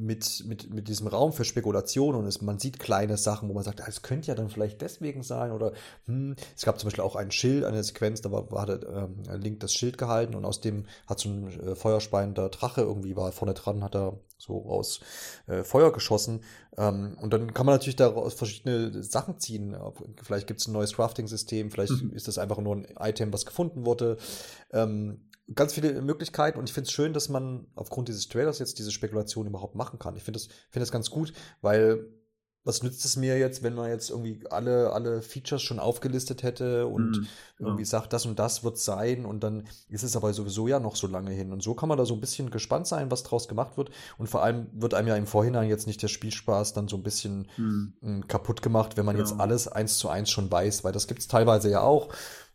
mit, 0.00 0.44
mit, 0.46 0.72
mit 0.72 0.88
diesem 0.88 1.06
Raum 1.08 1.32
für 1.32 1.44
Spekulation 1.44 2.14
und 2.14 2.26
es, 2.26 2.40
man 2.40 2.58
sieht 2.58 2.78
kleine 2.78 3.18
Sachen, 3.18 3.48
wo 3.48 3.52
man 3.52 3.62
sagt, 3.62 3.82
ah, 3.82 3.86
es 3.86 4.02
könnte 4.02 4.28
ja 4.28 4.34
dann 4.34 4.48
vielleicht 4.48 4.80
deswegen 4.80 5.22
sein 5.22 5.52
oder 5.52 5.72
hm, 6.06 6.36
es 6.56 6.64
gab 6.64 6.78
zum 6.78 6.86
Beispiel 6.86 7.04
auch 7.04 7.16
ein 7.16 7.30
Schild, 7.30 7.64
eine 7.64 7.84
Sequenz, 7.84 8.22
da 8.22 8.32
war, 8.32 8.50
war 8.50 8.66
der, 8.66 8.82
ähm, 8.88 9.22
Link 9.40 9.60
das 9.60 9.74
Schild 9.74 9.98
gehalten 9.98 10.34
und 10.34 10.44
aus 10.44 10.60
dem 10.60 10.86
hat 11.06 11.20
so 11.20 11.28
ein 11.28 11.60
äh, 11.60 11.74
feuerspeiender 11.74 12.48
Drache 12.48 12.80
irgendwie 12.80 13.14
war 13.14 13.30
vorne 13.32 13.52
dran, 13.52 13.84
hat 13.84 13.94
er 13.94 14.18
so 14.40 14.64
aus 14.66 15.00
äh, 15.46 15.62
Feuer 15.62 15.92
geschossen 15.92 16.42
ähm, 16.76 17.16
und 17.20 17.32
dann 17.32 17.52
kann 17.54 17.66
man 17.66 17.74
natürlich 17.74 17.96
daraus 17.96 18.34
verschiedene 18.34 19.02
Sachen 19.02 19.38
ziehen. 19.38 19.76
Vielleicht 20.22 20.46
gibt 20.46 20.60
es 20.60 20.66
ein 20.66 20.72
neues 20.72 20.94
Crafting-System, 20.94 21.70
vielleicht 21.70 22.02
mhm. 22.02 22.12
ist 22.12 22.26
das 22.26 22.38
einfach 22.38 22.58
nur 22.58 22.76
ein 22.76 22.86
Item, 22.98 23.32
was 23.32 23.46
gefunden 23.46 23.84
wurde. 23.84 24.16
Ähm, 24.72 25.28
ganz 25.54 25.74
viele 25.74 26.00
Möglichkeiten 26.00 26.58
und 26.58 26.68
ich 26.68 26.72
finde 26.72 26.88
es 26.88 26.92
schön, 26.92 27.12
dass 27.12 27.28
man 27.28 27.66
aufgrund 27.74 28.08
dieses 28.08 28.28
Trailers 28.28 28.58
jetzt 28.58 28.78
diese 28.78 28.92
Spekulation 28.92 29.46
überhaupt 29.46 29.74
machen 29.74 29.98
kann. 29.98 30.16
Ich 30.16 30.22
finde 30.22 30.38
das, 30.38 30.46
finde 30.46 30.80
das 30.80 30.92
ganz 30.92 31.10
gut, 31.10 31.32
weil 31.60 32.08
was 32.64 32.82
nützt 32.82 33.04
es 33.04 33.16
mir 33.16 33.38
jetzt, 33.38 33.62
wenn 33.62 33.74
man 33.74 33.88
jetzt 33.88 34.10
irgendwie 34.10 34.44
alle, 34.50 34.92
alle 34.92 35.22
Features 35.22 35.62
schon 35.62 35.78
aufgelistet 35.78 36.42
hätte 36.42 36.86
und 36.86 37.18
mhm, 37.18 37.26
irgendwie 37.58 37.84
sagt, 37.84 38.12
das 38.12 38.26
und 38.26 38.38
das 38.38 38.62
wird 38.64 38.78
sein 38.78 39.24
und 39.24 39.42
dann 39.42 39.64
ist 39.88 40.02
es 40.02 40.14
aber 40.14 40.32
sowieso 40.34 40.68
ja 40.68 40.78
noch 40.78 40.96
so 40.96 41.06
lange 41.06 41.30
hin. 41.30 41.52
Und 41.52 41.62
so 41.62 41.74
kann 41.74 41.88
man 41.88 41.96
da 41.96 42.04
so 42.04 42.14
ein 42.14 42.20
bisschen 42.20 42.50
gespannt 42.50 42.86
sein, 42.86 43.10
was 43.10 43.22
draus 43.22 43.48
gemacht 43.48 43.76
wird. 43.78 43.90
Und 44.18 44.28
vor 44.28 44.42
allem 44.42 44.66
wird 44.72 44.92
einem 44.92 45.08
ja 45.08 45.16
im 45.16 45.26
Vorhinein 45.26 45.68
jetzt 45.68 45.86
nicht 45.86 46.02
der 46.02 46.08
Spielspaß 46.08 46.74
dann 46.74 46.88
so 46.88 46.96
ein 46.96 47.02
bisschen 47.02 47.48
mhm. 47.56 48.28
kaputt 48.28 48.60
gemacht, 48.60 48.96
wenn 48.96 49.06
man 49.06 49.16
ja. 49.16 49.22
jetzt 49.22 49.40
alles 49.40 49.66
eins 49.66 49.98
zu 49.98 50.10
eins 50.10 50.30
schon 50.30 50.50
weiß, 50.50 50.84
weil 50.84 50.92
das 50.92 51.06
gibt 51.06 51.20
es 51.20 51.28
teilweise 51.28 51.70
ja 51.70 51.80
auch 51.80 52.08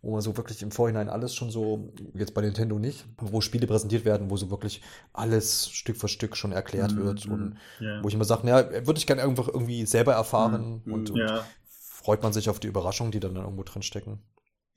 wo 0.05 0.11
man 0.11 0.21
so 0.21 0.37
wirklich 0.37 0.61
im 0.61 0.69
Vorhinein 0.69 1.09
alles 1.09 1.33
schon 1.33 1.49
so, 1.49 1.91
jetzt 2.13 2.35
bei 2.35 2.41
Nintendo 2.41 2.77
nicht, 2.77 3.05
wo 3.17 3.41
Spiele 3.41 3.65
präsentiert 3.65 4.05
werden, 4.05 4.29
wo 4.29 4.37
so 4.37 4.51
wirklich 4.51 4.81
alles 5.13 5.67
Stück 5.71 5.97
für 5.97 6.07
Stück 6.07 6.37
schon 6.37 6.51
erklärt 6.51 6.93
mm, 6.93 6.97
wird 6.97 7.25
und 7.25 7.55
yeah. 7.81 8.03
wo 8.03 8.07
ich 8.07 8.13
immer 8.13 8.23
sage, 8.23 8.47
ja, 8.47 8.85
würde 8.85 8.99
ich 8.99 9.07
gerne 9.07 9.23
einfach 9.23 9.47
irgendwie 9.47 9.83
selber 9.87 10.13
erfahren 10.13 10.83
mm, 10.85 10.93
und, 10.93 11.09
und 11.09 11.17
yeah. 11.17 11.43
freut 11.67 12.21
man 12.21 12.33
sich 12.33 12.49
auf 12.49 12.59
die 12.59 12.67
Überraschungen, 12.67 13.11
die 13.11 13.19
dann 13.19 13.35
irgendwo 13.35 13.63
drin 13.63 13.81
stecken 13.81 14.19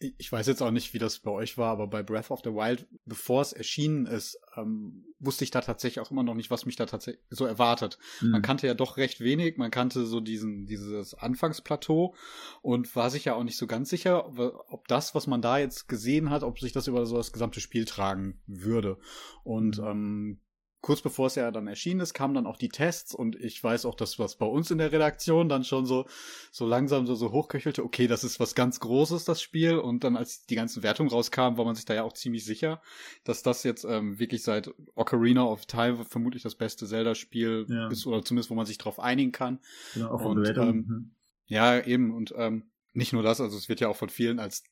ich 0.01 0.31
weiß 0.31 0.47
jetzt 0.47 0.63
auch 0.63 0.71
nicht, 0.71 0.95
wie 0.95 0.99
das 0.99 1.19
bei 1.19 1.31
euch 1.31 1.59
war, 1.59 1.73
aber 1.73 1.89
bei 1.89 2.05
Breath 2.05 2.31
of 2.31 2.41
the 2.45 2.51
Wild, 2.51 2.87
bevor 3.05 3.43
es 3.43 3.53
erschienen 3.53 4.07
ist, 4.07 4.39
ähm, 4.57 5.05
wusste 5.19 5.43
ich 5.43 5.51
da 5.51 5.61
tatsächlich 5.61 6.01
auch 6.01 6.13
immer 6.13 6.23
noch 6.23 6.35
nicht, 6.35 6.51
was 6.51 6.67
mich 6.67 6.77
da 6.77 6.87
tatsächlich 6.87 7.25
so 7.31 7.47
erwartet. 7.47 7.99
Mhm. 8.21 8.31
Man 8.31 8.43
kannte 8.43 8.69
ja 8.69 8.75
doch 8.75 8.97
recht 8.97 9.21
wenig, 9.21 9.57
man 9.57 9.73
kannte 9.73 10.07
so 10.07 10.21
diesen, 10.21 10.67
dieses 10.67 11.15
Anfangsplateau 11.15 12.15
und 12.63 12.95
war 12.95 13.11
sich 13.11 13.25
ja 13.25 13.35
auch 13.35 13.43
nicht 13.43 13.57
so 13.57 13.67
ganz 13.67 13.91
sicher, 13.91 14.29
ob 14.69 14.87
das, 14.87 15.17
was 15.17 15.27
man 15.27 15.43
da 15.43 15.59
jetzt 15.59 15.89
gesehen 15.89 16.31
hat, 16.31 16.45
ob 16.45 16.61
sich 16.61 16.73
das 16.73 16.87
über 16.87 17.05
so 17.05 17.17
das 17.17 17.33
gesamte 17.33 17.61
Spiel 17.61 17.85
tragen 17.85 18.41
würde. 18.47 18.99
Und 19.43 19.79
mhm. 19.79 19.87
ähm, 19.87 20.41
kurz 20.81 21.03
bevor 21.03 21.27
es 21.27 21.35
ja 21.35 21.51
dann 21.51 21.67
erschienen 21.67 22.01
ist, 22.01 22.15
kamen 22.15 22.35
dann 22.35 22.47
auch 22.47 22.57
die 22.57 22.69
Tests 22.69 23.15
und 23.15 23.37
ich 23.37 23.63
weiß 23.63 23.85
auch, 23.85 23.95
dass 23.95 24.19
was 24.19 24.37
bei 24.37 24.47
uns 24.47 24.71
in 24.71 24.79
der 24.79 24.93
Redaktion 24.93 25.49
dann 25.49 25.65
schon 25.65 25.87
so, 25.87 26.07
so 26.53 26.67
langsam 26.67 27.07
so, 27.07 27.15
so 27.15 27.33
hochköchelte, 27.33 27.85
okay, 27.85 28.07
das 28.07 28.25
ist 28.25 28.39
was 28.39 28.55
ganz 28.55 28.79
Großes, 28.81 29.25
das 29.25 29.43
Spiel. 29.43 29.79
Und 29.79 30.05
dann, 30.05 30.17
als 30.17 30.47
die 30.47 30.55
ganzen 30.55 30.83
Wertungen 30.83 31.11
rauskamen, 31.11 31.59
war 31.59 31.65
man 31.65 31.75
sich 31.75 31.85
da 31.85 31.95
ja 31.95 32.05
auch 32.05 32.13
ziemlich 32.13 32.45
sicher, 32.45 32.81
dass 33.25 33.43
das 33.43 33.65
jetzt 33.65 33.85
ähm, 33.85 34.19
wirklich 34.19 34.43
seit 34.43 34.71
Ocarina 34.95 35.45
of 35.45 35.67
Time 35.67 36.05
vermutlich 36.05 36.43
das 36.43 36.55
beste 36.55 36.87
Zelda-Spiel 36.87 37.67
ja. 37.69 37.89
ist, 37.89 38.07
oder 38.07 38.25
zumindest, 38.25 38.51
wo 38.51 38.55
man 38.55 38.67
sich 38.67 38.79
drauf 38.79 39.01
einigen 39.01 39.33
kann. 39.33 39.59
Ja, 39.95 40.11
auch 40.11 40.25
und, 40.25 40.47
ähm, 40.57 40.85
mhm. 40.87 41.11
Ja, 41.47 41.81
eben. 41.81 42.15
Und 42.15 42.35
ähm, 42.37 42.71
nicht 42.93 43.13
nur 43.13 43.23
das, 43.23 43.41
also 43.41 43.57
es 43.57 43.69
wird 43.69 43.81
ja 43.81 43.89
auch 43.89 43.97
von 43.97 44.11
vielen 44.11 44.39
als 44.39 44.63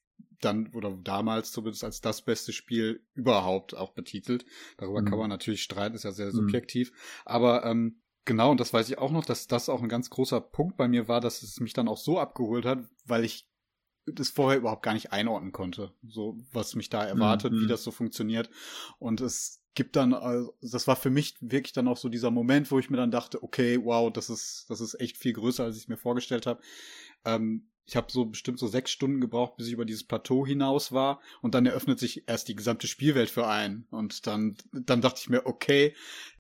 dann 0.41 0.69
oder 0.75 0.97
damals 1.03 1.53
zumindest 1.53 1.85
als 1.85 2.01
das 2.01 2.23
beste 2.23 2.53
Spiel 2.53 3.03
überhaupt 3.15 3.77
auch 3.77 3.93
betitelt. 3.93 4.45
Darüber 4.77 5.01
mhm. 5.01 5.07
kann 5.07 5.19
man 5.19 5.31
natürlich 5.31 5.63
streiten, 5.63 5.95
ist 5.95 6.05
ja 6.05 6.13
sehr 6.13 6.27
mhm. 6.27 6.33
subjektiv. 6.33 6.91
Mhm. 6.91 6.97
Aber 7.25 7.65
ähm, 7.65 8.01
genau, 8.25 8.51
und 8.51 8.61
das 8.61 8.73
weiß 8.73 8.89
ich 8.91 8.99
auch 8.99 9.13
noch, 9.13 9.25
dass 9.25 9.47
das 9.47 9.69
auch 9.69 9.83
ein 9.83 9.89
ganz 9.89 10.11
großer 10.11 10.41
Punkt 10.41 10.77
bei 10.77 10.89
mir 10.89 11.09
war, 11.09 11.21
dass 11.21 11.43
es 11.43 11.61
mich 11.61 11.73
dann 11.73 11.89
auch 11.89 11.99
so 11.99 12.19
abgeholt 12.19 12.65
hat, 12.65 12.85
weil 13.07 13.25
ich 13.25 13.49
das 14.07 14.31
vorher 14.31 14.59
überhaupt 14.59 14.85
gar 14.85 14.95
nicht 14.95 15.13
einordnen 15.13 15.53
konnte, 15.53 15.93
so 16.07 16.39
was 16.53 16.77
mich 16.77 16.91
da 16.91 17.05
erwartet, 17.05 17.53
mhm. 17.53 17.63
wie 17.63 17.67
das 17.67 17.83
so 17.83 17.91
funktioniert. 17.91 18.51
Und 18.99 19.21
es 19.21 19.63
gibt 19.75 19.97
dann, 19.97 20.15
also 20.15 20.55
das 20.63 20.87
war 20.87 20.97
für 20.97 21.11
mich 21.11 21.37
wirklich 21.41 21.73
dann 21.73 21.89
auch 21.89 21.97
so 21.97 22.09
dieser 22.09 22.31
Moment, 22.31 22.71
wo 22.71 22.79
ich 22.79 22.89
mir 22.89 22.99
dann 22.99 23.11
dachte, 23.11 23.43
okay, 23.43 23.81
wow, 23.83 24.13
das 24.13 24.31
ist, 24.31 24.67
das 24.69 24.81
ist 24.81 24.99
echt 25.01 25.17
viel 25.17 25.33
größer, 25.33 25.65
als 25.65 25.77
ich 25.77 25.83
es 25.83 25.89
mir 25.89 25.97
vorgestellt 25.97 26.47
habe. 26.47 26.61
Ähm, 27.25 27.69
ich 27.87 27.97
habe 27.97 28.11
so 28.11 28.25
bestimmt 28.27 28.59
so 28.59 28.67
sechs 28.67 28.91
Stunden 28.91 29.21
gebraucht, 29.21 29.57
bis 29.57 29.69
ich 29.69 29.73
über 29.73 29.85
dieses 29.85 30.05
Plateau 30.05 30.45
hinaus 30.45 30.91
war 30.93 31.21
und 31.41 31.55
dann 31.55 31.67
eröffnet 31.67 32.01
sich 32.01 32.29
erst 32.29 32.49
die 32.49 32.57
gesamte 32.57 32.89
Spielwelt 32.89 33.31
für 33.31 33.47
einen 33.47 33.87
und 33.91 34.27
dann 34.27 34.57
dann 34.73 35.01
dachte 35.01 35.21
ich 35.21 35.29
mir, 35.29 35.47
okay, 35.47 35.95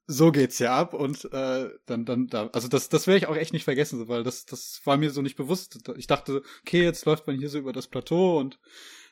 so 0.08 0.32
geht's 0.32 0.58
ja 0.58 0.76
ab 0.76 0.92
und 0.92 1.24
äh, 1.32 1.70
dann 1.86 2.04
dann 2.04 2.26
da 2.26 2.48
also 2.48 2.68
das 2.68 2.88
das 2.88 3.06
werde 3.06 3.18
ich 3.18 3.26
auch 3.28 3.36
echt 3.36 3.52
nicht 3.52 3.64
vergessen, 3.64 4.08
weil 4.08 4.24
das 4.24 4.44
das 4.44 4.80
war 4.84 4.96
mir 4.96 5.10
so 5.10 5.22
nicht 5.22 5.36
bewusst. 5.36 5.78
Ich 5.96 6.08
dachte, 6.08 6.42
okay, 6.62 6.82
jetzt 6.82 7.06
läuft 7.06 7.26
man 7.26 7.38
hier 7.38 7.48
so 7.48 7.58
über 7.58 7.72
das 7.72 7.86
Plateau 7.86 8.38
und 8.38 8.58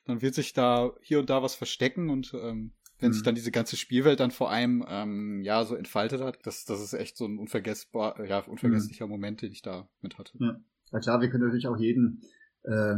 dann 0.05 0.21
wird 0.21 0.35
sich 0.35 0.53
da 0.53 0.93
hier 1.03 1.21
und 1.21 1.31
da 1.31 1.43
was 1.43 1.55
verstecken 1.55 2.11
und 2.11 2.35
ähm, 2.35 2.73
wenn 2.99 3.11
mhm. 3.11 3.15
sich 3.15 3.23
dann 3.23 3.35
diese 3.35 3.53
ganze 3.53 3.77
Spielwelt 3.77 4.21
dann 4.21 4.31
vor 4.33 4.51
einem 4.51 4.85
ähm, 4.89 5.43
ja 5.43 5.65
so 5.65 5.77
entfaltet 5.77 6.21
hat, 6.21 6.39
das 6.45 6.65
das 6.65 6.81
ist 6.81 6.95
echt 6.95 7.17
so 7.17 7.27
ein 7.27 7.39
unvergessbar 7.39 8.25
ja 8.25 8.41
unvergesslicher 8.41 9.07
mhm. 9.07 9.13
Moment, 9.13 9.43
den 9.43 9.53
ich 9.53 9.63
da 9.63 9.89
mit 10.01 10.19
hatte. 10.19 10.33
Ja. 10.41 10.61
Ja 10.95 11.01
klar, 11.01 11.21
wir 11.21 11.29
können 11.29 11.45
natürlich 11.45 11.69
auch 11.69 11.77
jeden 11.77 12.23
äh, 12.63 12.97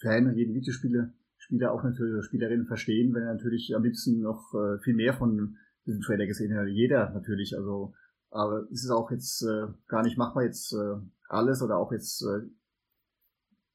Fan 0.00 0.34
jeden 0.34 0.54
Videospieler 0.54 1.12
Spieler 1.38 1.72
auch 1.72 1.84
natürlich 1.84 2.24
Spielerinnen 2.24 2.66
verstehen, 2.66 3.14
wenn 3.14 3.22
er 3.22 3.34
natürlich 3.34 3.74
am 3.76 3.84
liebsten 3.84 4.20
noch 4.20 4.52
äh, 4.54 4.78
viel 4.78 4.94
mehr 4.94 5.14
von 5.14 5.56
diesen 5.86 6.00
Trailer 6.00 6.26
gesehen 6.26 6.56
hat. 6.56 6.66
Jeder 6.66 7.10
natürlich, 7.10 7.56
also, 7.56 7.94
aber 8.30 8.66
ist 8.70 8.90
auch 8.90 9.10
jetzt 9.12 9.42
äh, 9.42 9.66
gar 9.86 10.02
nicht 10.02 10.18
machbar, 10.18 10.42
jetzt 10.42 10.72
äh, 10.72 10.96
alles 11.28 11.62
oder 11.62 11.76
auch 11.76 11.92
jetzt 11.92 12.22
äh, 12.22 12.48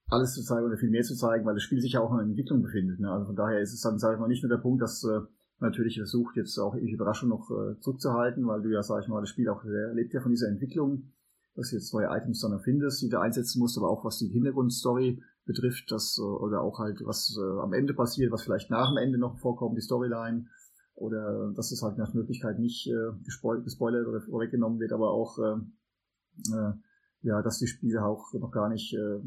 alles 0.10 0.34
zu 0.34 0.44
zeigen 0.44 0.66
oder 0.66 0.78
viel 0.78 0.90
mehr 0.90 1.04
zu 1.04 1.16
zeigen, 1.16 1.46
weil 1.46 1.54
das 1.54 1.64
Spiel 1.64 1.80
sich 1.80 1.94
ja 1.94 2.02
auch 2.02 2.14
in 2.14 2.32
Entwicklung 2.32 2.62
befindet. 2.62 3.00
Ne? 3.00 3.10
Also 3.10 3.28
von 3.28 3.36
daher 3.38 3.62
ist 3.62 3.74
es 3.74 3.80
dann, 3.82 4.00
sage 4.00 4.16
ich 4.16 4.20
mal, 4.20 4.28
nicht 4.28 4.44
nur 4.44 4.50
der 4.50 4.62
Punkt, 4.62 4.82
dass 4.82 5.06
äh, 5.06 5.22
natürlich 5.60 5.96
versucht, 5.96 6.36
jetzt 6.36 6.58
auch 6.58 6.76
irgendwie 6.76 6.96
Überraschung 6.96 7.30
noch 7.30 7.50
äh, 7.52 7.80
zurückzuhalten, 7.80 8.46
weil 8.48 8.62
du 8.62 8.70
ja, 8.70 8.84
sag 8.84 9.04
ich 9.04 9.08
mal, 9.08 9.22
das 9.22 9.30
Spiel 9.30 9.48
auch 9.48 9.64
sehr, 9.64 9.94
lebt 9.94 10.14
ja 10.14 10.20
von 10.20 10.32
dieser 10.32 10.50
Entwicklung, 10.50 11.14
dass 11.62 11.70
du 11.70 11.76
jetzt 11.76 11.94
neue 11.94 12.08
Items 12.08 12.42
dann 12.42 12.52
erfindest, 12.52 13.02
die 13.02 13.10
du 13.10 13.20
einsetzen 13.20 13.60
musst, 13.60 13.78
aber 13.78 13.90
auch 13.90 14.04
was 14.04 14.18
die 14.18 14.28
Hintergrundstory 14.28 15.22
betrifft, 15.46 15.92
das 15.92 16.18
äh, 16.20 16.24
oder 16.24 16.62
auch 16.62 16.80
halt 16.80 17.02
was 17.06 17.38
äh, 17.40 17.60
am 17.62 17.74
Ende 17.74 17.94
passiert, 17.94 18.32
was 18.32 18.44
vielleicht 18.44 18.70
nach 18.70 18.90
dem 18.90 18.98
Ende 18.98 19.18
noch 19.18 19.40
vorkommt, 19.40 19.78
die 19.78 19.82
Storyline, 19.82 20.48
oder 20.96 21.52
dass 21.56 21.72
es 21.72 21.82
halt 21.82 21.98
nach 21.98 22.14
Möglichkeit 22.14 22.60
nicht 22.60 22.88
äh, 22.88 23.12
gespoil 23.24 23.62
gespoilert 23.64 24.08
oder 24.08 24.22
weggenommen 24.40 24.80
wird, 24.80 24.92
aber 24.92 25.12
auch 25.12 25.38
äh, 25.40 26.54
äh, 26.54 26.74
ja, 27.22 27.42
dass 27.42 27.60
die 27.60 27.68
Spiele 27.68 28.04
auch 28.06 28.34
noch 28.34 28.52
gar 28.52 28.70
nicht 28.70 28.94
äh, 28.94 29.20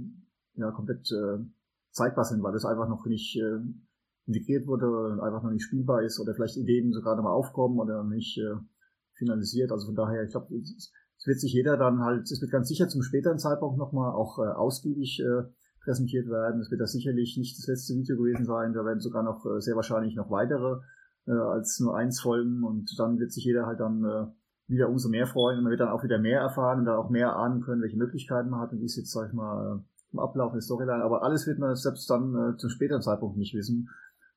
ja, 0.56 0.70
komplett 0.70 1.09
zeigbar 1.90 2.24
sind, 2.24 2.43
weil 2.43 2.52
das 2.52 2.65
einfach 2.65 2.89
noch 2.89 3.06
nicht 3.06 3.40
integriert 4.27 4.66
wurde 4.69 4.86
oder 4.86 5.23
einfach 5.23 5.43
noch 5.43 5.51
nicht 5.51 5.65
spielbar 5.65 6.02
ist 6.02 6.20
oder 6.20 6.32
vielleicht 6.35 6.56
Ideen 6.56 6.93
sogar 6.93 7.16
noch 7.16 7.24
mal 7.24 7.32
aufkommen 7.32 7.78
oder 7.78 8.05
nicht 8.05 8.40
finalisiert. 9.15 9.73
Also 9.73 9.86
von 9.86 9.97
daher, 9.97 10.23
ich 10.24 10.31
glaube, 10.31 10.55
wird 11.26 11.40
sich 11.40 11.52
jeder 11.52 11.76
dann 11.76 12.01
halt, 12.01 12.30
es 12.30 12.40
wird 12.40 12.51
ganz 12.51 12.68
sicher 12.68 12.88
zum 12.88 13.02
späteren 13.02 13.38
Zeitpunkt 13.38 13.78
nochmal 13.78 14.12
auch 14.12 14.38
äh, 14.38 14.42
ausgiebig 14.42 15.20
äh, 15.20 15.44
präsentiert 15.82 16.28
werden. 16.28 16.60
Es 16.60 16.70
wird 16.70 16.80
da 16.80 16.86
sicherlich 16.86 17.36
nicht 17.36 17.59
das 17.59 17.66
letzte 17.66 17.94
Video 17.94 18.16
gewesen 18.16 18.44
sein. 18.44 18.72
Da 18.72 18.84
werden 18.84 19.01
sogar 19.01 19.22
noch 19.22 19.44
äh, 19.46 19.60
sehr 19.60 19.76
wahrscheinlich 19.76 20.16
noch 20.16 20.30
weitere 20.30 20.80
äh, 21.26 21.32
als 21.32 21.80
nur 21.80 21.96
eins 21.96 22.20
folgen 22.20 22.64
und 22.64 22.90
dann 22.98 23.18
wird 23.18 23.32
sich 23.32 23.44
jeder 23.44 23.66
halt 23.66 23.80
dann 23.80 24.05
äh, 24.05 24.26
wieder 24.66 24.88
umso 24.88 25.09
mehr 25.09 25.26
freuen 25.26 25.59
und 25.59 25.64
man 25.64 25.70
wird 25.70 25.80
dann 25.80 25.88
auch 25.88 26.05
wieder 26.05 26.18
mehr 26.18 26.40
erfahren 26.40 26.80
und 26.80 26.84
dann 26.86 26.96
auch 26.96 27.10
mehr 27.10 27.36
ahnen 27.36 27.60
können, 27.60 27.82
welche 27.82 27.98
Möglichkeiten 27.98 28.51
man 28.51 28.60
hat 28.60 28.72
und 28.72 28.80
wie 28.80 28.86
es 28.86 28.96
jetzt, 28.96 29.12
sag 29.12 29.28
ich 29.28 29.34
mal, 29.34 29.82
im 30.12 30.18
Ablauf 30.18 30.52
der 30.52 30.62
Storyline. 30.62 31.05
Aber 31.05 31.22
alles 31.22 31.46
wird 31.46 31.59
man 31.59 31.74
selbst 31.76 32.09
dann 32.09 32.34
äh, 32.34 32.56
zum 32.56 32.70
späteren 32.70 33.02
Zeitpunkt 33.02 33.36
nicht 33.36 33.55
wissen, 33.55 33.88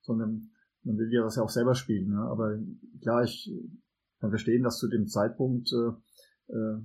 sondern 0.02 0.50
man 0.84 0.98
will 0.98 1.12
ja 1.12 1.24
das 1.24 1.36
ja 1.36 1.44
auch 1.44 1.50
selber 1.50 1.76
spielen. 1.76 2.10
Ne? 2.12 2.20
Aber 2.20 2.58
klar, 3.02 3.24
ich 3.24 3.52
kann 4.20 4.30
verstehen, 4.30 4.64
dass 4.64 4.80
zu 4.80 4.88
dem 4.88 5.08
Zeitpunkt 5.08 5.72
äh, 5.72 5.92
äh, 6.48 6.82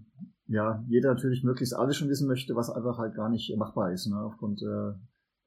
ja 0.46 0.84
jeder 0.88 1.14
natürlich 1.14 1.44
möglichst 1.44 1.74
alles 1.74 1.96
schon 1.96 2.08
wissen 2.08 2.28
möchte, 2.28 2.54
was 2.54 2.70
einfach 2.70 2.98
halt 2.98 3.14
gar 3.14 3.28
nicht 3.28 3.54
machbar 3.56 3.92
ist, 3.92 4.06
ne? 4.08 4.16
aufgrund 4.16 4.62
äh, 4.62 4.92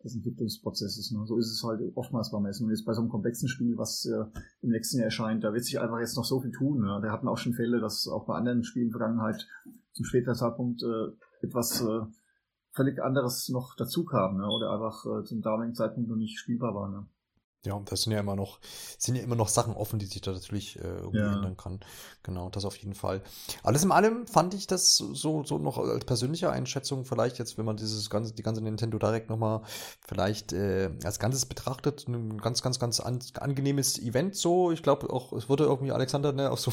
des 0.06 0.16
Entwicklungsprozesses. 0.16 1.12
Ne? 1.12 1.26
So 1.26 1.38
ist 1.38 1.52
es 1.52 1.64
halt 1.64 1.82
oftmals 1.96 2.32
beim 2.32 2.46
Essen. 2.46 2.66
Und 2.66 2.70
jetzt 2.70 2.86
bei 2.86 2.94
so 2.94 3.02
einem 3.02 3.10
komplexen 3.10 3.50
Spiel, 3.50 3.78
was 3.78 4.06
äh, 4.06 4.26
im 4.62 4.70
nächsten 4.70 4.98
Jahr 4.98 5.06
erscheint, 5.06 5.44
da 5.44 5.54
wird 5.54 5.66
sich 5.66 5.80
einfach 5.80 6.00
jetzt 6.00 6.16
noch 6.16 6.24
so 6.24 6.40
viel 6.40 6.52
tun. 6.52 6.82
Ne? 6.82 7.00
Da 7.02 7.12
hatten 7.12 7.28
auch 7.28 7.38
schon 7.38 7.54
Fälle, 7.54 7.80
dass 7.80 8.08
auch 8.08 8.26
bei 8.26 8.36
anderen 8.36 8.64
Spielen 8.64 8.88
in 8.88 8.92
der 8.92 9.00
Vergangenheit 9.00 9.48
zum 9.92 10.06
späteren 10.06 10.36
Zeitpunkt 10.36 10.84
äh, 10.84 11.46
etwas 11.46 11.82
äh, 11.82 12.02
völlig 12.72 13.02
anderes 13.02 13.50
noch 13.50 13.76
dazu 13.76 14.06
kam, 14.06 14.38
ne? 14.38 14.48
oder 14.48 14.72
einfach 14.72 15.06
äh, 15.06 15.24
zum 15.24 15.42
damaligen 15.42 15.74
Zeitpunkt 15.74 16.10
noch 16.10 16.18
nicht 16.18 16.40
spielbar 16.40 16.76
war. 16.76 16.90
Ne? 16.90 17.08
Ja, 17.66 17.82
das 17.86 18.04
sind 18.04 18.14
ja 18.14 18.20
immer 18.20 18.36
noch, 18.36 18.60
sind 18.98 19.16
ja 19.16 19.24
immer 19.24 19.36
noch 19.36 19.50
Sachen 19.50 19.74
offen, 19.74 20.00
die 20.00 20.06
sich 20.06 20.22
da 20.22 20.32
natürlich 20.32 20.78
äh, 20.78 20.84
irgendwie 20.84 21.18
ja. 21.18 21.34
ändern 21.34 21.58
kann. 21.58 21.80
Genau, 22.24 22.50
das 22.50 22.66
auf 22.66 22.76
jeden 22.78 22.96
Fall. 22.96 23.22
Alles 23.64 23.84
in 23.84 23.92
allem 23.92 24.28
fand 24.28 24.54
ich 24.54 24.68
das 24.68 24.98
so, 24.98 25.44
so 25.44 25.58
noch 25.58 25.78
als 25.78 26.06
persönliche 26.06 26.50
Einschätzung, 26.52 27.06
vielleicht 27.06 27.38
jetzt, 27.38 27.58
wenn 27.58 27.66
man 27.66 27.78
dieses 27.78 28.10
ganze, 28.10 28.34
die 28.34 28.44
ganze 28.44 28.62
Nintendo 28.62 28.98
Direct 28.98 29.30
nochmal 29.30 29.62
vielleicht 30.08 30.54
äh, 30.54 30.90
als 31.04 31.20
Ganzes 31.20 31.46
betrachtet, 31.46 32.08
ein 32.08 32.38
ganz, 32.40 32.62
ganz, 32.62 32.80
ganz 32.80 33.00
an, 33.00 33.20
angenehmes 33.40 34.00
Event 34.00 34.36
so. 34.36 34.72
Ich 34.72 34.84
glaube 34.84 35.10
auch, 35.10 35.34
es 35.34 35.50
wurde 35.50 35.66
irgendwie 35.66 35.92
Alexander, 35.92 36.32
ne, 36.32 36.52
auch 36.52 36.58
so 36.58 36.72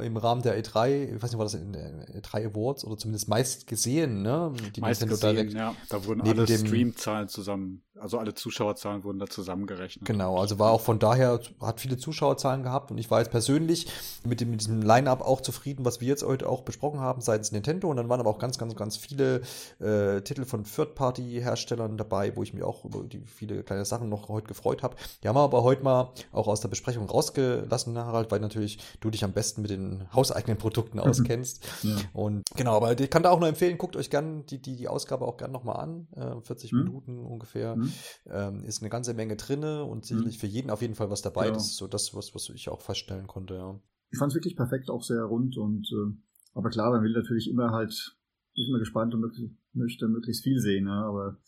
im 0.00 0.16
Rahmen 0.16 0.42
der 0.42 0.62
E3, 0.62 1.14
ich 1.14 1.22
weiß 1.22 1.30
nicht, 1.30 1.38
war 1.38 1.46
das 1.46 1.54
in 1.54 1.72
der 1.72 2.22
E3 2.22 2.50
Awards 2.50 2.84
oder 2.84 2.96
zumindest 2.96 3.28
meist 3.28 3.66
gesehen, 3.66 4.22
ne? 4.22 4.52
Die 4.74 4.80
meist 4.80 5.00
Nintendo 5.00 5.14
gesehen, 5.14 5.50
Direct. 5.50 5.52
ja. 5.54 5.74
Da 5.88 6.04
wurden 6.04 6.22
alle 6.22 6.46
Streamzahlen 6.46 7.28
zusammen 7.28 7.82
also 8.00 8.18
alle 8.18 8.34
Zuschauerzahlen 8.34 9.04
wurden 9.04 9.18
da 9.18 9.26
zusammengerechnet. 9.26 10.04
Genau, 10.04 10.38
also 10.38 10.58
war 10.58 10.72
auch 10.72 10.80
von 10.80 10.98
daher, 10.98 11.40
hat 11.60 11.80
viele 11.80 11.96
Zuschauerzahlen 11.96 12.62
gehabt 12.62 12.90
und 12.90 12.98
ich 12.98 13.10
war 13.10 13.20
jetzt 13.20 13.30
persönlich 13.30 13.86
mit, 14.24 14.40
dem, 14.40 14.50
mit 14.50 14.60
diesem 14.60 14.82
Line-Up 14.82 15.20
auch 15.20 15.40
zufrieden, 15.40 15.84
was 15.84 16.00
wir 16.00 16.08
jetzt 16.08 16.24
heute 16.24 16.48
auch 16.48 16.62
besprochen 16.62 17.00
haben 17.00 17.20
seitens 17.20 17.52
Nintendo 17.52 17.88
und 17.88 17.96
dann 17.96 18.08
waren 18.08 18.20
aber 18.20 18.30
auch 18.30 18.38
ganz, 18.38 18.58
ganz, 18.58 18.74
ganz 18.76 18.96
viele 18.96 19.42
äh, 19.80 20.20
Titel 20.22 20.44
von 20.44 20.64
Third-Party-Herstellern 20.64 21.96
dabei, 21.96 22.36
wo 22.36 22.42
ich 22.42 22.54
mich 22.54 22.62
auch 22.62 22.84
über 22.84 23.02
die 23.04 23.20
viele 23.26 23.62
kleine 23.62 23.84
Sachen 23.84 24.08
noch 24.08 24.28
heute 24.28 24.46
gefreut 24.46 24.82
habe. 24.82 24.96
Die 25.22 25.28
haben 25.28 25.36
wir 25.36 25.42
aber 25.42 25.62
heute 25.62 25.82
mal 25.82 26.12
auch 26.32 26.48
aus 26.48 26.60
der 26.60 26.68
Besprechung 26.68 27.06
rausgelassen, 27.06 27.96
Harald, 27.98 28.30
weil 28.30 28.40
natürlich 28.40 28.78
du 29.00 29.10
dich 29.10 29.24
am 29.24 29.32
besten 29.32 29.62
mit 29.62 29.70
den 29.70 30.06
hauseigenen 30.12 30.58
Produkten 30.58 30.98
auskennst. 31.00 31.66
ja. 31.82 31.96
Und 32.12 32.42
genau, 32.56 32.76
aber 32.76 32.98
ich 32.98 33.10
kann 33.10 33.22
da 33.22 33.30
auch 33.30 33.40
nur 33.40 33.48
empfehlen, 33.48 33.78
guckt 33.78 33.96
euch 33.96 34.10
gerne 34.10 34.42
die, 34.42 34.60
die, 34.60 34.76
die 34.76 34.88
Ausgabe 34.88 35.26
auch 35.26 35.36
gerne 35.36 35.52
nochmal 35.52 35.76
an. 35.76 36.08
Äh, 36.16 36.40
40 36.42 36.72
mhm. 36.72 36.78
Minuten 36.78 37.24
ungefähr. 37.24 37.76
Mhm. 37.76 37.87
Ähm, 38.26 38.64
ist 38.64 38.82
eine 38.82 38.90
ganze 38.90 39.14
Menge 39.14 39.36
drinne 39.36 39.84
und 39.84 40.04
sicherlich 40.04 40.36
mhm. 40.36 40.40
für 40.40 40.46
jeden 40.46 40.70
auf 40.70 40.82
jeden 40.82 40.94
Fall 40.94 41.10
was 41.10 41.22
dabei. 41.22 41.46
Ja. 41.46 41.52
Das 41.52 41.66
ist 41.66 41.76
so 41.76 41.86
das, 41.86 42.14
was, 42.14 42.34
was 42.34 42.48
ich 42.50 42.68
auch 42.68 42.80
feststellen 42.80 43.26
konnte, 43.26 43.54
ja. 43.54 43.80
Ich 44.10 44.18
fand 44.18 44.32
es 44.32 44.36
wirklich 44.36 44.56
perfekt, 44.56 44.90
auch 44.90 45.02
sehr 45.02 45.22
rund 45.22 45.56
und 45.56 45.86
äh, 45.92 46.16
aber 46.54 46.70
klar, 46.70 46.90
man 46.90 47.02
will 47.02 47.12
natürlich 47.12 47.48
immer 47.48 47.70
halt, 47.70 47.90
ist 47.90 48.68
immer 48.68 48.78
gespannt 48.78 49.14
und 49.14 49.20
möglichst, 49.20 49.54
möchte 49.72 50.08
möglichst 50.08 50.42
viel 50.42 50.58
sehen, 50.60 50.86
ja, 50.86 51.02
aber 51.04 51.38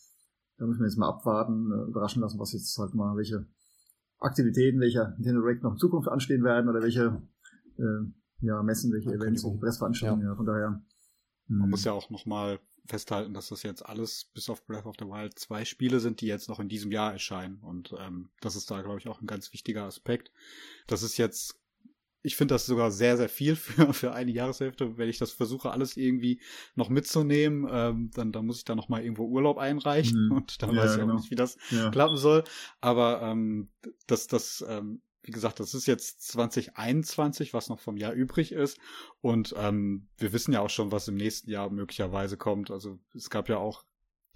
da 0.57 0.65
müssen 0.65 0.81
wir 0.81 0.87
jetzt 0.87 0.97
mal 0.97 1.09
abwarten, 1.09 1.71
äh, 1.71 1.89
überraschen 1.89 2.21
lassen, 2.21 2.39
was 2.39 2.53
jetzt 2.53 2.77
halt 2.77 2.93
mal, 2.93 3.17
welche 3.17 3.47
Aktivitäten, 4.19 4.79
welche 4.79 5.13
Nintendo 5.17 5.41
Direct 5.41 5.63
noch 5.63 5.73
in 5.73 5.77
Zukunft 5.79 6.07
anstehen 6.07 6.43
werden 6.43 6.69
oder 6.69 6.81
welche 6.81 7.21
äh, 7.77 8.45
ja, 8.45 8.61
Messen, 8.61 8.91
welche 8.91 9.11
Events, 9.11 9.43
welche 9.43 9.57
Pressveranstaltungen, 9.57 10.23
ja. 10.23 10.31
ja, 10.31 10.35
von 10.35 10.45
daher. 10.45 10.81
Man 11.47 11.69
muss 11.69 11.81
hm. 11.81 11.87
ja 11.87 11.91
auch 11.93 12.09
nochmal 12.09 12.59
festhalten, 12.85 13.33
dass 13.33 13.49
das 13.49 13.63
jetzt 13.63 13.85
alles 13.85 14.25
bis 14.33 14.49
auf 14.49 14.65
Breath 14.65 14.85
of 14.85 14.95
the 14.99 15.05
Wild 15.05 15.37
zwei 15.37 15.65
Spiele 15.65 15.99
sind, 15.99 16.21
die 16.21 16.27
jetzt 16.27 16.49
noch 16.49 16.59
in 16.59 16.69
diesem 16.69 16.91
Jahr 16.91 17.11
erscheinen. 17.13 17.59
Und 17.61 17.93
ähm, 17.99 18.29
das 18.41 18.55
ist 18.55 18.69
da, 18.71 18.81
glaube 18.81 18.99
ich, 18.99 19.07
auch 19.07 19.21
ein 19.21 19.27
ganz 19.27 19.53
wichtiger 19.53 19.83
Aspekt. 19.83 20.31
Das 20.87 21.03
ist 21.03 21.17
jetzt, 21.17 21.59
ich 22.23 22.35
finde 22.35 22.55
das 22.55 22.65
sogar 22.65 22.91
sehr, 22.91 23.17
sehr 23.17 23.29
viel 23.29 23.55
für, 23.55 23.93
für 23.93 24.13
eine 24.13 24.31
Jahreshälfte. 24.31 24.97
Wenn 24.97 25.09
ich 25.09 25.19
das 25.19 25.31
versuche, 25.31 25.71
alles 25.71 25.95
irgendwie 25.95 26.41
noch 26.75 26.89
mitzunehmen, 26.89 27.67
ähm, 27.71 28.11
dann, 28.13 28.31
dann 28.31 28.45
muss 28.45 28.57
ich 28.57 28.65
da 28.65 28.75
noch 28.75 28.89
mal 28.89 29.03
irgendwo 29.03 29.25
Urlaub 29.25 29.57
einreichen 29.57 30.27
mhm. 30.27 30.31
und 30.37 30.61
dann 30.61 30.75
ja, 30.75 30.81
weiß 30.81 30.93
ich 30.93 30.99
genau. 30.99 31.13
auch 31.13 31.17
nicht, 31.17 31.31
wie 31.31 31.35
das 31.35 31.57
ja. 31.69 31.89
klappen 31.91 32.17
soll. 32.17 32.43
Aber 32.81 33.21
ähm, 33.21 33.69
das, 34.07 34.27
das 34.27 34.65
ähm, 34.67 35.01
wie 35.23 35.31
gesagt, 35.31 35.59
das 35.59 35.73
ist 35.73 35.85
jetzt 35.85 36.23
2021, 36.23 37.53
was 37.53 37.69
noch 37.69 37.79
vom 37.79 37.97
Jahr 37.97 38.13
übrig 38.13 38.51
ist. 38.51 38.79
Und 39.21 39.53
ähm, 39.57 40.07
wir 40.17 40.33
wissen 40.33 40.53
ja 40.53 40.61
auch 40.61 40.69
schon, 40.69 40.91
was 40.91 41.07
im 41.07 41.15
nächsten 41.15 41.49
Jahr 41.49 41.69
möglicherweise 41.69 42.37
kommt. 42.37 42.71
Also 42.71 42.99
es 43.13 43.29
gab 43.29 43.49
ja 43.49 43.57
auch 43.57 43.83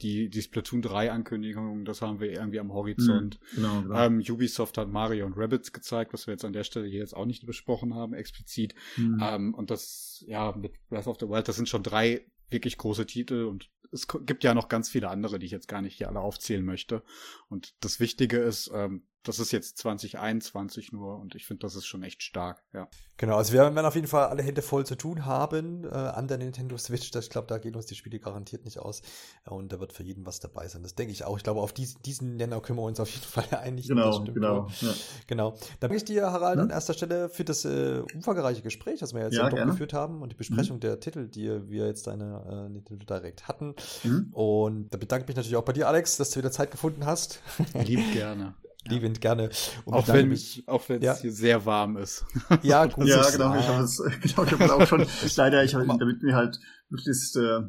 die, 0.01 0.29
die 0.29 0.41
Splatoon 0.41 0.81
3 0.81 1.11
Ankündigung, 1.11 1.85
das 1.85 2.01
haben 2.01 2.19
wir 2.19 2.29
irgendwie 2.29 2.59
am 2.59 2.73
Horizont. 2.73 3.39
Mhm, 3.51 3.55
genau, 3.55 3.81
genau. 3.81 3.99
Ähm, 3.99 4.23
Ubisoft 4.27 4.77
hat 4.77 4.89
Mario 4.89 5.25
und 5.25 5.37
Rabbits 5.37 5.71
gezeigt, 5.71 6.13
was 6.13 6.27
wir 6.27 6.33
jetzt 6.33 6.43
an 6.43 6.53
der 6.53 6.65
Stelle 6.65 6.87
hier 6.87 6.99
jetzt 6.99 7.15
auch 7.15 7.25
nicht 7.25 7.45
besprochen 7.45 7.95
haben, 7.95 8.13
explizit. 8.13 8.75
Mhm. 8.97 9.19
Ähm, 9.21 9.53
und 9.53 9.71
das, 9.71 10.23
ja, 10.27 10.51
mit 10.55 10.73
Breath 10.89 11.07
of 11.07 11.17
the 11.19 11.29
Wild, 11.29 11.47
das 11.47 11.55
sind 11.55 11.69
schon 11.69 11.83
drei 11.83 12.25
wirklich 12.49 12.77
große 12.77 13.05
Titel 13.05 13.45
und 13.45 13.71
es 13.91 14.07
gibt 14.07 14.43
ja 14.43 14.53
noch 14.53 14.67
ganz 14.67 14.89
viele 14.89 15.09
andere, 15.09 15.39
die 15.39 15.45
ich 15.45 15.51
jetzt 15.51 15.67
gar 15.67 15.81
nicht 15.81 15.97
hier 15.97 16.09
alle 16.09 16.19
aufzählen 16.19 16.65
möchte. 16.65 17.01
Und 17.47 17.73
das 17.79 17.99
Wichtige 17.99 18.37
ist, 18.37 18.69
ähm, 18.73 19.03
das 19.27 19.39
ist 19.39 19.51
jetzt 19.51 19.77
2021 19.79 20.91
nur 20.91 21.19
und 21.19 21.35
ich 21.35 21.45
finde, 21.45 21.61
das 21.61 21.75
ist 21.75 21.85
schon 21.85 22.03
echt 22.03 22.23
stark, 22.23 22.63
ja. 22.73 22.87
Genau, 23.17 23.37
also 23.37 23.53
wir 23.53 23.61
werden 23.61 23.85
auf 23.85 23.95
jeden 23.95 24.07
Fall 24.07 24.27
alle 24.27 24.43
Hände 24.43 24.61
voll 24.61 24.85
zu 24.85 24.95
tun 24.95 25.25
haben 25.25 25.85
äh, 25.85 25.87
an 25.87 26.27
der 26.27 26.37
Nintendo 26.37 26.77
Switch. 26.77 27.11
Das, 27.11 27.25
ich 27.25 27.29
glaube, 27.29 27.47
da 27.47 27.59
gehen 27.59 27.73
uns 27.75 27.85
die 27.85 27.95
Spiele 27.95 28.19
garantiert 28.19 28.65
nicht 28.65 28.77
aus. 28.77 29.01
Und 29.45 29.71
da 29.71 29.79
wird 29.79 29.93
für 29.93 30.03
jeden 30.03 30.25
was 30.25 30.41
dabei 30.41 30.67
sein. 30.67 30.83
Das 30.83 30.95
denke 30.95 31.13
ich 31.13 31.23
auch. 31.23 31.37
Ich 31.37 31.43
glaube, 31.43 31.61
auf 31.61 31.71
diesen, 31.71 32.01
diesen 32.01 32.35
Nenner 32.35 32.59
können 32.59 32.77
wir 32.77 32.83
uns 32.83 32.99
auf 32.99 33.09
jeden 33.09 33.25
Fall 33.25 33.45
einigen. 33.57 33.87
Genau, 33.87 34.21
genau. 34.25 34.67
Ja. 34.81 34.93
Genau. 35.27 35.51
Da 35.79 35.87
danke 35.87 35.95
ich 35.95 36.03
dir, 36.03 36.31
Harald, 36.31 36.57
hm? 36.57 36.63
an 36.63 36.69
erster 36.71 36.93
Stelle 36.93 37.29
für 37.29 37.45
das 37.45 37.63
äh, 37.63 38.03
umfangreiche 38.13 38.61
Gespräch, 38.61 38.99
das 38.99 39.13
wir 39.13 39.21
jetzt 39.21 39.35
ja, 39.35 39.47
geführt 39.47 39.93
haben 39.93 40.21
und 40.21 40.33
die 40.33 40.35
Besprechung 40.35 40.75
hm. 40.75 40.81
der 40.81 40.99
Titel, 40.99 41.29
die 41.29 41.69
wir 41.69 41.87
jetzt 41.87 42.07
deine 42.07 42.65
äh, 42.67 42.69
Nintendo 42.69 43.05
Direct 43.05 43.47
hatten. 43.47 43.75
Hm. 44.01 44.29
Und 44.33 44.93
da 44.93 44.97
bedanke 44.97 45.23
ich 45.23 45.27
mich 45.29 45.37
natürlich 45.37 45.55
auch 45.55 45.63
bei 45.63 45.73
dir, 45.73 45.87
Alex, 45.87 46.17
dass 46.17 46.31
du 46.31 46.39
wieder 46.39 46.51
Zeit 46.51 46.69
gefunden 46.69 47.05
hast. 47.05 47.39
Lieb 47.73 48.11
gerne. 48.11 48.55
Liebend 48.87 49.21
gerne. 49.21 49.49
Und 49.85 49.93
auch 49.93 50.07
wenn 50.07 50.31
es 50.31 50.61
auch 50.67 50.87
wenn 50.89 50.97
es 50.97 51.03
ja. 51.03 51.15
hier 51.15 51.31
sehr 51.31 51.65
warm 51.65 51.97
ist. 51.97 52.25
Ja, 52.61 52.85
gut. 52.85 53.07
ja, 53.07 53.29
genau. 53.31 53.55
Ich 53.55 53.67
habe 53.67 53.83
es, 53.83 53.97
genau, 53.97 54.43
ich 54.43 54.51
habe 54.51 54.73
auch 54.73 54.87
schon. 54.87 55.05
leider, 55.35 55.63
ich 55.63 55.75
habe, 55.75 55.85
damit 55.85 56.21
mir 56.23 56.35
halt 56.35 56.59
möglichst 56.89 57.35
äh, 57.37 57.61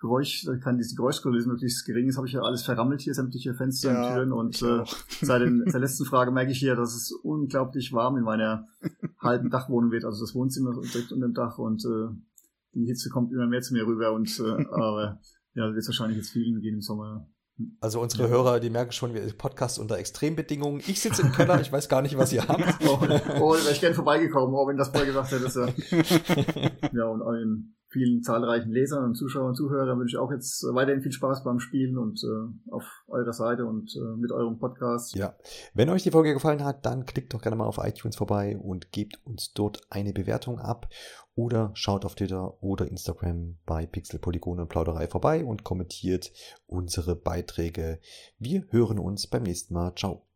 Geräusch, 0.00 0.46
kann 0.62 0.76
diese 0.76 0.94
Geräuschkulisse 0.96 1.48
möglichst 1.48 1.86
gering 1.86 2.08
ist, 2.08 2.18
habe 2.18 2.26
ich 2.26 2.34
ja 2.34 2.42
alles 2.42 2.62
verrammelt 2.62 3.00
hier, 3.00 3.14
sämtliche 3.14 3.54
Fenster 3.54 3.92
ja, 3.92 4.06
und 4.06 4.14
Türen 4.14 4.32
und 4.32 4.62
äh, 4.62 4.84
seit, 5.22 5.40
den, 5.40 5.62
seit 5.64 5.74
der 5.74 5.80
letzten 5.80 6.04
Frage 6.04 6.30
merke 6.30 6.52
ich 6.52 6.58
hier, 6.58 6.76
dass 6.76 6.94
es 6.94 7.10
unglaublich 7.22 7.92
warm 7.94 8.18
in 8.18 8.24
meiner 8.24 8.68
halben 9.18 9.48
Dachwohnung 9.48 9.92
wird, 9.92 10.04
also 10.04 10.22
das 10.22 10.34
Wohnzimmer 10.34 10.78
direkt 10.82 11.10
unter 11.10 11.26
dem 11.26 11.32
Dach 11.32 11.56
und 11.56 11.84
äh, 11.86 12.14
die 12.74 12.84
Hitze 12.86 13.08
kommt 13.08 13.32
immer 13.32 13.46
mehr 13.46 13.62
zu 13.62 13.72
mir 13.72 13.86
rüber 13.86 14.12
und 14.12 14.28
äh, 14.40 14.66
aber 14.66 15.20
ja, 15.54 15.68
wird 15.68 15.78
es 15.78 15.88
wahrscheinlich 15.88 16.18
jetzt 16.18 16.30
vielen 16.30 16.60
gehen 16.60 16.74
im 16.74 16.82
Sommer. 16.82 17.26
Also 17.80 18.00
unsere 18.00 18.28
Hörer, 18.28 18.58
die 18.58 18.70
merken 18.70 18.90
schon, 18.90 19.14
wir 19.14 19.22
Podcast 19.38 19.78
unter 19.78 19.96
Extrembedingungen. 19.96 20.80
Ich 20.80 21.00
sitze 21.00 21.22
im 21.22 21.30
Keller, 21.30 21.60
ich 21.60 21.70
weiß 21.70 21.88
gar 21.88 22.02
nicht, 22.02 22.18
was 22.18 22.32
ihr 22.32 22.42
habt. 22.48 22.62
oh, 22.84 22.98
oh 23.40 23.52
wäre 23.52 23.70
ich 23.70 23.80
gerne 23.80 23.94
vorbeigekommen, 23.94 24.54
oh, 24.54 24.66
wenn 24.66 24.76
das 24.76 24.88
vorher 24.88 25.06
gesagt 25.06 25.30
hättest. 25.30 25.56
Ja, 25.56 25.68
ja 26.92 27.04
und 27.04 27.22
allen 27.22 27.76
vielen 27.94 28.22
zahlreichen 28.22 28.72
Lesern 28.72 29.04
und 29.04 29.14
Zuschauern 29.14 29.50
und 29.50 29.54
Zuhörern 29.54 29.98
wünsche 30.00 30.16
ich 30.16 30.20
auch 30.20 30.32
jetzt 30.32 30.64
weiterhin 30.72 31.00
viel 31.00 31.12
Spaß 31.12 31.44
beim 31.44 31.60
Spielen 31.60 31.96
und 31.96 32.20
äh, 32.24 32.72
auf 32.72 32.82
eurer 33.06 33.32
Seite 33.32 33.66
und 33.66 33.94
äh, 33.94 34.16
mit 34.16 34.32
eurem 34.32 34.58
Podcast. 34.58 35.14
Ja, 35.14 35.36
wenn 35.74 35.88
euch 35.90 36.02
die 36.02 36.10
Folge 36.10 36.34
gefallen 36.34 36.64
hat, 36.64 36.84
dann 36.84 37.06
klickt 37.06 37.32
doch 37.32 37.40
gerne 37.40 37.56
mal 37.56 37.66
auf 37.66 37.78
iTunes 37.80 38.16
vorbei 38.16 38.58
und 38.58 38.90
gebt 38.90 39.24
uns 39.24 39.52
dort 39.52 39.80
eine 39.90 40.12
Bewertung 40.12 40.58
ab 40.58 40.88
oder 41.34 41.70
schaut 41.74 42.04
auf 42.04 42.14
Twitter 42.14 42.62
oder 42.62 42.86
Instagram 42.86 43.58
bei 43.66 43.86
Pixel, 43.86 44.18
Polygon 44.20 44.60
und 44.60 44.68
Plauderei 44.68 45.08
vorbei 45.08 45.44
und 45.44 45.64
kommentiert 45.64 46.32
unsere 46.66 47.16
Beiträge. 47.16 48.00
Wir 48.38 48.64
hören 48.70 48.98
uns 48.98 49.26
beim 49.26 49.42
nächsten 49.42 49.74
Mal. 49.74 49.94
Ciao. 49.96 50.26